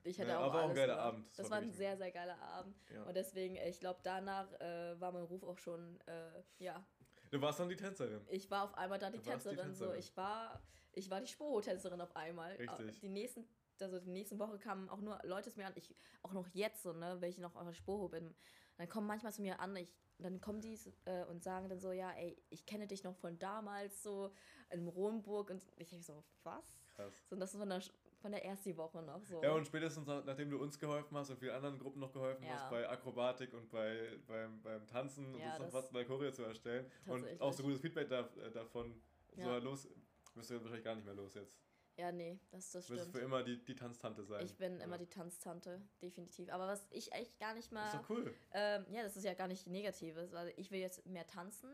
Ich 0.05 0.19
hatte 0.19 0.31
Ja, 0.31 0.39
auch 0.39 0.53
aber 0.53 0.63
auch 0.63 0.69
ein 0.69 0.75
geiler 0.75 0.95
gemacht. 0.95 1.07
Abend. 1.07 1.27
Das 1.29 1.38
Das, 1.38 1.49
war 1.49 1.57
ein 1.59 1.71
sehr, 1.71 1.95
sehr 1.95 2.11
geiler 2.11 2.38
Abend. 2.41 2.75
Ja. 2.93 3.03
Und 3.03 3.15
deswegen, 3.15 3.55
ich 3.55 3.79
glaube, 3.79 4.01
danach 4.03 4.51
äh, 4.59 4.99
war 4.99 5.11
mein 5.13 5.23
Ruf 5.23 5.43
auch 5.43 5.57
schon, 5.57 5.97
äh, 6.07 6.43
ja. 6.59 6.86
Du 7.31 7.41
warst 7.41 7.59
dann 7.59 7.69
die 7.69 7.75
Tänzerin. 7.77 8.21
Ich 8.27 8.51
war 8.51 8.65
auf 8.65 8.77
einmal 8.77 8.99
da 8.99 9.09
die 9.09 9.17
warst 9.25 9.45
die 9.45 9.49
Tänzerin, 9.49 9.73
so. 9.73 9.86
Tänzerin. 9.86 9.99
Ich 9.99 10.17
war, 10.17 10.61
ich 10.91 11.09
war 11.09 11.21
die 11.21 11.27
Spoho-Tänzerin 11.27 12.01
auf 12.01 12.15
einmal. 12.17 12.51
Richtig. 12.55 12.99
Die 12.99 13.07
nächsten, 13.07 13.47
also 13.82 13.99
die 13.99 14.11
nächsten 14.11 14.39
Woche 14.39 14.57
kamen 14.59 14.89
auch 14.89 15.01
nur 15.01 15.19
Leute 15.24 15.51
zu 15.51 15.59
mir 15.59 15.67
an, 15.67 15.74
ich, 15.76 15.95
auch 16.21 16.34
noch 16.34 16.47
jetzt 16.53 16.84
so, 16.84 16.93
ne, 16.93 17.19
ich 17.28 17.38
noch 17.38 17.55
auf 17.55 17.65
der 17.65 17.74
Spoho 17.74 18.09
bin, 18.09 18.34
dann 18.78 18.89
kommen 18.89 19.07
manchmal 19.07 19.34
zu 19.34 19.41
mir 19.41 19.59
an, 19.59 19.76
ich, 19.76 19.93
dann 20.19 20.39
kommen 20.41 20.61
die 20.61 20.78
äh, 21.05 21.26
und 21.26 21.43
sagen 21.43 21.69
dann 21.69 21.80
so, 21.80 21.91
ja, 21.91 22.11
ey, 22.11 22.38
ich 22.49 22.65
kenne 22.65 22.88
dich 22.88 23.03
noch 23.03 23.15
von 23.15 23.38
damals 23.39 24.03
so 24.03 24.32
in 24.69 24.88
Ronburg 24.88 25.49
und 25.49 25.61
ich 25.78 25.89
so, 26.01 26.24
was? 26.43 26.63
Krass. 26.95 27.13
So, 27.28 27.36
und 27.36 27.39
das 27.39 27.53
ist 27.53 27.59
von 27.59 27.69
der, 27.69 27.82
von 28.21 28.32
der 28.32 28.45
ersten 28.45 28.78
Woche 28.78 29.01
noch 29.01 29.24
so. 29.26 29.41
Ja, 29.43 29.53
und 29.53 29.65
spätestens 29.65 30.05
nach- 30.07 30.24
nachdem 30.24 30.49
du 30.51 30.61
uns 30.61 30.78
geholfen 30.80 31.17
hast 31.17 31.32
und 31.32 31.39
vielen 31.39 31.55
anderen 31.55 31.80
Gruppen 31.80 31.99
noch 31.99 32.11
geholfen 32.11 32.43
Ja. 32.45 32.53
hast, 32.53 32.69
bei 32.69 32.88
Akrobatik 32.88 33.53
und 33.53 33.69
bei, 33.69 34.17
beim, 34.28 34.61
beim 34.61 34.86
Tanzen 34.88 35.34
und 35.34 35.41
Ja, 35.41 35.57
das- 35.57 35.74
was 35.74 35.89
bei 35.91 36.05
Choreo 36.05 36.32
zu 36.32 36.43
erstellen 36.43 36.89
und 37.07 37.41
auch 37.41 37.51
so 37.53 37.63
gutes 37.63 37.82
Feedback 37.82 38.07
da, 38.07 38.24
davon 38.53 39.01
so 39.36 39.41
Ja. 39.49 39.57
los, 39.57 39.88
wirst 40.36 40.49
du 40.51 40.55
wahrscheinlich 40.61 40.84
gar 40.84 40.95
nicht 40.95 41.05
mehr 41.05 41.15
los 41.15 41.34
jetzt. 41.34 41.59
Ja, 41.97 42.11
nee, 42.11 42.39
das, 42.51 42.71
das 42.71 42.87
Du 42.87 42.93
wirst 42.93 43.03
stimmt. 43.03 43.15
für 43.17 43.21
immer 43.23 43.43
die, 43.43 43.63
die 43.63 43.75
Tanztante 43.75 44.23
sein. 44.23 44.43
Ich 44.45 44.57
bin 44.57 44.77
Ja. 44.79 44.83
immer 44.85 44.97
die 44.97 45.07
Tanztante, 45.09 45.81
definitiv. 46.01 46.49
Aber 46.49 46.67
was 46.67 46.87
ich 46.89 47.11
echt 47.13 47.37
gar 47.39 47.53
nicht 47.53 47.71
mal. 47.71 47.85
Ist 47.87 47.95
doch 47.95 48.09
cool. 48.09 48.33
Ähm, 48.51 48.85
ja, 48.91 49.03
das 49.03 49.15
ist 49.17 49.23
ja 49.23 49.33
gar 49.33 49.47
nicht 49.47 49.67
Negatives, 49.67 50.31
weil 50.31 50.53
ich 50.57 50.71
will 50.71 50.79
jetzt 50.79 51.05
mehr 51.05 51.27
tanzen, 51.27 51.69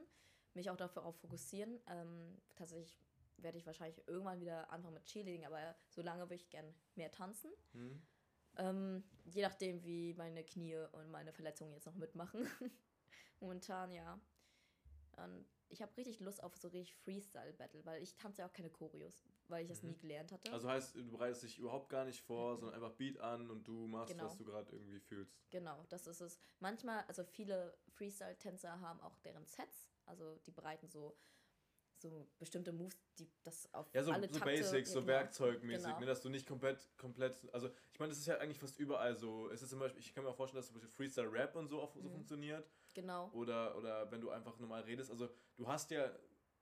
mich 0.53 0.69
auch 0.69 0.75
darauf 0.77 1.15
fokussieren. 1.19 1.79
Ähm, 1.87 2.37
tatsächlich 2.55 2.99
werde 3.37 3.57
ich 3.57 3.65
wahrscheinlich 3.65 4.05
irgendwann 4.07 4.41
wieder 4.41 4.69
anfangen 4.69 4.95
mit 4.95 5.05
Cheerleading, 5.05 5.45
aber 5.45 5.75
solange 5.87 6.23
würde 6.23 6.35
ich 6.35 6.49
gern 6.49 6.73
mehr 6.95 7.09
tanzen. 7.11 7.51
Hm? 7.71 8.01
Ähm, 8.57 9.03
je 9.25 9.41
nachdem, 9.41 9.81
wie 9.85 10.13
meine 10.15 10.43
Knie 10.43 10.75
und 10.91 11.09
meine 11.11 11.31
Verletzungen 11.31 11.71
jetzt 11.71 11.85
noch 11.85 11.95
mitmachen. 11.95 12.45
Momentan, 13.39 13.91
ja. 13.91 14.19
Und 15.15 15.45
ich 15.69 15.81
habe 15.81 15.95
richtig 15.97 16.19
Lust 16.19 16.43
auf 16.43 16.55
so 16.57 16.67
richtig 16.69 16.95
Freestyle-Battle, 16.95 17.85
weil 17.85 18.01
ich 18.01 18.15
tanze 18.15 18.41
ja 18.41 18.47
auch 18.47 18.53
keine 18.53 18.69
Choreos, 18.69 19.23
weil 19.47 19.63
ich 19.63 19.69
das 19.69 19.83
Mhm. 19.83 19.89
nie 19.89 19.97
gelernt 19.97 20.31
hatte. 20.31 20.51
Also 20.51 20.69
heißt, 20.69 20.95
du 20.95 21.11
bereitest 21.11 21.43
dich 21.43 21.59
überhaupt 21.59 21.89
gar 21.89 22.05
nicht 22.05 22.21
vor, 22.21 22.57
sondern 22.57 22.75
einfach 22.75 22.95
Beat 22.97 23.19
an 23.19 23.49
und 23.49 23.67
du 23.67 23.87
machst, 23.87 24.13
Genau. 24.13 24.25
was 24.25 24.37
du 24.37 24.45
gerade 24.45 24.71
irgendwie 24.71 24.99
fühlst. 24.99 25.35
Genau, 25.51 25.83
das 25.89 26.07
ist 26.07 26.21
es. 26.21 26.39
Manchmal, 26.59 27.03
also 27.07 27.23
viele 27.23 27.77
Freestyle-Tänzer 27.89 28.79
haben 28.81 28.99
auch 29.01 29.17
deren 29.19 29.45
Sets, 29.45 29.89
also 30.05 30.35
die 30.45 30.51
bereiten 30.51 30.87
so, 30.87 31.17
so 31.97 32.27
bestimmte 32.37 32.71
Moves, 32.71 32.97
die 33.17 33.27
das 33.43 33.71
auf 33.73 33.93
Ja, 33.93 34.03
so, 34.03 34.13
alle 34.13 34.27
so 34.27 34.39
Takte, 34.39 34.45
Basics, 34.45 34.91
so 34.91 34.99
genau, 35.01 35.07
werkzeugmäßig, 35.07 35.87
genau. 35.87 35.99
ne, 35.99 36.05
dass 36.05 36.21
du 36.21 36.29
nicht 36.29 36.47
komplett, 36.47 36.89
komplett, 36.97 37.35
also 37.53 37.69
ich 37.91 37.99
meine, 37.99 38.09
das 38.09 38.19
ist 38.19 38.27
ja 38.27 38.37
eigentlich 38.37 38.59
fast 38.59 38.79
überall 38.79 39.15
so. 39.15 39.49
Es 39.49 39.61
ist 39.61 39.69
zum 39.69 39.79
Beispiel, 39.79 39.99
ich 39.99 40.13
kann 40.13 40.23
mir 40.23 40.29
auch 40.29 40.35
vorstellen, 40.35 40.59
dass 40.61 40.67
zum 40.67 40.75
Beispiel 40.75 40.91
Freestyle-Rap 40.91 41.55
und 41.55 41.67
so 41.67 41.81
auch 41.81 41.91
so 41.91 42.01
Mhm. 42.01 42.09
funktioniert. 42.09 42.69
Genau, 42.93 43.29
Oder, 43.33 43.77
oder 43.77 44.11
wenn 44.11 44.21
du 44.21 44.29
einfach 44.29 44.57
normal 44.59 44.81
redest. 44.83 45.11
Also 45.11 45.29
du 45.57 45.67
hast 45.67 45.91
ja 45.91 46.11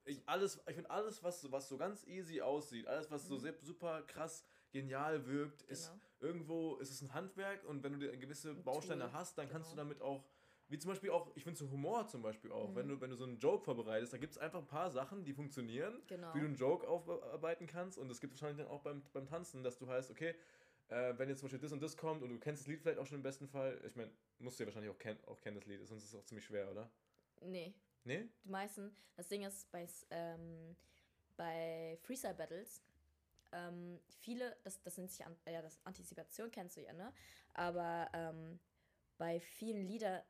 ich, 0.04 0.26
alles, 0.26 0.62
ich 0.66 0.74
finde 0.74 0.90
alles, 0.90 1.22
was, 1.22 1.40
so- 1.42 1.52
was 1.52 1.68
so 1.68 1.76
ganz 1.76 2.06
easy 2.06 2.40
aussieht, 2.40 2.86
alles, 2.86 3.10
was 3.10 3.26
so 3.26 3.34
Mhm. 3.34 3.40
sehr, 3.40 3.54
super 3.62 4.02
krass 4.02 4.44
genial 4.70 5.26
wirkt, 5.26 5.62
ist 5.62 5.90
genau. 5.90 6.00
irgendwo, 6.20 6.76
ist 6.76 6.90
es 6.90 7.02
ein 7.02 7.12
Handwerk 7.12 7.64
und 7.64 7.82
wenn 7.82 7.92
du 7.92 7.98
dir 7.98 8.16
gewisse 8.16 8.50
Ein 8.50 8.64
Bausteine 8.64 9.04
Tool, 9.04 9.12
hast, 9.12 9.36
dann 9.38 9.48
kannst 9.48 9.70
du 9.72 9.76
genau. 9.76 9.88
damit 9.88 10.00
auch, 10.02 10.24
wie 10.68 10.78
zum 10.78 10.90
Beispiel 10.90 11.10
auch, 11.10 11.34
ich 11.36 11.44
finde 11.44 11.58
so 11.58 11.70
Humor 11.70 12.06
zum 12.08 12.22
Beispiel 12.22 12.52
auch, 12.52 12.74
wenn 12.74 12.86
Mhm. 12.86 12.90
du, 12.90 13.00
wenn 13.02 13.10
du 13.10 13.16
so 13.16 13.24
einen 13.24 13.38
Joke 13.38 13.64
vorbereitest, 13.64 14.12
da 14.12 14.18
gibt 14.18 14.32
es 14.32 14.38
einfach 14.38 14.60
ein 14.60 14.66
paar 14.66 14.90
Sachen, 14.90 15.24
die 15.24 15.32
funktionieren, 15.34 16.02
Genau. 16.06 16.34
wie 16.34 16.40
du 16.40 16.46
einen 16.46 16.56
Joke 16.56 16.86
aufarbeiten 16.88 17.66
kannst 17.66 17.98
und 17.98 18.10
es 18.10 18.20
gibt 18.20 18.32
wahrscheinlich 18.34 18.58
dann 18.64 18.72
auch 18.74 18.82
beim, 18.82 19.02
beim 19.12 19.26
Tanzen, 19.26 19.62
dass 19.62 19.76
du 19.78 19.88
heißt, 19.88 20.10
okay, 20.10 20.34
äh, 20.88 21.18
wenn 21.18 21.28
jetzt 21.28 21.40
zum 21.40 21.46
Beispiel 21.46 21.60
das 21.60 21.72
und 21.72 21.82
das 21.82 21.96
kommt 21.96 22.22
und 22.22 22.30
du 22.30 22.38
kennst 22.38 22.62
das 22.62 22.68
Lied 22.68 22.80
vielleicht 22.80 22.98
auch 22.98 23.06
schon 23.06 23.18
im 23.18 23.22
besten 23.22 23.48
Fall, 23.48 23.80
ich 23.86 23.96
meine, 23.96 24.10
musst 24.38 24.58
du 24.58 24.64
ja 24.64 24.66
wahrscheinlich 24.66 24.90
auch, 24.90 24.98
kenn, 24.98 25.18
auch 25.26 25.40
kennen 25.40 25.56
das 25.56 25.66
Lied, 25.66 25.86
sonst 25.86 26.04
ist 26.04 26.12
es 26.12 26.18
auch 26.18 26.24
ziemlich 26.24 26.44
schwer, 26.44 26.70
oder? 26.70 26.90
Nee, 27.42 27.74
Nee? 28.04 28.28
die 28.44 28.48
meisten, 28.48 28.94
das 29.16 29.28
Ding 29.28 29.42
ist, 29.42 29.70
bei, 29.70 29.86
ähm, 30.10 30.76
bei 31.36 31.98
Freestyle-Battles, 32.02 32.82
ähm, 33.52 34.00
viele, 34.20 34.56
das, 34.64 34.80
das 34.82 34.96
nennt 34.96 35.10
sich, 35.10 35.24
an, 35.24 35.36
ja, 35.46 35.62
das 35.62 35.78
Antizipation 35.84 36.50
kennst 36.50 36.76
du 36.76 36.82
ja, 36.82 36.92
ne? 36.92 37.12
Aber 37.54 38.08
ähm, 38.12 38.58
bei 39.16 39.40
vielen 39.40 39.86
Lieder 39.86 40.24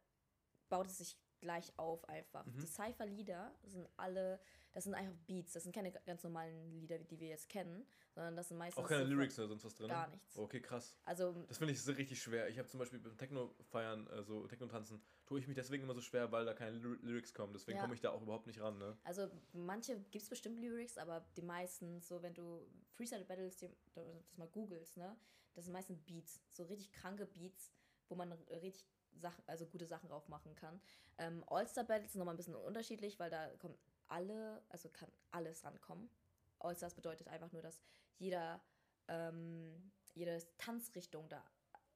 baut 0.69 0.87
es 0.87 0.99
sich 0.99 1.17
gleich 1.41 1.73
auf 1.79 2.09
einfach. 2.09 2.45
Mhm. 2.47 2.61
Die 2.61 2.67
Cypher-Lieder 2.67 3.55
sind 3.65 3.89
alle, 3.97 4.41
das 4.73 4.85
sind 4.85 4.95
einfach 4.95 5.15
Beats, 5.27 5.53
das 5.53 5.63
sind 5.63 5.75
keine 5.75 5.93
ganz 5.93 6.23
normalen 6.23 6.71
Lieder, 6.73 6.99
die 6.99 7.19
wir 7.19 7.29
jetzt 7.29 7.49
kennen, 7.49 7.87
sondern 8.15 8.37
das 8.37 8.49
sind 8.49 8.59
meistens 8.59 8.83
Auch 8.85 8.89
keine 8.89 9.05
Lyrics 9.05 9.39
oder 9.39 9.49
sonst 9.49 9.65
was 9.65 9.75
drin? 9.75 9.89
Gar 9.89 10.09
nichts. 10.09 10.37
Okay, 10.37 10.61
krass. 10.61 10.97
Also, 11.05 11.33
Das 11.49 11.59
finde 11.59 11.73
ich 11.73 11.83
so 11.83 11.93
richtig 11.93 12.21
schwer. 12.23 12.49
Ich 12.49 12.59
habe 12.59 12.69
zum 12.69 12.79
Beispiel 12.79 12.99
beim 12.99 13.17
Techno-Feiern, 13.17 14.09
also 14.09 14.47
Techno-Tanzen, 14.47 15.01
tue 15.27 15.41
ich 15.41 15.47
mich 15.47 15.57
deswegen 15.57 15.83
immer 15.85 15.95
so 15.95 16.01
schwer, 16.01 16.31
weil 16.33 16.45
da 16.45 16.55
keine 16.55 16.77
Ly 16.79 16.97
Lyrics 17.03 17.33
kommen. 17.35 17.53
Deswegen 17.53 17.77
Ja. 17.77 17.83
komme 17.83 17.95
ich 17.95 18.01
da 18.01 18.11
auch 18.11 18.23
überhaupt 18.23 18.47
nicht 18.47 18.61
ran, 18.61 18.79
ne? 18.79 18.97
Also 19.05 19.31
manche 19.53 19.99
gibt 20.01 20.23
es 20.23 20.29
bestimmt 20.29 20.59
Lyrics, 20.59 20.99
aber 20.99 21.27
die 21.37 21.43
meisten, 21.43 22.01
so 22.01 22.23
wenn 22.23 22.35
du 22.35 22.67
Freestyle 22.95 23.25
Battles 23.25 23.57
die, 23.57 23.71
das 23.95 24.07
mal 24.37 24.49
googelst, 24.49 24.97
ne, 24.97 25.17
das 25.55 25.65
sind 25.65 25.73
meistens 25.73 25.99
Beats, 26.01 26.41
so 26.51 26.65
richtig 26.65 26.93
kranke 26.93 27.27
Beats, 27.27 27.73
wo 28.09 28.15
man 28.15 28.33
richtig 28.33 28.87
Sachen, 29.19 29.43
also 29.47 29.67
gute 29.67 29.87
Sachen 29.87 30.09
drauf 30.09 30.29
machen 30.29 30.55
kann. 30.55 30.81
Ähm, 31.19 31.45
All-Star 31.49 31.85
Battles 31.85 32.13
sind 32.13 32.19
nochmal 32.19 32.35
ein 32.35 32.39
bisschen 32.39 32.55
unterschiedlich, 32.55 33.19
weil 33.19 33.31
da 33.31 33.49
kommen 33.57 33.77
alle, 34.09 34.63
also 34.69 34.89
kann 34.89 35.11
alles 35.31 35.65
rankommen. 35.65 36.11
All-Stars 36.61 36.95
bedeutet 36.95 37.29
einfach 37.29 37.53
nur, 37.53 37.63
dass 37.63 37.81
jeder, 38.19 38.61
ähm, 39.09 39.93
jede 40.15 40.39
Tanzrichtung 40.57 41.29
da 41.29 41.45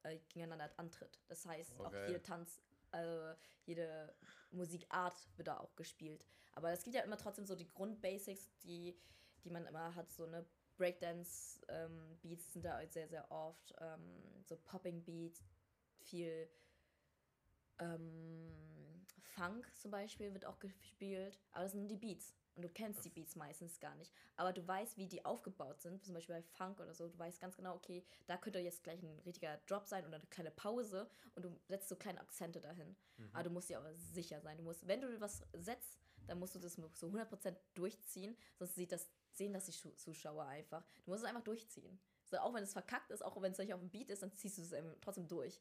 äh, 0.03 0.19
gegeneinander 0.29 0.71
antritt. 0.77 1.19
Das 1.29 1.47
heißt, 1.47 1.75
Oh, 1.79 1.85
auch 1.85 1.95
jede 2.07 2.23
Tanz, 2.23 2.61
also 2.91 3.35
jede 3.65 4.15
Musikart 4.51 5.29
wird 5.37 5.49
da 5.49 5.59
auch 5.59 5.75
gespielt. 5.77 6.27
Aber 6.55 6.71
es 6.71 6.83
gibt 6.85 6.95
ja 6.95 7.03
immer 7.03 7.17
trotzdem 7.17 7.47
so 7.47 7.55
die 7.55 7.69
Grundbasics, 7.69 8.51
die, 8.63 8.97
die 9.45 9.51
man 9.51 9.67
immer 9.67 9.95
hat, 9.95 10.11
so 10.13 10.25
eine 10.25 10.45
Breakdance-Beats 10.77 12.53
sind 12.53 12.65
da 12.65 12.85
sehr, 12.87 13.09
sehr 13.09 13.31
oft, 13.31 13.75
ähm, 13.81 14.43
so 14.45 14.57
Popping-Beats, 14.57 15.43
viel 16.01 16.49
ähm, 17.79 19.05
Funk 19.35 19.71
zum 19.77 19.91
Beispiel 19.91 20.33
wird 20.33 20.45
auch 20.45 20.59
gespielt, 20.59 21.39
aber 21.53 21.65
das 21.65 21.73
sind 21.73 21.81
nur 21.81 21.89
die 21.89 21.97
Beats. 21.97 22.35
Und 22.55 22.63
du 22.63 22.69
kennst 22.69 23.03
die 23.03 23.09
Beats 23.09 23.35
meistens 23.35 23.81
gar 23.81 23.95
nicht. 23.95 24.13
Aber 24.37 24.53
du 24.53 24.67
weißt, 24.67 24.99
wie 24.99 25.07
die 25.07 25.25
aufgebaut 25.25 25.81
sind. 25.81 26.05
Zum 26.05 26.13
Beispiel 26.13 26.35
bei 26.35 26.43
Funk 26.43 26.81
oder 26.81 26.93
so. 26.93 27.09
Du 27.09 27.19
weißt 27.19 27.41
ganz 27.41 27.57
genau, 27.57 27.75
okay, 27.75 28.05
da 28.27 28.37
könnte 28.37 28.59
jetzt 28.59 28.85
gleich 28.85 29.03
ein 29.03 29.19
richtiger 29.21 29.57
Drop 29.67 29.87
sein 29.89 30.05
oder 30.07 30.17
eine 30.17 30.27
kleine 30.27 30.51
Pause. 30.51 31.09
Und 31.35 31.47
du 31.47 31.59
setzt 31.69 31.89
so 31.89 31.97
kleine 31.97 32.21
Akzente 32.21 32.61
dahin. 32.61 32.95
Mhm. 33.17 33.31
Aber 33.33 33.45
du 33.45 33.51
musst 33.51 33.71
dir 33.71 33.79
aber 33.79 33.95
sicher 33.95 34.41
sein. 34.43 34.59
Du 34.59 34.65
musst, 34.65 34.87
wenn 34.87 35.01
du 35.01 35.19
was 35.19 35.43
setzt, 35.55 35.99
dann 36.27 36.39
musst 36.39 36.55
du 36.55 36.59
das 36.59 36.75
so 36.75 37.07
100% 37.07 37.57
durchziehen. 37.73 38.37
Sonst 38.59 38.75
sieht 38.75 38.93
das, 38.93 39.09
sehen 39.33 39.55
das 39.55 39.65
die 39.65 39.97
Zuschauer 39.97 40.45
einfach. 40.45 40.85
Du 41.07 41.11
musst 41.11 41.23
es 41.23 41.29
einfach 41.29 41.43
durchziehen. 41.45 41.99
So, 42.27 42.37
auch 42.37 42.53
wenn 42.53 42.65
es 42.65 42.75
verkackt 42.75 43.11
ist, 43.13 43.25
auch 43.25 43.41
wenn 43.41 43.53
es 43.53 43.59
nicht 43.59 43.73
auf 43.73 43.81
dem 43.81 43.89
Beat 43.91 44.11
ist, 44.11 44.23
dann 44.23 44.33
ziehst 44.35 44.59
du 44.59 44.63
es 44.63 44.75
trotzdem 45.01 45.27
durch. 45.27 45.59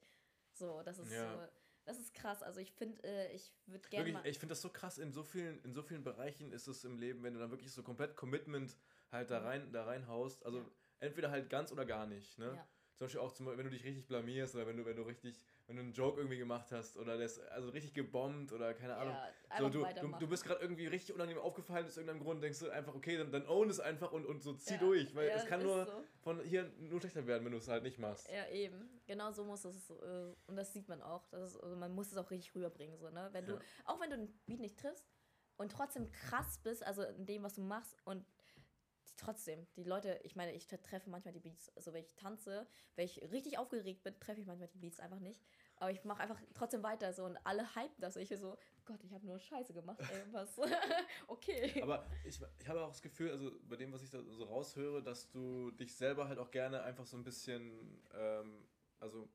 So, 0.53 0.83
das 0.83 0.99
ist 0.99 1.11
Ja. 1.11 1.47
so. 1.47 1.51
Das 1.85 1.99
ist 1.99 2.13
krass. 2.13 2.43
Also 2.43 2.59
ich 2.59 2.71
finde, 2.71 3.03
äh, 3.03 3.33
ich 3.33 3.51
würde 3.65 3.89
gerne 3.89 4.21
ich 4.27 4.39
finde 4.39 4.51
das 4.51 4.61
so 4.61 4.69
krass, 4.69 4.97
in 4.97 5.11
so 5.11 5.23
vielen, 5.23 5.63
in 5.63 5.73
so 5.73 5.81
vielen 5.81 6.03
Bereichen 6.03 6.51
ist 6.51 6.67
es 6.67 6.83
im 6.83 6.97
Leben, 6.97 7.23
wenn 7.23 7.33
du 7.33 7.39
dann 7.39 7.51
wirklich 7.51 7.71
so 7.71 7.83
komplett 7.83 8.15
Commitment 8.15 8.77
halt 9.11 9.31
da 9.31 9.39
Mhm. 9.39 9.45
rein, 9.45 9.71
da 9.73 9.85
reinhaust. 9.85 10.45
Also 10.45 10.59
Ja. 10.59 10.65
entweder 10.99 11.31
halt 11.31 11.49
ganz 11.49 11.71
oder 11.71 11.85
gar 11.85 12.05
nicht, 12.05 12.37
ne? 12.37 12.53
Ja. 12.55 12.67
Zum 12.97 13.05
Beispiel 13.05 13.19
auch, 13.21 13.31
zum, 13.31 13.47
wenn 13.47 13.63
du 13.65 13.71
dich 13.71 13.83
richtig 13.83 14.05
blamierst 14.07 14.53
oder 14.53 14.67
wenn 14.67 14.77
du, 14.77 14.85
wenn 14.85 14.95
du 14.95 15.01
richtig, 15.01 15.43
wenn 15.71 15.77
du 15.77 15.83
einen 15.83 15.93
Joke 15.93 16.17
irgendwie 16.19 16.37
gemacht 16.37 16.71
hast 16.71 16.97
oder 16.97 17.17
das, 17.17 17.39
also 17.39 17.69
richtig 17.69 17.93
gebombt 17.93 18.51
oder 18.51 18.73
keine 18.73 18.95
Ahnung. 18.97 19.13
ja, 19.13 19.57
So, 19.57 19.69
du, 19.69 19.85
du, 19.85 20.07
du 20.19 20.27
bist 20.27 20.43
gerade 20.43 20.61
irgendwie 20.61 20.87
richtig 20.87 21.15
unangenehm 21.15 21.41
aufgefallen 21.41 21.85
aus 21.85 21.95
irgendeinem 21.95 22.21
Grund, 22.23 22.43
denkst 22.43 22.59
du 22.59 22.69
einfach, 22.69 22.93
okay, 22.93 23.17
dann, 23.17 23.31
dann 23.31 23.47
own 23.47 23.69
es 23.69 23.79
einfach 23.79 24.11
und, 24.11 24.25
und 24.25 24.43
so 24.43 24.53
zieh 24.53 24.73
Ja, 24.73 24.79
durch, 24.79 25.15
weil 25.15 25.29
ja, 25.29 25.35
es 25.35 25.45
kann 25.45 25.63
nur 25.63 25.85
so. 25.85 26.03
von 26.21 26.43
hier 26.43 26.69
nur 26.77 26.99
schlechter 26.99 27.25
werden, 27.25 27.45
wenn 27.45 27.53
du 27.53 27.57
es 27.57 27.69
halt 27.69 27.83
nicht 27.83 27.99
machst. 27.99 28.29
Ja, 28.29 28.47
eben. 28.49 28.89
Genau 29.07 29.31
so 29.31 29.45
muss 29.45 29.63
es. 29.63 29.89
Äh, 29.89 29.93
und 30.47 30.57
das 30.57 30.73
sieht 30.73 30.89
man 30.89 31.01
auch. 31.01 31.25
Das 31.29 31.53
ist, 31.53 31.59
also 31.63 31.75
man 31.77 31.93
muss 31.93 32.11
es 32.11 32.17
auch 32.17 32.29
richtig 32.29 32.53
rüberbringen. 32.53 32.97
So, 32.97 33.09
ne? 33.09 33.29
wenn 33.31 33.45
du, 33.45 33.57
auch 33.85 33.99
wenn 34.01 34.09
du 34.09 34.17
den 34.17 34.39
Beat 34.45 34.59
nicht 34.59 34.77
triffst 34.77 35.09
und 35.57 35.71
trotzdem 35.71 36.11
krass 36.11 36.59
bist, 36.63 36.83
also 36.85 37.03
in 37.03 37.25
dem, 37.25 37.43
was 37.43 37.53
du 37.53 37.61
machst 37.61 37.95
und 38.03 38.25
trotzdem, 39.21 39.67
die 39.75 39.83
Leute, 39.83 40.19
ich 40.23 40.35
meine, 40.35 40.53
ich 40.53 40.67
treffe 40.67 41.09
manchmal 41.09 41.33
die 41.33 41.39
Beats, 41.39 41.71
also 41.75 41.93
wenn 41.93 42.01
ich 42.01 42.13
tanze, 42.15 42.67
wenn 42.95 43.05
ich 43.05 43.21
richtig 43.31 43.57
aufgeregt 43.57 44.03
bin, 44.03 44.19
treffe 44.19 44.41
ich 44.41 44.47
manchmal 44.47 44.67
die 44.69 44.79
Beats 44.79 44.99
einfach 44.99 45.19
nicht. 45.19 45.41
Aber 45.81 45.89
ich 45.89 46.03
mache 46.03 46.21
einfach 46.21 46.39
trotzdem 46.53 46.83
weiter 46.83 47.11
so 47.11 47.25
und 47.25 47.37
alle 47.43 47.63
hypen 47.75 47.99
das. 47.99 48.15
Ich 48.15 48.29
so, 48.29 48.55
Gott, 48.85 49.03
ich 49.03 49.11
habe 49.13 49.25
nur 49.25 49.39
Scheiße 49.39 49.73
gemacht, 49.73 49.97
ey, 49.99 50.21
okay. 51.27 51.81
Aber 51.81 52.05
ich, 52.23 52.39
ich 52.59 52.67
habe 52.67 52.83
auch 52.83 52.89
das 52.89 53.01
Gefühl, 53.01 53.31
also 53.31 53.51
bei 53.67 53.77
dem, 53.77 53.91
was 53.91 54.03
ich 54.03 54.11
da 54.11 54.21
so 54.21 54.43
raushöre, 54.43 55.01
dass 55.01 55.31
du 55.31 55.71
dich 55.71 55.95
selber 55.95 56.27
halt 56.27 56.37
auch 56.37 56.51
gerne 56.51 56.83
einfach 56.83 57.07
so 57.07 57.17
ein 57.17 57.23
bisschen, 57.23 57.99
ähm, 58.13 58.63
also 58.99 59.27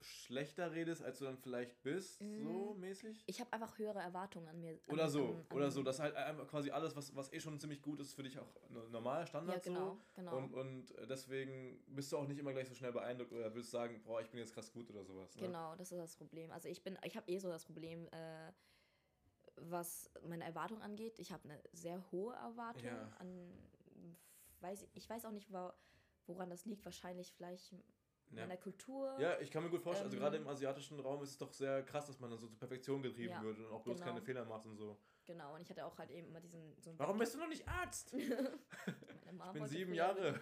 schlechter 0.00 0.72
redest, 0.72 1.02
als 1.02 1.18
du 1.18 1.24
dann 1.24 1.36
vielleicht 1.38 1.82
bist, 1.82 2.20
Mhm. 2.20 2.44
so 2.44 2.74
mäßig. 2.74 3.24
Ich 3.26 3.40
habe 3.40 3.52
einfach 3.52 3.78
höhere 3.78 3.98
Erwartungen 4.00 4.48
an 4.48 4.60
mir. 4.60 4.72
An, 4.72 4.78
Oder 4.94 5.08
so, 5.08 5.24
an, 5.24 5.34
an, 5.48 5.56
oder 5.56 5.70
so, 5.70 5.82
dass 5.82 5.98
halt 6.00 6.14
einfach 6.14 6.46
quasi 6.46 6.70
alles, 6.70 6.94
was, 6.96 7.14
was 7.14 7.32
eh 7.32 7.40
schon 7.40 7.58
ziemlich 7.58 7.82
gut 7.82 8.00
ist, 8.00 8.14
für 8.14 8.22
dich 8.22 8.38
auch 8.38 8.54
no- 8.68 8.88
normal, 8.88 9.26
Standard 9.26 9.56
Ja, 9.64 9.72
genau, 9.72 9.94
so. 9.94 10.00
genau. 10.14 10.36
Und, 10.36 10.54
und 10.54 10.94
deswegen 11.08 11.82
bist 11.88 12.12
du 12.12 12.18
auch 12.18 12.26
nicht 12.26 12.38
immer 12.38 12.52
gleich 12.52 12.68
so 12.68 12.74
schnell 12.74 12.92
beeindruckt 12.92 13.32
oder 13.32 13.54
willst 13.54 13.70
sagen, 13.70 14.02
boah, 14.04 14.20
ich 14.20 14.30
bin 14.30 14.38
jetzt 14.40 14.54
krass 14.54 14.72
gut 14.72 14.88
oder 14.90 15.04
sowas. 15.04 15.34
Ne? 15.36 15.42
Genau, 15.42 15.74
das 15.76 15.90
ist 15.92 15.98
das 15.98 16.16
Problem. 16.16 16.50
Also 16.52 16.68
ich 16.68 16.82
bin, 16.82 16.98
ich 17.04 17.16
habe 17.16 17.30
eh 17.30 17.38
so 17.38 17.48
das 17.48 17.64
Problem, 17.64 18.08
äh, 18.12 18.52
was 19.56 20.10
meine 20.22 20.44
Erwartung 20.44 20.80
angeht, 20.80 21.18
ich 21.18 21.32
habe 21.32 21.44
eine 21.48 21.60
sehr 21.72 22.10
hohe 22.12 22.34
Erwartung 22.34 22.84
Ja. 22.84 23.12
an, 23.18 23.52
weiß, 24.60 24.86
ich 24.94 25.08
weiß 25.10 25.24
auch 25.24 25.32
nicht, 25.32 25.48
woran 26.26 26.50
das 26.50 26.64
liegt, 26.64 26.84
wahrscheinlich 26.84 27.32
vielleicht 27.32 27.74
Ja. 28.30 28.42
meiner 28.46 28.56
Kultur. 28.56 29.16
Ja, 29.18 29.38
ich 29.40 29.50
kann 29.50 29.62
mir 29.62 29.70
gut 29.70 29.82
vorstellen, 29.82 30.06
also 30.06 30.16
Ähm, 30.16 30.22
gerade 30.22 30.36
im 30.36 30.48
asiatischen 30.48 31.00
Raum 31.00 31.22
ist 31.22 31.30
es 31.30 31.38
doch 31.38 31.52
sehr 31.52 31.82
krass, 31.84 32.06
dass 32.06 32.20
man 32.20 32.30
dann 32.30 32.38
so 32.38 32.46
zur 32.46 32.58
Perfektion 32.58 33.02
getrieben 33.02 33.32
Ja, 33.32 33.42
wird 33.42 33.58
und 33.58 33.66
auch 33.72 33.82
bloß 33.82 33.98
genau. 33.98 34.06
keine 34.10 34.22
Fehler 34.22 34.44
macht 34.44 34.66
und 34.66 34.76
so. 34.76 34.98
Genau, 35.24 35.54
und 35.54 35.60
ich 35.60 35.70
hatte 35.70 35.84
auch 35.84 35.98
halt 35.98 36.10
eben 36.10 36.28
immer 36.28 36.40
diesen 36.40 36.74
so 36.80 36.92
Warum 36.98 37.18
bist 37.18 37.34
du 37.34 37.38
noch 37.38 37.48
nicht 37.48 37.66
Arzt? 37.68 38.12
Ich 38.12 39.24
Meine 39.24 39.38
Mom 39.38 39.52
bin 39.52 39.60
wollte 39.62 39.74
sieben 39.74 39.94
Jahre. 39.94 40.40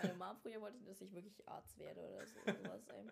Meine 0.00 0.14
Mom 0.14 0.36
früher 0.36 0.60
wollte, 0.60 0.78
dass 0.84 1.00
ich 1.00 1.12
wirklich 1.12 1.46
Arzt 1.48 1.78
werde 1.78 2.00
oder 2.08 2.26
so, 2.26 2.38
sowas, 2.64 2.86
ey. 2.88 3.04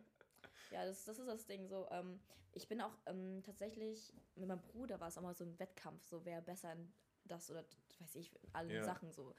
Ja, 0.71 0.85
das, 0.85 1.05
das 1.05 1.19
ist 1.19 1.27
das 1.27 1.47
Ding 1.47 1.66
so. 1.66 1.87
Ähm, 1.91 2.21
ich 2.53 2.69
bin 2.69 2.81
auch 2.81 2.97
ähm, 3.07 3.43
tatsächlich, 3.43 4.12
mit 4.37 4.49
meinem 4.49 4.62
Bruder 4.62 5.01
war 5.01 5.09
es 5.09 5.19
auch 5.19 5.23
mal 5.23 5.35
so 5.35 5.45
ein 5.45 5.59
Wettkampf, 5.59 6.05
so 6.07 6.25
wer 6.25 6.41
besser 6.41 6.73
in 6.73 6.93
das 7.25 7.51
oder 7.51 7.64
weiß 7.99 8.14
ich, 8.16 8.33
in 8.43 8.55
allen 8.55 8.71
Ja. 8.71 8.85
Sachen 8.85 9.11
so. 9.12 9.35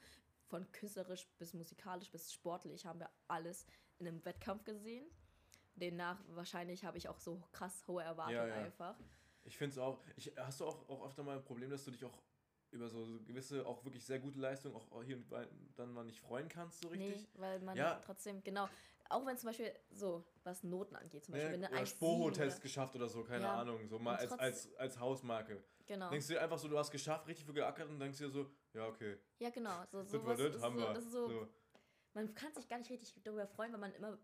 Von 0.46 0.70
künstlerisch 0.72 1.28
bis 1.38 1.54
musikalisch 1.54 2.10
bis 2.10 2.32
sportlich 2.32 2.84
haben 2.84 2.98
wir 3.00 3.08
alles 3.28 3.64
in 4.00 4.08
einem 4.08 4.24
Wettkampf 4.24 4.64
gesehen. 4.64 5.06
Demnach 5.74 6.18
wahrscheinlich 6.28 6.84
habe 6.84 6.98
ich 6.98 7.08
auch 7.08 7.18
so 7.18 7.42
krass 7.52 7.86
hohe 7.86 8.02
Erwartungen 8.02 8.48
ja. 8.48 8.54
einfach. 8.64 8.96
Ich 9.44 9.56
finde 9.56 9.72
es 9.72 9.78
auch. 9.78 10.02
Ich, 10.16 10.32
hast 10.36 10.60
du 10.60 10.66
auch, 10.66 10.88
auch 10.88 11.06
öfter 11.06 11.22
mal 11.22 11.36
ein 11.38 11.44
Problem, 11.44 11.70
dass 11.70 11.84
du 11.84 11.90
dich 11.90 12.04
auch 12.04 12.22
über 12.72 12.88
so, 12.88 13.04
gewisse, 13.24 13.66
auch 13.66 13.84
wirklich 13.84 14.04
sehr 14.04 14.20
gute 14.20 14.38
Leistungen 14.38 14.76
auch 14.76 15.02
hier 15.02 15.16
und 15.16 15.26
dann 15.76 15.92
mal 15.92 16.04
nicht 16.04 16.20
freuen 16.20 16.48
kannst, 16.48 16.80
so 16.80 16.88
richtig? 16.88 17.22
Nee, 17.22 17.28
weil 17.34 17.60
man 17.60 17.76
Ja. 17.76 18.00
trotzdem, 18.04 18.42
genau, 18.44 18.68
auch 19.08 19.26
wenn 19.26 19.36
zum 19.36 19.48
Beispiel 19.48 19.72
so, 19.90 20.24
was 20.44 20.62
Noten 20.62 20.94
angeht, 20.94 21.24
zum 21.24 21.32
Beispiel, 21.32 21.50
Ne? 21.50 21.54
wenn 21.54 21.64
eine 21.64 21.74
Oder 21.74 21.82
1,7 21.82 21.86
Spoho-Test 21.86 22.62
geschafft 22.62 22.94
oder 22.94 23.08
so, 23.08 23.24
keine 23.24 23.44
Ja. 23.44 23.60
Ahnung. 23.60 23.88
So 23.88 23.98
mal 23.98 24.16
als, 24.16 24.32
als, 24.32 24.74
als 24.76 25.00
Hausmarke. 25.00 25.64
Genau. 25.86 26.10
Denkst 26.10 26.28
du 26.28 26.34
dir 26.34 26.42
einfach 26.42 26.58
so, 26.58 26.68
du 26.68 26.78
hast 26.78 26.92
geschafft, 26.92 27.26
richtig 27.26 27.44
viel 27.44 27.54
geackert 27.54 27.88
und 27.88 27.98
denkst 27.98 28.18
dir 28.18 28.30
so, 28.30 28.48
ja, 28.72 28.86
okay. 28.86 29.18
Ja, 29.40 29.50
genau. 29.50 29.84
So, 29.90 30.04
sowas 30.04 30.38
das, 30.38 30.62
haben 30.62 30.76
so, 30.76 30.82
wir. 30.82 30.94
das 30.94 31.04
ist 31.04 31.12
so, 31.12 31.28
So. 31.28 31.48
Man 32.14 32.34
kann 32.34 32.52
sich 32.54 32.68
gar 32.68 32.78
nicht 32.78 32.90
richtig 32.90 33.14
darüber 33.22 33.46
freuen, 33.46 33.72
weil 33.72 33.80
man 33.80 33.92
immer 33.94 34.18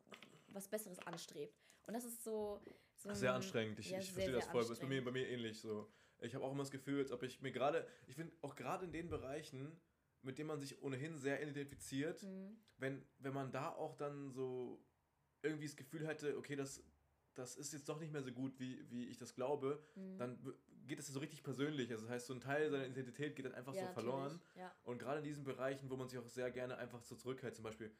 was 0.49 0.69
Besseres 0.69 0.99
anstrebt. 1.01 1.55
Und 1.87 1.95
das 1.95 2.05
ist 2.05 2.25
so. 2.25 2.61
so 2.97 3.13
Sehr 3.15 3.31
ein- 3.31 3.37
anstrengend. 3.37 3.79
Ich, 3.79 3.91
ja, 3.91 3.99
ich 3.99 4.11
verstehe 4.13 4.33
das 4.35 4.47
voll. 4.47 4.63
Das 4.63 4.71
ist 4.71 4.81
bei 4.81 4.87
mir, 4.89 5.05
bei 5.05 5.13
mir 5.13 5.29
ähnlich 5.29 5.61
so. 5.61 5.91
Ich 6.21 6.35
habe 6.35 6.45
auch 6.45 6.51
immer 6.53 6.63
das 6.63 6.71
Gefühl, 6.71 7.01
als 7.01 7.13
ob 7.13 7.23
ich 7.23 7.41
mir 7.43 7.53
gerade, 7.53 7.87
ich 8.07 8.15
finde 8.17 8.35
auch 8.43 8.55
gerade 8.57 8.87
in 8.87 8.93
den 8.93 9.09
Bereichen, 9.11 9.79
mit 10.23 10.39
denen 10.39 10.49
man 10.49 10.59
sich 10.61 10.83
ohnehin 10.83 11.19
sehr 11.19 11.41
identifiziert, 11.43 12.23
Mhm. 12.23 12.57
wenn, 12.79 13.07
wenn 13.19 13.35
man 13.35 13.53
da 13.53 13.71
auch 13.71 13.95
dann 13.97 14.31
so 14.33 14.83
irgendwie 15.43 15.67
das 15.67 15.77
Gefühl 15.77 16.07
hätte, 16.07 16.37
okay, 16.39 16.57
das, 16.57 16.83
das 17.35 17.55
ist 17.57 17.73
jetzt 17.75 17.89
doch 17.89 18.01
nicht 18.01 18.13
mehr 18.13 18.23
so 18.23 18.33
gut, 18.33 18.59
wie, 18.59 18.91
wie 18.91 19.07
ich 19.07 19.19
das 19.19 19.35
glaube, 19.35 19.85
Mhm. 19.95 20.19
dann 20.19 20.55
geht 20.87 20.99
es 20.99 21.07
so 21.09 21.19
richtig 21.21 21.43
persönlich. 21.43 21.91
Also 21.91 22.05
das 22.05 22.15
heißt, 22.15 22.27
so 22.27 22.35
ein 22.35 22.41
Teil 22.41 22.71
seiner 22.71 22.87
Identität 22.87 23.37
geht 23.37 23.45
dann 23.47 23.55
einfach 23.55 23.75
ja, 23.75 23.87
so 23.87 23.93
verloren. 23.93 24.41
Ja. 24.55 24.75
Und 24.85 24.99
gerade 24.99 25.19
in 25.19 25.25
diesen 25.25 25.45
Bereichen, 25.45 25.91
wo 25.91 25.97
man 25.97 26.09
sich 26.09 26.19
auch 26.19 26.27
sehr 26.27 26.51
gerne 26.51 26.77
einfach 26.79 27.03
so 27.03 27.17
zurückhält, 27.17 27.55
zum 27.55 27.65
Beispiel, 27.65 27.91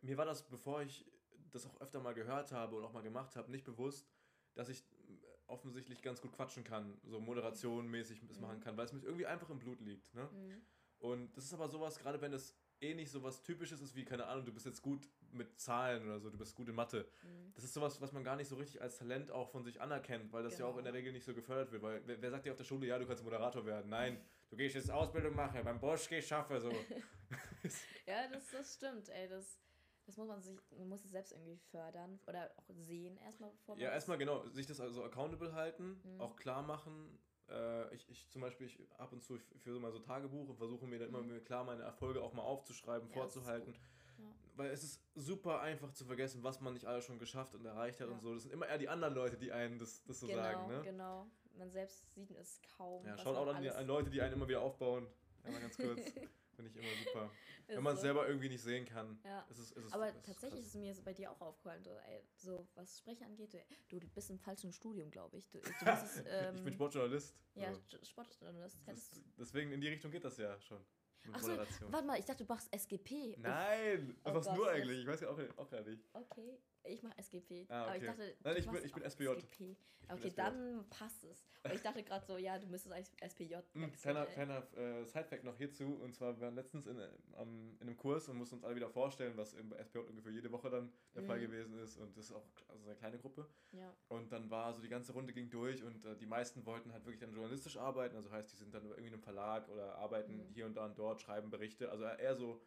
mir 0.00 0.16
war 0.16 0.24
das, 0.24 0.46
bevor 0.48 0.82
ich 0.82 1.04
das 1.50 1.66
auch 1.66 1.80
öfter 1.80 2.00
mal 2.00 2.14
gehört 2.14 2.52
habe 2.52 2.76
und 2.76 2.84
auch 2.84 2.92
mal 2.92 3.02
gemacht 3.02 3.36
habe, 3.36 3.50
nicht 3.50 3.64
bewusst, 3.64 4.08
dass 4.54 4.68
ich 4.68 4.84
m, 5.08 5.20
offensichtlich 5.46 6.00
ganz 6.02 6.20
gut 6.20 6.32
quatschen 6.32 6.64
kann, 6.64 6.98
so 7.04 7.20
moderationmäßig 7.20 8.26
das 8.26 8.38
Mhm. 8.38 8.42
machen 8.42 8.60
kann, 8.60 8.76
weil 8.76 8.86
es 8.86 8.92
mir 8.92 9.02
irgendwie 9.02 9.26
einfach 9.26 9.50
im 9.50 9.58
Blut 9.58 9.80
liegt. 9.80 10.12
Ne? 10.14 10.28
Mhm. 10.32 10.62
Und 10.98 11.36
das 11.36 11.44
ist 11.44 11.52
aber 11.54 11.68
sowas, 11.68 11.98
gerade 11.98 12.20
wenn 12.20 12.32
es 12.32 12.54
eh 12.84 12.94
nicht 12.94 13.10
sowas 13.10 13.42
Typisches 13.42 13.80
ist 13.80 13.94
wie, 13.94 14.04
keine 14.04 14.26
Ahnung, 14.26 14.44
du 14.44 14.52
bist 14.52 14.66
jetzt 14.66 14.82
gut 14.82 15.08
mit 15.32 15.58
Zahlen 15.58 16.04
oder 16.04 16.20
so, 16.20 16.30
du 16.30 16.38
bist 16.38 16.54
gut 16.54 16.68
in 16.68 16.74
Mathe. 16.74 17.06
Mhm. 17.22 17.52
Das 17.54 17.64
ist 17.64 17.74
sowas, 17.74 18.00
was 18.00 18.12
man 18.12 18.22
gar 18.24 18.36
nicht 18.36 18.48
so 18.48 18.56
richtig 18.56 18.80
als 18.82 18.96
Talent 18.98 19.30
auch 19.30 19.48
von 19.48 19.64
sich 19.64 19.80
anerkennt, 19.80 20.32
weil 20.32 20.42
das 20.42 20.58
ja 20.58 20.66
auch 20.66 20.70
Genau. 20.70 20.78
in 20.78 20.84
der 20.84 20.94
Regel 20.94 21.12
nicht 21.12 21.24
so 21.24 21.34
gefördert 21.34 21.72
wird. 21.72 21.82
Weil 21.82 22.02
wer, 22.06 22.20
wer 22.22 22.30
sagt 22.30 22.44
dir 22.46 22.50
auf 22.52 22.56
der 22.58 22.64
Schule, 22.64 22.86
ja, 22.86 22.98
du 22.98 23.06
kannst 23.06 23.24
Moderator 23.24 23.64
werden? 23.66 23.88
Nein, 23.90 24.20
du 24.50 24.56
gehst 24.56 24.74
jetzt 24.74 24.90
Ausbildung 24.90 25.34
machen, 25.34 25.60
beim 25.64 25.80
Bosch 25.80 26.08
geh 26.08 26.18
ich 26.18 26.26
schaffe 26.26 26.60
so. 26.60 26.70
Ja, 28.06 28.28
das, 28.28 28.50
das 28.50 28.74
stimmt, 28.74 29.08
ey. 29.08 29.28
Das, 29.28 29.58
das 30.06 30.16
muss 30.18 30.28
man 30.28 30.40
sich, 30.42 30.54
man 30.76 30.88
muss 30.88 31.04
es 31.04 31.10
selbst 31.10 31.32
irgendwie 31.32 31.56
fördern 31.70 32.20
oder 32.26 32.52
auch 32.56 32.68
sehen 32.68 33.16
erstmal 33.16 33.50
bevor 33.50 33.78
ja, 33.78 33.90
erstmal 33.90 34.18
genau, 34.18 34.46
sich 34.48 34.66
das 34.66 34.78
also 34.80 35.02
accountable 35.04 35.54
halten, 35.54 36.00
Mhm. 36.04 36.20
auch 36.20 36.36
klar 36.36 36.62
machen. 36.62 37.18
Äh, 37.48 37.94
ich, 37.94 38.08
ich 38.08 38.28
zum 38.30 38.40
Beispiel, 38.40 38.66
ich 38.66 38.78
ab 38.98 39.12
und 39.12 39.22
zu, 39.22 39.36
ich 39.36 39.44
führe 39.62 39.74
so 39.74 39.80
mal 39.80 39.92
so 39.92 39.98
Tagebuch 39.98 40.48
und 40.48 40.56
versuche 40.56 40.86
mir 40.86 40.98
dann 40.98 41.08
immer 41.08 41.20
Mhm. 41.22 41.30
wieder 41.30 41.40
klar 41.40 41.64
meine 41.64 41.82
Erfolge 41.82 42.22
auch 42.22 42.32
mal 42.32 42.42
aufzuschreiben, 42.42 43.08
Ja, 43.08 43.14
vorzuhalten. 43.14 43.74
Ja. 44.18 44.24
Weil 44.56 44.70
es 44.70 44.82
ist 44.84 45.00
super 45.14 45.60
einfach 45.60 45.90
zu 45.92 46.04
vergessen, 46.04 46.42
was 46.42 46.60
man 46.60 46.72
nicht 46.74 46.86
alles 46.86 47.04
schon 47.04 47.18
geschafft 47.18 47.54
und 47.54 47.64
erreicht 47.64 48.00
hat 48.00 48.08
Ja. 48.08 48.14
und 48.14 48.20
so. 48.20 48.32
Das 48.34 48.44
sind 48.44 48.52
immer 48.52 48.66
eher 48.68 48.78
die 48.78 48.88
anderen 48.88 49.14
Leute, 49.14 49.36
die 49.36 49.52
einen 49.52 49.78
das, 49.78 50.02
das 50.04 50.20
so 50.20 50.26
genau, 50.26 50.42
sagen. 50.42 50.68
Ne? 50.68 50.82
genau. 50.84 51.26
Man 51.56 51.70
selbst 51.70 52.12
sieht 52.14 52.30
es 52.32 52.60
kaum. 52.76 53.04
Ja, 53.06 53.16
schaut 53.18 53.36
auch 53.36 53.46
an, 53.46 53.62
die, 53.62 53.70
an 53.70 53.86
Leute, 53.86 54.10
die 54.10 54.20
einen 54.22 54.34
immer 54.34 54.48
wieder 54.48 54.60
aufbauen. 54.60 55.06
Einmal 55.44 55.60
ganz 55.60 55.76
kurz. 55.76 56.00
Finde 56.54 56.70
ich 56.70 56.76
immer 56.76 57.04
super. 57.04 57.30
Wenn 57.66 57.82
man 57.82 57.94
es 57.94 58.00
so. 58.00 58.04
selber 58.06 58.26
irgendwie 58.28 58.48
nicht 58.48 58.62
sehen 58.62 58.84
kann. 58.84 59.18
Ja. 59.24 59.40
Ist 59.50 59.58
es, 59.58 59.72
ist 59.72 59.84
es, 59.86 59.92
Aber 59.92 60.08
ist 60.08 60.16
es 60.16 60.22
tatsächlich 60.22 60.60
krass. 60.64 60.74
ist 60.74 60.80
mir 60.80 60.94
bei 61.04 61.12
dir 61.14 61.30
auch 61.30 61.40
aufgefallen, 61.40 61.82
so, 61.82 61.90
ey, 61.90 62.22
so 62.36 62.68
was 62.74 62.98
Sprechen 62.98 63.24
angeht, 63.24 63.54
du, 63.88 63.98
du 64.00 64.06
bist 64.08 64.28
im 64.30 64.38
falschen 64.38 64.72
Studium, 64.72 65.10
glaube 65.10 65.38
ich. 65.38 65.48
Du, 65.50 65.58
du 65.60 65.66
es, 65.86 66.22
ähm, 66.26 66.56
ich 66.56 66.64
bin 66.64 66.74
Sportjournalist. 66.74 67.34
Ja, 67.54 67.72
so. 67.72 67.80
St- 67.80 68.06
Sportjournalist. 68.08 68.76
Das, 68.86 69.10
deswegen 69.38 69.72
in 69.72 69.80
die 69.80 69.88
Richtung 69.88 70.10
geht 70.10 70.24
das 70.24 70.36
ja 70.36 70.60
schon. 70.60 70.84
Mit 71.24 71.34
Ach 71.36 71.40
so, 71.40 71.48
Moderation. 71.48 71.90
warte 71.92 72.06
mal, 72.06 72.18
ich 72.18 72.26
dachte, 72.26 72.44
du 72.44 72.52
machst 72.52 72.70
SGP. 72.70 73.36
Nein! 73.38 74.14
Oh 74.24 74.34
was 74.34 74.46
nur 74.54 74.66
das- 74.66 74.74
eigentlich? 74.74 74.98
Ich 75.00 75.06
weiß 75.06 75.20
ja 75.22 75.30
auch, 75.30 75.38
auch 75.56 75.70
gar 75.70 75.80
nicht. 75.82 76.02
Okay, 76.12 76.58
ich 76.84 77.02
mache 77.02 77.16
SGP. 77.18 77.66
Ah, 77.68 77.84
Aber 77.84 77.90
ich 77.96 78.02
okay. 78.02 78.06
dachte, 78.06 78.36
Nein, 78.44 78.56
ich 78.58 78.66
bin- 78.70 78.84
ich 78.84 78.92
bin 78.92 79.02
SPJ. 79.02 79.28
SGP. 79.28 79.76
Okay, 80.06 80.28
SPJ. 80.28 80.36
dann 80.36 80.84
passt 80.90 81.24
es. 81.24 81.46
Aber 81.62 81.72
ich 81.72 81.80
dachte 81.80 82.02
gerade 82.02 82.26
so, 82.26 82.36
ja, 82.36 82.58
du 82.58 82.66
müsstest 82.66 82.94
eigentlich 82.94 83.10
SPJ. 83.22 83.54
Hm, 83.72 83.90
kleiner 83.92 84.26
kleiner 84.26 84.62
äh, 84.76 85.04
Sidefact 85.06 85.44
noch 85.44 85.56
hierzu. 85.56 85.94
Und 86.02 86.14
zwar, 86.14 86.36
wir 86.36 86.42
waren 86.42 86.54
letztens 86.54 86.86
in, 86.86 87.00
am, 87.36 87.76
in 87.80 87.88
einem 87.88 87.96
Kurs 87.96 88.28
und 88.28 88.36
mussten 88.36 88.56
uns 88.56 88.64
alle 88.64 88.76
wieder 88.76 88.90
vorstellen, 88.90 89.34
was 89.38 89.54
im 89.54 89.72
SPJ 89.72 90.00
ungefähr 90.00 90.32
jede 90.32 90.52
Woche 90.52 90.68
dann 90.68 90.92
der 91.14 91.22
Fall 91.22 91.38
Mhm. 91.38 91.42
gewesen 91.42 91.78
ist. 91.78 91.96
Und 91.96 92.14
das 92.18 92.26
ist 92.26 92.32
auch 92.32 92.44
also 92.68 92.84
eine 92.84 92.96
kleine 92.96 93.18
Gruppe. 93.18 93.48
Ja, 93.72 93.96
Und 94.08 94.30
dann 94.30 94.50
war 94.50 94.74
so 94.74 94.82
die 94.82 94.90
ganze 94.90 95.12
Runde 95.14 95.32
ging 95.32 95.48
durch 95.48 95.82
und 95.82 96.04
äh, 96.04 96.16
die 96.18 96.26
meisten 96.26 96.66
wollten 96.66 96.92
halt 96.92 97.06
wirklich 97.06 97.20
dann 97.20 97.32
journalistisch 97.32 97.78
arbeiten. 97.78 98.14
Also 98.16 98.30
heißt, 98.30 98.52
die 98.52 98.56
sind 98.56 98.74
dann 98.74 98.84
irgendwie 98.84 99.06
in 99.06 99.14
einem 99.14 99.22
Verlag 99.22 99.66
oder 99.70 99.94
arbeiten 99.96 100.36
Mhm. 100.36 100.48
hier 100.52 100.66
und 100.66 100.74
da 100.74 100.84
und 100.84 100.98
dort, 100.98 101.22
schreiben 101.22 101.48
Berichte. 101.48 101.90
Also 101.90 102.04
eher 102.04 102.36
so 102.36 102.60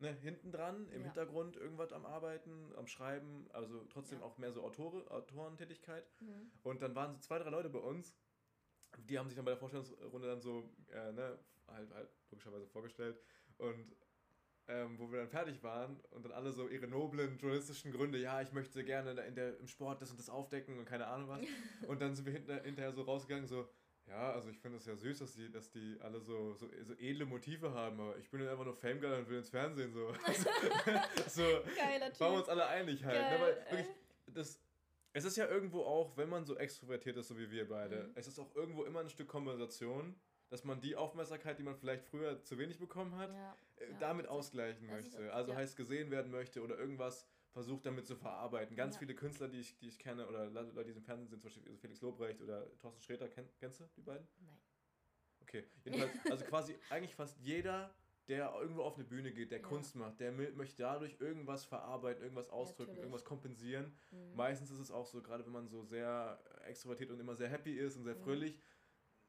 ne, 0.00 0.12
hinten 0.12 0.52
dran, 0.52 0.88
im 0.90 1.00
Ja. 1.00 1.06
Hintergrund 1.06 1.56
irgendwas 1.56 1.92
am 1.92 2.04
Arbeiten, 2.06 2.72
am 2.76 2.86
Schreiben. 2.86 3.48
Also 3.52 3.84
trotzdem 3.84 4.20
Ja. 4.20 4.24
auch 4.24 4.38
mehr 4.38 4.52
so 4.52 4.62
Autore, 4.62 5.10
Autorentätigkeit. 5.10 6.10
mhm. 6.20 6.50
Und 6.62 6.82
dann 6.82 6.94
waren 6.94 7.12
so 7.12 7.20
zwei, 7.20 7.38
drei 7.38 7.50
Leute 7.50 7.70
bei 7.70 7.78
uns, 7.78 8.16
die 8.98 9.18
haben 9.18 9.28
sich 9.28 9.36
dann 9.36 9.44
bei 9.44 9.52
der 9.52 9.58
Vorstellungsrunde 9.58 10.26
dann 10.28 10.40
so, 10.40 10.74
äh, 10.90 11.12
ne, 11.12 11.38
halt, 11.68 11.92
halt 11.94 12.10
logischerweise 12.30 12.66
vorgestellt. 12.66 13.20
Und 13.58 13.94
ähm, 14.66 14.98
wo 14.98 15.10
wir 15.10 15.18
dann 15.20 15.28
fertig 15.28 15.62
waren 15.62 16.00
und 16.10 16.24
dann 16.24 16.32
alle 16.32 16.52
so 16.52 16.68
ihre 16.68 16.86
noblen 16.86 17.38
journalistischen 17.38 17.90
Gründe, 17.92 18.18
ja, 18.18 18.40
ich 18.40 18.52
möchte 18.52 18.84
gerne 18.84 19.20
in 19.22 19.34
der, 19.34 19.58
im 19.58 19.66
Sport 19.66 20.00
das 20.00 20.10
und 20.10 20.18
das 20.20 20.28
aufdecken 20.28 20.78
und 20.78 20.84
keine 20.84 21.06
Ahnung 21.06 21.28
was. 21.28 21.40
Und 21.88 22.00
dann 22.00 22.14
sind 22.14 22.26
wir 22.26 22.32
hinter, 22.34 22.62
hinterher 22.62 22.92
so 22.92 23.02
rausgegangen, 23.02 23.46
so, 23.46 23.68
ja, 24.10 24.32
also 24.32 24.50
ich 24.50 24.58
finde 24.58 24.76
es 24.78 24.86
ja 24.86 24.94
süß, 24.96 25.20
dass 25.20 25.34
die, 25.34 25.50
dass 25.50 25.70
die 25.70 25.96
alle 26.02 26.20
so, 26.20 26.52
so, 26.54 26.68
so 26.82 26.92
edle 26.94 27.24
Motive 27.26 27.72
haben, 27.72 27.98
aber 28.00 28.18
ich 28.18 28.28
bin 28.30 28.40
dann 28.40 28.48
einfach 28.50 28.64
nur 28.64 28.74
Famegirl 28.74 29.20
und 29.20 29.28
will 29.28 29.38
ins 29.38 29.48
Fernsehen 29.50 29.92
so. 29.92 30.12
so, 31.28 31.42
Geiler 31.76 32.10
Typ. 32.10 32.20
waren 32.20 32.32
wir 32.32 32.38
uns 32.40 32.48
alle 32.48 32.66
einig 32.66 33.04
halt. 33.04 33.16
Geil, 33.20 33.38
ne? 33.38 33.44
Weil 33.44 33.76
wirklich, 33.78 33.94
das, 34.34 34.60
es 35.12 35.24
ist 35.24 35.36
ja 35.36 35.46
irgendwo 35.46 35.82
auch, 35.82 36.16
wenn 36.16 36.28
man 36.28 36.44
so 36.44 36.56
extrovertiert 36.56 37.16
ist, 37.16 37.28
so 37.28 37.38
wie 37.38 37.50
wir 37.50 37.68
beide, 37.68 38.04
Mhm. 38.04 38.12
es 38.16 38.26
ist 38.26 38.38
auch 38.38 38.54
irgendwo 38.54 38.84
immer 38.84 39.00
ein 39.00 39.08
Stück 39.08 39.28
Kompensation, 39.28 40.14
dass 40.50 40.64
man 40.64 40.80
die 40.80 40.96
Aufmerksamkeit, 40.96 41.58
die 41.58 41.62
man 41.62 41.76
vielleicht 41.76 42.04
früher 42.04 42.42
zu 42.42 42.58
wenig 42.58 42.78
bekommen 42.78 43.16
hat, 43.16 43.30
Ja, 43.30 43.56
äh, 43.76 43.90
ja, 43.90 43.96
damit 44.00 44.26
ausgleichen 44.26 44.86
möchte. 44.88 45.32
Also 45.32 45.52
ja. 45.52 45.56
heißt 45.58 45.76
gesehen 45.76 46.10
werden 46.10 46.30
möchte 46.32 46.62
oder 46.62 46.76
irgendwas 46.76 47.26
versucht 47.52 47.84
damit 47.86 48.06
zu 48.06 48.16
verarbeiten. 48.16 48.76
Ganz 48.76 48.94
Ja. 48.94 49.00
viele 49.00 49.14
Künstler, 49.14 49.48
die 49.48 49.60
ich, 49.60 49.76
die 49.78 49.88
ich 49.88 49.98
kenne 49.98 50.26
oder 50.28 50.46
Le- 50.46 50.70
Leute, 50.72 50.92
die 50.92 50.98
im 50.98 51.02
Fernsehen 51.04 51.28
sind, 51.28 51.40
zum 51.42 51.50
Beispiel 51.50 51.76
Felix 51.78 52.00
Lobrecht 52.00 52.40
oder 52.40 52.66
Thorsten 52.78 53.02
Sträter, 53.02 53.28
kenn, 53.28 53.48
kennst 53.58 53.80
du 53.80 53.84
die 53.96 54.02
beiden? 54.02 54.26
Nein. 54.40 54.56
Okay, 55.42 55.64
jedenfalls, 55.84 56.12
also 56.30 56.44
quasi 56.44 56.76
eigentlich 56.90 57.14
fast 57.14 57.38
jeder, 57.40 57.92
der 58.28 58.52
irgendwo 58.60 58.82
auf 58.82 58.94
eine 58.94 59.04
Bühne 59.04 59.32
geht, 59.32 59.50
der 59.50 59.58
Ja. 59.60 59.66
Kunst 59.66 59.96
macht, 59.96 60.20
der 60.20 60.30
möchte 60.30 60.76
dadurch 60.76 61.16
irgendwas 61.20 61.64
verarbeiten, 61.64 62.22
irgendwas 62.22 62.48
ausdrücken, 62.50 62.92
natürlich. 62.92 63.02
irgendwas 63.02 63.24
kompensieren. 63.24 63.92
Mhm. 64.12 64.36
Meistens 64.36 64.70
ist 64.70 64.78
es 64.78 64.90
auch 64.92 65.06
so, 65.06 65.20
gerade 65.20 65.44
wenn 65.44 65.52
man 65.52 65.66
so 65.68 65.82
sehr 65.82 66.38
extrovertiert 66.66 67.10
und 67.10 67.18
immer 67.18 67.34
sehr 67.34 67.48
happy 67.48 67.74
ist 67.74 67.96
und 67.96 68.04
sehr 68.04 68.14
Mhm. 68.14 68.20
fröhlich, 68.22 68.58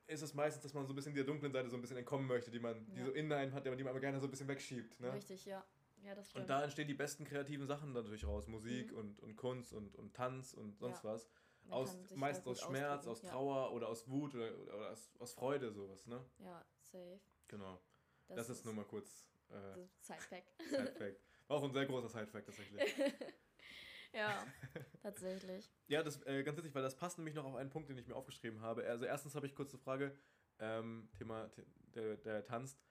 ist 0.07 0.21
es 0.21 0.33
meistens, 0.33 0.61
dass 0.61 0.73
man 0.73 0.85
so 0.85 0.93
ein 0.93 0.95
bisschen 0.95 1.15
der 1.15 1.23
dunklen 1.23 1.51
Seite 1.53 1.69
so 1.69 1.77
ein 1.77 1.81
bisschen 1.81 1.97
entkommen 1.97 2.27
möchte, 2.27 2.51
die 2.51 2.59
man, 2.59 2.85
die 2.93 2.99
Ja. 2.99 3.05
so 3.05 3.11
in 3.13 3.31
einem 3.31 3.53
hat, 3.53 3.65
die 3.65 3.69
man 3.69 3.87
aber 3.87 3.99
gerne 3.99 4.19
so 4.19 4.27
ein 4.27 4.31
bisschen 4.31 4.47
wegschiebt. 4.47 4.99
Ne? 4.99 5.11
Richtig, 5.13 5.45
ja. 5.45 5.65
Ja, 6.03 6.15
das 6.15 6.29
stimmt. 6.29 6.43
Und 6.43 6.49
da 6.49 6.63
entstehen 6.63 6.87
die 6.87 6.93
besten 6.93 7.25
kreativen 7.25 7.67
Sachen 7.67 7.93
natürlich 7.93 8.25
raus. 8.25 8.47
Musik 8.47 8.91
Mhm. 8.91 8.97
und, 8.97 9.19
und 9.19 9.35
Kunst 9.35 9.73
und, 9.73 9.95
und 9.95 10.15
Tanz 10.15 10.53
und 10.53 10.79
sonst 10.79 11.03
was. 11.03 11.29
Man 11.63 11.73
Aus, 11.73 11.97
da 12.43 12.49
aus 12.49 12.61
Schmerz, 12.61 13.07
aus 13.07 13.21
ja. 13.21 13.29
Trauer 13.29 13.71
oder 13.73 13.87
aus 13.87 14.07
Wut 14.09 14.33
oder, 14.33 14.57
oder, 14.59 14.91
aus, 14.91 15.11
aus 15.19 15.33
Freude, 15.33 15.71
sowas, 15.71 16.07
ne? 16.07 16.25
Ja, 16.39 16.65
safe. 16.79 17.21
Genau. 17.47 17.79
Das, 18.27 18.49
ist 18.49 18.65
nur 18.65 18.73
mal 18.73 18.85
kurz 18.85 19.29
äh, 19.49 19.53
das 19.75 20.07
Side-Fact. 20.07 20.51
Side-Fact. 20.69 21.21
War 21.47 21.57
auch 21.57 21.63
ein 21.63 21.73
sehr 21.73 21.85
großer 21.85 22.09
Side-Fact 22.09 22.45
tatsächlich. 22.47 22.81
ja, 24.13 24.45
tatsächlich. 25.03 25.69
Ja, 25.87 26.01
das 26.01 26.21
äh, 26.25 26.43
ganz 26.43 26.57
witzig, 26.57 26.73
weil 26.73 26.81
das 26.81 26.95
passt 26.95 27.17
nämlich 27.17 27.35
noch 27.35 27.45
auf 27.45 27.55
einen 27.55 27.69
Punkt, 27.69 27.89
den 27.89 27.97
ich 27.97 28.07
mir 28.07 28.15
aufgeschrieben 28.15 28.61
habe. 28.61 28.85
Also 28.87 29.05
erstens 29.05 29.35
habe 29.35 29.45
ich 29.45 29.53
kurz 29.53 29.71
eine 29.73 29.79
Frage, 29.83 30.17
ähm, 30.59 31.09
Thema, 31.17 31.51
der, 31.93 32.17
der 32.17 32.45
tanzt. 32.45 32.81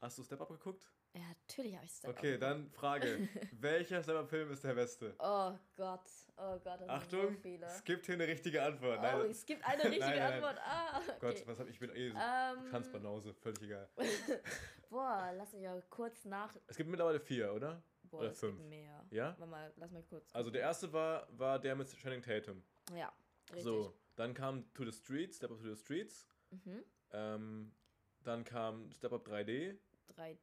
Hast 0.00 0.18
du 0.18 0.22
Step 0.22 0.40
Up 0.40 0.48
geguckt? 0.48 0.90
Ja, 1.16 1.22
natürlich 1.48 1.74
habe 1.74 1.86
ich 1.86 1.92
Step 1.92 2.10
Okay, 2.10 2.34
Up. 2.34 2.40
dann 2.40 2.70
Frage. 2.70 3.26
Welcher 3.52 4.02
Step 4.02 4.16
Up-Film 4.16 4.50
ist 4.50 4.62
der 4.62 4.74
beste? 4.74 5.14
Oh 5.18 5.52
Gott, 5.74 6.10
oh 6.36 6.58
Gott. 6.58 6.80
Das 6.80 6.88
Achtung, 6.88 7.34
so 7.34 7.40
viele. 7.40 7.66
es 7.66 7.84
gibt 7.84 8.04
hier 8.04 8.16
eine 8.16 8.26
richtige 8.26 8.62
Antwort. 8.62 8.98
Oh, 8.98 9.02
nein, 9.02 9.30
es 9.30 9.46
gibt 9.46 9.64
eine 9.64 9.82
richtige 9.84 10.00
nein, 10.00 10.18
nein, 10.18 10.32
Antwort. 10.34 10.58
Ah, 10.58 10.98
okay. 11.00 11.16
Gott, 11.20 11.46
was 11.46 11.58
hab 11.58 11.68
ich? 11.68 11.80
mit 11.80 11.90
bin 11.94 11.98
eh 11.98 12.10
um, 12.10 12.16
ähm, 12.18 12.70
Tanzbanause, 12.70 13.32
völlig 13.32 13.62
egal. 13.62 13.88
Boah, 14.90 15.32
lass 15.36 15.54
mich 15.54 15.62
mal 15.62 15.82
kurz 15.88 16.26
nach. 16.26 16.54
Es 16.66 16.76
gibt 16.76 16.90
mittlerweile 16.90 17.18
vier, 17.18 17.54
oder? 17.54 17.82
Boah, 18.10 18.20
oder 18.20 18.32
fünf. 18.32 18.60
mehr. 18.64 19.02
Ja? 19.10 19.28
Warte 19.38 19.46
mal, 19.46 19.72
lass 19.76 19.90
mal 19.90 20.02
kurz. 20.02 20.28
Also 20.34 20.50
der 20.50 20.60
erste 20.60 20.92
war, 20.92 21.26
war 21.30 21.58
der 21.58 21.74
mit 21.76 21.88
Shannon 21.88 22.20
Tatum. 22.20 22.62
Ja, 22.94 23.10
richtig. 23.48 23.64
So, 23.64 23.96
dann 24.16 24.34
kam 24.34 24.70
To 24.74 24.84
the 24.84 24.92
Streets, 24.92 25.38
Step 25.38 25.50
Up 25.50 25.58
to 25.62 25.74
the 25.74 25.80
Streets. 25.80 26.28
Mhm. 26.50 26.84
Ähm, 27.12 27.72
dann 28.22 28.44
kam 28.44 28.92
Step 28.92 29.14
Up 29.14 29.26
3D. 29.26 29.78
3D. 30.14 30.38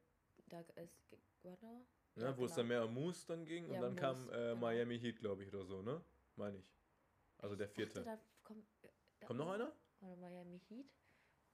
Mittag 0.54 0.76
ist, 0.76 1.16
oder? 1.42 1.84
Ja, 2.16 2.22
ja 2.22 2.30
wo 2.30 2.34
genau. 2.34 2.46
es 2.46 2.54
dann 2.54 2.68
mehr 2.68 2.84
um 2.84 2.94
Moose 2.94 3.26
dann 3.26 3.44
ging 3.44 3.68
ja, 3.68 3.74
und 3.74 3.82
dann 3.82 3.94
Moose, 3.94 4.00
kam 4.00 4.28
äh, 4.28 4.32
genau. 4.32 4.56
Miami 4.56 4.98
Heat, 5.00 5.18
glaube 5.18 5.42
ich, 5.42 5.48
oder 5.48 5.64
so, 5.64 5.82
ne? 5.82 6.04
Meine 6.36 6.58
ich. 6.58 6.72
Also 7.38 7.54
ich 7.54 7.58
der 7.58 7.68
vierte. 7.68 8.02
Dachte, 8.02 8.04
da 8.04 8.42
kommt, 8.42 8.66
äh, 8.82 8.88
da 9.20 9.26
kommt 9.26 9.38
noch 9.40 9.50
einer? 9.50 9.72
Oder 10.00 10.16
Miami 10.16 10.60
Heat. 10.68 10.86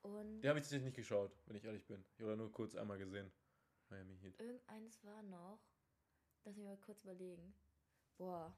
Und. 0.03 0.41
Den 0.41 0.49
habe 0.49 0.59
ich 0.59 0.65
tatsächlich 0.65 0.87
nicht 0.87 0.97
geschaut, 0.97 1.33
wenn 1.47 1.57
ich 1.57 1.65
ehrlich 1.65 1.87
bin. 1.87 2.05
Ich 2.17 2.21
habe 2.23 2.37
nur 2.37 2.53
kurz 2.53 2.75
einmal 2.75 2.99
gesehen. 2.99 3.31
Miami 3.89 4.17
Heat. 4.19 4.39
Irgendeins 4.41 5.03
war 5.05 5.23
noch. 5.23 5.61
Lass 6.45 6.57
mich 6.57 6.65
mal 6.65 6.79
kurz 6.79 7.03
überlegen. 7.03 7.55
Boah. 8.17 8.55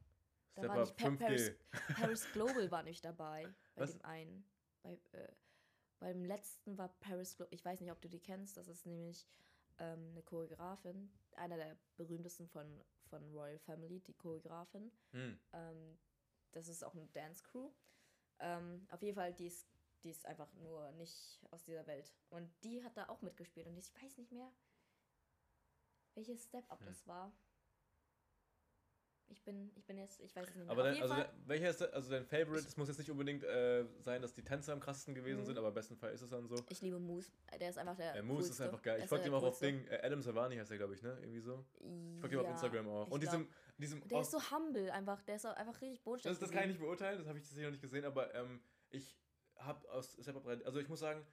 Step 0.53 0.65
da 0.65 0.69
war 0.69 0.81
nicht 0.81 0.97
pa 0.97 1.11
Paris, 1.11 1.53
Paris, 1.97 2.33
Global 2.33 2.71
war 2.71 2.83
nicht 2.83 3.05
dabei. 3.05 3.49
Bei 3.75 3.83
Was? 3.83 3.93
dem 3.93 4.05
einen. 4.05 4.45
Bei, 4.83 5.01
äh, 5.13 5.33
beim 5.99 6.25
letzten 6.25 6.77
war 6.77 6.89
Paris 7.01 7.37
Global. 7.37 7.55
Ich 7.55 7.65
weiß 7.65 7.81
nicht, 7.81 7.91
ob 7.91 8.01
du 8.03 8.09
die 8.09 8.21
kennst. 8.21 8.57
Das 8.57 8.69
ist 8.69 8.85
nämlich 8.85 9.27
ähm, 9.79 10.11
eine 10.11 10.23
Choreografin. 10.23 11.11
Einer 11.37 11.57
der 11.57 11.77
berühmtesten 11.97 12.49
von, 12.49 12.85
von 13.09 13.23
Royal 13.33 13.59
Family, 13.59 14.01
die 14.01 14.15
Choreografin. 14.15 14.93
Hm. 15.13 15.39
Ähm, 15.53 15.99
das 16.53 16.69
ist 16.69 16.85
auch 16.85 16.95
eine 16.95 17.07
Dance 17.09 17.43
Crew. 17.43 17.71
Ähm, 18.39 18.87
auf 18.91 19.03
jeden 19.03 19.15
Fall, 19.15 19.33
die 19.33 19.47
ist, 19.47 19.67
die 20.03 20.11
ist 20.11 20.27
einfach 20.27 20.53
nur 20.55 20.91
nicht 20.93 21.41
aus 21.51 21.65
dieser 21.65 21.87
Welt. 21.87 22.13
Und 22.29 22.53
die 22.65 22.83
hat 22.85 22.97
da 22.97 23.09
auch 23.09 23.23
mitgespielt. 23.23 23.67
Und 23.67 23.77
ich 23.77 23.95
weiß 24.03 24.19
nicht 24.19 24.33
mehr, 24.33 24.53
welches 26.15 26.45
Step-Up 26.45 26.81
Hm. 26.81 26.87
das 26.87 27.07
war. 27.07 27.33
Ich 29.33 29.43
bin, 29.43 29.73
ich 29.75 29.87
bin 29.87 29.97
jetzt, 29.97 30.21
ich 30.21 30.37
weiß 30.37 30.47
es 30.49 30.55
nicht 30.55 30.65
mehr. 30.65 30.71
Aber 30.71 30.83
auf 30.83 30.95
dein, 30.99 31.03
also, 31.03 31.25
welcher 31.47 31.71
ist 31.71 31.83
also 31.83 32.11
dein 32.11 32.27
Favorite? 32.27 32.67
Es 32.69 32.77
muss 32.77 32.89
jetzt 32.89 32.99
nicht 32.99 33.11
unbedingt 33.11 33.43
äh, 33.45 33.85
sein, 34.01 34.21
dass 34.21 34.35
die 34.35 34.43
Tänzer 34.45 34.75
am 34.75 34.81
krassesten 34.81 35.15
gewesen 35.15 35.41
Mhm. 35.41 35.47
sind, 35.47 35.59
aber 35.59 35.69
im 35.69 35.75
besten 35.75 35.97
Fall 35.97 36.13
ist 36.13 36.21
es 36.21 36.29
dann 36.31 36.47
so. 36.47 36.55
ich 36.69 36.81
liebe 36.83 36.99
Moose. 36.99 37.33
Der 37.59 37.71
ist 37.71 37.79
einfach 37.79 37.97
der 37.97 38.13
Der 38.13 38.23
Moose 38.23 38.51
ist 38.51 38.61
einfach 38.61 38.83
geil. 38.83 39.01
Ich 39.03 39.09
folge 39.09 39.27
ihm 39.27 39.35
auch 39.35 39.43
auf 39.43 39.59
coolste. 39.59 39.67
Ding. 39.67 39.87
Äh, 39.89 40.01
Adam 40.07 40.21
Savani 40.21 40.57
heißt 40.57 40.71
er, 40.71 40.77
glaube 40.77 40.95
ich, 40.95 41.03
ne? 41.03 41.17
Irgendwie 41.21 41.41
so. 41.41 41.65
Ich 42.15 42.21
folge 42.21 42.37
ihm 42.37 42.41
auf 42.41 42.47
Ja, 42.47 42.53
Instagram 42.53 42.89
auch. 42.89 43.09
Und 43.11 43.23
diesem, 43.23 43.49
diesem 43.79 44.07
Der 44.09 44.21
ist 44.21 44.31
so 44.31 44.39
humble 44.51 44.91
einfach. 44.93 45.23
Der 45.23 45.37
ist 45.37 45.47
auch 45.47 45.57
einfach 45.57 45.81
richtig 45.81 46.03
bodenständig. 46.03 46.39
Das, 46.39 46.49
das 46.49 46.55
kann 46.55 46.65
ich 46.69 46.77
nicht 46.77 46.81
beurteilen, 46.81 47.19
das 47.19 47.27
habe 47.27 47.39
ich 47.39 47.45
tatsächlich 47.45 47.65
noch 47.65 47.73
nicht 47.73 47.83
gesehen, 47.83 48.05
aber 48.05 48.35
ähm, 48.35 48.61
ich 48.91 49.17
habe 49.57 49.91
aus 49.91 50.19
Step 50.21 50.37
Up 50.37 50.45
3, 50.45 50.65
also 50.67 50.79
ich 50.79 50.89
muss 50.89 51.01
sagen, 51.01 51.25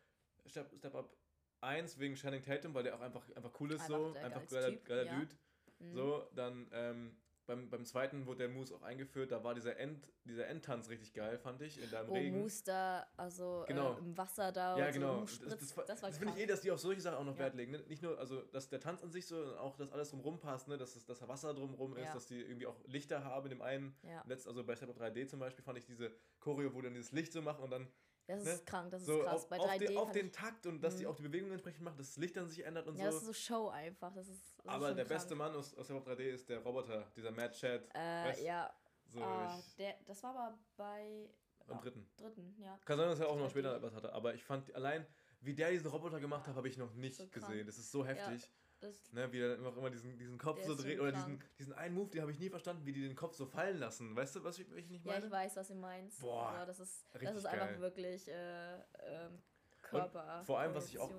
Step, 0.46 0.74
Step 0.78 0.96
Up 0.96 1.14
1 1.62 2.00
wegen 2.00 2.16
Channing 2.16 2.42
Tatum, 2.44 2.74
weil 2.74 2.84
der 2.84 2.96
auch 2.96 3.02
einfach, 3.02 3.30
einfach 3.36 3.52
cool 3.60 3.72
ist, 3.74 3.82
Einfach 3.82 3.98
so, 3.98 4.14
einfach 4.14 4.48
geiler, 4.48 4.72
geiler 4.78 5.04
ja. 5.04 5.20
Dude. 5.20 5.36
Mhm. 5.80 5.94
So, 5.94 6.30
dann 6.36 6.68
ähm, 6.74 7.18
beim, 7.50 7.70
beim 7.70 7.84
zweiten 7.84 8.26
wurde 8.28 8.40
der 8.40 8.50
Moose 8.50 8.76
auch 8.76 8.84
eingeführt, 8.84 9.32
da 9.32 9.44
war 9.44 9.56
dieser, 9.56 9.76
End, 9.78 10.08
dieser 10.24 10.48
Endtanz 10.48 10.88
richtig 10.90 11.14
geil, 11.14 11.38
fand 11.40 11.62
ich, 11.64 11.82
in 11.82 11.90
deinem 11.90 12.08
Wo 12.10 12.14
Regen. 12.14 12.40
Moose 12.40 12.64
da, 12.64 13.08
also 13.18 13.66
Genau. 13.68 13.96
äh, 13.96 13.98
im 14.00 14.18
Wasser 14.18 14.52
da 14.52 14.78
Ja, 14.78 14.86
und 14.88 14.94
so 14.94 15.00
genau. 15.00 15.16
rumspritzt. 15.18 15.52
das, 15.52 15.60
das, 15.60 15.78
war- 15.78 15.86
das 15.86 16.02
war 16.04 16.10
das 16.10 16.18
finde 16.20 16.34
ich 16.36 16.40
eh, 16.40 16.46
dass 16.46 16.62
die 16.62 16.70
auf 16.72 16.80
solche 16.80 17.02
Sachen 17.02 17.18
auch 17.18 17.24
noch 17.26 17.34
Ja. 17.34 17.40
Wert 17.40 17.56
legen. 17.56 17.72
Ne? 17.72 17.80
Nicht 17.88 18.04
nur, 18.04 18.18
also, 18.20 18.42
dass 18.44 18.70
der 18.70 18.80
Tanz 18.80 19.04
an 19.04 19.12
sich 19.12 19.26
so, 19.26 19.36
sondern 19.44 19.58
auch, 19.58 19.76
dass 19.76 19.92
alles 19.92 20.12
drumrum 20.12 20.40
passt, 20.40 20.68
ne? 20.68 20.78
dass, 20.78 20.96
es, 20.96 21.06
dass 21.06 21.28
Wasser 21.28 21.54
drumrum 21.56 21.98
ist, 21.98 22.06
Ja. 22.06 22.14
dass 22.14 22.28
die 22.28 22.40
irgendwie 22.40 22.68
auch 22.68 22.78
Lichter 22.86 23.24
haben 23.26 23.46
in 23.48 23.50
dem 23.50 23.62
einen. 23.64 23.96
Ja. 24.04 24.24
Letzt, 24.28 24.48
also 24.48 24.64
bei 24.64 24.76
Step 24.76 24.90
Up 24.90 24.98
3D 25.02 25.28
zum 25.28 25.40
Beispiel 25.40 25.64
fand 25.64 25.78
ich 25.80 25.86
diese 25.86 26.12
Choreo, 26.40 26.74
wo 26.74 26.82
dann 26.82 26.94
dieses 26.94 27.12
Licht 27.12 27.34
so 27.34 27.42
machen 27.42 27.64
und 27.64 27.72
dann 27.72 27.88
Das 28.30 28.44
ne? 28.44 28.52
ist 28.52 28.66
krank, 28.68 28.92
das 28.92 29.02
ist 29.02 29.08
so 29.08 29.20
krass. 29.22 29.34
auf, 29.34 29.50
Bei 29.50 29.60
auf, 29.60 29.70
3D 29.72 29.88
den, 29.88 29.98
auf 29.98 30.12
den 30.12 30.32
Takt 30.32 30.66
und 30.68 30.82
dass 30.82 30.96
die 30.98 31.04
Mhm. 31.06 31.10
auch 31.10 31.16
die 31.16 31.24
Bewegungen 31.24 31.52
entsprechend 31.54 31.86
dass 31.88 31.96
das 31.98 32.18
Licht 32.18 32.38
dann 32.38 32.48
sich 32.48 32.64
ändert 32.64 32.88
und 32.88 32.96
Ja, 32.98 33.06
das 33.06 33.16
so. 33.16 33.20
ist 33.22 33.26
so 33.26 33.34
Show 33.34 33.70
einfach. 33.70 34.14
Das 34.14 34.28
ist, 34.28 34.40
das 34.58 34.66
ist 34.66 34.70
Aber 34.72 34.88
schon 34.88 34.96
der 34.98 35.06
krank. 35.06 35.20
beste 35.20 35.36
Mann 35.36 35.56
aus, 35.56 35.74
aus 35.76 35.86
Step 35.86 35.98
Up 35.98 36.08
3D 36.08 36.30
ist 36.30 36.48
der 36.50 36.60
Roboter, 36.60 37.08
dieser 37.16 37.32
Mad 37.32 37.54
Chat. 37.56 37.90
Äh, 37.96 38.44
ja, 38.46 38.72
So, 39.08 39.22
ah, 39.24 39.58
ich, 39.60 39.76
der, 39.78 39.96
das 40.06 40.22
war 40.22 40.36
aber 40.36 40.60
bei 40.78 41.30
am 41.68 41.78
ah, 41.78 41.82
dritten. 41.82 42.08
dritten, 42.18 42.56
ja. 42.60 42.78
Kann 42.86 42.98
sein, 42.98 43.10
dass 43.10 43.20
er 43.20 43.30
auch 43.30 43.38
noch 43.38 43.48
3D. 43.48 43.50
später 43.50 43.82
was 43.82 43.94
hatte, 43.96 44.14
aber 44.14 44.34
ich 44.36 44.44
fand 44.44 44.74
allein, 44.76 45.06
wie 45.42 45.56
der 45.56 45.72
diesen 45.72 45.88
Roboter 45.88 46.20
gemacht 46.20 46.48
hat, 46.48 46.56
habe 46.56 46.68
ich 46.68 46.78
noch 46.78 46.94
nicht 46.94 47.16
So 47.18 47.28
gesehen. 47.28 47.66
Das 47.66 47.78
ist 47.78 47.92
so 47.92 48.06
heftig. 48.06 48.50
Das, 48.80 49.12
Ne, 49.12 49.30
wie 49.34 49.40
er 49.42 49.50
dann 49.50 49.60
immer, 49.60 49.76
immer 49.78 49.90
diesen, 49.90 50.18
diesen 50.18 50.38
Kopf 50.38 50.64
so 50.64 50.74
dreht. 50.76 51.00
Oder 51.00 51.12
diesen, 51.12 51.44
diesen 51.58 51.74
einen 51.74 51.96
Move, 51.96 52.10
den 52.10 52.22
habe 52.22 52.32
ich 52.32 52.40
nie 52.40 52.50
verstanden, 52.50 52.86
wie 52.86 52.94
die 52.94 53.02
den 53.02 53.16
Kopf 53.16 53.36
so 53.36 53.46
fallen 53.46 53.78
lassen. 53.78 54.16
Weißt 54.16 54.36
du, 54.38 54.44
was 54.44 54.58
ich, 54.58 54.72
ich 54.72 54.90
nicht 54.90 55.06
ja, 55.06 55.14
meine? 55.14 55.26
ich 55.26 55.32
weiß, 55.32 55.56
was 55.58 55.68
du 55.68 55.76
meinst. 55.76 56.22
Boah, 56.22 56.50
also, 56.50 56.66
das 56.68 56.80
ist, 56.80 57.06
das 57.14 57.36
ist 57.36 57.46
einfach 57.46 57.68
geil. 57.68 57.82
wirklich 57.82 58.28
äh, 58.30 58.76
ähm, 59.02 59.42
Körper. 59.82 60.44
vor 60.46 60.60
allem, 60.60 60.74
was 60.76 60.88
ich 60.88 60.98
auch 60.98 61.12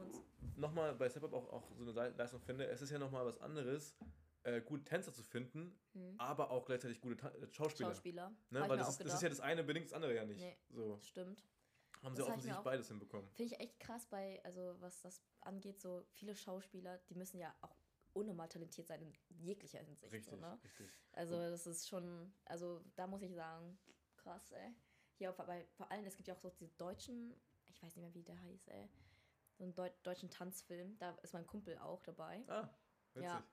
nochmal 0.57 0.95
bei 0.95 1.09
Step 1.11 1.25
Up 1.25 1.33
auch, 1.35 1.51
auch 1.53 1.71
so 1.77 1.83
eine 1.83 1.93
Le- 1.93 2.15
Leistung 2.17 2.41
finde, 2.41 2.67
es 2.67 2.81
ist 2.81 2.91
ja 2.91 2.99
nochmal 2.99 3.27
was 3.27 3.39
anderes, 3.41 3.95
äh, 4.45 4.61
gute 4.63 4.85
Tänzer 4.85 5.13
zu 5.13 5.23
finden, 5.23 5.79
Hm. 5.93 6.15
aber 6.19 6.51
auch 6.51 6.65
gleichzeitig 6.65 7.01
gute 7.01 7.17
Ta 7.17 7.29
äh, 7.29 7.47
Schauspieler. 7.51 7.91
Schauspieler. 7.91 8.33
Ne? 8.51 8.61
Weil 8.69 8.79
das 8.79 8.89
ist, 8.91 9.05
das 9.05 9.15
ist 9.15 9.23
ja 9.23 9.29
das 9.29 9.41
eine 9.41 9.65
bedingt 9.65 9.87
das 9.87 9.93
andere 9.93 10.15
ja 10.15 10.25
nicht. 10.25 10.41
Nee. 10.41 10.57
So 10.71 10.99
Stimmt. 11.03 11.45
Haben 12.03 12.17
sie 12.17 12.23
offensichtlich 12.23 12.55
auch- 12.59 12.65
beides 12.65 12.89
hinbekommen. 12.89 13.29
Finde 13.33 13.55
ich 13.55 13.61
echt 13.61 13.79
krass 13.81 14.07
bei, 14.07 14.41
also 14.45 14.81
was 14.81 15.01
das 15.03 15.23
angeht, 15.41 15.81
so 15.81 16.05
viele 16.13 16.35
Schauspieler, 16.35 16.99
die 17.09 17.15
müssen 17.15 17.39
ja 17.39 17.55
auch 17.61 17.77
unnormal 18.13 18.49
talentiert 18.49 18.89
sein 18.89 19.03
in 19.03 19.13
jeglicher 19.29 19.79
Hinsicht. 19.81 20.13
Richtig, 20.13 20.31
So, 20.35 20.37
ne? 20.41 20.59
richtig. 20.65 20.91
Also 21.13 21.37
das 21.37 21.67
ist 21.67 21.89
schon, 21.89 22.33
also 22.45 22.83
da 22.97 23.07
muss 23.07 23.23
ich 23.23 23.33
sagen, 23.35 23.79
krass, 24.17 24.51
ey. 24.53 24.75
Hier 25.15 25.33
bei, 25.33 25.67
vor 25.77 25.91
allem, 25.91 26.07
es 26.07 26.17
gibt 26.17 26.29
ja 26.29 26.35
auch 26.35 26.39
so 26.41 26.51
diese 26.51 26.69
deutschen, 26.77 27.35
ich 27.67 27.83
weiß 27.83 27.95
nicht 27.97 28.03
mehr, 28.05 28.15
wie 28.15 28.23
der 28.25 28.41
heißt, 28.41 28.69
ey. 28.69 28.89
So 29.59 29.65
einen 29.65 29.75
Deu 29.75 29.91
deutschen 30.03 30.31
Tanzfilm, 30.31 30.97
da 30.99 31.11
ist 31.23 31.35
mein 31.35 31.47
Kumpel 31.47 31.77
auch 31.79 32.03
dabei. 32.03 32.43
Ah, 32.49 32.69
witzig. 33.13 33.25
Ja. 33.31 33.45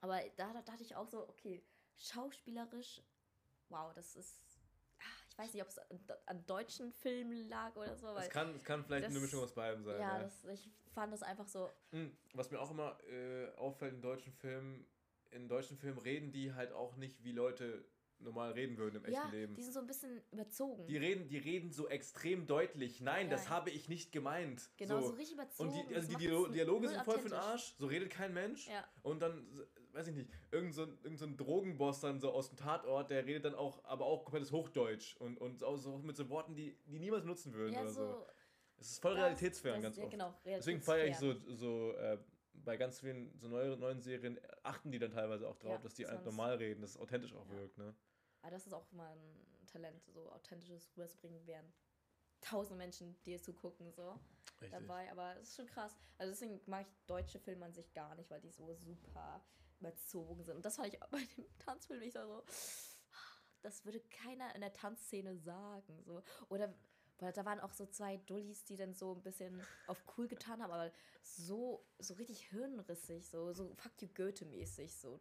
Aber 0.00 0.20
da, 0.36 0.52
da 0.52 0.62
dachte 0.62 0.82
ich 0.82 0.96
auch 0.96 1.06
so, 1.06 1.28
okay, 1.28 1.62
schauspielerisch, 1.96 3.02
wow, 3.68 3.92
das 3.94 4.16
ist, 4.16 4.49
weiß 5.40 5.52
nicht, 5.54 5.62
ob 5.62 5.68
es 5.68 5.78
an, 5.78 6.00
an 6.26 6.46
deutschen 6.46 6.92
Filmen 6.92 7.48
lag 7.48 7.74
oder 7.76 7.96
so, 7.96 8.08
Es 8.16 8.28
kann, 8.28 8.54
es 8.54 8.64
kann 8.64 8.84
vielleicht 8.84 9.06
das- 9.06 9.10
eine 9.12 9.20
Mischung 9.20 9.42
aus 9.42 9.54
beidem 9.54 9.84
sein. 9.84 10.00
ja, 10.00 10.18
ja. 10.18 10.22
Das, 10.22 10.44
ich 10.44 10.68
fand 10.92 11.12
das 11.12 11.22
einfach 11.22 11.46
so, 11.48 11.70
Hm, 11.92 12.16
Was 12.34 12.50
mir 12.50 12.60
auch 12.60 12.70
immer 12.70 12.98
äh, 13.10 13.48
auffällt 13.56 13.94
in 13.94 14.02
deutschen 14.02 14.32
Filmen, 14.32 14.86
in 15.30 15.48
deutschen 15.48 15.76
Filmen 15.78 15.98
reden 15.98 16.32
die 16.32 16.52
halt 16.52 16.72
auch 16.72 16.96
nicht, 16.96 17.22
wie 17.24 17.32
Leute 17.32 17.84
normal 18.18 18.52
reden 18.52 18.76
würden 18.76 18.96
im 18.96 19.04
echten 19.06 19.14
ja, 19.14 19.30
Leben. 19.30 19.54
die 19.54 19.62
sind 19.62 19.72
so 19.72 19.80
ein 19.80 19.86
bisschen 19.86 20.20
überzogen. 20.30 20.86
Die 20.86 20.98
reden, 20.98 21.26
die 21.28 21.38
reden 21.38 21.72
so 21.72 21.88
extrem 21.88 22.46
deutlich. 22.46 23.00
Nein, 23.00 23.26
Ja. 23.28 23.30
das 23.30 23.48
habe 23.48 23.70
ich 23.70 23.88
nicht 23.88 24.12
gemeint. 24.12 24.68
genau, 24.76 25.00
so, 25.00 25.06
so. 25.08 25.12
richtig 25.14 25.34
überzogen. 25.36 25.70
Und 25.70 25.88
die, 25.90 25.94
also 25.94 26.08
die 26.08 26.16
Dialo 26.16 26.46
Dialoge 26.48 26.88
sind 26.88 27.02
voll 27.02 27.18
für 27.18 27.30
den. 27.30 27.38
Arsch. 27.38 27.74
So 27.78 27.86
redet 27.86 28.10
kein 28.10 28.34
Mensch. 28.34 28.68
Ja, 28.68 28.86
Und 29.02 29.20
dann, 29.20 29.48
weiß 29.92 30.08
ich 30.08 30.14
nicht, 30.14 30.30
irgend 30.50 30.74
so, 30.74 30.82
ein- 30.84 30.98
irgend 31.02 31.18
so 31.18 31.26
ein 31.26 31.36
Drogenboss 31.36 32.00
dann 32.00 32.20
so 32.20 32.30
aus 32.32 32.48
dem 32.48 32.56
Tatort, 32.56 33.10
der 33.10 33.24
redet 33.26 33.44
dann 33.44 33.54
auch, 33.54 33.84
aber 33.84 34.04
auch 34.06 34.24
komplettes 34.24 34.52
Hochdeutsch 34.52 35.16
und, 35.16 35.38
und 35.38 35.62
auch 35.64 35.76
so 35.76 35.98
mit 35.98 36.16
so 36.16 36.28
Worten, 36.28 36.54
die 36.54 36.76
die 36.86 36.98
niemals 36.98 37.24
nutzen 37.24 37.52
würden 37.54 37.74
ja 37.74 37.82
oder 37.82 37.90
so. 37.90 38.06
so. 38.06 38.26
Es 38.78 38.92
ist 38.92 39.02
voll 39.02 39.14
das- 39.14 39.22
realitätsfern 39.24 39.74
das- 39.74 39.82
ganz 39.82 39.96
ja, 39.96 40.04
oft. 40.04 40.10
Genau, 40.12 40.34
Deswegen 40.44 40.80
feiere 40.80 41.06
ich 41.06 41.16
so, 41.16 41.32
so 41.34 41.92
äh, 41.92 42.18
bei 42.54 42.76
ganz 42.76 43.00
vielen 43.00 43.36
so 43.38 43.48
neue, 43.48 43.76
neuen 43.76 44.00
Serien, 44.00 44.38
achten 44.62 44.90
die 44.90 44.98
dann 44.98 45.10
teilweise 45.12 45.48
auch 45.48 45.56
drauf, 45.56 45.72
Ja, 45.72 45.78
dass 45.78 45.94
die 45.94 46.04
man's- 46.04 46.24
normal 46.24 46.56
reden, 46.56 46.80
dass 46.82 46.90
es 46.90 46.96
authentisch 46.98 47.34
auch 47.34 47.46
Ja. 47.46 47.52
wirkt. 47.58 47.78
Ne? 47.78 47.94
Aber 48.42 48.50
das 48.52 48.66
ist 48.66 48.72
auch 48.72 48.90
mal 48.92 49.10
ein 49.16 49.66
Talent, 49.66 50.02
so 50.06 50.30
authentisches 50.32 50.90
rüberzubringen, 50.96 51.46
während 51.46 51.72
tausend 52.40 52.78
Menschen 52.78 53.20
dir 53.24 53.40
zugucken, 53.40 53.92
so 53.92 54.18
Richtig. 54.62 54.70
dabei. 54.70 55.10
Aber 55.12 55.36
es 55.36 55.48
ist 55.50 55.56
schon 55.56 55.66
krass. 55.66 55.94
Also 56.16 56.32
deswegen 56.32 56.58
mag 56.66 56.86
ich 56.86 56.92
deutsche 57.06 57.38
Filme 57.38 57.66
an 57.66 57.72
sich 57.74 57.92
gar 57.92 58.14
nicht, 58.14 58.30
weil 58.30 58.40
die 58.40 58.48
so 58.50 58.72
super 58.74 59.44
überzogen 59.80 60.44
sind. 60.44 60.56
Und 60.56 60.64
das 60.64 60.76
fand 60.76 60.88
ich 60.88 61.02
auch 61.02 61.08
bei 61.08 61.22
dem 61.36 61.46
Tanzfilm 61.58 62.02
ich 62.02 62.12
so, 62.12 62.42
das 63.62 63.84
würde 63.84 64.00
keiner 64.00 64.54
in 64.54 64.60
der 64.60 64.72
Tanzszene 64.72 65.36
sagen. 65.36 66.02
So. 66.04 66.22
Oder 66.48 66.74
weil 67.18 67.32
da 67.32 67.44
waren 67.44 67.60
auch 67.60 67.72
so 67.72 67.86
zwei 67.86 68.16
Dullis, 68.16 68.64
die 68.64 68.76
dann 68.76 68.94
so 68.94 69.14
ein 69.14 69.22
bisschen 69.22 69.60
auf 69.86 70.02
cool 70.16 70.26
getan 70.26 70.62
haben, 70.62 70.70
aber 70.72 70.90
so, 71.22 71.86
so 71.98 72.14
richtig 72.14 72.48
hirnrissig, 72.48 73.28
so, 73.28 73.52
so 73.52 73.74
fuck 73.74 74.00
you 74.00 74.08
Goethe-mäßig, 74.08 74.96
so 74.96 75.20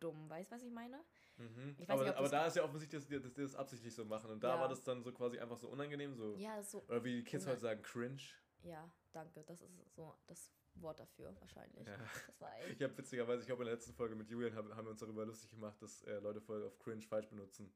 dumm. 0.00 0.28
Weißt 0.28 0.50
du, 0.50 0.56
was 0.56 0.62
ich 0.64 0.72
meine? 0.72 1.04
Mhm. 1.36 1.76
Ich 1.78 1.88
aber 1.88 2.02
nicht, 2.04 2.16
aber 2.16 2.28
da 2.28 2.46
ist 2.46 2.56
ja 2.56 2.64
offensichtlich, 2.64 3.00
dass 3.00 3.08
die, 3.08 3.20
dass 3.20 3.32
die 3.32 3.42
das 3.42 3.54
absichtlich 3.54 3.94
so 3.94 4.04
machen. 4.04 4.30
Und 4.30 4.42
da 4.42 4.56
Ja. 4.56 4.60
war 4.60 4.68
das 4.68 4.82
dann 4.82 5.04
so 5.04 5.12
quasi 5.12 5.38
einfach 5.38 5.56
so 5.56 5.68
unangenehm, 5.68 6.14
so. 6.14 6.34
Ja, 6.36 6.62
so 6.62 6.82
Oder 6.88 7.04
wie 7.04 7.18
die 7.18 7.24
Kids 7.24 7.46
heute 7.46 7.60
sagen, 7.60 7.82
cringe. 7.82 8.22
Ja, 8.62 8.90
danke. 9.12 9.44
Das 9.44 9.62
ist 9.62 9.94
so 9.94 10.14
das 10.26 10.50
Wort 10.76 10.98
dafür 11.00 11.34
wahrscheinlich. 11.40 11.86
Ja. 11.86 11.96
Das 11.96 12.40
war 12.40 12.58
echt. 12.60 12.70
Ich 12.76 12.82
habe 12.82 12.96
witzigerweise, 12.96 13.40
ich 13.42 13.46
glaube 13.46 13.62
in 13.62 13.66
der 13.66 13.74
letzten 13.74 13.92
Folge 13.94 14.14
mit 14.14 14.28
Julian 14.30 14.54
haben, 14.54 14.74
haben 14.74 14.86
wir 14.86 14.90
uns 14.90 15.00
darüber 15.00 15.24
lustig 15.26 15.50
gemacht, 15.50 15.80
dass 15.82 16.02
äh, 16.04 16.18
Leute 16.20 16.40
voll 16.40 16.64
auf 16.64 16.78
cringe 16.78 17.02
falsch 17.02 17.28
benutzen. 17.28 17.72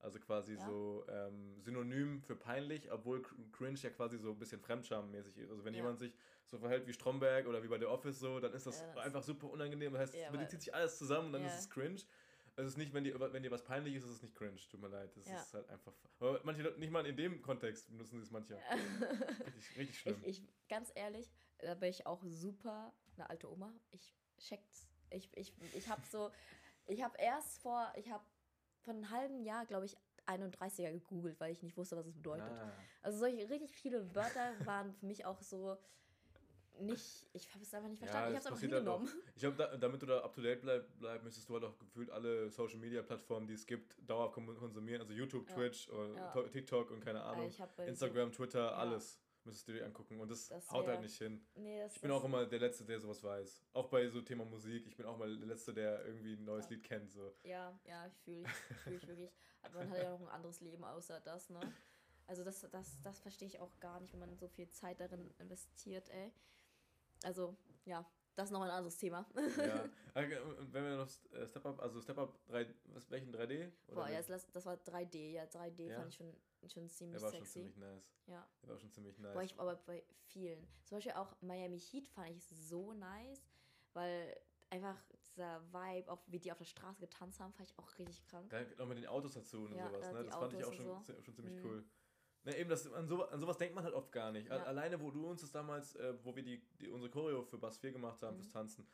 Also 0.00 0.18
quasi 0.20 0.54
Ja. 0.54 0.66
so 0.66 1.06
ähm, 1.08 1.58
synonym 1.62 2.20
für 2.20 2.36
peinlich, 2.36 2.92
obwohl 2.92 3.20
cr- 3.20 3.50
cringe 3.52 3.78
ja 3.80 3.88
quasi 3.90 4.18
so 4.18 4.32
ein 4.32 4.38
bisschen 4.38 4.60
Fremdscham-mäßig 4.60 5.38
ist. 5.38 5.50
Also 5.50 5.64
wenn 5.64 5.72
Ja. 5.72 5.80
jemand 5.80 5.98
sich 5.98 6.14
so 6.44 6.58
verhält 6.58 6.86
wie 6.86 6.92
Stromberg 6.92 7.46
oder 7.46 7.62
wie 7.62 7.68
bei 7.68 7.78
The 7.78 7.86
Office 7.86 8.18
so, 8.18 8.38
dann 8.38 8.52
ist 8.52 8.66
das, 8.66 8.80
Ja, 8.80 8.92
das- 8.94 9.04
einfach 9.06 9.22
super 9.22 9.48
unangenehm. 9.50 9.92
Das 9.94 10.02
heißt, 10.02 10.14
Ja, 10.14 10.48
zieht 10.48 10.60
sich 10.60 10.74
alles 10.74 10.98
zusammen 10.98 11.28
und 11.28 11.32
dann 11.34 11.44
ist 11.46 11.58
es 11.58 11.70
cringe. 11.70 12.00
Es 12.56 12.66
ist 12.68 12.76
nicht, 12.76 12.92
wenn 12.92 13.02
dir, 13.02 13.18
wenn 13.18 13.42
dir 13.42 13.50
was 13.50 13.64
peinlich 13.64 13.94
ist, 13.96 14.04
ist 14.04 14.10
es 14.10 14.22
nicht 14.22 14.34
cringe. 14.36 14.60
Tut 14.70 14.80
mir 14.80 14.88
leid. 14.88 15.16
Das 15.16 15.26
ist 15.26 15.54
halt 15.54 15.68
einfach. 15.70 15.92
Aber 16.20 16.40
manche 16.44 16.62
Leute, 16.62 16.78
nicht 16.78 16.90
mal 16.92 17.04
in 17.06 17.16
dem 17.16 17.40
Kontext 17.42 17.88
benutzen 17.90 18.18
sie 18.18 18.22
es 18.24 18.30
manche. 18.30 18.56
Richtig, 19.46 19.76
richtig 19.78 19.98
schlimm. 19.98 20.16
Ich, 20.22 20.38
ich, 20.42 20.68
ganz 20.68 20.92
ehrlich, 20.94 21.28
da 21.64 21.74
bin 21.74 21.90
ich 21.90 22.06
auch 22.06 22.22
super 22.24 22.92
eine 23.16 23.28
alte 23.30 23.50
Oma. 23.50 23.72
Ich 23.90 24.14
check's. 24.38 24.88
Ich, 25.10 25.28
ich, 25.36 25.52
ich 25.74 25.88
habe 25.88 26.02
so, 26.10 26.30
ich 26.86 27.02
habe 27.02 27.16
erst 27.18 27.58
vor, 27.60 27.92
ich 27.96 28.10
habe 28.10 28.24
von 28.82 28.96
einem 28.96 29.10
halben 29.10 29.42
Jahr, 29.44 29.64
glaube 29.66 29.86
ich, 29.86 29.96
31er 30.26 30.90
gegoogelt, 30.92 31.38
weil 31.40 31.52
ich 31.52 31.62
nicht 31.62 31.76
wusste, 31.76 31.96
was 31.96 32.06
es 32.06 32.14
bedeutet. 32.14 32.50
Ah. 32.50 32.72
Also 33.02 33.18
solche 33.18 33.48
richtig 33.48 33.72
viele 33.72 34.14
Wörter 34.14 34.52
waren 34.64 34.92
für 34.94 35.06
mich 35.06 35.24
auch 35.26 35.40
so 35.40 35.76
nicht, 36.80 37.24
ich 37.32 37.48
habe 37.54 37.62
es 37.62 37.72
einfach 37.72 37.88
nicht 37.88 38.00
verstanden. 38.00 38.30
ich 38.32 38.36
das 38.42 38.46
habe 38.46 38.56
es 38.56 38.62
einfach 38.62 38.74
halt 38.74 38.84
hingenommen. 38.84 39.08
Ich 39.36 39.40
glaube, 39.40 39.56
da, 39.56 39.76
damit 39.76 40.02
du 40.02 40.06
da 40.06 40.20
up 40.24 40.34
to 40.34 40.42
date 40.42 40.60
bleib, 40.60 40.84
bleib, 40.98 41.22
müsstest 41.22 41.48
du 41.48 41.54
halt 41.54 41.64
auch 41.64 41.78
gefühlt 41.78 42.10
alle 42.10 42.50
Social 42.50 42.78
Media 42.78 43.00
Plattformen, 43.02 43.46
die 43.46 43.54
es 43.54 43.64
gibt, 43.64 43.96
dauerhaft 44.08 44.34
kon- 44.34 44.56
konsumieren. 44.56 45.00
Also 45.00 45.12
YouTube, 45.12 45.48
Ja. 45.50 45.54
Twitch, 45.54 45.88
oder 45.90 46.14
Ja. 46.16 46.32
To- 46.32 46.48
TikTok 46.48 46.90
und 46.90 47.00
keine 47.04 47.22
Ahnung. 47.22 47.46
ich 47.46 47.60
hab 47.60 47.76
bei 47.76 47.86
Instagram, 47.86 48.32
Twitter, 48.32 48.76
alles 48.76 49.20
müsstest 49.44 49.68
du 49.68 49.72
dir 49.72 49.84
angucken. 49.84 50.20
Und 50.20 50.30
das, 50.30 50.48
Das 50.48 50.70
haut 50.70 50.86
halt 50.86 51.00
nicht 51.00 51.16
hin. 51.16 51.44
Nee, 51.54 51.84
Ich 51.86 52.00
bin 52.00 52.10
auch 52.10 52.24
immer 52.24 52.46
der 52.46 52.58
Letzte, 52.60 52.84
der 52.84 52.98
sowas 53.00 53.22
weiß. 53.22 53.62
Auch 53.72 53.88
bei 53.88 54.08
so 54.08 54.20
Thema 54.22 54.44
Musik. 54.44 54.86
Ich 54.86 54.96
bin 54.96 55.06
auch 55.06 55.16
mal 55.16 55.36
der 55.36 55.46
Letzte, 55.46 55.72
der 55.74 56.04
irgendwie 56.04 56.34
ein 56.34 56.44
neues 56.44 56.66
Ja. 56.66 56.70
Lied 56.76 56.84
kennt. 56.84 57.10
So. 57.10 57.34
Ja, 57.42 57.78
ja, 57.84 58.06
ich 58.06 58.16
fühle 58.18 58.42
ich, 58.42 58.76
fühl 58.82 58.94
ich 58.94 59.06
wirklich. 59.08 59.30
Aber 59.62 59.78
man 59.78 59.90
hat 59.90 59.98
ja 59.98 60.10
noch 60.10 60.20
ein 60.20 60.28
anderes 60.28 60.60
Leben 60.60 60.84
außer 60.84 61.20
das, 61.20 61.48
ne? 61.50 61.60
Also 62.26 62.42
das, 62.42 62.66
das, 62.70 63.00
das 63.02 63.20
verstehe 63.20 63.48
ich 63.48 63.60
auch 63.60 63.78
gar 63.80 64.00
nicht, 64.00 64.12
wenn 64.12 64.20
man 64.20 64.34
so 64.36 64.48
viel 64.48 64.68
Zeit 64.70 64.98
darin 65.00 65.30
investiert, 65.38 66.08
ey. 66.10 66.32
Also, 67.22 67.54
ja, 67.84 68.04
das 68.34 68.46
ist 68.46 68.52
noch 68.52 68.62
ein 68.62 68.70
anderes 68.70 68.96
Thema. 68.96 69.26
ja. 69.58 69.84
Und 70.14 70.72
Wenn 70.72 70.84
wir 70.84 70.96
noch 70.96 71.08
äh, 71.32 71.46
Step 71.46 71.66
Up, 71.66 71.80
also 71.80 72.00
Step 72.00 72.18
Up 72.18 72.38
3, 72.46 72.66
was, 72.86 73.10
welchen 73.10 73.34
3D? 73.34 73.70
Oder 73.88 73.94
Boah, 73.94 74.08
ja, 74.08 74.22
das, 74.22 74.50
das 74.50 74.64
war 74.66 74.74
3D, 74.76 75.32
ja, 75.32 75.44
3D 75.44 75.88
Ja? 75.90 75.96
fand 75.98 76.08
ich 76.08 76.14
schon, 76.16 76.34
schon 76.68 76.88
ziemlich 76.88 77.14
der 77.20 77.22
war 77.22 77.30
schon 77.30 77.40
sexy. 77.40 77.52
ziemlich 77.60 77.76
nice. 77.76 78.12
ja. 78.26 78.48
Der 78.62 78.68
war 78.70 78.78
schon 78.78 78.90
ziemlich 78.90 79.18
nice. 79.18 79.32
Boah, 79.34 79.42
ich, 79.42 79.58
aber 79.58 79.76
bei 79.76 80.04
vielen. 80.28 80.66
Zum 80.84 80.96
Beispiel 80.98 81.12
auch 81.12 81.34
Miami 81.40 81.78
Heat 81.78 82.08
fand 82.08 82.30
ich 82.30 82.44
so 82.44 82.92
nice, 82.92 83.46
weil 83.92 84.36
einfach 84.70 84.96
dieser 85.26 85.60
Vibe, 85.72 86.10
auch 86.10 86.22
wie 86.26 86.38
die 86.40 86.50
auf 86.50 86.58
der 86.58 86.64
Straße 86.64 87.00
getanzt 87.00 87.38
haben, 87.40 87.52
fand 87.52 87.70
ich 87.70 87.78
auch 87.78 87.98
richtig 87.98 88.24
krank. 88.26 88.50
Geil, 88.50 88.74
auch 88.78 88.86
mit 88.86 88.98
den 88.98 89.06
Autos 89.06 89.34
dazu 89.34 89.64
und 89.64 89.74
Ja, 89.76 89.88
sowas, 89.88 90.06
äh, 90.08 90.12
ne? 90.12 90.24
Das 90.24 90.34
fand 90.36 90.52
ich 90.52 90.64
auch 90.64 90.68
Autos 90.72 90.76
schon, 90.76 91.04
zi- 91.04 91.22
schon 91.22 91.34
ziemlich 91.34 91.54
Mhm. 91.56 91.64
cool. 91.64 91.84
Ne, 92.44 92.56
eben, 92.58 92.68
das, 92.68 92.92
an, 92.92 93.08
so, 93.08 93.24
an 93.26 93.40
sowas 93.40 93.56
denkt 93.56 93.74
man 93.74 93.84
halt 93.84 93.94
oft 93.94 94.12
gar 94.12 94.30
nicht. 94.30 94.48
Ja. 94.48 94.62
Alleine, 94.64 95.00
wo 95.00 95.10
du 95.10 95.26
uns 95.30 95.40
das 95.40 95.50
damals, 95.50 95.94
äh, 95.96 96.14
wo 96.24 96.36
wir 96.36 96.42
die, 96.42 96.62
die, 96.78 96.88
unsere 96.90 97.10
Choreo 97.10 97.42
für 97.42 97.56
Bass 97.56 97.78
4 97.78 97.92
gemacht 97.92 98.22
haben, 98.22 98.36
Mhm. 98.36 98.40
fürs 98.40 98.52
Tanzen, 98.52 98.86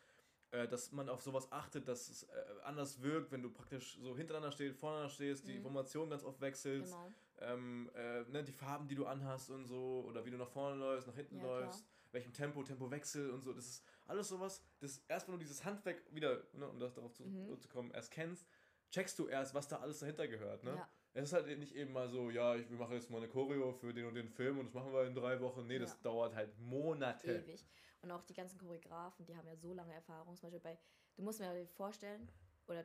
äh, 0.53 0.67
dass 0.69 0.93
man 0.93 1.09
auf 1.09 1.23
sowas 1.23 1.51
achtet, 1.53 1.87
dass 1.89 2.09
es 2.09 2.25
äh, 2.25 2.45
anders 2.65 3.03
wirkt, 3.03 3.31
wenn 3.33 3.43
du 3.43 3.51
praktisch 3.51 3.99
so 4.01 4.17
hintereinander 4.17 4.53
stehst, 4.53 4.79
voneinander 4.79 5.09
stehst, 5.11 5.47
die 5.47 5.53
Mhm. 5.53 5.59
Informationen 5.59 6.11
ganz 6.11 6.25
oft 6.25 6.41
wechselst, 6.41 6.93
Genau. 6.93 7.13
ähm, 7.39 7.91
äh, 7.95 8.23
ne, 8.25 8.43
die 8.45 8.53
Farben, 8.53 8.89
die 8.89 8.95
du 8.95 9.07
anhast 9.07 9.51
und 9.51 9.65
so, 9.67 10.05
oder 10.09 10.25
wie 10.25 10.31
du 10.31 10.37
nach 10.37 10.49
vorne 10.51 10.77
läufst, 10.77 11.07
nach 11.09 11.15
hinten 11.15 11.37
Ja, 11.37 11.43
klar. 11.43 11.61
läufst, 11.63 11.87
welchem 12.13 12.33
Tempo, 12.33 12.63
Tempowechsel 12.63 13.31
und 13.31 13.43
so. 13.43 13.53
Das 13.53 13.67
ist 13.67 13.85
alles 14.07 14.29
sowas, 14.29 14.63
das 14.81 14.99
erst 15.09 15.29
wenn 15.29 15.35
du 15.35 15.39
dieses 15.39 15.65
Handwerk 15.65 16.03
wieder, 16.13 16.43
ne, 16.55 16.69
um 16.69 16.79
das 16.81 16.95
darauf 16.95 17.13
zu, 17.13 17.25
Mhm. 17.25 17.59
zu 17.61 17.69
kommen, 17.69 17.93
erst 17.93 18.11
kennst, 18.11 18.47
checkst 18.91 19.19
du 19.21 19.29
erst, 19.29 19.55
was 19.55 19.69
da 19.69 19.77
alles 19.79 20.01
dahinter 20.01 20.27
gehört. 20.27 20.65
Ne? 20.65 20.75
Ja. 20.75 20.89
Es 21.13 21.25
ist 21.25 21.33
halt 21.33 21.47
nicht 21.59 21.75
eben 21.75 21.93
mal 21.93 22.09
so, 22.09 22.31
ja, 22.31 22.55
ich 22.57 22.69
wir 22.71 22.77
machen 22.77 22.93
jetzt 22.95 23.11
mal 23.11 23.19
eine 23.19 23.29
Choreo 23.29 23.73
für 23.73 23.93
den 23.95 24.07
und 24.07 24.15
den 24.15 24.29
Film 24.29 24.59
und 24.59 24.67
das 24.67 24.75
machen 24.75 24.93
wir 24.93 25.05
in 25.07 25.15
drei 25.15 25.41
Wochen. 25.41 25.67
Nee, 25.67 25.79
das 25.79 25.93
Ja. 25.93 25.99
dauert 26.03 26.35
halt 26.35 26.57
Monate. 26.59 27.37
Ewig. 27.47 27.65
Und 28.03 28.11
auch 28.11 28.23
die 28.23 28.35
ganzen 28.35 28.59
Choreografen, 28.59 29.27
die 29.27 29.37
haben 29.37 29.47
ja 29.47 29.57
so 29.57 29.75
lange 29.75 29.93
Erfahrung. 29.93 30.37
Zum 30.37 30.49
Beispiel 30.49 30.61
bei, 30.61 30.79
du 31.17 31.23
musst 31.23 31.41
mir 31.41 31.67
vorstellen, 31.67 32.31
oder 32.67 32.85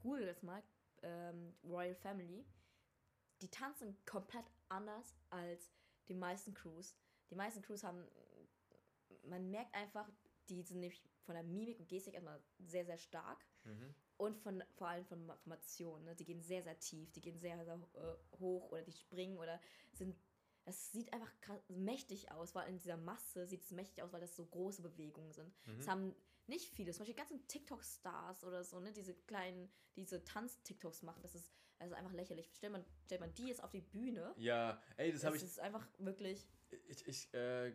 google 0.00 0.26
das 0.26 0.42
mal, 0.42 0.62
ähm, 1.02 1.54
Royal 1.64 1.94
Family, 1.94 2.44
die 3.42 3.50
tanzen 3.50 3.96
komplett 4.06 4.46
anders 4.68 5.14
als 5.30 5.70
die 6.08 6.14
meisten 6.14 6.54
Crews. 6.54 6.96
Die 7.30 7.34
meisten 7.34 7.62
Crews 7.62 7.84
haben, 7.84 8.06
man 9.24 9.50
merkt 9.50 9.74
einfach, 9.74 10.08
die 10.48 10.62
sind 10.62 10.80
nämlich 10.80 11.02
von 11.24 11.34
der 11.34 11.44
Mimik 11.44 11.78
und 11.80 11.88
Gestik 11.88 12.14
erstmal 12.14 12.42
sehr, 12.58 12.84
sehr 12.84 12.98
stark. 12.98 13.44
Mhm. 13.64 13.94
Und 14.16 14.38
von, 14.38 14.62
vor 14.74 14.88
allem 14.88 15.04
von 15.04 15.32
Formationen. 15.38 16.04
Ne? 16.04 16.14
Die 16.14 16.24
gehen 16.24 16.40
sehr, 16.40 16.62
sehr 16.62 16.78
tief, 16.78 17.10
die 17.12 17.20
gehen 17.20 17.36
sehr, 17.36 17.62
sehr 17.64 17.74
äh, 17.94 18.38
hoch 18.38 18.70
oder 18.70 18.82
die 18.82 18.92
springen 18.92 19.38
oder 19.38 19.60
sind. 19.92 20.16
Das 20.64 20.92
sieht 20.92 21.12
einfach 21.12 21.30
krass, 21.40 21.60
mächtig 21.68 22.30
aus, 22.32 22.54
weil 22.54 22.68
in 22.68 22.78
dieser 22.78 22.96
Masse 22.96 23.46
sieht 23.46 23.62
es 23.62 23.70
mächtig 23.70 24.02
aus, 24.02 24.12
weil 24.12 24.20
das 24.20 24.34
so 24.34 24.46
große 24.46 24.82
Bewegungen 24.82 25.32
sind. 25.32 25.52
Mhm. 25.66 25.80
Es 25.80 25.88
haben 25.88 26.14
nicht 26.46 26.70
viele, 26.74 26.92
zum 26.92 27.00
Beispiel 27.00 27.14
die 27.14 27.20
ganzen 27.20 27.46
TikTok-Stars 27.46 28.44
oder 28.44 28.64
so, 28.64 28.80
ne, 28.80 28.92
diese 28.92 29.14
kleinen, 29.14 29.70
diese 29.96 30.24
Tanz-TikToks 30.24 31.02
machen. 31.02 31.20
Das 31.22 31.34
ist, 31.34 31.52
das 31.78 31.88
ist 31.88 31.94
einfach 31.94 32.12
lächerlich. 32.12 32.50
Stellt 32.54 32.72
man, 32.72 32.84
stellt 33.04 33.20
man 33.20 33.34
die 33.34 33.48
jetzt 33.48 33.62
auf 33.62 33.70
die 33.70 33.80
Bühne, 33.80 34.34
Ja, 34.36 34.80
ey, 34.96 35.12
das 35.12 35.20
das, 35.20 35.26
habe 35.26 35.36
ich, 35.36 35.42
ist 35.42 35.60
einfach 35.60 35.86
wirklich. 35.98 36.46
ich, 36.88 37.06
ich, 37.06 37.34
äh, 37.34 37.68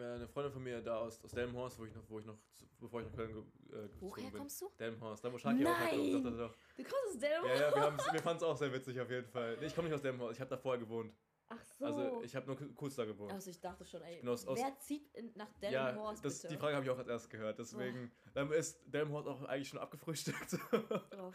äh, 0.00 0.14
eine 0.14 0.28
Freundin 0.28 0.52
von 0.52 0.62
mir 0.62 0.80
da 0.80 0.98
aus, 0.98 1.22
aus 1.22 1.32
Delmenhorst, 1.32 1.78
wo 1.78 1.84
ich 1.84 1.94
noch, 1.94 2.08
wo 2.08 2.18
ich 2.18 2.26
noch, 2.26 2.38
bevor 2.78 3.00
ich 3.00 3.06
nach 3.08 3.14
Köln 3.14 3.30
äh, 3.70 3.88
Woher 4.00 4.30
kommst 4.30 4.60
du? 4.60 4.70
Delmenhorst, 4.78 5.24
da 5.24 5.32
wo 5.32 5.38
Shaki 5.38 5.66
auch. 5.66 5.78
Nein! 5.78 6.12
Doch, 6.12 6.30
doch, 6.30 6.38
doch. 6.38 6.56
Du 6.76 6.82
kommst 6.82 7.06
aus 7.08 7.18
Delmar? 7.18 7.48
Ja, 7.48 7.60
ja, 7.60 7.74
wir, 7.74 8.12
wir 8.12 8.22
fanden 8.22 8.36
es 8.38 8.42
auch 8.42 8.56
sehr 8.56 8.72
witzig 8.72 9.00
auf 9.00 9.10
jeden 9.10 9.28
Fall. 9.28 9.56
Nee, 9.58 9.66
ich 9.66 9.74
komme 9.74 9.88
nicht 9.88 9.94
aus 9.94 10.02
Delmenhorst, 10.02 10.34
ich 10.36 10.40
habe 10.40 10.50
da 10.50 10.56
vorher 10.56 10.80
gewohnt. 10.80 11.14
Ach 11.52 11.64
so. 11.64 11.84
Also 11.84 12.22
ich 12.22 12.34
habe 12.36 12.46
nur 12.46 12.56
ku- 12.56 12.72
kurz 12.74 12.94
da 12.94 13.04
gewohnt. 13.04 13.32
also 13.32 13.50
ich 13.50 13.60
dachte 13.60 13.84
schon, 13.84 14.00
ey, 14.02 14.26
aus- 14.26 14.46
aus- 14.46 14.58
wer 14.58 14.78
zieht 14.78 15.12
in, 15.14 15.32
nach 15.34 15.48
Ja, 15.60 15.86
Delmenhorst 15.86 16.24
das, 16.24 16.42
bitte? 16.42 16.54
die 16.54 16.58
Frage 16.60 16.76
habe 16.76 16.84
ich 16.84 16.90
auch 16.90 16.98
erstes 17.06 17.28
gehört. 17.28 17.58
Deswegen 17.58 18.10
dann 18.34 18.50
ist 18.52 18.80
Delmenhorst 18.86 19.26
auch 19.28 19.42
eigentlich 19.42 19.68
schon 19.68 19.78
abgefrühstückt. 19.80 20.56
Oh, 20.72 21.26
okay. 21.26 21.34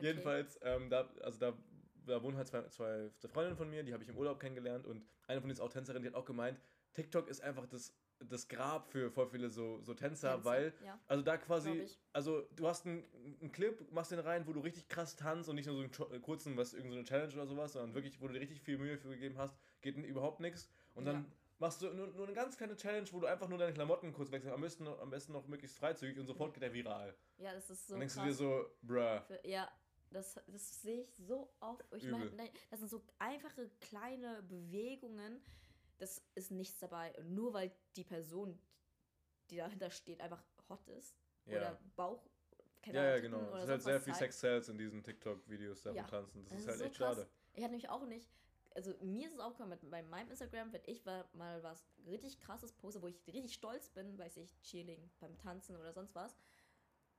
Jedenfalls, 0.00 0.58
ähm, 0.62 0.88
da, 0.90 1.08
also 1.22 1.38
da, 1.38 1.58
da 2.06 2.22
wohnen 2.22 2.36
halt 2.36 2.46
zwei, 2.48 2.62
zwei, 2.68 3.10
zwei 3.18 3.28
Freundinnen 3.28 3.56
von 3.56 3.68
mir, 3.70 3.82
die 3.82 3.92
habe 3.92 4.02
ich 4.02 4.08
im 4.08 4.16
Urlaub 4.16 4.38
kennengelernt 4.38 4.86
und 4.86 5.04
eine 5.26 5.40
von 5.40 5.48
denen 5.48 5.52
ist 5.56 5.60
auch 5.60 5.70
Tänzerin, 5.70 6.02
die 6.02 6.08
hat 6.08 6.14
auch 6.14 6.24
gemeint, 6.26 6.60
TikTok 6.92 7.28
ist 7.28 7.40
einfach 7.40 7.66
das, 7.66 7.92
das 8.20 8.48
Grab 8.48 8.88
für 8.88 9.10
voll 9.10 9.28
viele 9.28 9.50
so, 9.50 9.80
so 9.82 9.94
Tänzer, 9.94 10.32
Tänzer, 10.34 10.44
weil, 10.44 10.72
ja. 10.84 10.98
also 11.06 11.22
da 11.22 11.36
quasi, 11.36 11.86
also 12.12 12.42
du 12.56 12.66
hast 12.66 12.86
einen, 12.86 13.04
einen 13.40 13.52
Clip, 13.52 13.90
machst 13.92 14.10
den 14.10 14.18
rein, 14.20 14.46
wo 14.46 14.52
du 14.52 14.60
richtig 14.60 14.88
krass 14.88 15.16
tanzt 15.16 15.48
und 15.48 15.56
nicht 15.56 15.66
nur 15.66 15.76
so 15.76 15.82
einen 16.06 16.14
äh, 16.14 16.20
kurzen, 16.20 16.56
was, 16.56 16.72
irgendeine 16.72 17.02
so 17.02 17.08
Challenge 17.08 17.34
oder 17.34 17.46
sowas, 17.46 17.72
sondern 17.74 17.94
wirklich, 17.94 18.20
wo 18.20 18.26
du 18.26 18.34
dir 18.34 18.40
richtig 18.40 18.60
viel 18.62 18.78
Mühe 18.78 18.96
für 18.98 19.10
gegeben 19.10 19.36
hast, 19.38 19.56
geht 19.82 19.96
überhaupt 19.96 20.40
nichts 20.40 20.68
und 20.94 21.04
dann 21.04 21.16
Ja. 21.16 21.24
machst 21.58 21.82
du 21.82 21.92
nur, 21.92 22.08
nur 22.08 22.24
eine 22.26 22.34
ganz 22.34 22.56
kleine 22.56 22.76
Challenge, 22.76 23.06
wo 23.12 23.20
du 23.20 23.26
einfach 23.26 23.48
nur 23.48 23.58
deine 23.58 23.74
Klamotten 23.74 24.12
kurz 24.12 24.30
wechselst, 24.32 24.54
am 24.54 24.60
besten, 24.62 24.84
noch- 24.84 25.00
am 25.00 25.10
besten 25.10 25.32
noch 25.32 25.46
möglichst 25.46 25.78
freizügig 25.78 26.18
und 26.18 26.26
sofort 26.26 26.54
geht 26.54 26.62
der 26.62 26.72
viral. 26.72 27.14
Ja, 27.38 27.52
das 27.52 27.68
ist 27.70 27.86
so 27.86 27.94
dann 27.94 28.00
denkst 28.00 28.14
krass. 28.14 28.24
du 28.24 28.28
dir 28.30 28.34
so, 28.34 28.66
bruh. 28.82 29.20
Für, 29.26 29.40
ja, 29.46 29.68
das, 30.10 30.40
das 30.46 30.82
sehe 30.82 31.00
ich 31.00 31.14
so 31.16 31.52
oft. 31.60 31.84
Ich 31.94 32.08
meine, 32.08 32.30
das 32.70 32.80
sind 32.80 32.88
so 32.88 33.02
einfache 33.18 33.68
kleine 33.80 34.42
Bewegungen. 34.44 35.42
Das 35.98 36.22
ist 36.34 36.50
nichts 36.50 36.78
dabei. 36.78 37.14
Und 37.18 37.34
nur 37.34 37.52
weil 37.54 37.72
die 37.96 38.04
Person, 38.04 38.58
die 39.50 39.56
dahinter 39.56 39.90
steht, 39.90 40.20
einfach 40.20 40.42
hot 40.68 40.86
ist 40.88 41.14
Ja. 41.46 41.56
oder 41.58 41.80
Bauch, 41.96 42.28
Ja, 42.86 43.02
ja, 43.16 43.18
genau. 43.18 43.52
Es 43.56 43.64
ist 43.64 43.68
halt 43.68 43.82
sehr 43.82 44.00
viel. 44.00 44.14
Sex-Sales 44.14 44.68
in 44.68 44.78
diesen 44.78 45.02
TikTok-Videos 45.02 45.82
davon 45.82 45.96
Ja. 45.96 46.04
tanzen. 46.04 46.44
Das, 46.44 46.52
Das 46.52 46.60
ist 46.62 46.68
halt 46.68 46.78
so 46.78 46.84
echt 46.84 46.94
krass. 46.96 47.16
schade. 47.16 47.28
Ich 47.54 47.62
hatte 47.62 47.72
nämlich 47.72 47.88
auch 47.88 48.06
nicht, 48.06 48.30
also 48.76 48.94
mir 49.00 49.26
ist 49.26 49.34
es 49.34 49.40
aufgefallen 49.40 49.70
mit, 49.70 49.90
bei 49.90 50.02
meinem 50.04 50.30
Instagram, 50.30 50.72
wenn 50.72 50.82
ich 50.86 51.04
mal, 51.04 51.24
mal 51.32 51.62
was 51.64 51.84
richtig 52.06 52.38
krasses 52.38 52.72
poste, 52.72 53.02
wo 53.02 53.08
ich 53.08 53.26
richtig 53.26 53.54
stolz 53.54 53.88
bin, 53.90 54.16
weiß 54.18 54.36
ich, 54.36 54.60
Cheerleading 54.60 55.10
beim 55.18 55.36
Tanzen 55.38 55.76
oder 55.76 55.92
sonst 55.92 56.14
was, 56.14 56.36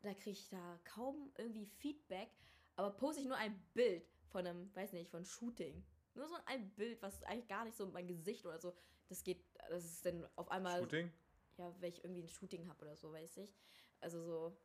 da 0.04 0.14
kriege 0.14 0.30
ich 0.32 0.48
da 0.48 0.80
kaum 0.86 1.34
irgendwie 1.38 1.66
Feedback, 1.66 2.30
aber 2.78 2.92
poste 2.92 3.22
ich 3.22 3.28
nur 3.28 3.36
ein 3.38 3.60
Bild 3.74 4.08
von 4.30 4.46
einem, 4.48 4.74
weiß 4.76 4.94
nicht, 4.94 5.10
von 5.10 5.26
Shooting. 5.26 5.84
Nur 6.18 6.28
so 6.28 6.36
ein 6.46 6.70
Bild, 6.72 7.02
was 7.02 7.24
eigentlich 7.24 7.48
gar 7.48 7.64
nicht 7.64 7.78
so 7.78 7.86
mein 7.88 8.08
Gesicht 8.08 8.46
oder 8.46 8.60
so, 8.60 8.74
das 9.08 9.24
geht, 9.24 9.46
das 9.70 9.86
ist 9.86 10.06
dann 10.06 10.28
auf 10.36 10.50
einmal, 10.52 10.80
Shooting? 10.82 11.12
ja, 11.58 11.74
wenn 11.80 11.90
ich 11.90 12.04
irgendwie 12.04 12.24
ein 12.24 12.28
Shooting 12.30 12.68
habe 12.68 12.84
oder 12.86 12.96
so, 12.98 13.12
weiß 13.14 13.38
ich. 13.38 13.56
Also 14.02 14.22
so, 14.24 14.58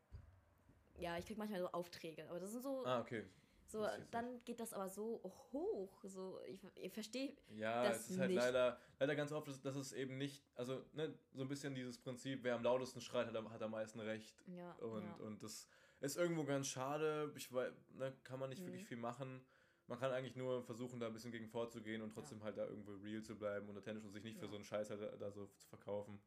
ja, 0.99 1.17
ich 1.19 1.27
kriege 1.27 1.39
manchmal 1.39 1.61
so 1.61 1.71
Aufträge, 1.73 2.29
aber 2.29 2.41
das 2.41 2.53
sind 2.53 2.63
so, 2.63 2.85
Ah, 2.85 3.01
okay. 3.01 3.25
so, 3.67 3.87
dann 4.11 4.45
geht 4.45 4.61
das 4.61 4.73
aber 4.73 4.89
so 4.89 5.21
hoch. 5.53 6.01
So, 6.05 6.41
ich, 6.47 6.61
ich 6.75 6.93
verstehe. 6.93 7.37
Ja, 7.49 7.85
Das 7.85 8.01
es 8.01 8.11
ist 8.11 8.19
halt 8.19 8.31
nicht. 8.31 8.37
leider, 8.39 8.79
leider 8.99 9.15
ganz 9.15 9.33
oft, 9.33 9.49
dass, 9.49 9.61
dass 9.61 9.77
es 9.77 9.93
eben 9.93 10.19
nicht, 10.19 10.45
also 10.55 10.85
ne, 10.93 11.15
so 11.33 11.43
ein 11.43 11.49
bisschen 11.49 11.75
dieses 11.75 11.99
Prinzip, 11.99 12.43
wer 12.45 12.55
am 12.57 12.63
lautesten 12.63 13.01
schreit, 13.01 13.27
hat, 13.27 13.37
am- 13.37 13.51
hat 13.51 13.63
am 13.63 13.71
meisten 13.71 14.01
Recht. 14.01 14.35
Ja, 14.47 14.73
Und, 14.75 15.05
ja. 15.05 15.15
und 15.17 15.43
das 15.43 15.69
ist 16.01 16.17
irgendwo 16.17 16.45
ganz 16.45 16.67
schade. 16.67 17.33
Ich 17.37 17.53
weiß, 17.53 17.73
ne, 17.95 18.13
kann 18.25 18.39
man 18.41 18.51
nicht 18.51 18.61
Mhm. 18.63 18.67
wirklich 18.67 18.87
viel 18.87 18.97
machen. 18.99 19.45
Man 19.93 20.01
kann 20.01 20.11
eigentlich 20.13 20.37
nur 20.37 20.63
versuchen, 20.63 20.99
da 20.99 21.07
ein 21.09 21.13
bisschen 21.13 21.33
gegen 21.33 21.47
vorzugehen 21.47 22.01
und 22.01 22.15
trotzdem 22.15 22.43
halt 22.43 22.57
da 22.57 22.65
irgendwo 22.67 22.93
real 22.95 23.21
zu 23.23 23.37
bleiben 23.37 23.69
und 23.69 23.77
authentisch 23.77 24.03
und 24.07 24.13
sich 24.13 24.25
nicht 24.25 24.39
für 24.39 24.47
Ja. 24.47 24.51
so 24.51 24.55
einen 24.57 24.65
Scheiß 24.65 24.89
halt 24.89 25.21
da, 25.21 25.31
so 25.31 25.45
zu 25.59 25.69
verkaufen. 25.69 26.19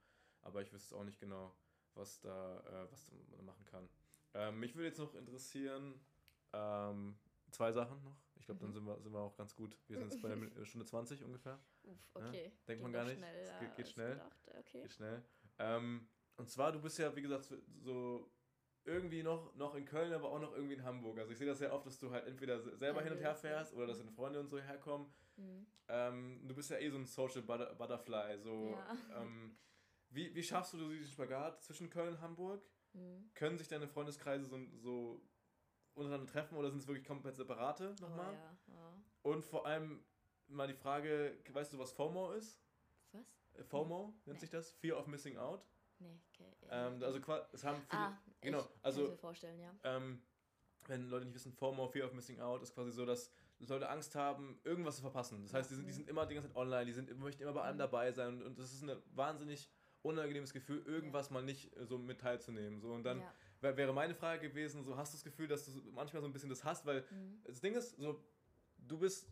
Aber 0.41 0.61
ich 0.61 0.71
wüsste 0.71 0.95
auch 0.95 1.03
nicht 1.03 1.19
genau, 1.19 1.51
was 1.95 2.19
da, 2.19 2.59
äh, 2.59 2.91
was 2.91 3.11
man 3.35 3.43
machen 3.43 3.65
kann. 3.65 3.89
Ähm, 4.35 4.59
mich 4.59 4.75
würde 4.75 4.89
jetzt 4.89 4.99
noch 4.99 5.15
interessieren, 5.15 5.99
ähm, 6.53 7.17
zwei 7.49 7.71
Sachen 7.71 8.03
noch. 8.03 8.21
Ich 8.35 8.45
glaube, 8.45 8.61
dann 8.61 8.71
sind 8.71 8.85
wir, 8.85 9.01
sind 9.01 9.11
wir 9.11 9.19
auch 9.19 9.35
ganz 9.35 9.55
gut. 9.55 9.75
Wir 9.87 9.97
sind 9.97 10.11
jetzt 10.11 10.21
bei 10.21 10.29
Min- 10.35 10.63
Stunde 10.63 10.85
20 10.85 11.23
ungefähr. 11.23 11.59
Uff, 11.85 11.97
okay. 12.13 12.45
Ja, 12.45 12.51
denkt 12.67 12.83
man 12.83 12.93
doch 12.93 12.99
gar 12.99 13.05
nicht. 13.05 13.17
schneller 13.17 13.39
Es 13.51 13.59
geht- 13.61 13.75
geht 13.77 13.89
schnell. 13.89 14.21
Okay. 14.59 14.81
Geht 14.83 14.91
schnell. 14.91 15.25
Ähm, 15.57 16.07
und 16.37 16.51
zwar, 16.51 16.71
du 16.71 16.79
bist 16.79 16.99
ja, 16.99 17.15
wie 17.15 17.23
gesagt, 17.23 17.51
so 17.81 18.29
irgendwie 18.85 19.23
noch, 19.23 19.53
noch 19.55 19.75
in 19.75 19.85
Köln, 19.85 20.13
aber 20.13 20.29
auch 20.31 20.39
noch 20.39 20.53
irgendwie 20.53 20.75
in 20.75 20.83
Hamburg. 20.83 21.17
Also 21.19 21.31
ich 21.31 21.37
sehe 21.37 21.47
das 21.47 21.57
sehr 21.59 21.73
oft, 21.73 21.85
dass 21.85 21.97
du 21.99 22.11
halt 22.11 22.25
entweder 22.27 22.59
se- 22.59 22.75
selber 22.77 23.01
hin 23.01 23.11
und 23.13 23.17
her 23.19 23.29
ja. 23.29 23.35
fährst 23.35 23.73
oder 23.73 23.87
dass 23.87 23.97
deine 23.97 24.11
Freunde 24.11 24.39
und 24.39 24.47
so 24.47 24.59
herkommen. 24.59 25.07
Mhm. 25.37 25.65
Ähm, 25.87 26.41
du 26.47 26.55
bist 26.55 26.69
ja 26.69 26.77
eh 26.77 26.89
so 26.89 26.97
ein 26.97 27.05
Social 27.05 27.41
Butter 27.41 27.73
Butterfly. 27.75 28.37
So, 28.39 28.71
Ja. 28.71 29.21
ähm, 29.21 29.57
wie, 30.09 30.33
wie 30.35 30.43
schaffst 30.43 30.73
du 30.73 30.89
diesen 30.89 31.11
Spagat 31.11 31.61
zwischen 31.63 31.89
Köln 31.89 32.09
und 32.15 32.21
Hamburg? 32.21 32.61
Mhm. 32.93 33.29
Können 33.33 33.57
sich 33.57 33.67
deine 33.67 33.87
Freundeskreise 33.87 34.45
so, 34.45 34.59
so 34.77 35.21
untereinander 35.95 36.31
treffen 36.31 36.57
oder 36.57 36.69
sind 36.69 36.79
es 36.79 36.87
wirklich 36.87 37.05
komplett 37.07 37.35
separate 37.35 37.95
nochmal? 38.01 38.31
Oh, 38.33 38.71
ja. 38.71 38.75
ja. 38.75 38.93
Und 39.23 39.43
vor 39.43 39.65
allem 39.65 40.03
mal 40.47 40.67
die 40.67 40.73
Frage, 40.75 41.37
weißt 41.51 41.73
du, 41.73 41.79
was 41.79 41.91
FOMO 41.91 42.33
ist? 42.33 42.61
Was? 43.11 43.25
Äh, 43.55 43.63
FOMO 43.63 44.13
nennt 44.25 44.37
Nee. 44.37 44.39
sich 44.41 44.49
das? 44.51 44.71
Fear 44.73 44.97
of 44.99 45.07
Missing 45.07 45.37
Out. 45.37 45.65
Nee, 45.99 46.19
okay. 46.33 46.51
Ähm, 46.69 47.01
also 47.03 47.19
es 47.53 47.63
haben 47.63 47.81
viele, 47.89 48.01
ah, 48.01 48.21
genau, 48.41 48.59
ich 48.59 48.65
also- 48.83 49.09
mir 49.09 49.17
vorstellen, 49.17 49.59
ja. 49.59 49.71
ähm, 49.83 50.21
wenn 50.87 51.09
Leute 51.09 51.25
nicht 51.25 51.33
wissen, 51.35 51.51
FOMO, 51.53 51.87
Fear 51.87 52.05
of 52.07 52.13
Missing 52.13 52.39
Out, 52.41 52.61
ist 52.61 52.73
quasi 52.75 52.91
so, 52.91 53.05
dass 53.05 53.31
Leute 53.59 53.89
Angst 53.89 54.13
haben, 54.15 54.59
irgendwas 54.63 54.97
zu 54.97 55.01
verpassen. 55.01 55.41
Das 55.43 55.53
heißt, 55.53 55.71
die 55.71 55.75
sind, 55.75 55.85
die 55.87 55.91
Mhm. 55.91 55.95
sind 55.95 56.09
immer 56.09 56.25
die 56.25 56.35
ganze 56.35 56.49
Zeit 56.49 56.57
online, 56.57 56.85
die 56.85 56.91
sind, 56.93 57.17
möchten 57.17 57.41
immer 57.41 57.53
bei 57.53 57.61
allen 57.61 57.75
Mhm. 57.77 57.79
dabei 57.79 58.11
sein 58.11 58.43
und, 58.43 58.59
das 58.59 58.71
ist 58.73 58.83
ein 58.83 58.95
wahnsinnig 59.15 59.69
unangenehmes 60.03 60.53
Gefühl, 60.53 60.83
irgendwas 60.85 61.31
mal 61.31 61.41
nicht 61.41 61.75
äh, 61.77 61.85
so 61.85 61.97
mit 61.97 62.19
teilzunehmen. 62.21 62.79
So, 62.81 62.91
und 62.93 63.03
dann 63.03 63.21
ja. 63.21 63.33
wär- 63.61 63.77
wäre 63.77 63.93
meine 63.93 64.13
Frage 64.13 64.49
gewesen, 64.49 64.83
so 64.83 64.95
hast 64.97 65.13
du 65.13 65.17
das 65.17 65.23
Gefühl, 65.23 65.47
dass 65.47 65.65
du 65.65 65.71
manchmal 65.91 66.21
so 66.21 66.27
ein 66.27 66.33
bisschen 66.33 66.49
das 66.49 66.63
hast, 66.63 66.85
weil 66.85 67.01
Mhm. 67.09 67.41
das 67.45 67.61
Ding 67.61 67.73
ist, 67.73 67.97
so, 67.97 68.23
du 68.77 68.99
bist, 68.99 69.27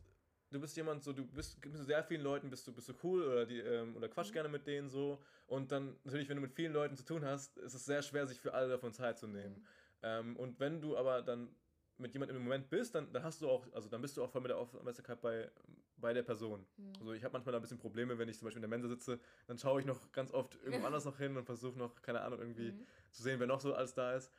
du 0.54 0.60
bist 0.60 0.78
jemand, 0.78 1.04
so, 1.04 1.12
du 1.14 1.26
bist 1.26 1.64
mit 1.66 1.84
sehr 1.84 2.04
vielen 2.04 2.22
Leuten, 2.22 2.50
bist 2.50 2.66
du, 2.68 2.74
bist 2.74 2.88
du 2.88 2.94
cool 3.04 3.24
oder, 3.24 3.46
die, 3.46 3.60
ähm, 3.60 3.96
oder 3.96 4.08
quatsch 4.08 4.30
Mhm. 4.30 4.34
gerne 4.34 4.50
mit 4.50 4.68
denen 4.68 4.90
so. 4.90 5.22
Und 5.48 5.72
dann 5.72 5.96
natürlich, 6.04 6.30
wenn 6.30 6.38
du 6.38 6.42
mit 6.42 6.54
vielen 6.54 6.74
Leuten 6.74 6.96
zu 6.96 7.04
tun 7.04 7.26
hast, 7.26 7.58
ist 7.58 7.74
es 7.74 7.86
sehr 7.86 8.02
schwer, 8.02 8.26
sich 8.26 8.40
für 8.40 8.54
alle 8.54 8.70
davon 8.70 8.94
Zeit 8.94 9.18
zu 9.18 9.28
nehmen. 9.28 9.56
Mhm. 9.56 9.66
Ähm, 10.04 10.38
und 10.38 10.60
wenn 10.60 10.80
du 10.82 10.96
aber 10.98 11.22
dann 11.22 11.50
mit 11.98 12.14
jemandem 12.14 12.38
im 12.38 12.44
Moment 12.44 12.70
bist, 12.70 12.96
dann, 12.96 13.12
dann 13.14 13.24
hast 13.24 13.42
du 13.42 13.50
auch, 13.50 13.66
also 13.74 13.90
dann 13.90 14.02
bist 14.02 14.18
du 14.18 14.24
auch 14.24 14.30
voll 14.30 14.42
mit 14.42 14.50
der 14.50 14.58
Aufmerksamkeit 14.58 15.22
bei, 15.22 15.52
bei 15.98 16.14
der 16.14 16.24
Person. 16.24 16.66
Mhm. 16.78 16.94
Also 17.00 17.14
ich 17.14 17.24
habe 17.24 17.34
manchmal 17.34 17.52
da 17.54 17.60
ein 17.60 17.62
bisschen 17.62 17.78
Probleme, 17.80 18.18
wenn 18.18 18.30
ich 18.30 18.38
zum 18.38 18.46
Beispiel 18.46 18.58
in 18.64 18.70
der 18.70 18.70
Mensa 18.70 18.88
sitze, 18.88 19.20
dann 19.48 19.58
schaue 19.58 19.80
ich 19.80 19.86
noch 19.86 20.12
ganz 20.12 20.32
oft 20.32 20.56
irgendwo 20.64 20.86
anders 20.86 21.06
noch 21.06 21.18
hin 21.18 21.38
und 21.38 21.46
versuche 21.46 21.78
noch, 21.78 22.02
keine 22.02 22.22
Ahnung, 22.22 22.40
irgendwie 22.40 22.72
Mhm. 22.72 22.86
zu 23.12 23.24
sehen, 23.24 23.40
wer 23.40 23.48
noch 23.48 23.60
so 23.60 23.74
alles 23.74 23.94
da 23.94 24.14
ist. 24.16 24.32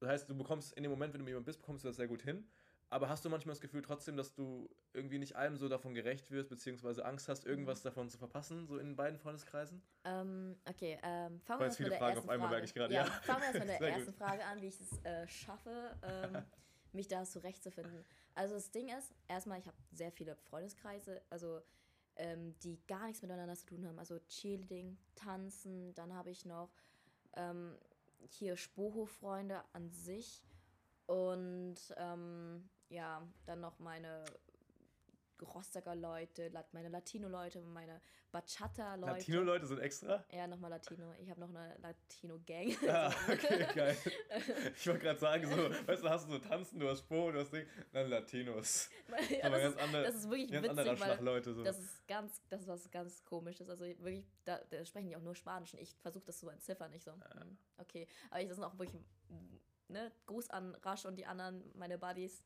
Das 0.00 0.08
heißt, 0.08 0.30
du 0.30 0.36
bekommst 0.36 0.72
in 0.72 0.82
dem 0.82 0.90
Moment, 0.90 1.12
wenn 1.12 1.18
du 1.20 1.24
mit 1.24 1.30
jemandem 1.32 1.44
bist, 1.46 1.60
bekommst 1.60 1.84
du 1.84 1.88
das 1.88 1.96
sehr 1.96 2.08
gut 2.08 2.22
hin. 2.22 2.48
Aber 2.92 3.08
hast 3.08 3.24
du 3.24 3.28
manchmal 3.30 3.52
das 3.54 3.60
Gefühl 3.60 3.82
trotzdem, 3.82 4.16
dass 4.16 4.34
du 4.34 4.68
irgendwie 4.92 5.18
nicht 5.18 5.36
allem 5.36 5.56
so 5.56 5.68
davon 5.68 5.94
gerecht 5.94 6.30
wirst, 6.32 6.48
beziehungsweise 6.50 7.04
Angst 7.04 7.28
hast, 7.28 7.44
Mhm. 7.44 7.50
irgendwas 7.50 7.82
davon 7.82 8.08
zu 8.08 8.18
verpassen, 8.18 8.66
so 8.66 8.78
in 8.78 8.96
beiden 8.96 9.16
Freundeskreisen? 9.18 9.80
Ähm, 10.04 10.56
okay, 10.68 10.98
ähm, 11.04 11.40
fangen 11.40 11.60
wir 11.60 11.66
jetzt 11.66 11.78
erst 11.78 11.80
mit 11.80 11.86
viele 11.86 11.90
der 11.90 11.98
Fragen 11.98 12.14
ersten 12.16 12.28
auf 12.28 12.32
einmal, 12.32 12.48
Frage. 12.48 12.54
merke 12.56 12.64
ich 12.66 12.74
gerade, 12.74 12.94
ja. 12.94 13.04
ja. 13.04 13.10
Fangen 13.22 13.40
wir 13.40 13.46
erst 13.46 13.58
mit 13.60 13.68
der 13.68 13.78
Sehr 13.78 13.88
ersten 13.90 14.06
gut. 14.06 14.16
Frage 14.16 14.44
an, 14.44 14.60
wie 14.60 14.66
ich 14.66 14.80
es 14.80 15.04
äh, 15.04 15.28
schaffe, 15.28 15.96
ähm, 16.02 16.42
mich 16.92 17.06
da 17.06 17.24
zurechtzufinden. 17.24 18.04
Also 18.34 18.54
das 18.54 18.70
Ding 18.72 18.88
ist, 18.88 19.14
erstmal, 19.28 19.60
ich 19.60 19.66
habe 19.66 19.76
sehr 19.92 20.10
viele 20.10 20.34
Freundeskreise, 20.34 21.22
also 21.30 21.62
ähm, 22.16 22.58
die 22.64 22.84
gar 22.88 23.06
nichts 23.06 23.22
miteinander 23.22 23.54
zu 23.54 23.66
tun 23.66 23.86
haben. 23.86 24.00
Also 24.00 24.18
Cheerleading, 24.28 24.98
Tanzen, 25.14 25.94
dann 25.94 26.12
habe 26.12 26.30
ich 26.30 26.44
noch 26.44 26.70
ähm, 27.34 27.78
hier 28.26 28.56
Spoho-Freunde 28.56 29.62
an 29.72 29.90
sich 29.92 30.42
und 31.06 31.76
ähm, 31.96 32.68
ja, 32.90 33.22
dann 33.46 33.60
noch 33.60 33.78
meine 33.78 34.24
Rostocker 35.42 35.94
Leute, 35.94 36.50
meine 36.72 36.88
Latino-Leute, 36.88 37.60
meine 37.62 38.00
Bachata-Leute. 38.30 39.12
Latino-Leute 39.12 39.66
sind 39.66 39.78
extra? 39.80 40.24
Ja, 40.30 40.46
nochmal 40.46 40.70
Latino. 40.70 41.12
Ich 41.18 41.30
habe 41.30 41.40
noch 41.40 41.48
eine 41.48 41.76
Latino-Gang. 41.78 42.76
Ah, 42.88 43.12
okay, 43.28 43.66
geil. 43.74 43.96
Ich 44.76 44.86
wollte 44.86 45.00
gerade 45.00 45.18
sagen, 45.18 45.48
so, 45.48 45.88
weißt 45.88 46.02
du, 46.04 46.08
hast 46.10 46.26
du 46.28 46.32
so 46.32 46.38
Tanzen, 46.38 46.78
du 46.78 46.88
hast 46.88 47.00
Spur, 47.00 47.32
du 47.32 47.40
hast 47.40 47.52
Ding, 47.52 47.66
dann 47.92 48.08
Latinos. 48.08 48.90
ja, 49.30 49.44
Aber 49.46 49.58
das, 49.58 49.62
ganz 49.62 49.74
ist, 49.76 49.80
andere, 49.82 50.02
das 50.04 50.14
ist 50.16 50.30
wirklich 50.30 50.50
ganz 50.52 50.68
anderer 50.68 50.86
witzig, 50.86 50.98
Schlag 51.04 51.18
weil 51.18 51.24
Leute. 51.24 51.54
So. 51.54 51.64
das 51.64 51.78
ist 51.78 52.06
ganz, 52.06 52.42
das 52.48 52.60
ist 52.60 52.68
was 52.68 52.90
ganz 52.90 53.24
komisches. 53.24 53.68
Also 53.70 53.84
wirklich, 53.84 54.26
da, 54.44 54.60
da 54.70 54.84
sprechen 54.84 55.08
die 55.08 55.16
auch 55.16 55.22
nur 55.22 55.34
Spanisch 55.34 55.72
und 55.72 55.80
ich 55.80 55.96
versuche 56.02 56.24
das 56.26 56.38
so 56.38 56.46
zu 56.48 56.52
entziffern. 56.52 56.92
Ich 56.92 57.02
so, 57.02 57.12
Ah. 57.12 57.40
hm, 57.40 57.56
okay. 57.78 58.06
Aber 58.30 58.40
ich, 58.40 58.48
das 58.48 58.56
sind 58.56 58.64
auch 58.64 58.78
wirklich, 58.78 58.94
ne, 59.88 60.12
Gruß 60.26 60.50
an 60.50 60.74
Rasch 60.82 61.06
und 61.06 61.16
die 61.16 61.26
anderen, 61.26 61.64
meine 61.74 61.98
Buddies. 61.98 62.44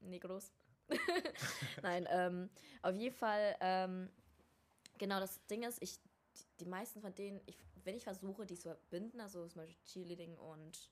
Negros. 0.00 0.52
Nein, 1.82 2.08
ähm, 2.10 2.50
auf 2.82 2.94
jeden 2.94 3.14
Fall, 3.14 3.56
ähm, 3.60 4.10
genau, 4.96 5.20
das 5.20 5.44
Ding 5.46 5.62
ist, 5.62 5.82
ich, 5.82 5.98
die, 6.60 6.64
meisten 6.64 7.00
von 7.00 7.14
denen, 7.14 7.40
ich, 7.46 7.58
wenn 7.84 7.94
ich 7.94 8.04
versuche, 8.04 8.46
die 8.46 8.56
zu 8.56 8.68
verbinden, 8.68 9.20
also 9.20 9.46
zum 9.48 9.62
Beispiel 9.62 9.84
Cheerleading 9.84 10.36
und 10.38 10.90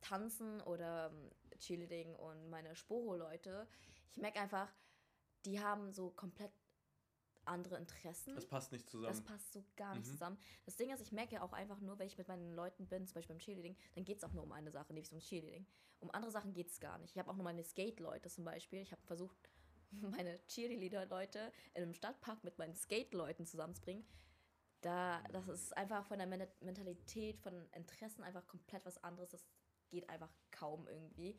Tanzen 0.00 0.60
oder 0.62 1.10
ähm, 1.10 1.30
Cheerleading 1.58 2.14
und 2.14 2.50
meine 2.50 2.76
Sporo-Leute, 2.76 3.66
ich 4.12 4.18
merke 4.18 4.40
einfach, 4.40 4.72
die 5.44 5.60
haben 5.60 5.92
so 5.92 6.10
komplett 6.10 6.52
andere 7.48 7.76
Interessen. 7.78 8.34
das 8.34 8.46
passt 8.46 8.72
nicht 8.72 8.84
Das 8.86 8.90
zusammen. 8.92 9.24
passt 9.24 9.52
so 9.52 9.64
gar 9.76 9.94
nicht 9.94 10.06
Mhm. 10.06 10.10
zusammen. 10.12 10.38
Das 10.64 10.76
Ding 10.76 10.90
ist, 10.90 11.00
ich 11.00 11.12
merke 11.12 11.42
auch 11.42 11.52
einfach 11.52 11.80
nur, 11.80 11.98
wenn 11.98 12.06
ich 12.06 12.18
mit 12.18 12.28
meinen 12.28 12.52
Leuten 12.52 12.86
bin, 12.88 13.06
zum 13.06 13.14
Beispiel 13.14 13.34
beim 13.34 13.40
Cheerleading, 13.40 13.76
dann 13.94 14.04
geht 14.04 14.18
es 14.18 14.24
auch 14.24 14.32
nur 14.32 14.42
um 14.44 14.52
eine 14.52 14.70
Sache, 14.70 14.92
nämlich 14.92 15.10
ums 15.10 15.24
Cheerleading. 15.26 15.66
Um 16.00 16.10
andere 16.10 16.30
Sachen 16.30 16.52
geht 16.52 16.68
es 16.68 16.80
gar 16.80 16.98
nicht. 16.98 17.12
Ich 17.12 17.18
habe 17.18 17.30
auch 17.30 17.36
nur 17.36 17.44
meine 17.44 17.64
Skate-Leute 17.64 18.28
zum 18.28 18.44
Beispiel. 18.44 18.80
Ich 18.82 18.92
habe 18.92 19.02
versucht, 19.06 19.36
meine 20.20 20.38
Cheerleader-Leute 20.48 21.52
in 21.74 21.82
einem 21.82 21.94
Stadtpark 21.94 22.44
mit 22.44 22.58
meinen 22.58 22.74
Skate-Leuten 22.74 23.46
zusammenzubringen. 23.46 24.06
Da, 24.82 25.22
das 25.32 25.48
ist 25.48 25.76
einfach 25.76 26.04
von 26.06 26.18
der 26.18 26.26
Men 26.26 26.46
Mentalität, 26.60 27.38
von 27.40 27.68
Interessen 27.72 28.22
einfach 28.22 28.46
komplett 28.46 28.84
was 28.84 29.02
anderes. 29.02 29.30
Das 29.30 29.44
geht 29.88 30.08
einfach 30.10 30.30
kaum 30.50 30.86
irgendwie. 30.86 31.38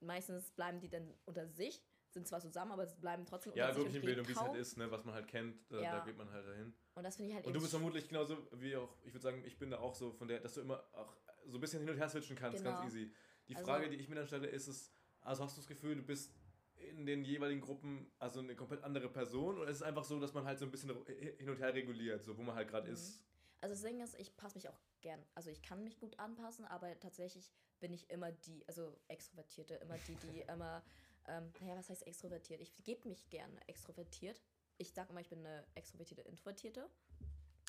Meistens 0.00 0.50
bleiben 0.50 0.80
die 0.80 0.88
dann 0.88 1.14
unter 1.26 1.46
sich, 1.48 1.80
sind 2.12 2.28
zwar 2.28 2.40
zusammen, 2.40 2.72
aber 2.72 2.86
sie 2.86 2.96
bleiben 2.96 3.24
trotzdem 3.24 3.54
ja, 3.54 3.74
wirklich 3.74 3.94
in 3.96 4.02
Bildung, 4.02 4.28
wie 4.28 4.32
es 4.32 4.40
halt 4.40 4.54
ist, 4.54 4.76
ne, 4.76 4.90
was 4.90 5.04
man 5.04 5.14
halt 5.14 5.26
kennt, 5.28 5.56
da, 5.70 5.80
Ja. 5.80 5.98
da 5.98 6.04
geht 6.04 6.16
man 6.16 6.30
halt 6.30 6.46
dahin. 6.46 6.74
Und 6.94 7.02
das 7.04 7.16
finde 7.16 7.30
ich 7.30 7.34
halt 7.36 7.46
Und 7.46 7.54
du 7.54 7.60
bist 7.60 7.70
vermutlich 7.72 8.08
genauso 8.08 8.36
wie 8.52 8.76
auch, 8.76 8.94
ich 9.02 9.12
würde 9.14 9.22
sagen, 9.22 9.42
ich 9.46 9.58
bin 9.58 9.70
da 9.70 9.78
auch 9.78 9.94
so 9.94 10.12
von 10.12 10.28
der, 10.28 10.40
dass 10.40 10.54
du 10.54 10.60
immer 10.60 10.84
auch 10.92 11.16
so 11.46 11.56
ein 11.58 11.60
bisschen 11.60 11.80
hin 11.80 11.88
und 11.90 11.96
her 11.96 12.08
switchen 12.08 12.36
kannst, 12.36 12.58
Genau. 12.62 12.76
ganz 12.80 12.86
easy. 12.94 13.12
Die 13.48 13.56
Also- 13.56 13.66
Frage, 13.66 13.88
die 13.88 13.96
ich 13.96 14.08
mir 14.08 14.14
dann 14.16 14.26
stelle, 14.26 14.46
ist 14.48 14.66
es, 14.68 14.92
also 15.22 15.42
hast 15.42 15.56
du 15.56 15.60
das 15.60 15.68
Gefühl, 15.68 15.96
du 15.96 16.02
bist 16.02 16.34
in 16.76 17.06
den 17.06 17.24
jeweiligen 17.24 17.60
Gruppen 17.60 18.10
also 18.18 18.40
eine 18.40 18.54
komplett 18.56 18.82
andere 18.82 19.08
Person 19.08 19.58
oder 19.58 19.70
ist 19.70 19.76
es 19.76 19.82
einfach 19.82 20.04
so, 20.04 20.18
dass 20.20 20.34
man 20.34 20.44
halt 20.44 20.58
so 20.58 20.64
ein 20.66 20.70
bisschen 20.70 20.90
hin 21.38 21.48
und 21.48 21.58
her 21.58 21.72
reguliert, 21.72 22.24
so 22.24 22.36
wo 22.36 22.42
man 22.42 22.54
halt 22.56 22.68
gerade 22.68 22.88
Mhm. 22.88 22.94
ist? 22.94 23.24
Also 23.60 23.74
das 23.74 23.82
Ding 23.82 24.00
ist, 24.00 24.18
ich 24.18 24.36
passe 24.36 24.56
mich 24.56 24.68
auch 24.68 24.78
gern, 25.00 25.24
also 25.34 25.48
ich 25.48 25.62
kann 25.62 25.82
mich 25.84 25.98
gut 25.98 26.18
anpassen, 26.18 26.64
aber 26.64 26.98
tatsächlich 26.98 27.52
bin 27.78 27.92
ich 27.92 28.10
immer 28.10 28.32
die, 28.32 28.66
also 28.68 28.96
Extrovertierte, 29.08 29.74
immer 29.76 29.96
die, 29.98 30.16
die 30.16 30.40
immer, 30.48 30.82
ähm, 31.28 31.52
naja, 31.60 31.76
was 31.76 31.88
heißt 31.90 32.06
extrovertiert? 32.06 32.60
Ich 32.60 32.72
gebe 32.82 33.08
mich 33.08 33.28
gerne 33.30 33.56
extrovertiert. 33.68 34.40
Ich 34.78 34.92
sage 34.92 35.10
immer, 35.10 35.20
ich 35.20 35.28
bin 35.28 35.40
eine 35.40 35.64
extrovertierte, 35.74 36.22
introvertierte. 36.22 36.88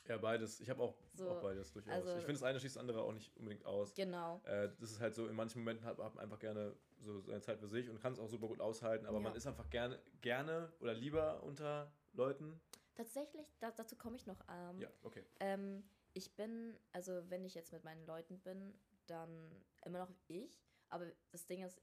Ja, 0.08 0.18
beides. 0.18 0.60
Ich 0.60 0.70
habe 0.70 0.82
auch, 0.84 0.96
So, 1.14 1.30
auch 1.30 1.42
beides 1.42 1.72
durchaus. 1.72 1.94
also- 1.94 2.10
ich 2.18 2.26
finde, 2.26 2.34
das 2.34 2.44
eine 2.44 2.60
schließt 2.60 2.76
das 2.76 2.82
andere 2.82 3.04
auch 3.04 3.14
nicht 3.14 3.36
unbedingt 3.38 3.66
aus. 3.66 3.94
Genau. 3.94 4.42
Äh, 4.44 4.70
das 4.80 4.92
ist 4.92 5.00
halt 5.00 5.16
so, 5.16 5.28
in 5.28 5.36
manchen 5.36 5.60
Momenten 5.62 5.86
hat 5.86 5.98
man 5.98 6.18
einfach 6.20 6.40
gerne 6.40 6.76
so 7.00 7.22
seine 7.22 7.42
Zeit 7.42 7.60
für 7.60 7.68
sich 7.68 7.90
und 7.90 8.02
kann 8.02 8.14
es 8.14 8.20
auch 8.20 8.28
super 8.28 8.48
gut 8.48 8.60
aushalten, 8.60 9.06
aber 9.06 9.18
Ja. 9.18 9.24
man 9.24 9.36
ist 9.36 9.48
einfach 9.48 9.70
gerne, 9.70 10.02
gerne 10.22 10.74
oder 10.80 10.94
lieber 10.94 11.42
unter 11.44 11.94
Leuten. 12.14 12.60
Tatsächlich, 12.96 13.56
da, 13.60 13.72
dazu 13.72 13.96
komme 13.96 14.16
ich 14.18 14.26
noch. 14.28 14.40
Ähm, 14.50 14.80
Ja, 14.80 14.90
okay. 15.04 15.24
Ähm, 15.40 15.84
ich 16.14 16.36
bin, 16.36 16.78
also 16.92 17.24
wenn 17.30 17.44
ich 17.46 17.56
jetzt 17.56 17.72
mit 17.72 17.84
meinen 17.84 18.06
Leuten 18.06 18.40
bin, 18.40 18.78
dann 19.08 19.64
immer 19.86 20.00
noch 20.00 20.12
ich. 20.28 20.62
Aber 20.90 21.08
das 21.32 21.46
Ding 21.48 21.64
ist, 21.64 21.82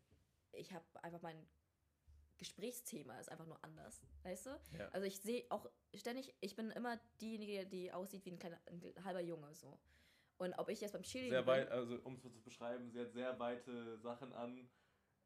ich 0.52 0.72
habe 0.72 0.84
einfach 1.02 1.22
mein 1.22 1.47
Gesprächsthema 2.40 3.18
ist 3.20 3.30
einfach 3.30 3.46
nur 3.46 3.62
anders, 3.62 4.00
weißt 4.22 4.46
du? 4.46 4.50
Ja. 4.78 4.88
Also 4.92 5.06
ich 5.06 5.20
sehe 5.20 5.44
auch 5.50 5.70
ständig, 5.94 6.34
ich 6.40 6.56
bin 6.56 6.70
immer 6.70 6.98
diejenige, 7.20 7.66
die 7.66 7.92
aussieht 7.92 8.24
wie 8.24 8.32
ein 8.32 8.38
kleiner, 8.38 8.58
ein 8.66 9.04
halber 9.04 9.20
Junge 9.20 9.54
so. 9.54 9.78
Und 10.38 10.54
ob 10.54 10.70
ich 10.70 10.80
jetzt 10.80 10.92
beim 10.92 11.02
Cheerleading 11.02 11.34
Sehr 11.34 11.46
weit, 11.46 11.70
also 11.70 12.00
um 12.02 12.14
es 12.14 12.22
zu 12.22 12.42
beschreiben, 12.42 12.90
sie 12.90 13.00
hat 13.00 13.12
sehr 13.12 13.38
weite 13.38 13.98
Sachen 13.98 14.32
an. 14.32 14.70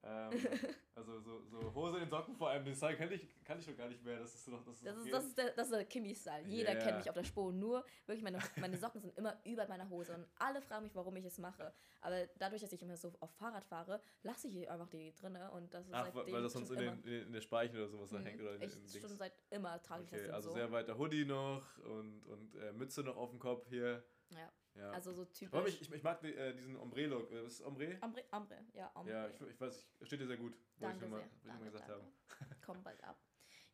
Ähm, 0.06 0.30
also 0.94 1.18
so, 1.20 1.42
so 1.46 1.74
Hose 1.74 1.94
in 1.94 2.00
den 2.02 2.10
Socken 2.10 2.36
vor 2.36 2.50
allem, 2.50 2.64
den 2.64 2.74
Style 2.74 2.96
kann 2.96 3.10
ich, 3.10 3.26
kann 3.44 3.58
ich 3.58 3.64
schon 3.64 3.76
gar 3.76 3.88
nicht 3.88 4.04
mehr. 4.04 4.18
Das 4.18 4.34
ist 4.34 4.44
so 4.44 4.50
noch 4.50 4.62
das 4.64 4.80
Das 4.82 4.96
okay. 4.96 5.04
ist, 5.06 5.12
das 5.14 5.24
ist 5.24 5.38
der, 5.38 5.50
das 5.52 5.66
ist 5.68 5.74
der 5.74 5.84
Kimi-Style. 5.86 6.46
Jeder 6.46 6.72
Yeah. 6.74 6.82
kennt 6.82 6.96
mich 6.98 7.08
auf 7.08 7.14
der 7.14 7.24
Spur. 7.24 7.52
Nur 7.52 7.84
wirklich, 8.06 8.22
meine, 8.22 8.38
meine 8.60 8.76
Socken 8.76 9.00
sind 9.00 9.16
immer 9.16 9.40
über 9.44 9.66
meiner 9.66 9.88
Hose. 9.88 10.14
Und 10.14 10.26
alle 10.38 10.60
fragen 10.60 10.84
mich, 10.84 10.94
warum 10.94 11.16
ich 11.16 11.24
es 11.24 11.38
mache. 11.38 11.72
Aber 12.02 12.26
dadurch, 12.38 12.60
dass 12.62 12.72
ich 12.72 12.82
immer 12.82 12.96
so 12.96 13.12
auf 13.20 13.30
Fahrrad 13.36 13.64
fahre, 13.64 14.00
lasse 14.22 14.48
ich 14.48 14.68
einfach 14.70 14.88
die 14.88 15.14
drinne. 15.14 15.50
Und 15.52 15.72
das 15.72 15.86
ist 15.86 15.94
Ach, 15.94 16.14
weil 16.14 16.42
das 16.42 16.52
sonst 16.52 16.70
in, 16.70 16.78
den, 16.78 17.02
in, 17.04 17.32
der 17.32 17.40
Speichel 17.40 17.80
oder 17.80 17.88
sowas 17.88 18.12
Mhm. 18.12 18.24
hängt 18.24 18.40
oder 18.42 18.54
ich 18.60 18.72
schon 18.72 18.82
Dings. 18.86 19.16
seit 19.18 19.32
immer 19.50 19.80
trage 19.82 20.04
ich 20.04 20.08
Okay, 20.12 20.26
das 20.26 20.34
also 20.34 20.50
so. 20.50 20.54
sehr 20.56 20.70
weiter 20.70 20.98
Hoodie 20.98 21.24
noch 21.24 21.62
und, 21.78 22.26
und 22.26 22.54
äh, 22.56 22.72
Mütze 22.72 23.02
noch 23.02 23.16
auf 23.16 23.30
dem 23.30 23.38
Kopf 23.38 23.66
hier. 23.68 24.04
Ja. 24.30 24.52
Ja. 24.74 24.90
Also 24.90 25.12
so 25.12 25.24
typisch. 25.24 25.68
ich, 25.68 25.82
ich, 25.82 25.92
ich 25.92 26.02
mag 26.02 26.20
die, 26.20 26.34
äh, 26.34 26.52
diesen 26.52 26.76
Ombre-Look. 26.76 27.30
Äh, 27.30 27.44
Was 27.44 27.52
ist 27.54 27.62
Ombre? 27.62 27.96
Ambre, 28.00 28.24
Ambre, 28.30 28.58
ja, 28.72 28.90
Ambre. 28.94 29.12
Ja, 29.14 29.28
ich, 29.28 29.40
ich 29.40 29.60
weiß, 29.60 29.86
ich, 30.00 30.06
steht 30.06 30.20
dir 30.20 30.26
sehr 30.26 30.36
gut. 30.36 30.52
Wollte 30.52 30.64
ich 30.76 30.80
Danke 30.80 31.00
nur 31.08 31.10
mal, 31.10 31.18
sehr. 31.18 31.26
wollte 31.26 31.36
ich 31.36 31.44
Danke, 31.46 31.64
mal 31.64 31.70
gesagt 31.70 31.88
danke. 31.88 32.02
haben. 32.02 32.60
Kommt 32.66 32.84
bald 32.84 33.04
ab. 33.04 33.20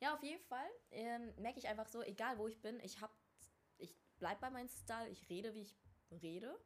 Ja, 0.01 0.14
auf 0.14 0.22
jeden 0.22 0.43
Fall 0.43 0.68
ähm, 0.90 1.32
merke 1.36 1.59
ich 1.59 1.68
einfach 1.68 1.86
so, 1.89 2.02
egal 2.02 2.39
wo 2.39 2.48
ich 2.48 2.60
bin, 2.60 2.81
ich 2.81 3.01
hab, 3.01 3.14
ich 3.78 3.94
bleib 4.18 4.40
bei 4.40 4.51
meinem 4.51 4.68
Style, 4.68 5.09
ich 5.09 5.28
rede, 5.28 5.55
wie 5.55 5.62
ich 5.62 5.77
rede. 6.22 6.59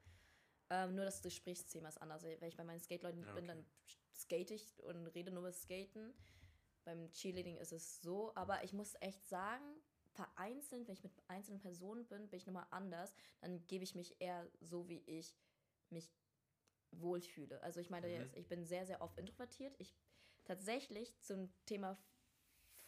Ähm, 0.71 0.95
nur 0.95 1.05
das 1.05 1.23
Gesprächsthema 1.23 1.89
ist 1.89 2.01
anders. 2.01 2.23
Wenn 2.25 2.49
ich 2.49 2.57
bei 2.57 2.65
meinen 2.65 2.81
Skate-Leuten 2.81 3.23
Ja, 3.23 3.35
bin, 3.35 3.45
okay. 3.45 3.47
dann 3.47 3.67
skate 4.15 4.51
ich 4.51 4.83
und 4.83 5.07
rede 5.09 5.31
nur 5.31 5.41
über 5.43 5.53
Skaten. 5.53 6.15
Beim 6.85 7.11
Cheerleading 7.13 7.57
ist 7.59 7.73
es 7.73 8.01
so, 8.03 8.35
aber 8.35 8.65
ich 8.65 8.73
muss 8.73 8.95
echt 9.01 9.25
sagen, 9.27 9.65
vereinzelt, 10.15 10.87
wenn 10.87 10.95
ich 10.95 11.03
mit 11.03 11.13
einzelnen 11.29 11.61
Personen 11.61 12.07
bin, 12.07 12.29
bin 12.29 12.39
ich 12.39 12.47
nochmal 12.47 12.67
anders. 12.71 13.15
Dann 13.41 13.67
gebe 13.67 13.85
ich 13.85 13.95
mich 13.95 14.21
eher 14.21 14.49
so, 14.61 14.89
wie 14.89 15.03
ich 15.07 15.37
mich 15.91 16.11
wohlfühle. 16.93 17.61
Also 17.63 17.81
ich 17.81 17.91
meine 17.91 18.07
Mhm. 18.09 18.15
jetzt, 18.15 18.37
ich 18.37 18.49
bin 18.49 18.65
sehr, 18.65 18.87
sehr 18.87 19.01
oft 19.01 19.19
introvertiert. 19.19 19.75
Ich 19.79 19.95
tatsächlich 20.45 21.19
zum 21.21 21.53
Thema 21.67 21.99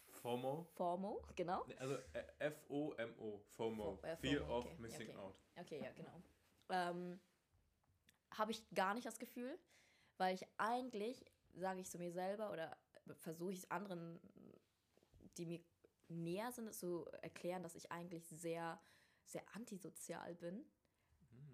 FOMO. 0.08 0.64
FOMO, 0.74 1.22
genau. 1.34 1.64
Also 1.78 1.96
äh, 2.12 2.24
F-O-M-O. 2.38 3.40
FOMO. 3.56 3.96
Fo- 3.96 4.06
äh, 4.06 4.16
Fear 4.16 4.40
FOMO, 4.42 4.58
of 4.58 4.64
okay, 4.66 4.76
Missing 4.78 5.10
okay. 5.10 5.18
Out. 5.18 5.34
Okay, 5.56 5.82
ja, 5.82 5.92
genau. 5.92 6.22
Ähm, 6.68 7.20
Habe 8.32 8.52
ich 8.52 8.62
gar 8.70 8.94
nicht 8.94 9.06
das 9.06 9.18
Gefühl, 9.18 9.58
weil 10.18 10.34
ich 10.34 10.46
eigentlich, 10.58 11.24
sage 11.54 11.80
ich 11.80 11.90
zu 11.90 11.98
mir 11.98 12.12
selber 12.12 12.52
oder 12.52 12.76
versuche 13.18 13.52
ich 13.52 13.58
es 13.58 13.70
anderen, 13.70 14.20
die 15.36 15.46
mir 15.46 15.60
näher 16.08 16.52
sind, 16.52 16.74
zu 16.74 17.06
erklären, 17.22 17.62
dass 17.62 17.74
ich 17.74 17.90
eigentlich 17.92 18.26
sehr, 18.28 18.80
sehr 19.24 19.42
antisozial 19.54 20.34
bin. 20.34 20.64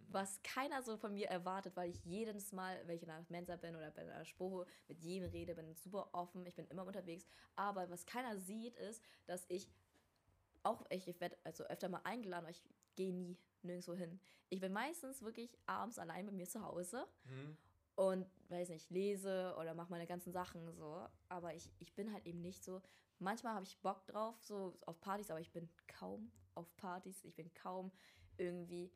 Was 0.09 0.43
keiner 0.43 0.83
so 0.83 0.99
von 0.99 1.15
mir 1.15 1.29
erwartet, 1.29 1.75
weil 1.75 1.89
ich 1.89 2.05
jedes 2.05 2.53
Mal, 2.53 2.87
wenn 2.87 2.97
ich 2.97 3.03
in 3.03 3.09
einer 3.11 3.25
Mensa 3.31 3.57
bin 3.57 3.75
oder 3.75 3.91
bei 3.91 4.03
einer 4.03 4.27
Spoho, 4.27 4.67
mit 4.87 5.01
jedem 5.01 5.31
rede, 5.31 5.55
bin 5.55 5.75
super 5.75 6.11
offen, 6.13 6.45
ich 6.45 6.55
bin 6.55 6.67
immer 6.69 6.87
unterwegs. 6.87 7.27
Aber 7.57 7.89
was 7.89 8.05
keiner 8.05 8.37
sieht, 8.39 8.77
ist, 8.77 9.03
dass 9.27 9.47
ich 9.49 9.71
auch, 10.63 10.85
ich, 10.91 11.09
ich 11.09 11.21
werde 11.21 11.39
also 11.45 11.65
öfter 11.65 11.89
mal 11.89 12.03
eingeladen, 12.05 12.45
aber 12.45 12.51
ich 12.51 12.63
gehe 12.95 13.13
nie 13.15 13.39
nirgendwo 13.63 13.95
hin. 13.95 14.21
Ich 14.51 14.61
bin 14.61 14.73
meistens 14.73 15.23
wirklich 15.23 15.57
abends 15.67 15.99
allein 15.99 16.27
bei 16.27 16.33
mir 16.33 16.47
zu 16.49 16.63
Hause 16.63 17.07
Hm. 17.25 17.57
und 17.95 18.27
weiß 18.49 18.69
nicht, 18.69 18.91
lese 18.91 19.55
oder 19.59 19.75
mache 19.75 19.91
meine 19.91 20.07
ganzen 20.07 20.33
Sachen 20.33 20.73
so. 20.75 21.07
Aber 21.29 21.55
ich, 21.55 21.71
ich 21.79 21.95
bin 21.95 22.13
halt 22.13 22.27
eben 22.27 22.43
nicht 22.43 22.63
so. 22.63 22.83
Manchmal 23.23 23.55
habe 23.55 23.65
ich 23.65 23.79
Bock 23.79 24.05
drauf, 24.07 24.37
so 24.43 24.77
auf 24.85 25.01
Partys, 25.01 25.31
aber 25.31 25.41
ich 25.41 25.53
bin 25.53 25.69
kaum 25.87 26.33
auf 26.55 26.77
Partys. 26.77 27.23
Ich 27.25 27.37
bin 27.37 27.53
kaum 27.55 27.93
irgendwie 28.37 28.93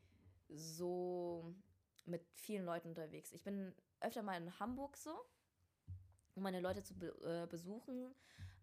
so 0.49 1.55
mit 2.05 2.25
vielen 2.33 2.65
Leuten 2.65 2.89
unterwegs. 2.89 3.31
Ich 3.31 3.43
bin 3.43 3.73
öfter 4.01 4.23
mal 4.23 4.35
in 4.35 4.59
Hamburg 4.59 4.97
so, 4.97 5.17
um 6.35 6.43
meine 6.43 6.59
Leute 6.59 6.83
zu 6.83 6.97
be 6.97 7.07
äh, 7.23 7.47
besuchen. 7.47 8.13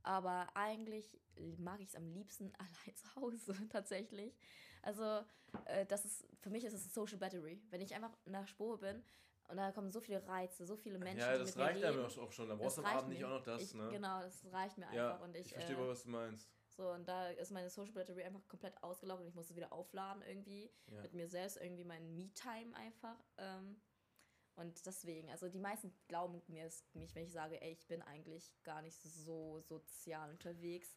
Aber 0.02 0.54
eigentlich 0.54 1.18
mag 1.56 1.80
ich 1.80 1.88
es 1.88 1.96
am 1.96 2.10
liebsten 2.10 2.52
allein 2.58 2.96
zu 2.96 3.14
Hause 3.16 3.54
tatsächlich. 3.70 4.36
Also 4.82 5.24
äh, 5.64 5.86
das 5.86 6.04
ist, 6.04 6.26
für 6.40 6.50
mich 6.50 6.64
ist 6.64 6.74
es 6.74 6.92
Social 6.92 7.16
Battery. 7.16 7.62
Wenn 7.70 7.80
ich 7.80 7.94
einfach 7.94 8.14
in 8.26 8.32
der 8.32 8.46
Spur 8.46 8.80
bin 8.80 9.02
und 9.48 9.56
da 9.56 9.72
kommen 9.72 9.90
so 9.90 10.00
viele 10.00 10.26
Reize, 10.26 10.64
so 10.66 10.76
viele 10.76 10.98
Menschen, 10.98 11.20
Ja, 11.20 11.36
das 11.36 11.56
reicht 11.56 11.84
einem 11.84 12.04
auch 12.04 12.32
schon. 12.32 12.48
Dann 12.48 12.58
brauchst 12.58 12.78
du 12.78 12.82
am 12.82 12.96
Abend 12.96 13.10
nicht 13.10 13.24
auch 13.24 13.30
noch 13.30 13.42
das, 13.42 13.62
ich, 13.62 13.74
ne? 13.74 13.88
Genau, 13.90 14.20
das 14.20 14.44
reicht 14.50 14.78
mir 14.78 14.92
Ja, 14.94 15.12
einfach. 15.12 15.24
Und 15.24 15.36
ich, 15.36 15.46
ich 15.46 15.52
verstehe 15.52 15.76
äh, 15.76 15.78
mal, 15.80 15.88
was 15.88 16.02
du 16.02 16.10
meinst. 16.10 16.50
so, 16.68 16.90
und 16.90 17.06
da 17.06 17.28
ist 17.28 17.50
meine 17.50 17.68
Social 17.68 17.92
Battery 17.92 18.22
einfach 18.22 18.46
komplett 18.48 18.82
ausgelaugt 18.82 19.20
und 19.20 19.28
ich 19.28 19.34
muss 19.34 19.50
es 19.50 19.56
wieder 19.56 19.72
aufladen 19.72 20.22
irgendwie. 20.22 20.70
Ja. 20.90 21.02
Mit 21.02 21.12
mir 21.12 21.28
selbst 21.28 21.58
irgendwie 21.58 21.84
mein 21.84 22.14
Me-Time 22.14 22.74
einfach. 22.74 23.22
Ähm, 23.36 23.80
und 24.56 24.86
deswegen, 24.86 25.30
also 25.30 25.48
die 25.48 25.58
meisten 25.58 25.92
glauben 26.06 26.40
mir 26.46 26.66
es 26.66 26.84
mich, 26.94 27.14
wenn 27.14 27.24
ich 27.24 27.32
sage, 27.32 27.60
ey, 27.60 27.72
ich 27.72 27.86
bin 27.88 28.02
eigentlich 28.02 28.52
gar 28.62 28.82
nicht 28.82 29.00
so 29.02 29.60
sozial 29.60 30.30
unterwegs. 30.30 30.96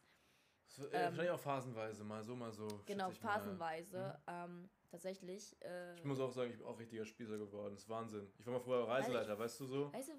So, 0.68 0.86
äh, 0.86 0.96
ähm, 0.96 1.04
wahrscheinlich 1.04 1.30
auch 1.30 1.40
phasenweise, 1.40 2.04
mal 2.04 2.22
so, 2.22 2.36
mal 2.36 2.52
so. 2.52 2.68
Genau, 2.86 3.10
phasenweise. 3.10 4.20
Ähm, 4.26 4.70
tatsächlich. 4.90 5.56
Äh, 5.62 5.94
Ich 5.96 6.04
muss 6.04 6.20
auch 6.20 6.32
sagen, 6.32 6.50
ich 6.50 6.58
bin 6.58 6.66
auch 6.66 6.78
richtiger 6.78 7.04
Spießer 7.04 7.38
geworden. 7.38 7.74
Das 7.74 7.82
ist 7.84 7.88
Wahnsinn. 7.88 8.30
Ich 8.38 8.46
war 8.46 8.54
mal 8.54 8.60
früher 8.60 8.86
Reiseleiter, 8.88 9.38
weißt 9.38 9.60
du 9.60 9.64
so? 9.66 9.92
weißt 9.92 10.08
du, 10.08 10.12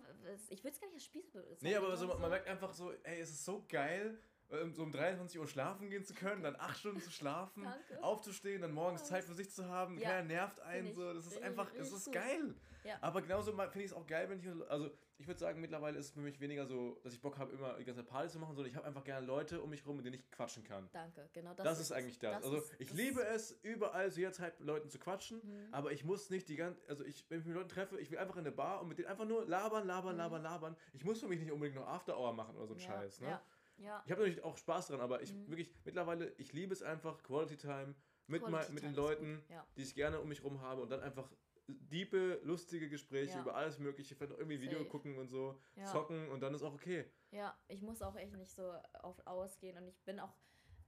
ich 0.54 0.64
will 0.64 0.72
es 0.72 0.80
gar 0.80 0.88
nicht 0.88 0.96
als 0.96 1.06
Spieße 1.06 1.42
bezeichnen. 1.42 1.58
Nee, 1.62 1.76
aber 1.76 1.96
so, 1.98 2.08
man 2.08 2.30
merkt 2.30 2.48
einfach 2.48 2.74
so, 2.74 2.92
ey, 3.04 3.20
es 3.20 3.30
ist 3.30 3.46
so 3.46 3.66
geil, 3.68 4.20
ähm, 4.52 4.74
so 4.74 4.84
um 4.84 4.92
23 4.92 5.40
Uhr 5.40 5.48
schlafen 5.48 5.90
gehen 5.90 6.04
zu 6.04 6.14
können, 6.14 6.42
dann 6.44 6.56
8 6.56 6.78
Stunden 6.78 7.02
zu 7.02 7.12
schlafen, 7.12 7.64
Danke. 7.90 8.04
aufzustehen, 8.04 8.62
dann 8.62 8.72
morgens 8.72 9.04
Zeit 9.06 9.24
für 9.24 9.34
sich 9.34 9.52
zu 9.52 9.68
haben, 9.70 9.98
Ja, 10.00 10.10
keiner 10.10 10.24
nervt 10.28 10.60
einen, 10.62 10.88
ich 10.88 10.96
so, 10.96 11.14
das 11.14 11.28
ist 11.28 11.42
einfach, 11.42 11.72
es 11.76 11.92
ist 11.92 12.12
geil. 12.12 12.56
Ja. 12.84 12.98
Aber 13.02 13.22
genauso 13.22 13.52
finde 13.52 13.80
ich 13.80 13.86
es 13.86 13.94
auch 13.94 14.06
geil, 14.08 14.30
wenn 14.30 14.40
ich, 14.40 14.48
also 14.70 14.90
ich 15.18 15.28
würde 15.28 15.40
sagen, 15.40 15.60
mittlerweile 15.60 15.98
ist 15.98 16.06
es 16.08 16.12
für 16.12 16.22
mich 16.22 16.40
weniger 16.40 16.66
so, 16.66 16.98
dass 17.04 17.14
ich 17.14 17.22
Bock 17.22 17.38
habe, 17.38 17.52
immer 17.54 17.74
die 17.78 17.84
ganze 17.84 18.02
Zeit 18.02 18.10
Party 18.10 18.30
zu 18.30 18.40
machen, 18.40 18.56
sondern 18.56 18.70
ich 18.72 18.76
habe 18.78 18.88
einfach 18.88 19.04
gerne 19.04 19.26
Leute 19.26 19.62
um 19.62 19.70
mich 19.70 19.86
rum, 19.86 19.98
mit 19.98 20.06
denen 20.06 20.16
ich 20.16 20.32
quatschen 20.32 20.64
kann. 20.64 20.90
Danke, 20.94 21.30
genau 21.34 21.54
das, 21.54 21.66
Das, 21.66 21.80
ist 21.82 21.92
eigentlich 21.92 22.20
das. 22.20 22.36
das 22.38 22.44
also 22.46 22.58
ist- 22.58 22.76
ich 22.80 22.88
das 22.88 22.98
liebe 22.98 23.22
ist- 23.22 23.52
es, 23.52 23.60
überall 23.64 24.10
zu 24.12 24.20
jeder 24.20 24.32
Zeit 24.32 24.60
mit 24.60 24.68
Leuten 24.68 24.90
zu 24.90 24.98
quatschen, 24.98 25.40
Mhm. 25.44 25.74
aber 25.74 25.92
ich 25.92 26.06
muss 26.06 26.30
nicht 26.30 26.48
die 26.48 26.56
ganze, 26.56 26.80
also 26.88 27.04
ich, 27.04 27.30
wenn 27.30 27.40
ich 27.42 27.46
mit 27.46 27.56
Leuten 27.56 27.70
treffe, 27.70 28.00
ich 28.00 28.12
will 28.12 28.18
einfach 28.18 28.36
in 28.36 28.42
eine 28.46 28.52
Bar 28.54 28.82
und 28.82 28.88
mit 28.88 28.98
denen 28.98 29.10
einfach 29.10 29.26
nur 29.26 29.46
labern, 29.46 29.86
labern, 29.86 30.14
Mhm. 30.14 30.18
labern, 30.20 30.42
labern. 30.44 30.78
Ich 30.94 31.04
muss 31.04 31.20
für 31.20 31.28
mich 31.28 31.40
nicht 31.42 31.52
unbedingt 31.52 31.76
noch 31.78 31.88
After 31.88 32.18
Hour 32.18 32.32
machen 32.34 32.56
oder 32.56 32.68
so 32.68 32.74
ein 32.76 32.80
ja, 32.80 32.86
Scheiß, 32.86 33.20
ne? 33.20 33.28
Ja, 33.30 33.42
ja. 33.78 34.04
Ich 34.06 34.12
habe 34.12 34.22
natürlich 34.22 34.42
auch 34.44 34.56
Spaß 34.58 34.88
dran, 34.88 35.02
aber 35.02 35.22
ich 35.22 35.34
Mhm. 35.34 35.50
wirklich, 35.50 35.70
mittlerweile, 35.84 36.34
ich 36.38 36.54
liebe 36.54 36.72
es 36.72 36.82
einfach, 36.82 37.22
Quality 37.24 37.58
Time 37.58 37.94
mit, 38.28 38.42
Quality 38.42 38.52
mein, 38.68 38.74
mit 38.76 38.84
den 38.84 38.94
Time 38.94 39.12
ist 39.12 39.20
Leuten, 39.20 39.44
Ja. 39.50 39.66
die 39.76 39.82
ich 39.82 39.96
gerne 39.96 40.20
um 40.22 40.30
mich 40.30 40.44
rum 40.46 40.62
habe 40.62 40.82
und 40.82 40.90
dann 40.90 41.02
einfach 41.02 41.30
diepe, 41.70 42.40
lustige 42.44 42.90
Gespräche 42.90 43.34
Ja. 43.34 43.42
über 43.42 43.56
alles 43.56 43.80
mögliche, 43.80 44.16
vielleicht 44.16 44.34
auch 44.34 44.38
irgendwie 44.38 44.62
Video 44.62 44.80
Safe. 44.80 44.90
gucken 44.90 45.18
und 45.18 45.28
so, 45.30 45.60
Ja. 45.76 45.86
zocken 45.86 46.30
und 46.30 46.42
dann 46.42 46.54
ist 46.54 46.64
auch 46.64 46.74
okay. 46.74 47.06
Ja, 47.32 47.58
ich 47.68 47.82
muss 47.82 48.02
auch 48.02 48.16
echt 48.16 48.34
nicht 48.34 48.52
so 48.52 48.74
auf 49.02 49.20
ausgehen 49.26 49.78
und 49.78 49.88
ich 49.88 50.00
bin 50.04 50.20
auch 50.20 50.34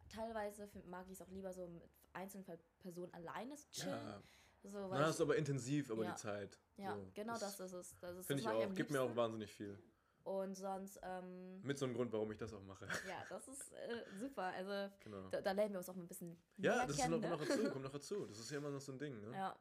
teilweise 0.10 0.70
mag 0.86 1.06
ich 1.08 1.14
es 1.14 1.22
auch 1.22 1.30
lieber 1.30 1.54
so 1.54 1.68
mit 1.68 1.84
einzelnen 2.14 2.44
Ver- 2.46 2.58
Personen 2.80 3.14
alleine 3.14 3.56
chillen. 3.72 4.24
So, 4.64 4.78
weil 4.90 5.00
Na, 5.00 5.04
ich, 5.06 5.10
ist 5.12 5.22
aber 5.22 5.36
intensiv 5.38 5.90
über 5.90 6.04
Ja. 6.04 6.12
die 6.12 6.18
Zeit. 6.18 6.60
ja, 6.78 6.94
so, 6.96 7.08
genau 7.16 7.38
das, 7.38 7.60
ist 7.60 7.74
es. 7.74 7.96
Das 8.00 8.16
ist, 8.18 8.28
Finde 8.28 8.44
das 8.44 8.52
ich 8.54 8.58
auch. 8.68 8.76
Gibt 8.76 8.92
mir 8.92 9.02
auch 9.02 9.16
wahnsinnig 9.16 9.52
viel. 9.52 9.78
Und 10.24 10.54
sonst, 10.54 11.00
ähm, 11.02 11.62
Mit 11.64 11.80
so 11.80 11.86
einem 11.86 11.96
Grund, 11.96 12.12
warum 12.14 12.32
ich 12.32 12.38
das 12.38 12.54
auch 12.54 12.62
mache. 12.62 12.86
ja, 13.08 13.26
das 13.28 13.48
ist 13.48 13.72
äh, 13.74 14.04
super. 14.20 14.44
Also 14.44 14.94
Genau. 15.00 15.30
da, 15.30 15.42
da 15.42 15.52
lernen 15.52 15.72
wir 15.74 15.80
uns 15.80 15.90
auch 15.90 15.96
ein 15.96 16.08
bisschen 16.08 16.38
Ja, 16.58 16.86
das 16.86 16.92
ist 16.92 16.98
kennen. 17.02 17.20
noch, 17.20 17.22
ne? 17.22 17.30
noch 17.30 17.44
dazu, 17.44 17.70
kommt 17.72 17.84
noch 17.86 17.92
dazu. 17.92 18.26
Das 18.28 18.38
ist 18.38 18.52
ja 18.52 18.58
immer 18.60 18.70
noch 18.70 18.82
so 18.82 18.92
ein 18.92 19.00
Ding, 19.00 19.20
ne? 19.20 19.32
Ja. 19.36 19.58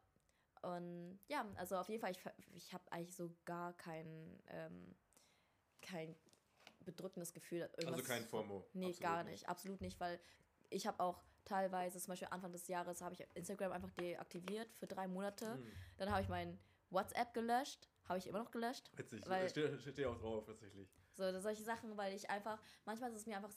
Und 0.63 1.19
ja, 1.29 1.47
also 1.57 1.77
auf 1.77 1.89
jeden 1.89 2.01
Fall, 2.01 2.11
ich, 2.11 2.21
ich 2.55 2.73
habe 2.75 2.85
eigentlich 2.93 3.15
so 3.15 3.31
gar 3.45 3.73
kein, 3.75 4.39
ähm, 4.49 4.95
kein 5.81 6.15
bedrückendes 6.85 7.33
Gefühl. 7.33 7.71
also 7.87 8.03
kein 8.03 8.25
FOMO. 8.25 8.67
Nee, 8.73 8.87
absolut 8.87 9.01
gar 9.01 9.25
nicht. 9.25 9.49
Absolut 9.49 9.81
nicht, 9.81 9.99
weil 10.01 10.21
ich 10.69 10.87
habe 10.87 11.03
auch 11.03 11.23
teilweise, 11.45 11.99
zum 11.99 12.13
Beispiel 12.13 12.29
Anfang 12.31 12.53
des 12.53 12.69
Jahres, 12.69 13.01
habe 13.01 13.15
ich 13.15 13.27
Instagram 13.35 13.73
einfach 13.73 13.91
deaktiviert 13.93 14.73
für 14.75 14.87
drei 14.87 15.09
Monate. 15.09 15.55
Hm, 15.55 15.73
Dann 15.97 16.11
habe 16.11 16.23
ich 16.23 16.29
mein 16.29 16.59
WhatsApp 16.91 17.33
gelöscht, 17.35 17.89
habe 18.09 18.19
ich 18.19 18.27
immer 18.27 18.39
noch 18.41 18.51
gelöscht. 18.51 18.91
witzig, 18.97 19.23
Weil- 19.27 19.49
steht, 19.49 19.81
steht 19.81 19.99
ja 19.99 20.09
auch 20.09 20.19
drauf, 20.19 20.45
tatsächlich. 20.45 20.89
So, 21.13 21.41
solche 21.41 21.63
Sachen, 21.63 21.97
weil 21.97 22.15
ich 22.15 22.29
einfach, 22.31 22.61
manchmal 22.85 23.11
ist 23.11 23.17
es 23.17 23.27
mir 23.27 23.37
einfach 23.37 23.53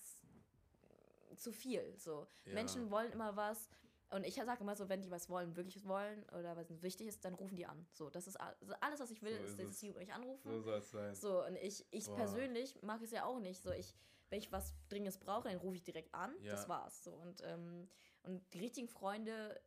zu 1.36 1.52
viel. 1.52 1.98
So. 1.98 2.28
Ja. 2.46 2.54
Menschen 2.54 2.90
wollen 2.92 3.12
immer 3.12 3.36
was. 3.36 3.70
Und 4.10 4.26
ich 4.26 4.36
sage 4.36 4.62
immer 4.62 4.76
so, 4.76 4.90
wenn 4.90 5.02
die 5.02 5.10
was 5.10 5.30
wollen, 5.30 5.56
wirklich 5.56 5.86
wollen 5.88 6.24
oder 6.38 6.56
was 6.56 6.70
wichtig 6.84 7.08
ist, 7.08 7.26
dann 7.26 7.34
rufen 7.34 7.56
die 7.56 7.66
an. 7.66 7.86
So, 7.94 8.10
das 8.10 8.28
ist 8.28 8.40
also 8.40 8.74
alles, 8.80 9.00
was 9.00 9.10
ich 9.10 9.24
will, 9.24 9.38
So 9.38 9.44
ist, 9.44 9.60
dass 9.60 9.80
sie 9.80 9.92
mich 9.92 10.14
anrufen. 10.14 10.48
So 10.48 10.62
soll 10.62 10.80
es 10.80 10.92
sein. 10.92 11.16
So, 11.16 11.44
und 11.46 11.56
ich, 11.56 11.86
ich 11.90 12.06
Boah. 12.06 12.16
persönlich 12.16 12.80
mag 12.84 13.02
es 13.02 13.12
ja 13.12 13.26
auch 13.26 13.40
nicht. 13.40 13.62
So, 13.64 13.72
ich, 13.72 13.96
wenn 14.30 14.40
ich 14.40 14.52
was 14.52 14.74
Dringendes 14.90 15.18
brauche, 15.18 15.50
dann 15.50 15.58
rufe 15.58 15.76
ich 15.76 15.84
direkt 15.84 16.14
an. 16.14 16.36
Ja. 16.42 16.52
Das 16.52 16.70
war's. 16.70 17.04
So, 17.04 17.14
und, 17.14 17.42
ähm, 17.44 17.90
und 18.24 18.42
die 18.54 18.60
richtigen 18.60 18.88
Freunde, 18.88 19.60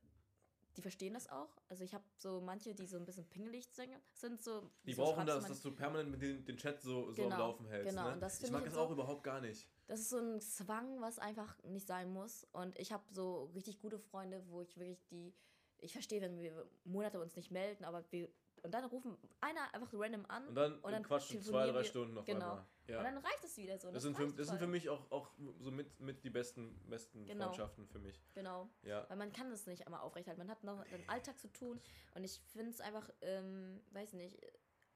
die 0.77 0.82
verstehen 0.82 1.15
das 1.15 1.28
auch. 1.31 1.48
Also 1.69 1.85
ich 1.85 1.94
habe 1.94 2.05
so 2.19 2.40
manche, 2.40 2.74
die 2.74 2.86
so 2.86 2.97
ein 2.97 3.05
bisschen 3.05 3.27
pingelig 3.28 3.66
sind, 4.12 4.43
so. 4.43 4.70
Die 4.85 4.93
so 4.93 5.03
brauchen 5.03 5.27
das, 5.27 5.47
dass 5.47 5.62
du 5.62 5.73
permanent 5.74 6.11
mit 6.11 6.23
den, 6.23 6.44
den 6.44 6.57
Chat 6.57 6.81
so, 6.82 7.11
so 7.11 7.23
Genau, 7.23 7.35
am 7.35 7.40
Laufen 7.40 7.66
hältst. 7.66 7.90
genau. 7.90 8.09
Ne? 8.09 8.12
Und 8.15 8.20
das 8.20 8.43
ich 8.43 8.51
mag 8.51 8.61
ich 8.62 8.69
das 8.69 8.77
auch 8.77 8.89
so- 8.89 8.94
überhaupt 8.94 9.23
gar 9.24 9.40
nicht. 9.40 9.69
Das 9.86 10.01
ist 10.01 10.11
so 10.11 10.19
ein 10.19 10.40
Zwang, 10.40 11.01
was 11.01 11.19
einfach 11.19 11.62
nicht 11.65 11.86
sein 11.86 12.12
muss. 12.12 12.44
Und 12.53 12.78
ich 12.78 12.93
habe 12.93 13.05
so 13.12 13.44
richtig 13.55 13.78
gute 13.78 13.98
Freunde, 13.98 14.43
wo 14.48 14.61
ich 14.61 14.77
wirklich 14.77 15.05
die. 15.07 15.32
Ich 15.78 15.93
verstehe, 15.93 16.20
wenn 16.20 16.39
wir 16.39 16.69
Monate 16.85 17.20
uns 17.20 17.36
nicht 17.36 17.51
melden, 17.51 17.85
aber 17.85 18.05
wir. 18.11 18.28
Und 18.66 18.72
dann 18.72 18.84
rufen 18.84 19.16
einer 19.40 19.72
einfach 19.72 19.88
random 19.93 20.26
an. 20.26 20.48
Und 20.48 20.55
dann, 20.55 20.78
Und 20.80 20.93
dann 20.93 21.02
quatschen 21.02 21.40
zwei, 21.40 21.66
drei 21.68 21.84
Stunden 21.84 22.18
auf 22.18 22.24
genau. 22.24 22.51
einmal. 22.51 22.66
Ja. 22.88 22.98
Und 22.98 23.05
dann 23.05 23.18
reicht 23.18 23.44
es 23.44 23.56
wieder 23.56 23.78
so. 23.78 23.90
das, 23.90 24.02
sind 24.02 24.16
für, 24.16 24.26
das 24.32 24.48
sind 24.48 24.59
für 24.59 24.66
mich 24.66 24.88
auch, 24.88 25.10
auch 25.10 25.30
so 25.59 25.70
mit, 25.70 25.98
mit 26.01 26.24
die 26.24 26.30
besten, 26.30 26.78
besten 26.88 27.24
Genau. 27.24 27.44
Freundschaften 27.44 27.86
für 27.86 27.98
mich. 27.98 28.20
Genau. 28.34 28.68
Ja. 28.82 29.09
Weil 29.09 29.16
man 29.16 29.32
kann 29.32 29.51
es 29.52 29.66
nicht 29.66 29.86
immer 29.86 30.02
aufrechterhalten. 30.02 30.40
Man 30.40 30.51
hat 30.51 30.62
noch 30.64 30.84
den 30.84 31.09
Alltag 31.09 31.38
zu 31.38 31.51
tun. 31.52 31.80
Und 32.14 32.24
ich 32.24 32.40
finde 32.52 32.70
es 32.70 32.80
einfach, 32.80 33.09
ähm, 33.22 33.80
weiß 33.93 34.12
nicht, 34.14 34.38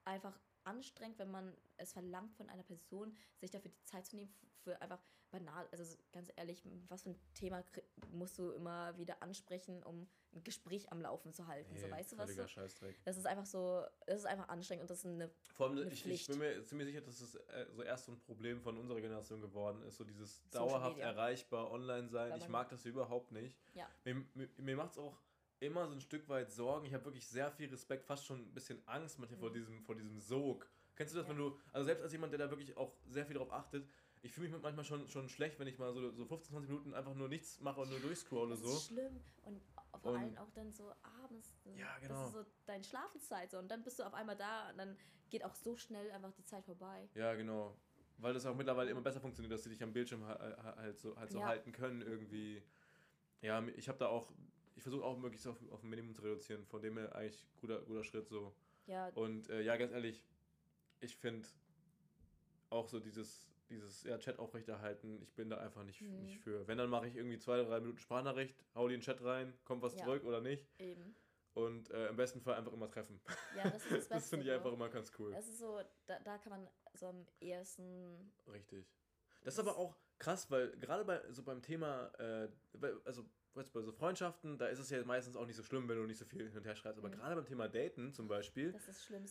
einfach 0.05 0.39
anstrengend, 0.65 1.19
wenn 1.19 1.31
man 1.31 1.57
es 1.77 1.93
verlangt 1.93 2.35
von 2.35 2.49
einer 2.49 2.63
Person, 2.63 3.17
sich 3.39 3.51
dafür 3.51 3.71
die 3.71 3.85
Zeit 3.85 4.07
zu 4.07 4.17
nehmen, 4.17 4.33
für 4.63 4.81
einfach 4.81 5.01
banal, 5.31 5.69
also 5.71 5.97
ganz 6.13 6.31
ehrlich, 6.37 6.63
was 6.89 7.03
für 7.03 7.11
ein 7.11 7.21
Thema 7.35 7.65
musst 8.11 8.39
du 8.39 8.51
immer 8.51 8.97
wieder 8.99 9.23
ansprechen, 9.23 9.83
um 9.83 10.09
ein 10.33 10.45
Gespräch 10.45 10.91
am 10.93 11.01
Laufen 11.01 11.33
zu 11.33 11.47
halten, 11.47 11.73
hey, 11.73 11.81
so 11.81 11.91
weißt 11.91 12.13
du 12.13 12.19
was? 12.19 12.35
So? 12.35 12.47
Scheißdreck. 12.47 12.97
Das 13.05 13.17
ist 13.17 13.27
einfach 13.27 13.47
so, 13.47 13.85
das 14.07 14.21
ist 14.21 14.27
einfach 14.27 14.49
anstrengend 14.49 14.83
und 14.83 14.91
das 14.91 14.99
ist 14.99 15.07
eine 15.07 15.31
Vor 15.55 15.69
allem, 15.69 15.79
eine 15.79 15.91
ich, 15.91 16.07
ich, 16.07 16.27
bin 16.27 16.39
mir 16.39 16.65
ziemlich 16.65 16.89
sicher, 16.89 17.01
dass 17.01 17.21
es 17.21 17.35
äh, 17.35 17.67
so 17.73 17.83
erst 17.83 18.07
so 18.07 18.13
ein 18.13 18.19
Problem 18.21 18.61
von 18.61 18.77
unserer 18.77 19.01
Generation 19.01 19.41
geworden 19.41 19.83
ist, 19.83 19.97
so 19.97 20.05
dieses 20.05 20.43
Social 20.51 20.69
dauerhaft 20.69 20.97
Media. 20.97 21.11
erreichbar, 21.11 21.71
online 21.71 22.09
sein, 22.09 22.37
ich 22.37 22.49
mag 22.49 22.69
das 22.69 22.85
überhaupt 22.85 23.33
nicht. 23.33 23.57
Ja. 23.75 23.89
Mir, 24.05 24.25
mir, 24.35 24.49
mir 24.59 24.77
macht 24.77 24.93
es 24.93 24.99
auch 24.99 25.17
immer 25.61 25.87
so 25.87 25.93
ein 25.93 26.01
Stück 26.01 26.29
weit 26.29 26.51
Sorgen. 26.51 26.87
Ich 26.87 26.95
habe 26.95 27.05
wirklich 27.05 27.27
sehr 27.27 27.51
viel 27.51 27.69
Respekt, 27.69 28.05
fast 28.05 28.27
schon 28.27 28.41
ein 28.41 28.55
bisschen 28.55 28.83
Angst 28.87 29.19
manchmal 29.19 29.39
mhm. 29.39 29.43
vor, 29.43 29.53
diesem, 29.53 29.83
vor 29.83 29.95
diesem 29.95 30.19
Sog. 30.19 30.69
Kennst 30.97 31.15
du 31.15 31.19
das, 31.19 31.27
ja. 31.27 31.31
wenn 31.31 31.39
du, 31.39 31.59
also 31.73 31.85
selbst 31.85 32.03
als 32.03 32.13
jemand, 32.13 32.33
der 32.33 32.39
da 32.39 32.51
wirklich 32.51 32.77
auch 32.77 32.93
sehr 33.07 33.25
viel 33.27 33.37
drauf 33.37 33.53
achtet, 33.53 33.87
ich 34.23 34.33
fühle 34.33 34.49
mich 34.51 34.63
manchmal 34.63 34.85
schon, 34.85 35.09
schon 35.09 35.29
schlecht, 35.29 35.59
wenn 35.59 35.67
ich 35.67 35.79
mal 35.79 35.93
so, 35.95 36.11
so 36.11 36.27
15, 36.27 36.53
20 36.53 36.71
Minuten 36.71 36.95
einfach 36.95 37.15
nur 37.15 37.29
nichts 37.29 37.61
mache 37.61 37.81
und 37.81 37.91
nur 37.91 38.01
durchscrolle. 38.01 38.51
Das 38.51 38.61
so. 38.61 38.77
ist 38.77 38.89
schlimm. 38.89 39.21
Und 39.45 39.63
vor 40.03 40.17
allem 40.17 40.37
auch 40.37 40.51
dann 40.51 40.73
so 40.73 40.93
abends. 41.23 41.57
Ja, 41.77 41.99
genau. 42.01 42.15
Das 42.15 42.29
ist 42.29 42.35
so 42.35 42.47
deine 42.67 42.85
Schlafenszeit. 42.85 43.51
So. 43.51 43.59
Und 43.59 43.71
dann 43.71 43.83
bist 43.83 43.99
du 43.99 44.03
auf 44.03 44.13
einmal 44.13 44.37
da 44.37 44.71
und 44.71 44.79
dann 44.79 44.97
geht 45.31 45.45
auch 45.45 45.55
so 45.55 45.77
schnell 45.77 46.11
einfach 46.11 46.33
die 46.33 46.45
Zeit 46.45 46.65
vorbei. 46.65 47.09
Ja, 47.15 47.35
genau. 47.35 47.77
Weil 48.19 48.35
das 48.35 48.45
auch 48.45 48.55
mittlerweile 48.55 48.91
immer 48.91 49.01
besser 49.01 49.21
funktioniert, 49.21 49.53
dass 49.53 49.63
sie 49.63 49.71
dich 49.71 49.83
am 49.83 49.95
Bildschirm 49.95 50.27
halt 50.27 50.99
so, 50.99 51.17
halt 51.17 51.31
so 51.31 51.39
ja. 51.39 51.47
halten 51.47 51.73
können 51.73 52.03
irgendwie. 52.03 52.63
Ja, 53.41 53.67
ich 53.69 53.89
habe 53.89 53.99
da 53.99 54.09
auch 54.09 54.31
ich 54.81 54.83
versuche 54.83 55.05
auch 55.05 55.19
möglichst 55.19 55.47
auf, 55.47 55.57
auf 55.73 55.83
ein 55.83 55.91
Minimum 55.91 56.15
zu 56.15 56.23
reduzieren, 56.23 56.65
von 56.65 56.81
dem 56.81 56.97
her 56.97 57.15
eigentlich 57.15 57.47
guter, 57.61 57.83
guter 57.83 58.03
Schritt 58.03 58.29
so. 58.31 58.55
Ja. 58.87 59.09
Und 59.11 59.51
äh, 59.51 59.61
ja, 59.61 59.77
ganz 59.77 59.93
ehrlich, 59.93 60.25
ich 61.01 61.17
finde 61.17 61.47
auch 62.71 62.89
so 62.89 62.99
dieses, 62.99 63.47
dieses 63.69 64.05
ja, 64.05 64.17
Chat 64.17 64.39
aufrechterhalten, 64.39 65.21
ich 65.21 65.35
bin 65.35 65.51
da 65.51 65.59
einfach 65.59 65.85
nicht, 65.85 66.01
mhm. 66.01 66.23
nicht 66.23 66.39
für. 66.39 66.67
Wenn, 66.67 66.79
dann 66.79 66.89
mache 66.89 67.09
ich 67.09 67.17
irgendwie 67.17 67.39
zwei, 67.39 67.63
drei 67.63 67.79
Minuten 67.81 67.99
Sprachnachricht, 67.99 68.57
hau 68.75 68.89
die 68.89 68.95
in 68.95 69.01
den 69.01 69.05
Chat 69.05 69.23
rein, 69.23 69.53
kommt 69.65 69.83
was 69.83 69.95
ja. 69.97 70.05
zurück 70.05 70.25
oder 70.25 70.41
nicht. 70.41 70.67
Eben. 70.79 71.15
Und 71.53 71.91
äh, 71.91 72.09
im 72.09 72.17
besten 72.17 72.41
Fall 72.41 72.55
einfach 72.55 72.73
immer 72.73 72.89
treffen. 72.89 73.21
Ja, 73.59 73.65
das 73.65 73.75
ist 73.75 73.85
das 73.85 73.91
Beste. 73.91 74.15
das 74.15 74.29
finde 74.31 74.47
ich 74.47 74.53
einfach 74.53 74.73
immer 74.73 74.89
ganz 74.89 75.13
cool. 75.19 75.33
Das 75.33 75.47
ist 75.47 75.59
so, 75.59 75.79
da, 76.07 76.19
da 76.21 76.39
kann 76.39 76.53
man 76.53 76.69
so 76.95 77.09
am 77.09 77.27
ersten. 77.39 78.33
Richtig. 78.51 78.87
Das 79.43 79.55
ist 79.55 79.61
aber 79.61 79.77
auch 79.77 79.95
krass, 80.19 80.51
weil 80.51 80.71
gerade 80.79 81.05
bei 81.05 81.21
so 81.33 81.43
beim 81.43 81.61
Thema, 81.61 82.11
äh, 82.19 82.49
also 83.05 83.27
jetzt 83.57 83.73
bei 83.73 83.83
so 83.83 83.93
Freundschaften, 83.93 84.59
da 84.59 84.67
ist 84.67 84.79
es 84.79 84.91
ja 84.91 85.03
meistens 85.05 85.37
auch 85.37 85.47
nicht 85.47 85.57
so 85.57 85.63
schlimm, 85.63 85.89
wenn 85.89 85.97
du 85.97 86.05
nicht 86.05 86.19
so 86.19 86.25
viel 86.25 86.47
hin 86.47 86.57
und 86.57 86.65
her 86.65 86.77
schreibst. 86.77 86.99
Aber 86.99 87.09
mhm. 87.09 87.13
gerade 87.13 87.37
beim 87.37 87.47
Thema 87.47 87.69
Daten 87.69 88.13
zum 88.13 88.29
Beispiel, 88.29 88.75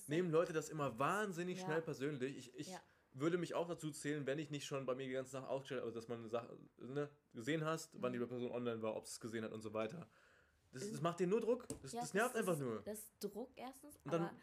nehmen 0.08 0.32
Leute 0.32 0.54
das 0.54 0.70
immer 0.70 0.98
wahnsinnig 1.00 1.60
ja. 1.60 1.66
schnell 1.66 1.82
persönlich. 1.82 2.38
Ich, 2.38 2.56
ich 2.56 2.68
ja. 2.70 2.82
würde 3.14 3.38
mich 3.38 3.54
auch 3.56 3.68
dazu 3.68 3.92
zählen, 3.92 4.26
wenn 4.26 4.40
ich 4.40 4.50
nicht 4.50 4.66
schon 4.66 4.86
bei 4.86 4.96
mir 4.96 5.08
die 5.08 5.14
ganze 5.14 5.32
Sache 5.32 5.48
ausgestellt 5.48 5.82
habe, 5.82 5.88
also 5.88 6.00
dass 6.00 6.08
man 6.08 6.20
eine 6.20 6.30
Sache 6.30 6.58
ne, 6.78 7.10
gesehen 7.34 7.64
hast, 7.64 7.94
mhm. 7.94 8.02
wann 8.02 8.14
die 8.14 8.20
Person 8.20 8.52
online 8.52 8.82
war, 8.82 8.96
ob 8.96 9.06
es 9.06 9.20
gesehen 9.20 9.44
hat 9.44 9.52
und 9.52 9.62
so 9.62 9.74
weiter. 9.74 10.08
Das, 10.72 10.90
das 10.92 11.02
macht 11.02 11.20
dir 11.20 11.28
nur 11.28 11.42
Druck. 11.42 11.68
Das, 11.82 11.94
ja, 11.94 12.02
das 12.02 12.14
nervt 12.14 12.36
das 12.36 12.42
einfach 12.42 12.54
ist, 12.54 12.60
nur. 12.60 12.82
Das 12.84 13.00
ist 13.00 13.24
Druck 13.24 13.52
erstens, 13.56 13.96
und, 14.04 14.14
dann, 14.14 14.22
aber, 14.24 14.36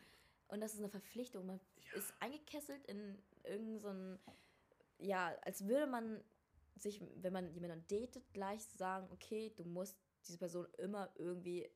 und 0.48 0.60
das 0.60 0.72
ist 0.72 0.80
eine 0.80 0.88
Verpflichtung. 0.88 1.46
Man 1.46 1.60
ist 1.94 2.12
eingekesselt 2.18 2.84
in 2.86 3.18
irgendein, 3.44 4.18
so 4.24 4.32
ja, 4.98 5.36
als 5.42 5.66
würde 5.68 5.86
man 5.86 6.20
sich, 6.76 7.02
wenn 7.16 7.32
man 7.32 7.52
jemanden 7.52 7.86
datet, 7.88 8.32
gleich 8.32 8.62
sagen, 8.64 9.08
okay, 9.10 9.52
du 9.56 9.64
musst 9.64 9.98
diese 10.26 10.38
Person 10.38 10.66
immer 10.78 11.10
irgendwie 11.16 11.68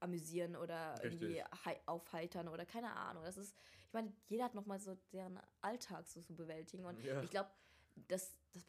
amüsieren 0.00 0.56
oder 0.56 0.94
Richtig. 1.02 1.22
irgendwie 1.22 1.42
aufheitern 1.86 2.48
oder 2.48 2.66
keine 2.66 2.94
Ahnung. 2.94 3.24
Das 3.24 3.36
ist, 3.36 3.54
ich 3.86 3.92
meine, 3.92 4.12
jeder 4.26 4.44
hat 4.44 4.54
nochmal 4.54 4.80
so 4.80 4.96
deren 5.12 5.40
Alltag 5.60 6.06
so 6.08 6.20
zu 6.20 6.34
bewältigen 6.34 6.84
und 6.84 7.02
ja. 7.04 7.22
ich 7.22 7.30
glaube, 7.30 7.50
das, 8.08 8.34
das 8.52 8.64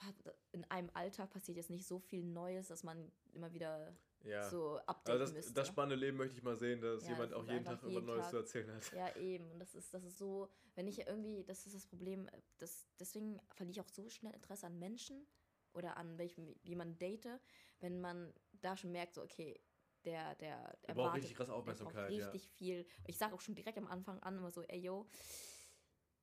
in 0.51 0.63
einem 0.65 0.89
Alltag 0.93 1.31
passiert 1.31 1.57
jetzt 1.57 1.69
nicht 1.69 1.87
so 1.87 1.99
viel 1.99 2.23
Neues, 2.23 2.67
dass 2.67 2.83
man 2.83 3.11
immer 3.33 3.53
wieder 3.53 3.95
ja. 4.23 4.49
so 4.49 4.77
updaten 4.77 5.11
also 5.11 5.25
das, 5.25 5.33
müsste. 5.33 5.53
Das 5.53 5.67
spannende 5.67 5.95
Leben 5.95 6.17
möchte 6.17 6.37
ich 6.37 6.43
mal 6.43 6.55
sehen, 6.55 6.81
dass 6.81 7.03
ja, 7.03 7.09
jemand 7.09 7.31
das 7.31 7.39
auch 7.39 7.47
jeden 7.47 7.65
Tag 7.65 7.83
immer 7.83 8.01
Neues 8.01 8.29
zu 8.29 8.37
erzählen 8.37 8.73
hat. 8.73 8.91
Ja, 8.93 9.15
eben. 9.17 9.51
Und 9.51 9.59
das 9.59 9.75
ist, 9.75 9.93
das 9.93 10.03
ist 10.03 10.17
so, 10.17 10.49
wenn 10.75 10.87
ich 10.87 10.99
irgendwie, 11.07 11.43
das 11.43 11.65
ist 11.65 11.75
das 11.75 11.85
Problem, 11.85 12.29
das, 12.57 12.87
deswegen 12.99 13.39
verliere 13.51 13.71
ich 13.71 13.81
auch 13.81 13.89
so 13.89 14.09
schnell 14.09 14.33
Interesse 14.33 14.67
an 14.67 14.79
Menschen 14.79 15.27
oder 15.73 15.97
an 15.97 16.17
welchem 16.17 16.55
jemanden 16.63 16.97
date, 16.97 17.39
wenn 17.79 17.99
man 17.99 18.33
da 18.51 18.77
schon 18.77 18.91
merkt, 18.91 19.15
so, 19.15 19.23
okay, 19.23 19.59
der, 20.05 20.35
der, 20.35 20.77
der 20.87 20.93
braucht 20.93 21.15
richtig 21.15 21.35
krass 21.35 21.49
Aufmerksamkeit. 21.49 22.09
richtig 22.09 22.43
ja. 22.43 22.49
viel. 22.55 22.85
Ich 23.05 23.17
sage 23.17 23.33
auch 23.33 23.41
schon 23.41 23.55
direkt 23.55 23.77
am 23.77 23.87
Anfang 23.87 24.19
an 24.19 24.37
immer 24.37 24.51
so, 24.51 24.61
ey 24.63 24.79
yo, 24.79 25.07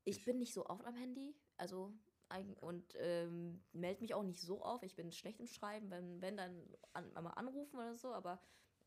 ich, 0.04 0.18
ich 0.18 0.24
bin 0.24 0.38
nicht 0.38 0.52
so 0.52 0.66
oft 0.66 0.84
am 0.84 0.94
Handy, 0.94 1.34
also 1.56 1.92
und 2.60 2.94
ähm, 2.98 3.62
melde 3.72 4.00
mich 4.00 4.14
auch 4.14 4.22
nicht 4.22 4.40
so 4.40 4.62
auf. 4.62 4.82
Ich 4.82 4.94
bin 4.94 5.10
schlecht 5.12 5.40
im 5.40 5.46
Schreiben, 5.46 5.90
wenn, 5.90 6.20
wenn 6.20 6.36
dann 6.36 6.62
an, 6.92 7.12
mal 7.14 7.30
anrufen 7.30 7.76
oder 7.76 7.96
so, 7.96 8.12
aber 8.12 8.40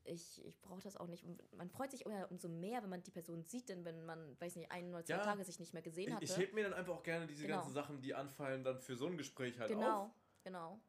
ich, 0.06 0.44
ich 0.45 0.61
brauche 0.61 0.82
das 0.82 0.98
auch 0.98 1.07
nicht. 1.07 1.24
Und 1.24 1.41
man 1.56 1.70
freut 1.70 1.91
sich 1.91 2.06
umso 2.06 2.49
mehr, 2.49 2.82
wenn 2.84 2.90
man 2.90 3.03
die 3.03 3.11
Person 3.11 3.44
sieht, 3.44 3.70
denn 3.70 3.86
wenn 3.86 4.06
man, 4.06 4.40
weiß 4.40 4.56
nicht, 4.56 4.72
ein 4.72 4.90
oder 4.90 5.06
zwei 5.06 5.15
ja, 5.15 5.24
Tage 5.24 5.44
sich 5.44 5.60
nicht 5.60 5.74
mehr 5.74 5.82
gesehen 5.82 6.14
hat. 6.14 6.24
Ich, 6.24 6.32
ich 6.32 6.38
heb 6.38 6.53
mir 6.53 6.64
dann 6.64 6.74
einfach 6.74 6.94
auch 6.94 7.03
gerne 7.03 7.28
diese 7.28 7.44
genau. 7.44 7.57
ganzen 7.57 7.74
Sachen, 7.74 8.02
die 8.02 8.14
anfallen, 8.14 8.64
dann 8.64 8.80
für 8.80 8.95
so 8.95 9.07
ein 9.07 9.18
Gespräch 9.18 9.60
halt 9.60 9.70
genau, 9.70 10.03
auf. 10.03 10.11
Genau, 10.44 10.74
genau. 10.74 10.82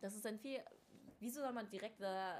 Das 0.00 0.14
ist 0.14 0.24
dann 0.24 0.38
viel. 0.38 0.60
Wieso 1.18 1.40
soll 1.40 1.52
man 1.52 1.68
direkt 1.68 2.00
da 2.00 2.38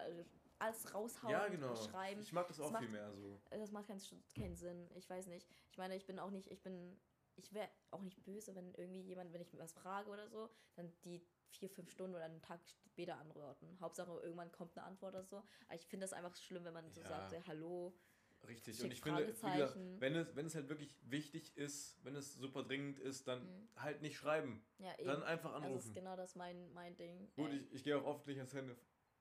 alles 0.58 0.92
raushauen 0.92 1.32
ja, 1.32 1.48
genau. 1.48 1.70
und 1.70 1.78
schreiben? 1.78 2.20
Ich 2.20 2.32
mag 2.32 2.48
das 2.48 2.60
auch 2.60 2.72
das 2.72 2.80
viel 2.80 2.90
mehr 2.90 3.12
so. 3.12 3.40
Das 3.50 3.70
macht 3.70 3.86
keinen, 3.86 4.00
keinen 4.34 4.56
Sinn. 4.56 4.90
Ich 4.94 5.08
weiß 5.08 5.26
nicht. 5.26 5.48
Ich 5.70 5.78
meine, 5.78 5.96
ich 5.96 6.06
bin 6.06 6.18
auch 6.18 6.30
nicht, 6.30 6.50
ich 6.50 6.62
bin 6.62 6.98
ich 7.36 7.52
wäre 7.52 7.68
auch 7.90 8.02
nicht 8.02 8.22
böse, 8.24 8.54
wenn 8.54 8.74
irgendwie 8.74 9.00
jemand, 9.00 9.32
wenn 9.32 9.40
ich 9.40 9.56
was 9.58 9.72
frage 9.72 10.10
oder 10.10 10.28
so, 10.28 10.50
dann 10.74 10.92
die 11.04 11.24
vier, 11.50 11.68
fünf 11.68 11.90
Stunden 11.90 12.14
oder 12.14 12.24
einen 12.24 12.42
Tag 12.42 12.60
später 12.86 13.18
antworten. 13.18 13.78
Hauptsache 13.80 14.10
irgendwann 14.22 14.50
kommt 14.52 14.76
eine 14.76 14.86
Antwort 14.86 15.14
oder 15.14 15.24
so. 15.24 15.36
Aber 15.36 15.74
ich 15.74 15.86
finde 15.86 16.04
das 16.04 16.12
einfach 16.12 16.34
schlimm, 16.36 16.64
wenn 16.64 16.74
man 16.74 16.90
so 16.90 17.00
ja. 17.00 17.08
sagt, 17.08 17.32
ja, 17.32 17.42
hallo. 17.46 17.94
Richtig, 18.48 18.82
und 18.82 18.92
ich 18.92 19.00
finde, 19.00 19.24
gesagt, 19.24 19.76
wenn 20.00 20.16
es, 20.16 20.34
wenn 20.34 20.46
es 20.46 20.56
halt 20.56 20.68
wirklich 20.68 20.96
wichtig 21.02 21.56
ist, 21.56 22.04
wenn 22.04 22.16
es 22.16 22.34
super 22.34 22.64
dringend 22.64 22.98
ist, 22.98 23.28
dann 23.28 23.44
mhm. 23.44 23.68
halt 23.76 24.02
nicht 24.02 24.16
schreiben. 24.16 24.64
Ja, 24.78 24.92
eben. 24.98 25.06
Dann 25.06 25.22
einfach 25.22 25.52
anrufen. 25.54 25.74
Das 25.74 25.86
ist 25.86 25.94
genau 25.94 26.16
das 26.16 26.34
mein, 26.34 26.72
mein 26.72 26.96
Ding. 26.96 27.30
Gut, 27.36 27.52
ich, 27.52 27.72
ich 27.72 27.84
gehe 27.84 27.96
auch 27.96 28.04
oft 28.04 28.26
nicht 28.26 28.38
ans 28.38 28.52
Handy 28.52 28.74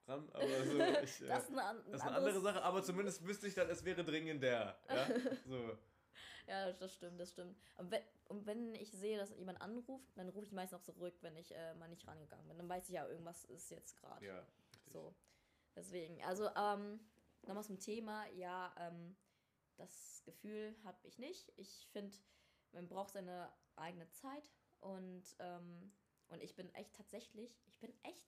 ran, 0.08 0.28
aber 0.34 0.48
so, 0.66 0.80
ich, 0.80 1.20
das, 1.20 1.20
ist 1.20 1.24
eine, 1.28 1.84
das 1.86 2.02
ist 2.02 2.02
eine 2.02 2.16
andere 2.16 2.42
Sache, 2.42 2.64
aber 2.64 2.82
zumindest 2.82 3.24
wüsste 3.24 3.48
ich 3.48 3.54
dann, 3.54 3.70
es 3.70 3.86
wäre 3.86 4.04
dringender. 4.04 4.80
Ja? 4.90 5.08
so. 5.46 5.78
Ja, 6.48 6.72
das 6.72 6.94
stimmt, 6.94 7.20
das 7.20 7.32
stimmt. 7.32 7.58
Und 7.78 7.92
wenn, 7.92 8.04
und 8.26 8.46
wenn 8.46 8.76
ich 8.76 8.92
sehe, 8.92 9.18
dass 9.18 9.36
jemand 9.38 9.62
anruft, 9.62 10.18
dann 10.18 10.30
rufe 10.30 10.46
ich 10.46 10.52
meistens 10.52 10.80
auch 10.80 10.84
zurück, 10.84 11.16
wenn 11.22 11.36
ich 11.36 11.54
äh, 11.54 11.74
mal 11.76 11.90
nicht 11.90 12.08
rangegangen 12.08 12.48
bin. 12.48 12.58
Dann 12.58 12.70
weiß 12.70 12.90
ich 12.90 12.96
ja, 12.96 13.08
irgendwas 13.08 13.46
ist 13.46 13.70
jetzt 13.70 13.96
gerade. 13.98 14.26
Ja. 14.26 14.40
Richtig. 14.74 14.94
So. 14.94 15.16
Deswegen, 15.76 16.22
also 16.24 16.50
ähm, 16.56 17.00
nochmal 17.44 17.64
zum 17.64 17.80
Thema. 17.80 18.28
Ja, 18.30 18.74
ähm, 18.78 19.16
das 19.78 20.22
Gefühl 20.26 20.76
habe 20.84 20.98
ich 21.04 21.18
nicht. 21.18 21.52
Ich 21.58 21.88
finde, 21.92 22.16
man 22.72 22.88
braucht 22.88 23.12
seine 23.12 23.52
eigene 23.76 24.10
Zeit 24.12 24.50
und, 24.80 25.24
ähm, 25.40 25.92
und 26.28 26.42
ich 26.42 26.56
bin 26.56 26.74
echt 26.76 26.94
tatsächlich, 26.96 27.62
ich 27.68 27.80
bin 27.80 27.94
echt, 28.04 28.26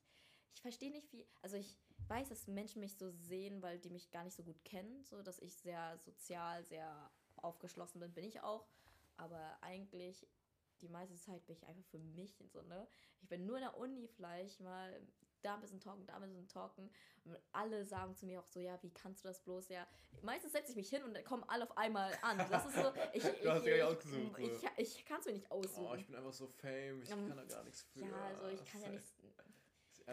ich 0.55 0.61
verstehe 0.61 0.91
nicht 0.91 1.11
wie, 1.11 1.27
also 1.41 1.57
ich 1.57 1.77
weiß, 2.07 2.29
dass 2.29 2.47
Menschen 2.47 2.79
mich 2.79 2.97
so 2.97 3.11
sehen, 3.11 3.61
weil 3.61 3.79
die 3.79 3.89
mich 3.89 4.11
gar 4.11 4.23
nicht 4.23 4.35
so 4.35 4.43
gut 4.43 4.63
kennen, 4.63 5.03
so 5.03 5.21
dass 5.21 5.39
ich 5.39 5.55
sehr 5.55 5.97
sozial, 5.99 6.63
sehr 6.63 7.11
aufgeschlossen 7.43 7.99
bin, 7.99 8.13
bin 8.13 8.25
ich 8.25 8.41
auch. 8.41 8.67
Aber 9.17 9.57
eigentlich 9.61 10.27
die 10.81 10.89
meiste 10.89 11.15
Zeit 11.15 11.45
bin 11.45 11.55
ich 11.55 11.65
einfach 11.67 11.83
für 11.85 11.99
mich 11.99 12.35
so, 12.51 12.61
ne? 12.63 12.87
Ich 13.21 13.29
bin 13.29 13.45
nur 13.45 13.57
in 13.57 13.63
der 13.63 13.77
Uni 13.77 14.07
vielleicht 14.07 14.59
mal 14.59 15.01
da 15.43 15.55
ein 15.55 15.61
bisschen 15.61 15.79
talken, 15.79 16.05
da 16.05 16.15
ein 16.15 16.21
bisschen 16.21 16.47
talken. 16.47 16.89
Und 17.25 17.37
alle 17.51 17.85
sagen 17.85 18.15
zu 18.15 18.25
mir 18.25 18.39
auch 18.39 18.47
so, 18.47 18.59
ja, 18.59 18.81
wie 18.81 18.91
kannst 18.91 19.23
du 19.23 19.27
das 19.27 19.41
bloß? 19.41 19.69
Ja, 19.69 19.85
meistens 20.21 20.53
setze 20.53 20.71
ich 20.71 20.77
mich 20.77 20.89
hin 20.89 21.03
und 21.03 21.13
dann 21.13 21.23
kommen 21.23 21.43
alle 21.47 21.63
auf 21.63 21.77
einmal 21.77 22.17
an. 22.21 22.37
Das 22.49 22.65
ist 22.65 22.75
so, 22.75 22.93
ich, 23.13 23.23
ich, 23.23 23.41
ich, 23.41 23.83
ausgesucht, 23.83 24.39
ich, 24.39 24.63
ich, 24.63 24.69
ich 24.77 25.05
kann 25.05 25.19
es 25.19 25.25
mir 25.25 25.33
nicht 25.33 25.51
aussuchen. 25.51 25.87
Oh, 25.89 25.95
ich 25.95 26.05
bin 26.07 26.15
einfach 26.15 26.33
so 26.33 26.47
fame, 26.47 27.01
ich 27.01 27.13
um, 27.13 27.27
kann 27.27 27.37
da 27.37 27.43
gar 27.43 27.63
nichts 27.63 27.81
für. 27.83 27.99
Ja, 27.99 28.25
also 28.27 28.47
ich 28.47 28.65
kann 28.65 28.81
ja 28.81 28.89
nichts. 28.89 29.13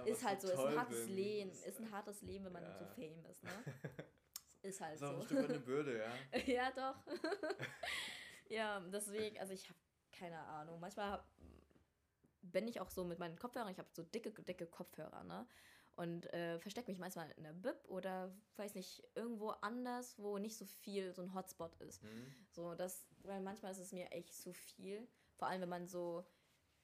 Ist 0.04 0.24
halt 0.24 0.40
so, 0.40 0.48
ist 0.48 0.58
ein 0.58 0.78
hartes 0.78 1.06
bin. 1.06 1.16
Leben, 1.16 1.50
ist 1.50 1.80
ein 1.80 1.90
hartes 1.90 2.22
Leben, 2.22 2.44
wenn 2.44 2.52
man 2.52 2.62
ja. 2.62 2.78
so 2.78 2.84
fame 2.94 3.24
ist, 3.26 3.42
ne? 3.42 3.50
Ist 4.62 4.80
halt 4.80 4.94
ist 4.94 5.00
so. 5.00 5.06
Ist 5.06 5.12
auch 5.12 5.20
ein 5.20 5.26
Stück 5.26 5.50
eine 5.50 5.60
Bürde, 5.60 5.98
ja. 5.98 6.38
ja, 6.40 6.70
doch. 6.70 6.96
ja, 8.48 8.80
deswegen, 8.80 9.38
also 9.38 9.52
ich 9.52 9.68
habe 9.68 9.78
keine 10.12 10.38
Ahnung. 10.38 10.80
Manchmal 10.80 11.22
bin 12.42 12.68
ich 12.68 12.80
auch 12.80 12.90
so 12.90 13.04
mit 13.04 13.18
meinen 13.18 13.38
Kopfhörern, 13.38 13.70
ich 13.70 13.78
habe 13.78 13.88
so 13.92 14.02
dicke, 14.02 14.30
dicke 14.30 14.66
Kopfhörer, 14.66 15.24
ne? 15.24 15.46
Und 15.96 16.32
äh, 16.32 16.58
verstecke 16.58 16.90
mich 16.90 16.98
manchmal 16.98 17.30
in 17.32 17.42
der 17.42 17.52
Bib 17.52 17.76
oder 17.88 18.34
weiß 18.56 18.74
nicht, 18.74 19.02
irgendwo 19.14 19.50
anders, 19.50 20.18
wo 20.18 20.38
nicht 20.38 20.56
so 20.56 20.64
viel 20.64 21.12
so 21.12 21.20
ein 21.20 21.34
Hotspot 21.34 21.74
ist. 21.76 22.02
Mhm. 22.02 22.34
So, 22.50 22.74
das, 22.74 23.06
weil 23.22 23.40
manchmal 23.40 23.72
ist 23.72 23.80
es 23.80 23.92
mir 23.92 24.10
echt 24.10 24.32
zu 24.32 24.54
viel. 24.54 25.06
Vor 25.36 25.48
allem, 25.48 25.60
wenn 25.60 25.68
man 25.68 25.88
so 25.88 26.24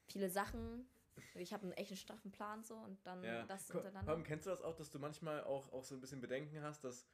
viele 0.07 0.29
Sachen 0.29 0.87
ich 1.35 1.53
habe 1.53 1.65
einen 1.65 1.73
echten 1.73 1.97
straffen 1.97 2.31
Plan 2.31 2.63
so 2.63 2.77
und 2.77 3.05
dann 3.07 3.23
ja. 3.23 3.45
das 3.45 3.71
hintereinander. 3.71 4.13
Komm, 4.13 4.23
kennst 4.25 4.47
du 4.47 4.51
das 4.51 4.63
auch, 4.63 4.75
dass 4.75 4.91
du 4.91 4.99
manchmal 4.99 5.45
auch, 5.45 5.73
auch 5.73 5.85
so 5.85 5.95
ein 5.95 6.01
bisschen 6.01 6.21
Bedenken 6.21 6.63
hast, 6.63 6.85
dass 6.85 7.07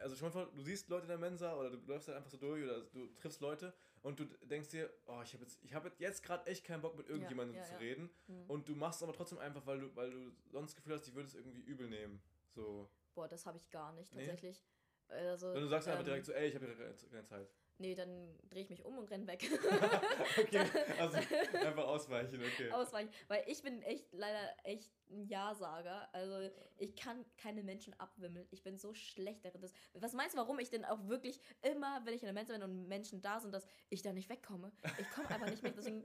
also 0.00 0.16
schon 0.16 0.32
mal, 0.32 0.48
du 0.54 0.62
siehst 0.62 0.88
Leute 0.88 1.02
in 1.02 1.08
der 1.08 1.18
Mensa 1.18 1.54
oder 1.56 1.70
du 1.70 1.78
läufst 1.86 2.08
halt 2.08 2.16
einfach 2.16 2.30
so 2.30 2.36
durch 2.36 2.62
oder 2.62 2.82
du 2.82 3.06
triffst 3.16 3.40
Leute 3.40 3.72
und 4.02 4.18
du 4.18 4.24
denkst 4.46 4.70
dir, 4.70 4.90
oh, 5.06 5.20
ich 5.22 5.32
habe 5.34 5.44
jetzt, 5.44 5.58
ich 5.62 5.74
habe 5.74 5.92
jetzt 5.98 6.22
gerade 6.22 6.46
echt 6.46 6.64
keinen 6.64 6.82
Bock 6.82 6.96
mit 6.96 7.08
irgendjemandem 7.08 7.56
ja, 7.56 7.62
ja, 7.62 7.66
zu 7.66 7.72
ja. 7.74 7.78
reden 7.78 8.10
mhm. 8.26 8.44
und 8.48 8.68
du 8.68 8.74
machst 8.74 9.00
es 9.00 9.02
aber 9.02 9.12
trotzdem 9.12 9.38
einfach, 9.38 9.66
weil 9.66 9.80
du, 9.80 9.96
weil 9.96 10.10
du 10.10 10.32
sonst 10.50 10.70
das 10.70 10.76
Gefühl 10.76 10.94
hast, 10.94 11.08
ich 11.08 11.14
würde 11.14 11.28
es 11.28 11.34
irgendwie 11.34 11.60
übel 11.60 11.88
nehmen. 11.88 12.20
So. 12.54 12.88
Boah, 13.14 13.28
das 13.28 13.46
habe 13.46 13.58
ich 13.58 13.68
gar 13.70 13.92
nicht 13.92 14.12
tatsächlich. 14.12 14.62
Nee? 15.08 15.14
Also, 15.14 15.54
Wenn 15.54 15.62
du 15.62 15.68
sagst 15.68 15.88
ähm, 15.88 15.92
einfach 15.92 16.04
direkt 16.04 16.26
so, 16.26 16.32
ey, 16.32 16.48
ich 16.48 16.54
habe 16.54 16.66
keine 17.10 17.24
Zeit. 17.24 17.48
Nee, 17.80 17.94
dann 17.94 18.36
drehe 18.50 18.62
ich 18.62 18.70
mich 18.70 18.84
um 18.84 18.98
und 18.98 19.08
renn 19.08 19.28
weg. 19.28 19.40
okay, 20.38 20.66
also 20.98 21.16
einfach 21.16 21.86
ausweichen, 21.86 22.42
okay. 22.42 22.72
Ausweichen, 22.72 23.10
weil 23.28 23.44
ich 23.46 23.62
bin 23.62 23.82
echt 23.82 24.12
leider 24.12 24.52
echt 24.64 24.90
ein 25.10 25.28
Ja-Sager. 25.28 26.12
Also 26.12 26.50
ich 26.76 26.96
kann 26.96 27.24
keine 27.36 27.62
Menschen 27.62 27.94
abwimmeln. 28.00 28.48
Ich 28.50 28.64
bin 28.64 28.78
so 28.78 28.94
schlecht 28.94 29.44
darin. 29.44 29.60
Das, 29.60 29.72
was 29.94 30.12
meinst 30.12 30.34
du, 30.34 30.38
warum 30.38 30.58
ich 30.58 30.70
denn 30.70 30.84
auch 30.84 31.06
wirklich 31.06 31.40
immer, 31.62 32.04
wenn 32.04 32.14
ich 32.14 32.22
in 32.22 32.26
der 32.26 32.34
Mensa 32.34 32.52
bin 32.52 32.64
und 32.64 32.88
Menschen 32.88 33.22
da 33.22 33.38
sind, 33.38 33.54
dass 33.54 33.66
ich 33.90 34.02
da 34.02 34.12
nicht 34.12 34.28
wegkomme? 34.28 34.72
Ich 34.98 35.08
komme 35.10 35.28
einfach 35.28 35.48
nicht 35.48 35.62
weg. 35.62 35.74
Deswegen, 35.76 36.02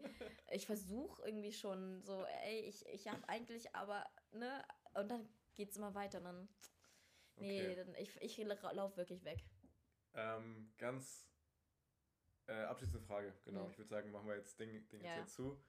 ich 0.52 0.68
versuche 0.68 1.24
irgendwie 1.26 1.52
schon 1.52 2.04
so, 2.04 2.24
ey, 2.44 2.60
ich, 2.62 2.86
ich 2.86 3.08
habe 3.08 3.28
eigentlich 3.28 3.74
aber, 3.76 4.06
ne? 4.32 4.64
Und 4.94 5.10
dann 5.10 5.28
geht 5.56 5.72
es 5.72 5.78
immer 5.78 5.96
weiter. 5.96 6.20
Und 6.20 6.26
dann, 6.26 6.50
nee, 7.38 7.64
okay. 7.64 7.76
dann, 7.76 7.96
ich, 7.96 8.12
ich 8.22 8.38
laufe 8.38 8.98
wirklich 8.98 9.24
weg. 9.26 9.44
Ähm, 10.14 10.72
ganz 10.78 11.33
äh, 12.48 12.64
abschließende 12.64 13.02
Frage, 13.02 13.34
genau. 13.44 13.66
Mhm. 13.66 13.72
Ich 13.72 13.78
würde 13.78 13.90
sagen, 13.90 14.12
machen 14.12 14.28
wir 14.28 14.36
jetzt 14.36 14.60
Ding, 14.60 14.88
Ding 14.90 15.04
ja. 15.04 15.18
jetzt 15.18 15.34
zu. 15.34 15.62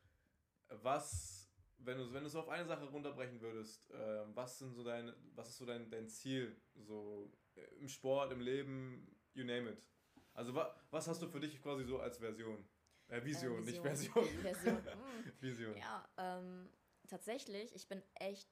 Was, 0.69 1.53
wenn 1.79 1.99
du, 1.99 2.13
wenn 2.13 2.25
du 2.25 2.31
so 2.31 2.41
auf 2.41 2.49
eine 2.49 2.67
Sache 2.67 2.85
runterbrechen 2.87 3.41
würdest, 3.41 3.91
äh, 3.91 4.25
was 4.35 4.59
sind 4.59 4.73
so 4.73 4.83
deine, 4.83 5.15
was 5.35 5.49
ist 5.51 5.59
so 5.59 5.67
dein, 5.67 5.91
dein 5.91 6.09
Ziel, 6.09 6.57
so 6.75 7.33
äh, 7.57 7.61
im 7.81 7.89
Sport, 7.89 8.33
im 8.33 8.41
Leben, 8.41 9.17
you 9.35 9.45
name 9.45 9.71
it. 9.71 9.89
Also 10.33 10.55
wa, 10.55 10.75
was 10.91 11.07
hast 11.07 11.23
du 11.23 11.29
für 11.29 11.41
dich 11.41 11.61
quasi 11.63 11.85
so 11.85 12.01
als 12.01 12.19
Version? 12.19 12.67
Äh, 13.09 13.23
Vision, 13.25 13.63
äh, 13.63 13.67
Vision. 13.67 13.67
nicht 13.67 13.83
Version. 13.83 14.25
Version. 14.43 14.77
Mm. 14.77 15.33
Vision. 15.41 15.77
Ja, 15.77 16.09
ähm, 16.17 16.71
tatsächlich, 17.07 17.75
ich 17.75 17.87
bin 17.89 18.03
echt 18.15 18.49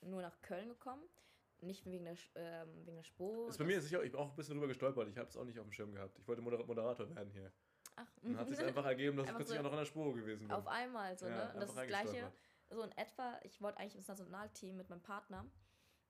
nur 0.00 0.22
nach 0.22 0.40
Köln 0.42 0.68
gekommen. 0.68 1.02
Nicht 1.62 1.84
wegen 1.86 2.04
der, 2.04 2.16
ähm, 2.34 2.86
wegen 2.86 2.96
der 2.96 3.04
Spur. 3.04 3.48
Ist 3.48 3.58
bei 3.58 3.64
mir 3.64 3.80
sicher, 3.80 4.02
ich 4.02 4.12
bin 4.12 4.20
auch 4.20 4.30
ein 4.30 4.36
bisschen 4.36 4.54
drüber 4.54 4.68
gestolpert. 4.68 5.08
Ich 5.08 5.18
habe 5.18 5.28
es 5.28 5.36
auch 5.36 5.44
nicht 5.44 5.58
auf 5.58 5.66
dem 5.66 5.72
Schirm 5.72 5.92
gehabt. 5.92 6.18
Ich 6.18 6.26
wollte 6.26 6.42
Moder 6.42 6.64
Moderator 6.64 7.14
werden 7.14 7.30
hier. 7.30 7.52
Ach, 7.96 8.06
Dann 8.22 8.38
hat 8.38 8.48
sich 8.48 8.60
einfach 8.60 8.84
ergeben, 8.86 9.16
dass 9.16 9.28
ich 9.28 9.34
plötzlich 9.34 9.58
so 9.58 9.60
auch 9.60 9.64
noch 9.64 9.72
in 9.72 9.78
der 9.78 9.84
Spur 9.84 10.14
gewesen 10.14 10.48
bin. 10.48 10.56
Auf 10.56 10.66
einmal 10.66 11.16
so, 11.18 11.26
ja, 11.26 11.36
ne? 11.36 11.54
Und 11.54 11.60
das 11.60 11.70
ist 11.70 11.76
das 11.78 11.86
Gleiche. 11.86 12.32
So 12.70 12.82
in 12.82 12.92
etwa, 12.92 13.40
ich 13.42 13.60
wollte 13.60 13.78
eigentlich 13.78 13.96
ins 13.96 14.08
Nationalteam 14.08 14.76
mit 14.76 14.88
meinem 14.88 15.02
Partner. 15.02 15.44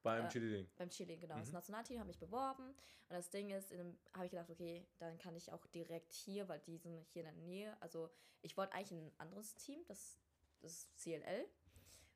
Beim 0.02 0.26
äh, 0.26 0.28
Chili-Ding. 0.28 0.68
Beim 0.76 0.90
Chili, 0.90 1.16
genau. 1.16 1.36
Mhm. 1.36 1.40
Das 1.40 1.52
Nationalteam 1.52 2.00
habe 2.00 2.10
ich 2.10 2.18
beworben. 2.18 2.68
Und 2.68 3.16
das 3.16 3.30
Ding 3.30 3.50
ist, 3.50 3.72
habe 4.12 4.26
ich 4.26 4.30
gedacht, 4.30 4.50
okay, 4.50 4.86
dann 4.98 5.18
kann 5.18 5.34
ich 5.36 5.52
auch 5.52 5.66
direkt 5.66 6.12
hier, 6.12 6.48
weil 6.48 6.60
die 6.60 6.76
sind 6.76 7.06
hier 7.08 7.22
in 7.26 7.34
der 7.34 7.44
Nähe. 7.44 7.76
Also 7.80 8.10
ich 8.42 8.56
wollte 8.56 8.74
eigentlich 8.74 8.92
ein 8.92 9.12
anderes 9.18 9.56
Team, 9.56 9.80
das, 9.88 10.18
das 10.60 10.72
ist 10.72 10.96
CLL. 10.98 11.46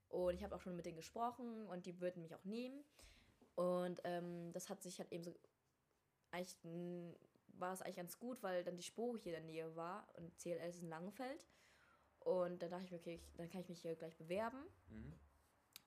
Und 0.09 0.35
ich 0.35 0.45
habe 0.45 0.55
auch 0.55 0.61
schon 0.61 0.77
mit 0.77 0.87
denen 0.87 0.97
gesprochen 0.97 1.67
und 1.67 1.87
die 1.87 2.01
würden 2.01 2.23
mich 2.23 2.35
auch 2.35 2.45
nehmen. 2.45 2.85
Und 3.55 4.01
ähm, 4.05 4.53
das 4.53 4.69
hat 4.69 4.83
sich 4.83 4.99
halt 4.99 5.13
eben 5.13 5.23
so. 5.23 5.35
Eigentlich 6.31 6.59
war 7.59 7.73
es 7.73 7.83
eigentlich 7.83 7.97
ganz 7.97 8.19
gut, 8.19 8.43
weil 8.43 8.65
dann 8.65 8.77
die 8.77 8.83
Spur 8.83 9.17
hier 9.19 9.37
in 9.37 9.47
der 9.47 9.53
Nähe 9.53 9.77
war 9.77 10.09
und 10.15 10.37
CLL 10.39 10.69
ist 10.69 10.83
in 10.83 10.89
Langenfeld. 10.89 11.47
Und 12.19 12.63
dann 12.63 12.71
dachte 12.71 12.85
ich 12.85 12.91
mir, 12.91 12.99
okay, 12.99 13.21
dann 13.37 13.49
kann 13.49 13.61
ich 13.61 13.69
mich 13.69 13.83
hier 13.83 13.95
gleich 13.95 14.17
bewerben. 14.17 14.65
Mhm. 14.89 15.13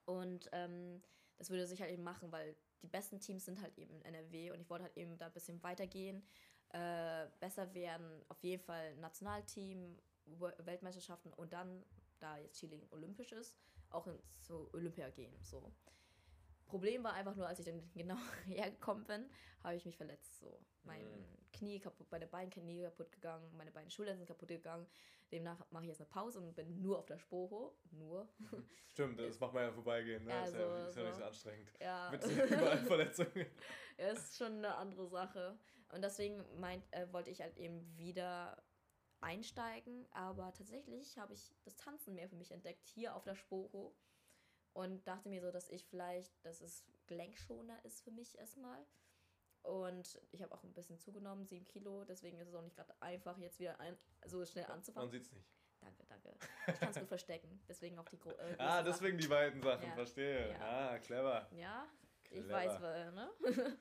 Und 0.06 0.50
ähm, 0.54 1.02
das 1.38 1.50
würde 1.50 1.68
sich 1.68 1.82
halt 1.82 1.92
eben 1.92 2.04
machen, 2.04 2.32
weil 2.32 2.56
die 2.82 2.88
besten 2.88 3.20
Teams 3.20 3.46
sind 3.46 3.62
halt 3.62 3.78
eben 3.78 3.96
in 3.96 4.02
NRW 4.04 4.52
und 4.52 4.62
ich 4.62 4.70
wollte 4.70 4.86
halt 4.86 4.98
eben 4.98 5.18
da 5.18 5.28
ein 5.28 5.34
bisschen 5.34 5.62
weitergehen, 5.64 6.24
äh, 6.70 7.28
besser 7.40 7.74
werden, 7.74 8.24
auf 8.30 8.42
jeden 8.44 8.64
Fall 8.64 8.96
Nationalteam, 8.98 9.98
Weltmeisterschaften 10.60 11.34
und 11.34 11.54
dann, 11.54 11.84
da 12.20 12.38
jetzt 12.38 12.60
Chile 12.60 12.80
olympisch 12.92 13.32
ist, 13.32 13.58
auch 13.90 14.08
ins 14.08 14.50
Olympia 14.50 15.10
gehen. 15.10 15.34
So. 15.42 15.72
Problem 16.68 17.04
war 17.04 17.14
einfach 17.14 17.36
nur, 17.36 17.48
als 17.48 17.60
ich 17.60 17.66
dann 17.66 17.82
genau 17.96 18.18
hergekommen 18.46 19.06
bin, 19.06 19.30
habe 19.64 19.76
ich 19.76 19.86
mich 19.86 19.98
verletzt. 19.98 20.40
So. 20.40 20.60
Mein 20.84 21.04
mhm. 21.04 21.26
Knie 21.54 21.80
kaputt, 21.80 22.12
meine 22.12 22.28
Beine 22.28 22.50
Knie 22.50 22.84
kaputt 22.84 23.12
gegangen, 23.12 23.50
meine 23.58 23.72
beiden 23.72 23.90
Schultern 23.90 24.18
sind 24.18 24.28
kaputt 24.28 24.50
gegangen. 24.50 24.88
Demnach 25.32 25.60
mache 25.72 25.84
ich 25.84 25.90
jetzt 25.90 26.00
eine 26.00 26.10
Pause 26.10 26.40
und 26.40 26.56
bin 26.56 26.82
nur 26.82 26.98
auf 27.00 27.06
der 27.06 27.20
Sporo. 27.20 27.78
Nur. 27.92 28.30
Mhm. 28.38 28.70
Stimmt, 28.92 29.20
das 29.20 29.40
macht 29.40 29.54
man 29.54 29.64
ja 29.64 29.72
vorbeigehen. 29.72 30.24
Ne? 30.24 30.34
Also, 30.34 30.58
ist, 30.58 30.62
ja, 30.62 30.88
ist 30.88 30.96
ja 30.96 31.04
nicht 31.04 31.16
so 31.16 31.24
anstrengend. 31.24 31.74
Ja. 31.82 32.10
Mit 32.12 32.24
überall 32.26 32.78
Verletzungen. 32.78 33.46
ja, 33.98 34.08
ist 34.08 34.38
schon 34.38 34.54
eine 34.58 34.76
andere 34.76 35.08
Sache. 35.08 35.58
Und 35.90 36.02
deswegen 36.02 36.44
meint, 36.60 36.86
äh, 36.92 37.12
wollte 37.12 37.30
ich 37.30 37.42
halt 37.42 37.58
eben 37.58 37.98
wieder 37.98 38.62
einsteigen. 39.20 40.06
Aber 40.12 40.54
tatsächlich 40.54 41.18
habe 41.18 41.34
ich 41.34 41.54
das 41.64 41.76
Tanzen 41.76 42.16
mehr 42.16 42.30
für 42.30 42.36
mich 42.36 42.52
entdeckt, 42.52 42.88
hier 42.88 43.16
auf 43.16 43.24
der 43.24 43.36
Sporo 43.36 43.96
und 44.78 45.08
dachte 45.08 45.28
mir 45.28 45.42
so, 45.42 45.52
dass 45.52 45.70
ich 45.70 45.84
vielleicht, 45.88 46.46
dass 46.46 46.62
es 46.62 46.86
gelenkschonender 47.08 47.84
ist 47.84 48.04
für 48.04 48.12
mich 48.12 48.38
erstmal. 48.38 48.86
Und 49.64 50.22
ich 50.32 50.44
habe 50.44 50.54
auch 50.54 50.64
ein 50.64 50.74
bisschen 50.74 51.00
zugenommen, 51.00 51.48
sieben 51.48 51.66
Kilo, 51.66 52.06
deswegen 52.06 52.40
ist 52.40 52.50
es 52.50 52.54
auch 52.54 52.62
nicht 52.62 52.76
gerade 52.76 52.94
einfach, 53.02 53.40
jetzt 53.40 53.60
wieder 53.60 53.80
ein, 53.80 53.98
so 54.26 54.46
schnell 54.46 54.66
anzufangen. 54.66 55.10
Man 55.10 55.12
sieht 55.12 55.24
es 55.24 55.34
nicht. 55.34 55.50
Danke, 55.82 56.04
danke. 56.08 56.36
Ich 56.68 56.80
kann 56.80 56.92
es 56.92 57.00
gut 57.00 57.08
verstecken, 57.08 57.60
deswegen 57.68 57.98
auch 57.98 58.08
die 58.08 58.20
Gro 58.20 58.32
äh, 58.32 58.56
Ah, 58.60 58.84
deswegen 58.84 59.18
Sachen. 59.18 59.18
die 59.18 59.28
beiden 59.28 59.62
Sachen, 59.64 59.88
ja. 59.88 59.96
verstehe. 59.96 60.52
Ja. 60.52 60.60
Ah, 60.60 61.00
clever. 61.00 61.50
Ja, 61.56 61.88
clever. 62.24 62.46
ich 62.46 62.52
weiß, 62.52 62.80
ne? 63.14 63.30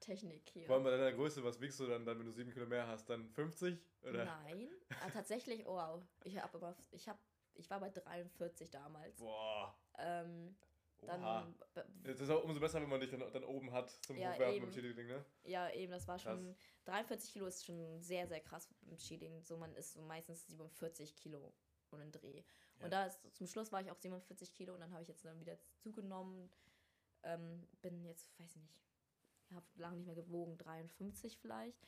Technik 0.00 0.48
hier. 0.50 0.66
Vor 0.66 0.74
allem 0.74 0.84
bei 0.84 0.90
deiner 0.90 1.12
Größe, 1.12 1.44
was 1.44 1.60
wiegst 1.60 1.78
du 1.78 1.86
dann, 1.86 2.04
dann 2.04 2.18
wenn 2.18 2.26
du 2.26 2.32
sieben 2.32 2.50
Kilo 2.50 2.66
mehr 2.66 2.88
hast? 2.88 3.08
Dann 3.08 3.28
50? 3.28 3.78
Oder? 4.02 4.24
Nein, 4.24 4.68
ah, 5.00 5.10
tatsächlich, 5.10 5.64
oh, 5.64 5.76
wow. 5.76 6.02
Ich 6.24 6.36
habe 6.38 6.76
ich 6.90 7.08
habe 7.08 7.20
ich 7.54 7.70
war 7.70 7.80
bei 7.80 7.90
43 7.90 8.70
damals. 8.70 9.18
Boah. 9.18 9.78
Ähm, 9.98 10.56
dann. 11.06 11.54
Es 12.04 12.20
ist 12.20 12.30
auch 12.30 12.44
umso 12.44 12.60
besser, 12.60 12.80
wenn 12.80 12.88
man 12.88 13.00
dich 13.00 13.10
dann, 13.10 13.20
dann 13.32 13.44
oben 13.44 13.72
hat 13.72 13.90
zum 14.04 14.16
ja, 14.16 14.32
Hochwerfen 14.32 14.60
beim 14.60 14.70
Cheating, 14.70 15.06
ne? 15.06 15.24
Ja, 15.44 15.70
eben, 15.70 15.92
das 15.92 16.06
war 16.06 16.18
schon. 16.18 16.44
Krass. 16.44 16.56
43 16.84 17.32
Kilo 17.32 17.46
ist 17.46 17.64
schon 17.64 18.00
sehr, 18.00 18.26
sehr 18.28 18.40
krass 18.40 18.68
im 18.86 18.96
Cheating. 18.98 19.42
So, 19.42 19.56
man 19.56 19.74
ist 19.74 19.94
so 19.94 20.02
meistens 20.02 20.46
47 20.46 21.16
Kilo 21.16 21.52
und 21.90 22.00
ein 22.00 22.12
Dreh. 22.12 22.42
Ja. 22.78 22.84
Und 22.84 22.92
da 22.92 23.06
ist, 23.06 23.20
zum 23.34 23.46
Schluss 23.46 23.72
war 23.72 23.80
ich 23.80 23.90
auch 23.90 23.98
47 23.98 24.52
Kilo 24.54 24.74
und 24.74 24.80
dann 24.80 24.92
habe 24.92 25.02
ich 25.02 25.08
jetzt 25.08 25.24
dann 25.24 25.40
wieder 25.40 25.58
zugenommen. 25.76 26.50
Ähm, 27.24 27.68
bin 27.80 28.04
jetzt, 28.04 28.38
weiß 28.38 28.50
ich 28.56 28.62
nicht, 28.62 28.80
habe 29.50 29.66
lange 29.76 29.96
nicht 29.96 30.06
mehr 30.06 30.14
gewogen, 30.14 30.56
53 30.58 31.38
vielleicht. 31.38 31.78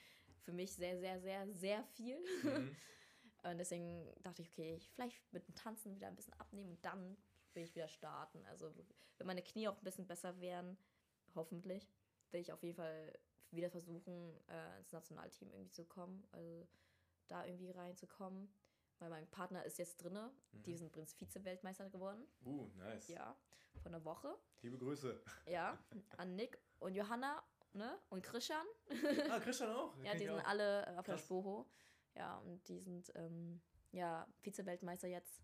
Für 0.43 0.52
mich 0.52 0.74
sehr, 0.74 0.98
sehr, 0.98 1.20
sehr, 1.20 1.48
sehr 1.52 1.85
viel. 1.85 2.18
Mhm. 2.43 2.76
Und 3.44 3.59
deswegen 3.59 4.10
dachte 4.22 4.40
ich, 4.40 4.48
okay, 4.48 4.74
ich 4.74 4.89
vielleicht 4.89 5.20
mit 5.31 5.47
dem 5.47 5.55
Tanzen 5.55 5.94
wieder 5.94 6.06
ein 6.06 6.16
bisschen 6.16 6.32
abnehmen 6.40 6.70
und 6.70 6.82
dann 6.82 7.14
will 7.55 7.64
ich 7.64 7.74
wieder 7.74 7.89
starten. 7.89 8.44
Also 8.47 8.72
wenn 9.18 9.26
meine 9.26 9.43
Knie 9.43 9.68
auch 9.68 9.76
ein 9.76 9.85
bisschen 9.85 10.06
besser 10.06 10.40
wären, 10.40 10.76
hoffentlich, 11.35 11.89
will 12.31 12.40
ich 12.40 12.52
auf 12.52 12.62
jeden 12.62 12.76
Fall 12.76 13.18
wieder 13.51 13.70
versuchen, 13.70 14.36
äh, 14.48 14.78
ins 14.78 14.93
Nationalteam 14.93 15.51
irgendwie 15.51 15.70
zu 15.70 15.85
kommen. 15.85 16.26
Also 16.32 16.66
da 17.28 17.44
irgendwie 17.44 17.70
reinzukommen. 17.70 18.52
Weil 18.98 19.10
mein 19.10 19.26
Partner 19.28 19.64
ist 19.64 19.78
jetzt 19.78 20.02
drinne. 20.02 20.31
Mhm. 20.52 20.62
Die 20.62 20.76
sind 20.76 20.86
übrigens 20.89 21.14
Vize-Weltmeister 21.14 21.90
geworden. 21.90 22.24
Uh, 22.44 22.70
nice. 22.76 23.09
Ja, 23.09 23.36
von 23.82 23.93
der 23.93 24.05
Woche. 24.05 24.36
Liebe 24.62 24.78
Grüße. 24.78 25.20
Ja, 25.47 25.78
an 26.16 26.36
Nick 26.36 26.59
und 26.78 26.94
Johanna 26.94 27.43
ne? 27.72 27.98
und 28.09 28.22
Christian. 28.22 28.64
Ah, 29.31 29.40
Christian 29.40 29.70
auch? 29.70 29.97
ja, 30.05 30.12
die 30.12 30.26
sind 30.26 30.31
auch. 30.40 30.44
alle 30.44 30.86
auf 30.97 31.05
Krass. 31.05 31.06
der 31.06 31.18
Spoho. 31.18 31.66
Ja, 32.14 32.39
und 32.39 32.66
die 32.68 32.78
sind 32.78 33.12
ähm, 33.16 33.60
ja 33.90 34.26
Vize-Weltmeister 34.43 35.09
jetzt. 35.09 35.43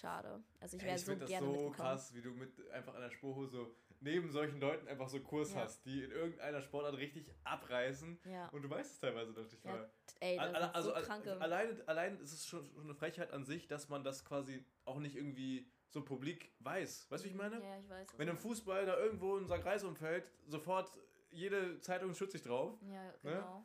Schade. 0.00 0.42
Also 0.60 0.76
ich 0.76 0.82
wäre 0.84 0.98
so 0.98 1.16
gerne 1.16 1.24
Ich 1.24 1.36
finde 1.36 1.52
das 1.52 1.62
so 1.62 1.70
krass, 1.70 2.14
wie 2.14 2.22
du 2.22 2.30
mit 2.30 2.70
einfach 2.70 2.94
einer 2.94 3.10
Spurhose 3.10 3.50
so 3.50 3.74
neben 4.00 4.30
solchen 4.30 4.60
Leuten 4.60 4.86
einfach 4.86 5.08
so 5.08 5.20
Kurs 5.20 5.52
ja. 5.54 5.62
hast, 5.62 5.84
die 5.84 6.04
in 6.04 6.10
irgendeiner 6.10 6.62
Sportart 6.62 6.96
richtig 6.96 7.32
abreißen. 7.44 8.18
Ja. 8.24 8.48
Und 8.48 8.62
du 8.62 8.70
weißt 8.70 8.92
es 8.92 9.00
teilweise 9.00 9.32
noch 9.32 9.42
nicht 9.42 9.64
mal. 9.64 9.90
ey, 10.20 10.36
das 10.36 10.54
also, 10.54 10.92
also, 10.92 10.94
so 10.94 11.06
kranke. 11.06 11.40
Allein, 11.40 11.88
allein 11.88 12.20
ist 12.20 12.32
es 12.32 12.46
schon, 12.46 12.64
schon 12.66 12.84
eine 12.84 12.94
Frechheit 12.94 13.32
an 13.32 13.44
sich, 13.44 13.66
dass 13.66 13.88
man 13.88 14.04
das 14.04 14.24
quasi 14.24 14.64
auch 14.84 14.98
nicht 14.98 15.16
irgendwie 15.16 15.68
so 15.88 16.04
publik 16.04 16.52
weiß. 16.60 17.10
Weißt 17.10 17.24
du, 17.24 17.28
wie 17.28 17.32
ich 17.32 17.36
meine? 17.36 17.60
Ja, 17.62 17.78
ich 17.78 17.88
weiß. 17.88 18.08
Wenn 18.16 18.28
im 18.28 18.38
Fußball 18.38 18.86
da 18.86 18.96
irgendwo 18.98 19.36
ein 19.36 19.46
Kreis 19.46 19.82
umfällt, 19.82 20.30
sofort 20.46 20.92
jede 21.30 21.80
Zeitung 21.80 22.14
schützt 22.14 22.32
sich 22.32 22.42
drauf. 22.42 22.78
Ja, 22.82 23.02
ne? 23.02 23.14
genau. 23.22 23.58
Ne? 23.58 23.64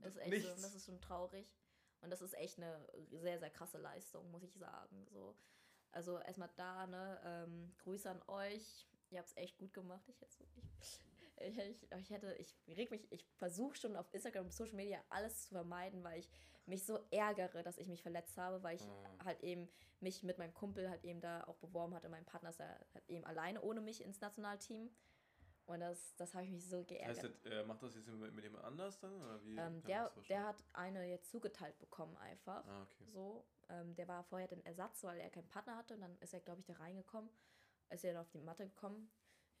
Das 0.00 0.14
ist 0.14 0.20
echt 0.20 0.30
Nichts. 0.30 0.56
so, 0.56 0.62
das 0.62 0.74
ist 0.74 0.86
schon 0.86 1.00
traurig. 1.00 1.46
Und 2.04 2.10
das 2.10 2.22
ist 2.22 2.34
echt 2.34 2.58
eine 2.58 2.86
sehr, 3.10 3.38
sehr 3.38 3.50
krasse 3.50 3.78
Leistung, 3.78 4.30
muss 4.30 4.42
ich 4.42 4.54
sagen. 4.54 5.06
So. 5.10 5.34
Also 5.90 6.18
erstmal 6.18 6.50
da, 6.56 6.86
ne, 6.86 7.20
ähm, 7.24 7.74
Grüße 7.78 8.10
an 8.10 8.22
euch. 8.28 8.88
Ihr 9.10 9.18
habt 9.18 9.28
es 9.28 9.36
echt 9.36 9.58
gut 9.58 9.72
gemacht. 9.72 10.02
Ich 10.08 10.20
hätte 10.20 10.32
so, 10.32 10.44
ich, 11.40 11.58
ich, 11.58 11.92
ich, 11.92 12.10
hätte, 12.10 12.34
ich 12.34 12.56
reg 12.76 12.90
mich, 12.90 13.10
ich 13.10 13.24
versuche 13.36 13.76
schon 13.76 13.96
auf 13.96 14.12
Instagram 14.12 14.46
und 14.46 14.52
Social 14.52 14.74
Media 14.74 15.02
alles 15.08 15.42
zu 15.42 15.50
vermeiden, 15.50 16.02
weil 16.04 16.20
ich 16.20 16.30
mich 16.66 16.84
so 16.84 16.98
ärgere, 17.10 17.62
dass 17.62 17.78
ich 17.78 17.88
mich 17.88 18.02
verletzt 18.02 18.36
habe, 18.38 18.62
weil 18.62 18.76
ich 18.76 18.86
mhm. 18.86 19.24
halt 19.24 19.40
eben 19.42 19.68
mich 20.00 20.22
mit 20.22 20.38
meinem 20.38 20.54
Kumpel 20.54 20.88
halt 20.90 21.04
eben 21.04 21.20
da 21.20 21.44
auch 21.44 21.56
beworben 21.56 21.94
hatte. 21.94 22.08
Mein 22.08 22.24
Partner 22.24 22.50
ist 22.50 22.60
ja 22.60 22.68
halt 22.94 23.08
eben 23.08 23.24
alleine 23.24 23.60
ohne 23.62 23.80
mich 23.80 24.02
ins 24.02 24.20
Nationalteam. 24.20 24.90
Und 25.66 25.80
das, 25.80 26.14
das 26.16 26.34
habe 26.34 26.44
ich 26.44 26.50
mich 26.50 26.66
so 26.68 26.84
geärgert. 26.84 27.16
Heißt, 27.16 27.24
das, 27.44 27.52
äh, 27.52 27.64
macht 27.64 27.82
das 27.82 27.94
jetzt 27.94 28.08
mit, 28.08 28.34
mit 28.34 28.44
jemand 28.44 28.64
anders 28.64 28.98
dann? 29.00 29.14
Oder 29.22 29.42
wie 29.44 29.56
ähm, 29.56 29.82
der, 29.84 30.10
das 30.14 30.26
der 30.26 30.44
hat 30.44 30.62
eine 30.74 31.08
jetzt 31.08 31.30
zugeteilt 31.30 31.78
bekommen 31.78 32.16
einfach. 32.18 32.66
Ah, 32.66 32.82
okay. 32.82 33.04
So. 33.12 33.44
Ähm, 33.70 33.94
der 33.94 34.06
war 34.08 34.24
vorher 34.24 34.48
den 34.48 34.64
Ersatz, 34.66 35.02
weil 35.04 35.18
er 35.20 35.30
keinen 35.30 35.48
Partner 35.48 35.76
hatte. 35.76 35.94
Und 35.94 36.02
dann 36.02 36.18
ist 36.20 36.34
er, 36.34 36.40
glaube 36.40 36.60
ich, 36.60 36.66
da 36.66 36.74
reingekommen. 36.74 37.30
Ist 37.90 38.04
er 38.04 38.12
dann 38.12 38.22
auf 38.22 38.30
die 38.30 38.40
Matte 38.40 38.66
gekommen. 38.66 39.10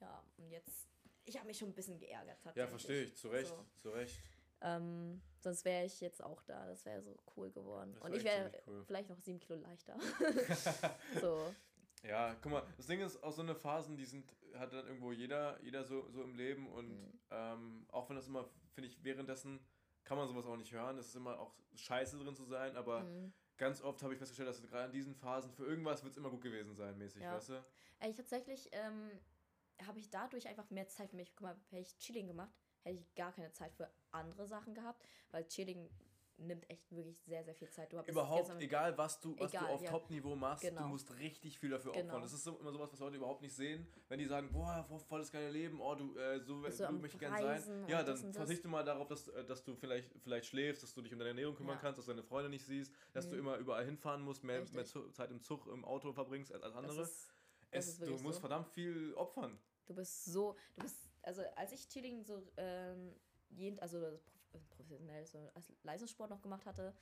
Ja, 0.00 0.22
und 0.36 0.50
jetzt. 0.50 0.88
Ich 1.24 1.36
habe 1.36 1.46
mich 1.46 1.56
schon 1.56 1.68
ein 1.68 1.74
bisschen 1.74 1.98
geärgert. 1.98 2.38
Ja, 2.54 2.66
verstehe 2.66 3.04
ich, 3.04 3.16
zu 3.16 3.28
Recht, 3.28 3.48
So. 3.48 3.64
zu 3.78 3.90
Recht. 3.90 4.18
Ähm, 4.60 5.22
sonst 5.40 5.64
wäre 5.64 5.84
ich 5.84 6.00
jetzt 6.00 6.22
auch 6.22 6.42
da. 6.42 6.66
Das 6.66 6.84
wäre 6.84 7.00
so 7.00 7.16
cool 7.36 7.50
geworden. 7.50 7.94
Das 7.94 8.02
und 8.02 8.14
ich 8.14 8.24
wäre 8.24 8.50
cool. 8.66 8.84
vielleicht 8.84 9.08
noch 9.08 9.18
sieben 9.20 9.40
Kilo 9.40 9.58
leichter. 9.58 9.96
so. 11.20 11.54
Ja, 12.02 12.34
guck 12.42 12.52
mal, 12.52 12.62
das 12.76 12.86
Ding 12.86 13.00
ist, 13.00 13.22
auch 13.22 13.32
so 13.32 13.42
eine 13.42 13.54
Phasen, 13.54 13.96
die 13.96 14.04
sind, 14.04 14.30
hat 14.58 14.72
dann 14.72 14.86
irgendwo 14.86 15.12
jeder, 15.12 15.60
jeder 15.62 15.84
so, 15.84 16.08
so 16.10 16.22
im 16.22 16.34
Leben 16.34 16.66
und 16.68 16.88
Mhm. 16.88 17.20
ähm, 17.30 17.86
auch 17.90 18.08
wenn 18.08 18.16
das 18.16 18.28
immer, 18.28 18.48
finde 18.72 18.88
ich, 18.88 19.02
währenddessen 19.02 19.60
kann 20.04 20.18
man 20.18 20.28
sowas 20.28 20.46
auch 20.46 20.56
nicht 20.56 20.72
hören, 20.72 20.98
es 20.98 21.08
ist 21.08 21.16
immer 21.16 21.38
auch 21.38 21.54
scheiße 21.74 22.18
drin 22.18 22.34
zu 22.36 22.44
sein, 22.44 22.76
aber 22.76 23.04
Mhm. 23.04 23.32
ganz 23.56 23.80
oft 23.82 24.02
habe 24.02 24.12
ich 24.12 24.18
festgestellt, 24.18 24.48
dass 24.48 24.62
gerade 24.62 24.86
in 24.86 24.92
diesen 24.92 25.14
Phasen 25.14 25.52
für 25.52 25.64
irgendwas 25.64 26.02
wird 26.02 26.12
es 26.12 26.18
immer 26.18 26.30
gut 26.30 26.42
gewesen 26.42 26.74
sein, 26.74 26.96
mäßig, 26.98 27.22
Ja. 27.22 27.36
weißt 27.36 27.48
du? 27.50 27.64
Ey, 28.00 28.12
tatsächlich 28.12 28.68
ähm, 28.72 29.10
habe 29.86 29.98
ich 29.98 30.10
dadurch 30.10 30.46
einfach 30.48 30.70
mehr 30.70 30.88
Zeit 30.88 31.10
für 31.10 31.16
mich. 31.16 31.34
Guck 31.34 31.42
mal, 31.42 31.56
hätte 31.70 31.82
ich 31.82 31.96
Chilling 31.98 32.26
gemacht, 32.26 32.54
hätte 32.82 32.98
ich 32.98 33.14
gar 33.14 33.32
keine 33.32 33.50
Zeit 33.52 33.74
für 33.74 33.90
andere 34.10 34.46
Sachen 34.46 34.74
gehabt, 34.74 35.06
weil 35.30 35.46
Chilling 35.48 35.90
nimmt 36.36 36.68
echt 36.68 36.90
wirklich 36.90 37.20
sehr, 37.22 37.44
sehr 37.44 37.54
viel 37.54 37.68
Zeit. 37.70 37.92
Du 37.92 38.00
Überhaupt, 38.00 38.50
egal 38.60 38.96
was 38.98 39.20
du, 39.20 39.38
was 39.38 39.52
Egal, 39.52 39.68
du 39.68 39.72
auf 39.74 39.82
ja. 39.82 39.90
Top-Niveau 39.90 40.34
machst, 40.34 40.64
du 40.64 40.68
Genau. 40.68 40.88
musst 40.88 41.16
richtig 41.18 41.58
viel 41.58 41.70
dafür 41.70 41.92
opfern. 41.92 42.06
Genau. 42.08 42.20
Das 42.20 42.32
ist 42.32 42.44
so, 42.44 42.58
immer 42.58 42.72
sowas, 42.72 42.92
was 42.92 42.98
Leute 42.98 43.16
überhaupt 43.16 43.42
nicht 43.42 43.54
sehen, 43.54 43.86
wenn 44.08 44.18
die 44.18 44.26
sagen, 44.26 44.50
boah, 44.52 44.84
voll 45.08 45.20
das 45.20 45.30
geile 45.30 45.50
Leben, 45.50 45.80
oh, 45.80 45.94
du, 45.94 46.16
äh, 46.18 46.40
so, 46.40 46.60
Bist 46.60 46.78
so 46.78 46.86
du 46.86 46.92
möchte 46.94 47.16
ich 47.16 47.20
gerne 47.20 47.60
sein. 47.60 47.88
Ja, 47.88 48.02
dann 48.02 48.32
verzichte 48.32 48.68
mal 48.68 48.84
darauf, 48.84 49.06
dass, 49.06 49.28
äh, 49.28 49.44
dass 49.44 49.62
du 49.64 49.76
vielleicht, 49.76 50.10
vielleicht 50.22 50.46
schläfst, 50.46 50.82
dass 50.82 50.92
du 50.94 51.02
dich 51.02 51.12
um 51.12 51.18
deine 51.18 51.30
Ernährung 51.30 51.54
kümmern 51.54 51.76
Ja. 51.76 51.80
kannst, 51.80 51.98
dass 51.98 52.06
du 52.06 52.12
deine 52.12 52.24
Freunde 52.24 52.50
nicht 52.50 52.64
siehst, 52.66 52.92
dass 53.12 53.28
du 53.28 53.34
Mhm. 53.34 53.40
immer 53.40 53.56
überall 53.58 53.84
hinfahren 53.84 54.22
musst, 54.22 54.42
mehr, 54.44 54.60
Richtig. 54.62 54.74
mehr 54.74 55.12
Zeit 55.12 55.30
im 55.30 55.40
Zug, 55.40 55.66
im 55.68 55.84
Auto 55.84 56.12
verbringst 56.12 56.52
als, 56.52 56.62
als 56.62 56.74
andere. 56.74 57.02
ist, 57.02 57.28
es, 57.70 57.98
du 57.98 58.12
musst 58.18 58.34
so. 58.36 58.40
verdammt 58.40 58.68
viel 58.68 59.14
opfern. 59.14 59.58
Du 59.86 59.94
bist 59.94 60.24
so, 60.24 60.56
du 60.76 60.82
bist, 60.82 60.96
also 61.22 61.42
als 61.56 61.72
ich 61.72 61.88
Cheerleading 61.88 62.24
so, 62.24 62.42
ähm, 62.56 63.14
jeden, 63.50 63.78
also 63.80 64.18
professionell 64.60 65.26
so 65.26 65.50
als 65.54 65.72
Leistungssport 65.82 66.30
noch 66.30 66.42
gemacht 66.42 66.66
hatte, 66.66 66.94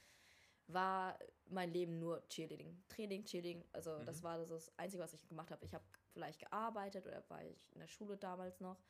war 0.67 1.19
mein 1.47 1.71
Leben 1.71 1.99
nur 1.99 2.27
Cheerleading. 2.29 2.83
Training, 2.89 3.25
Cheerleading, 3.25 3.65
also 3.73 4.03
das 4.05 4.19
Mhm. 4.19 4.23
war 4.23 4.39
das, 4.39 4.49
das 4.49 4.79
Einzige, 4.79 5.03
was 5.03 5.13
ich 5.13 5.27
gemacht 5.29 5.51
habe. 5.51 5.65
Ich 5.65 5.75
habe 5.75 5.85
vielleicht 6.13 6.39
gearbeitet 6.41 7.07
oder 7.07 7.29
war 7.29 7.45
ich 7.45 7.73
in 7.73 7.81
der 7.81 7.89
Schule 7.89 8.17
damals 8.17 8.61
noch 8.61 8.83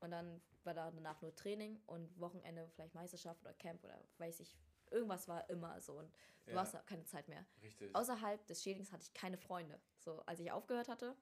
und 0.00 0.10
dann 0.10 0.40
war 0.64 0.74
da 0.74 0.90
danach 0.90 1.20
nur 1.22 1.34
Training 1.34 1.80
und 1.86 2.18
Wochenende 2.20 2.68
vielleicht 2.68 2.94
Meisterschaft 2.94 3.40
oder 3.42 3.54
Camp 3.54 3.82
oder 3.84 4.00
weiß 4.18 4.40
ich, 4.40 4.56
irgendwas 4.90 5.26
war 5.28 5.48
immer 5.50 5.80
so 5.80 5.98
und 5.98 6.12
du 6.46 6.52
Ja. 6.52 6.60
hast 6.60 6.86
keine 6.86 7.04
Zeit 7.04 7.28
mehr. 7.28 7.44
Richtig. 7.62 7.94
Außerhalb 7.94 8.46
des 8.46 8.62
Cheerleadings 8.62 8.92
hatte 8.92 9.02
ich 9.04 9.14
keine 9.14 9.36
Freunde. 9.38 9.80
So, 9.98 10.20
als 10.26 10.40
ich 10.40 10.50
aufgehört 10.52 10.88
hatte, 10.88 11.16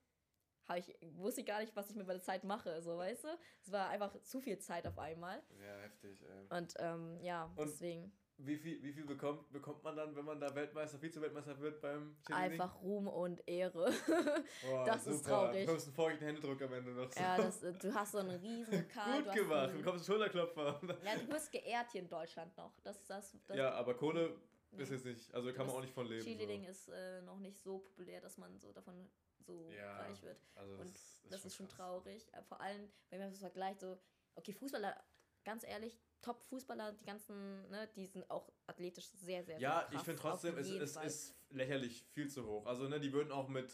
habe 0.68 0.78
ich, 0.80 0.96
wusste 1.16 1.40
ich 1.42 1.46
gar 1.46 1.60
nicht, 1.60 1.74
was 1.76 1.90
ich 1.90 1.96
mit 1.96 2.06
meiner 2.06 2.22
Zeit 2.22 2.44
mache. 2.44 2.80
So, 2.82 2.96
weißt 2.98 3.24
du? 3.24 3.28
Es 3.62 3.70
war 3.72 3.88
einfach 3.90 4.18
zu 4.22 4.40
viel 4.40 4.58
Zeit 4.58 4.86
auf 4.86 4.98
einmal. 4.98 5.42
ja, 5.60 5.76
heftig. 5.82 6.22
Ey. 6.22 6.58
Und 6.58 6.74
ähm, 6.78 7.18
ja, 7.20 7.44
Und- 7.56 7.68
deswegen 7.68 8.12
Wie 8.36 8.56
viel, 8.56 8.82
wie 8.82 8.92
viel 8.92 9.04
bekommt, 9.04 9.52
bekommt 9.52 9.84
man 9.84 9.94
dann, 9.94 10.16
wenn 10.16 10.24
man 10.24 10.40
da 10.40 10.52
Weltmeister, 10.54 10.98
Vize-Weltmeister 10.98 11.56
wird 11.60 11.80
beim 11.80 12.16
Cheerleading? 12.26 12.52
einfach 12.60 12.82
Ruhm 12.82 13.06
und 13.06 13.46
Ehre. 13.46 13.92
Boah, 14.68 14.84
das 14.84 15.06
ist 15.06 15.18
super. 15.24 15.28
traurig. 15.30 15.60
Du 15.60 15.66
bekommst 15.66 15.86
einen 15.86 15.94
feuchten 15.94 16.26
Händedruck 16.26 16.62
am 16.62 16.72
Ende 16.72 16.90
noch. 16.92 17.12
So. 17.12 17.20
ja, 17.20 17.36
das, 17.36 17.62
äh, 17.62 17.72
du 17.74 17.94
hast 17.94 18.10
so 18.12 18.18
einen 18.18 18.30
riesen 18.40 18.88
Karl. 18.92 19.22
Gut 19.22 19.34
du 19.36 19.38
gemacht, 19.38 19.50
du 19.66 19.68
einen- 19.70 19.78
bekommst 19.84 20.10
einen 20.10 20.18
Schulterklopfer. 20.18 20.80
Ja, 21.04 21.16
du 21.16 21.28
wirst 21.32 21.52
geehrt 21.52 21.92
hier 21.92 22.00
in 22.00 22.08
Deutschland 22.08 22.56
noch. 22.56 22.76
Das, 22.80 23.04
das, 23.06 23.36
das, 23.46 23.56
ja, 23.56 23.70
aber 23.72 23.94
Kohle 23.94 24.34
ist 24.76 24.90
jetzt 24.90 25.04
nicht, 25.04 25.32
also 25.32 25.52
kann 25.52 25.66
man 25.68 25.76
auch 25.76 25.80
nicht 25.82 25.94
von 25.94 26.06
leben. 26.08 26.24
Cheerleading 26.24 26.64
so. 26.64 26.70
ist 26.70 26.88
äh, 26.88 27.22
noch 27.22 27.38
nicht 27.38 27.62
so 27.62 27.78
populär, 27.78 28.20
dass 28.20 28.36
man 28.38 28.58
so 28.58 28.72
davon 28.72 29.08
so 29.44 29.70
Ja, 29.72 29.98
reich 29.98 30.22
wird. 30.22 30.38
Also 30.54 30.74
Und 30.76 30.94
das, 30.94 31.22
Das 31.30 31.44
ist 31.44 31.56
schon 31.56 31.66
krass. 31.66 31.76
traurig. 31.76 32.32
Äh, 32.32 32.42
Vor 32.42 32.60
allem, 32.60 32.90
wenn 33.10 33.20
man 33.20 33.30
das 33.30 33.40
vergleicht, 33.40 33.80
so, 33.80 33.98
okay, 34.34 34.52
Fußballer, 34.52 34.96
ganz 35.44 35.64
ehrlich, 35.64 35.98
Top-Fußballer, 36.22 36.92
die 36.92 37.04
ganzen, 37.04 37.68
ne, 37.68 37.88
die 37.94 38.06
sind 38.06 38.28
auch 38.30 38.50
athletisch 38.66 39.10
sehr, 39.10 39.44
sehr, 39.44 39.58
Ja, 39.60 39.80
sehr 39.80 39.88
ich 39.88 39.94
krass, 39.96 40.04
finde 40.04 40.20
trotzdem, 40.20 40.58
es, 40.58 40.68
es 40.70 40.96
ist 40.96 41.36
lächerlich 41.50 42.02
viel 42.12 42.28
zu 42.28 42.46
hoch. 42.46 42.66
Also, 42.66 42.88
ne, 42.88 42.98
die 42.98 43.12
würden 43.12 43.30
auch 43.30 43.48
mit, 43.48 43.70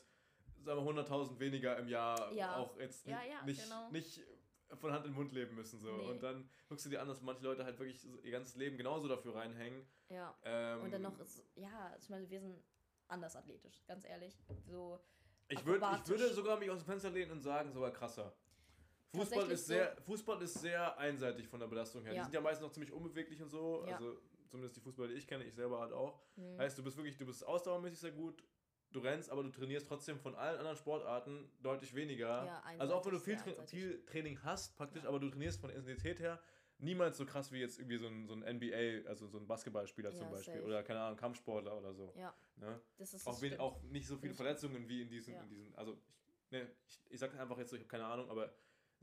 sagen 0.58 0.84
wir, 0.84 0.92
100.000 1.04 1.38
weniger 1.38 1.76
im 1.78 1.88
Jahr 1.88 2.32
Ja. 2.32 2.56
auch 2.56 2.76
jetzt 2.78 3.06
Ja, 3.06 3.18
nicht, 3.20 3.30
ja, 3.30 3.42
nicht, 3.44 3.62
genau. 3.62 3.90
nicht 3.90 4.20
von 4.74 4.92
Hand 4.92 5.06
in 5.06 5.12
Mund 5.12 5.32
leben 5.32 5.54
müssen. 5.54 5.78
So. 5.80 5.92
Nee. 5.96 6.10
Und 6.10 6.22
dann 6.22 6.48
guckst 6.68 6.84
du 6.86 6.90
dir 6.90 7.00
an, 7.00 7.08
dass 7.08 7.20
manche 7.22 7.42
Leute 7.44 7.64
halt 7.64 7.78
wirklich 7.78 8.04
ihr 8.24 8.30
ganzes 8.30 8.56
Leben 8.56 8.76
genauso 8.76 9.08
dafür 9.08 9.34
reinhängen. 9.36 9.84
Ja. 10.08 10.36
Ähm, 10.44 10.82
Und 10.82 10.90
dann 10.92 11.02
noch, 11.02 11.18
ist, 11.20 11.44
ja, 11.54 11.96
zum 12.00 12.14
Beispiel, 12.14 12.30
wir 12.30 12.40
sind 12.40 12.64
anders 13.08 13.34
athletisch, 13.36 13.84
ganz 13.86 14.04
ehrlich. 14.04 14.36
So, 14.66 15.00
Ich, 15.50 15.64
würd, 15.66 15.82
ich 15.82 16.08
würde 16.08 16.32
sogar 16.32 16.58
mich 16.58 16.70
aus 16.70 16.78
dem 16.78 16.86
Fenster 16.86 17.10
lehnen 17.10 17.32
und 17.32 17.40
sagen, 17.40 17.72
sogar 17.72 17.90
krasser. 17.90 18.32
Fußball 19.12 19.50
ist, 19.50 19.66
sehr, 19.66 19.96
Fußball 20.02 20.40
ist 20.42 20.54
sehr 20.60 20.96
einseitig 20.96 21.48
von 21.48 21.58
der 21.58 21.66
Belastung 21.66 22.02
her. 22.04 22.12
Die 22.12 22.18
Ja. 22.18 22.22
sind 22.24 22.34
ja 22.34 22.40
meistens 22.40 22.66
noch 22.66 22.72
ziemlich 22.72 22.92
unbeweglich 22.92 23.42
und 23.42 23.48
so. 23.48 23.84
Ja. 23.84 23.96
Also 23.96 24.20
zumindest 24.48 24.76
die 24.76 24.80
Fußballer, 24.80 25.08
die 25.08 25.14
ich 25.14 25.26
kenne, 25.26 25.44
ich 25.44 25.54
selber 25.54 25.80
halt 25.80 25.92
auch. 25.92 26.20
hm, 26.36 26.58
Heißt, 26.58 26.78
du 26.78 26.84
bist 26.84 26.96
wirklich, 26.96 27.16
du 27.16 27.26
bist 27.26 27.44
ausdauermäßig 27.44 27.98
sehr 27.98 28.12
gut, 28.12 28.44
du 28.92 29.00
rennst, 29.00 29.30
aber 29.30 29.42
du 29.42 29.50
trainierst 29.50 29.88
trotzdem 29.88 30.20
von 30.20 30.36
allen 30.36 30.58
anderen 30.58 30.76
Sportarten 30.76 31.50
deutlich 31.60 31.94
weniger. 31.94 32.44
Ja, 32.46 32.62
also 32.78 32.94
auch 32.94 33.04
wenn 33.04 33.12
du 33.12 33.18
viel, 33.18 33.36
Tra 33.36 33.62
viel 33.66 34.04
Training 34.06 34.40
hast, 34.44 34.76
praktisch, 34.76 35.04
aber 35.04 35.18
du 35.18 35.28
trainierst 35.28 35.60
von 35.60 35.70
der 35.70 35.78
Intensität 35.78 36.20
her 36.20 36.40
niemals 36.82 37.16
so 37.16 37.26
krass 37.26 37.52
wie 37.52 37.58
jetzt 37.58 37.78
irgendwie 37.78 37.96
so 37.98 38.06
ein, 38.06 38.26
so 38.26 38.34
ein 38.34 38.42
NBA, 38.56 39.08
also 39.08 39.26
so 39.26 39.38
ein 39.38 39.46
Basketballspieler 39.46 40.14
zum 40.14 40.26
Ja, 40.28 40.32
Beispiel. 40.32 40.54
safe. 40.54 40.64
Oder 40.66 40.82
keine 40.82 41.00
Ahnung, 41.00 41.18
Kampfsportler 41.18 41.76
oder 41.76 41.92
so. 41.94 42.12
ja, 42.16 42.34
Ne? 42.56 42.80
das 42.98 43.14
ist 43.14 43.26
Auch, 43.26 43.32
das 43.32 43.42
wen, 43.42 43.48
stimmt. 43.50 43.60
auch 43.62 43.82
nicht 43.84 44.06
so 44.06 44.16
viele 44.18 44.34
Verletzungen 44.34 44.88
wie 44.88 45.02
in 45.02 45.08
diesen, 45.08 45.34
Ja. 45.34 45.42
in 45.42 45.48
diesen 45.48 45.74
also 45.74 45.96
ich, 46.44 46.50
ne, 46.50 46.70
ich, 46.86 47.00
ich 47.10 47.18
sag 47.18 47.38
einfach 47.38 47.56
jetzt 47.58 47.70
so, 47.70 47.76
ich 47.76 47.82
habe 47.82 47.88
keine 47.88 48.04
Ahnung, 48.06 48.28
aber 48.30 48.52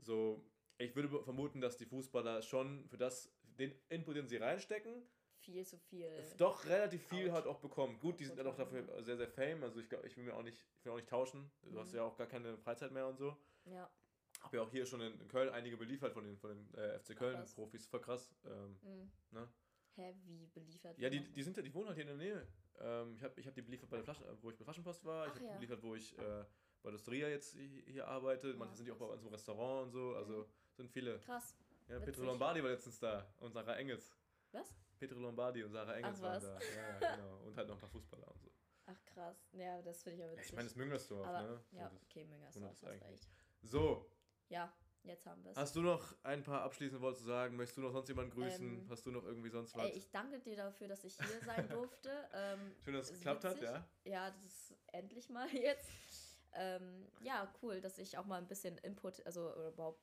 so, 0.00 0.44
ich 0.78 0.94
würde 0.94 1.08
vermuten, 1.24 1.60
dass 1.60 1.76
die 1.76 1.86
Fußballer 1.86 2.42
schon 2.42 2.86
für 2.88 2.98
das, 2.98 3.32
den 3.58 3.72
Input, 3.88 4.16
den 4.16 4.28
sie 4.28 4.36
reinstecken, 4.36 5.02
viel 5.40 5.64
zu 5.66 5.78
viel. 5.78 6.08
doch 6.36 6.66
relativ 6.66 7.02
viel 7.08 7.28
Out. 7.28 7.34
halt 7.34 7.46
auch 7.46 7.58
bekommen. 7.60 7.98
Gut, 8.00 8.20
die 8.20 8.24
sind 8.26 8.36
ja 8.36 8.44
doch 8.44 8.54
dafür 8.56 9.02
sehr, 9.02 9.16
sehr 9.16 9.28
fame, 9.28 9.62
also 9.64 9.80
ich 9.80 9.88
glaube, 9.88 10.06
ich 10.06 10.16
will 10.16 10.24
mir 10.24 10.34
auch 10.34 10.42
nicht, 10.42 10.64
ich 10.78 10.84
will 10.84 10.92
auch 10.92 10.96
nicht 10.96 11.08
tauschen. 11.08 11.50
Du 11.62 11.78
hast 11.80 11.90
Mhm. 11.92 11.96
ja 11.98 12.02
auch 12.04 12.16
gar 12.16 12.26
keine 12.26 12.56
Freizeit 12.58 12.92
mehr 12.92 13.06
und 13.08 13.16
so. 13.18 13.36
Ja, 13.64 13.90
Hab 14.40 14.54
ja 14.54 14.62
auch 14.62 14.70
hier 14.70 14.86
schon 14.86 15.00
in 15.00 15.28
Köln 15.28 15.48
einige 15.50 15.76
beliefert 15.76 16.12
von 16.12 16.24
den, 16.24 16.36
von 16.38 16.50
den 16.50 16.74
äh, 16.74 16.98
FC 16.98 17.10
Ach, 17.14 17.18
Köln 17.18 17.40
was. 17.40 17.54
Profis, 17.54 17.86
voll 17.86 18.00
krass. 18.00 18.32
Ähm, 18.44 18.78
hm. 18.82 19.10
ne? 19.32 19.48
Hä, 19.96 20.14
wie 20.26 20.46
beliefert? 20.46 20.96
Ja, 20.98 21.10
die, 21.10 21.20
die 21.32 21.42
sind 21.42 21.56
ja, 21.56 21.62
die 21.62 21.74
wohnen 21.74 21.88
halt 21.88 21.96
hier 21.96 22.08
in 22.08 22.18
der 22.18 22.26
Nähe. 22.26 22.46
Ähm, 22.78 23.14
ich 23.16 23.22
habe 23.24 23.40
ich 23.40 23.46
hab 23.46 23.54
die 23.54 23.62
beliefert 23.62 23.90
bei 23.90 23.96
der 23.96 24.04
Flaschen, 24.04 24.24
wo 24.40 24.50
ich 24.50 24.56
bei 24.56 24.64
Flaschenpost 24.64 25.04
war. 25.04 25.26
ich 25.26 25.34
habe 25.34 25.44
ja. 25.44 25.50
die 25.50 25.54
beliefert, 25.56 25.82
wo 25.82 25.94
ich 25.96 26.16
äh, 26.18 26.44
bei 26.82 26.90
der 26.92 26.98
Storia 26.98 27.28
jetzt 27.28 27.54
hi- 27.56 27.84
hier 27.88 28.06
arbeite. 28.06 28.54
Manche 28.54 28.74
Ah, 28.74 28.76
sind 28.76 28.86
ja 28.86 28.94
auch 28.94 28.98
bei 28.98 29.06
uns 29.06 29.22
im 29.22 29.28
Restaurant 29.28 29.86
und 29.86 29.90
so. 29.90 30.14
Also 30.14 30.48
sind 30.76 30.88
viele. 30.88 31.18
Krass. 31.18 31.56
Ja, 31.88 31.96
witzig. 31.96 32.04
Petro 32.14 32.24
Lombardi 32.26 32.62
war 32.62 32.70
letztens 32.70 33.00
da 33.00 33.26
und 33.38 33.52
Sarah 33.52 33.76
Engels. 33.76 34.14
Was? 34.52 34.72
Petro 34.98 35.18
Lombardi 35.18 35.64
und 35.64 35.72
Sarah 35.72 35.96
Engels 35.96 36.18
Ach, 36.18 36.22
waren 36.22 36.42
da. 36.42 36.58
Ja, 36.60 37.00
ja, 37.02 37.16
genau. 37.16 37.38
Und 37.46 37.56
halt 37.56 37.66
noch 37.66 37.74
ein 37.74 37.80
paar 37.80 37.90
Fußballer 37.90 38.28
und 38.30 38.40
so. 38.40 38.50
Ach 38.86 39.04
krass. 39.04 39.48
Ja, 39.52 39.82
das 39.82 40.02
finde 40.02 40.14
ich 40.16 40.20
ja 40.20 40.26
Ja, 40.26 40.32
witzig. 40.32 40.46
ich 40.46 40.52
meine, 40.54 40.68
das 40.68 40.76
Müngersdorf, 40.76 41.26
Aber, 41.26 41.42
ne? 41.42 41.64
Ja, 41.72 41.90
okay, 42.04 42.24
Müngersdorf, 42.24 42.70
hast 42.70 42.84
recht. 42.84 43.28
so, 43.62 44.10
Ja, 44.48 44.72
jetzt 45.04 45.26
haben 45.26 45.42
wir 45.44 45.50
es. 45.52 45.56
hast 45.56 45.76
du 45.76 45.82
noch 45.82 46.14
ein 46.22 46.42
paar 46.42 46.62
abschließende 46.62 47.00
Worte 47.02 47.18
zu 47.18 47.24
sagen? 47.24 47.56
Möchtest 47.56 47.78
du 47.78 47.82
noch 47.82 47.92
sonst 47.92 48.08
jemanden 48.08 48.32
grüßen? 48.32 48.66
Ähm, 48.82 48.86
hast 48.90 49.04
du 49.06 49.10
noch 49.10 49.24
irgendwie 49.24 49.50
sonst 49.50 49.74
was? 49.76 49.84
Ey, 49.84 49.90
ich 49.92 50.10
danke 50.10 50.38
dir 50.40 50.56
dafür, 50.56 50.88
dass 50.88 51.04
ich 51.04 51.16
hier 51.16 51.40
sein 51.44 51.68
durfte. 51.68 52.10
ähm, 52.34 52.72
Schön, 52.84 52.94
dass 52.94 53.06
es 53.10 53.12
geklappt 53.18 53.44
hat, 53.44 53.60
ja? 53.60 53.84
ja, 54.04 54.30
das 54.30 54.44
ist 54.44 54.74
endlich 54.92 55.28
mal 55.28 55.48
jetzt. 55.54 55.88
Ähm, 56.54 57.06
ja, 57.22 57.52
cool, 57.62 57.80
dass 57.80 57.98
ich 57.98 58.16
auch 58.18 58.24
mal 58.24 58.38
ein 58.38 58.48
bisschen 58.48 58.78
Input, 58.78 59.24
also 59.26 59.52
überhaupt 59.68 60.02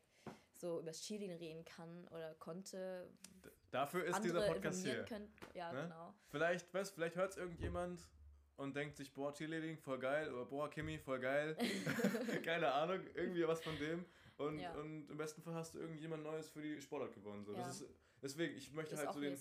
so 0.54 0.78
über 0.80 0.86
das 0.92 1.02
Cheerleading 1.02 1.38
reden 1.38 1.66
kann 1.66 2.08
oder 2.10 2.34
konnte. 2.36 3.10
D 3.44 3.50
dafür 3.72 4.06
ist 4.06 4.24
dieser 4.24 4.42
Podcast 4.48 4.84
hier. 4.86 5.04
können. 5.04 5.34
Ja, 5.54 5.74
Ne? 5.74 5.82
genau. 5.84 6.14
Vielleicht, 6.30 6.74
weißt, 6.74 6.94
vielleicht 6.94 7.16
hört 7.18 7.32
es 7.32 7.38
irgendjemand 7.38 8.08
und 8.56 8.74
denkt 8.76 8.96
sich, 8.96 9.12
boah, 9.14 9.34
Cheerleading, 9.34 9.78
voll 9.80 10.00
geil, 10.00 10.32
oder 10.34 10.46
boah, 10.46 10.70
Kimi, 10.70 10.98
voll 10.98 11.20
geil. 11.20 11.58
Keine 12.46 12.72
Ahnung, 12.72 13.02
irgendwie 13.16 13.46
was 13.46 13.62
von 13.62 13.78
dem. 13.80 14.06
Und, 14.38 14.60
Ja. 14.60 14.74
und 14.74 15.10
im 15.10 15.18
besten 15.18 15.42
Fall 15.42 15.54
hast 15.54 15.76
du 15.76 15.80
irgendjemand 15.80 16.24
Neues 16.24 16.50
für 16.50 16.62
die 16.62 16.82
Sportart 16.82 17.14
gewonnen. 17.14 17.46
So. 17.46 17.54
Ja. 17.54 17.60
Das 17.60 17.80
ist, 17.82 17.90
deswegen, 18.22 18.56
ich 18.58 18.72
möchte 18.74 18.96
Ist 18.96 19.00
halt 19.06 19.14
so 19.14 19.22
den, 19.22 19.34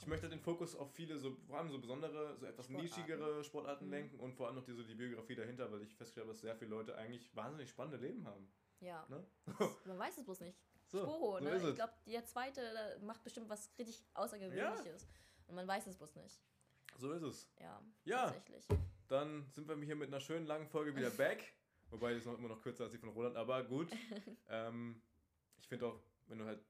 ich 0.00 0.06
möchte 0.06 0.28
den 0.28 0.40
Fokus 0.40 0.74
auf 0.74 0.92
viele, 0.92 1.18
so, 1.18 1.36
vor 1.46 1.58
allem 1.58 1.70
so 1.70 1.78
besondere, 1.78 2.36
so 2.36 2.46
etwas 2.46 2.66
Sportarten. 2.66 2.82
nischigere 2.88 3.44
Sportarten 3.44 3.84
Mhm. 3.86 3.90
lenken 3.92 4.18
und 4.20 4.34
vor 4.34 4.46
allem 4.48 4.56
noch 4.56 4.64
diese, 4.64 4.84
die 4.84 4.94
Biografie 4.94 5.36
dahinter, 5.36 5.70
weil 5.70 5.82
ich 5.82 5.94
festgestellt 5.94 6.24
habe, 6.26 6.32
dass 6.32 6.40
sehr 6.40 6.56
viele 6.56 6.70
Leute 6.70 6.96
eigentlich 6.96 7.34
wahnsinnig 7.36 7.70
spannende 7.70 7.98
Leben 7.98 8.26
haben. 8.26 8.50
Ja, 8.80 9.06
Ne? 9.08 9.24
man 9.86 9.98
weiß 9.98 10.18
es 10.18 10.24
bloß 10.24 10.40
nicht. 10.40 10.58
So, 10.88 10.98
Sporo, 11.02 11.38
so 11.38 11.44
ne? 11.44 11.50
ist 11.54 11.62
Ich 11.62 11.68
es. 11.68 11.74
glaube, 11.76 11.92
der 12.06 12.24
zweite 12.24 12.98
macht 13.02 13.22
bestimmt 13.22 13.48
was 13.48 13.70
richtig 13.78 14.02
Außergewöhnliches. 14.14 15.06
Und 15.46 15.54
man 15.54 15.68
weiß 15.68 15.86
es 15.86 15.96
bloß 15.96 16.16
nicht. 16.16 16.40
So 16.96 17.12
ist 17.12 17.22
es. 17.22 17.48
Ja, 17.60 17.80
Ja. 18.04 18.24
tatsächlich. 18.24 18.66
Dann 19.06 19.46
sind 19.52 19.68
wir 19.68 19.76
hier 19.84 19.94
mit 19.96 20.08
einer 20.08 20.18
schönen 20.20 20.46
langen 20.46 20.66
Folge 20.66 20.96
wieder 20.96 21.10
back. 21.10 21.52
Wobei 21.90 22.12
die 22.12 22.18
ist 22.18 22.26
noch 22.26 22.38
immer 22.38 22.48
noch 22.48 22.62
kürzer 22.62 22.84
als 22.84 22.92
die 22.92 22.98
von 22.98 23.08
Roland, 23.10 23.36
aber 23.36 23.62
gut. 23.64 23.88
ähm, 24.48 25.02
ich 25.58 25.68
finde 25.68 25.86
auch, 25.86 26.00
wenn 26.26 26.38
du 26.38 26.44
halt 26.44 26.64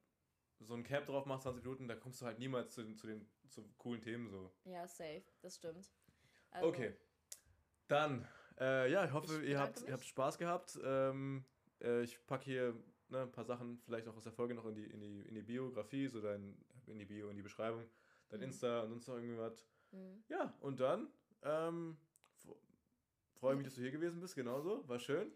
so 0.60 0.74
ein 0.74 0.82
Cap 0.82 1.06
drauf 1.06 1.26
machst, 1.26 1.44
20 1.44 1.62
Minuten, 1.62 1.88
da 1.88 1.94
kommst 1.96 2.20
du 2.20 2.26
halt 2.26 2.38
niemals 2.38 2.74
zu 2.74 2.82
den, 2.82 2.96
zu 2.96 3.06
den 3.06 3.26
zu 3.48 3.62
coolen 3.78 4.00
Themen 4.02 4.28
so. 4.28 4.52
Ja, 4.64 4.86
safe, 4.86 5.22
das 5.42 5.56
stimmt. 5.56 5.90
Also, 6.50 6.68
Okay. 6.68 6.94
Dann, 7.88 8.26
äh, 8.58 8.90
ja, 8.90 9.04
ich 9.04 9.12
hoffe, 9.12 9.42
Ich 9.42 9.48
ihr, 9.50 9.58
habt, 9.58 9.82
ihr 9.82 9.92
habt. 9.92 10.04
Spaß 10.04 10.38
gehabt. 10.38 10.78
Ähm, 10.84 11.44
äh, 11.80 12.02
ich 12.02 12.24
packe 12.26 12.44
hier 12.44 12.76
ne, 13.08 13.22
ein 13.22 13.32
paar 13.32 13.44
Sachen 13.44 13.78
vielleicht 13.80 14.06
auch 14.06 14.16
aus 14.16 14.22
der 14.24 14.32
Folge 14.32 14.54
noch 14.54 14.66
in 14.66 14.74
die, 14.74 14.84
in 14.84 15.00
die, 15.00 15.22
in 15.22 15.34
die 15.34 15.42
Biografie, 15.42 16.06
so 16.08 16.20
dein, 16.20 16.56
in 16.86 16.98
die 16.98 17.04
Bio, 17.06 17.28
in 17.30 17.36
die 17.36 17.42
Beschreibung, 17.42 17.88
dein 18.28 18.40
Mhm. 18.40 18.44
Insta 18.46 18.82
und 18.82 18.90
sonst 18.90 19.08
noch 19.08 19.16
irgendwie 19.16 19.38
was. 19.38 19.66
mhm. 19.90 20.22
Ja, 20.28 20.54
und 20.60 20.78
dann 20.78 21.08
ähm, 21.42 21.96
freue 23.40 23.56
mich, 23.56 23.64
dass 23.64 23.74
du 23.74 23.80
hier 23.80 23.90
gewesen 23.90 24.20
bist, 24.20 24.34
genauso. 24.34 24.86
War 24.86 24.98
schön. 24.98 25.32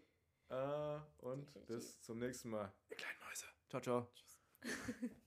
Äh, 0.49 0.99
und 1.17 1.47
Definitiv. 1.47 1.65
bis 1.65 2.01
zum 2.01 2.19
nächsten 2.19 2.49
Mal. 2.51 2.71
Ihr 2.89 2.97
kleinen 2.97 3.19
Mäuse. 3.27 3.45
Ciao, 3.67 3.81
ciao. 3.81 4.07
Tschüss. 4.13 4.39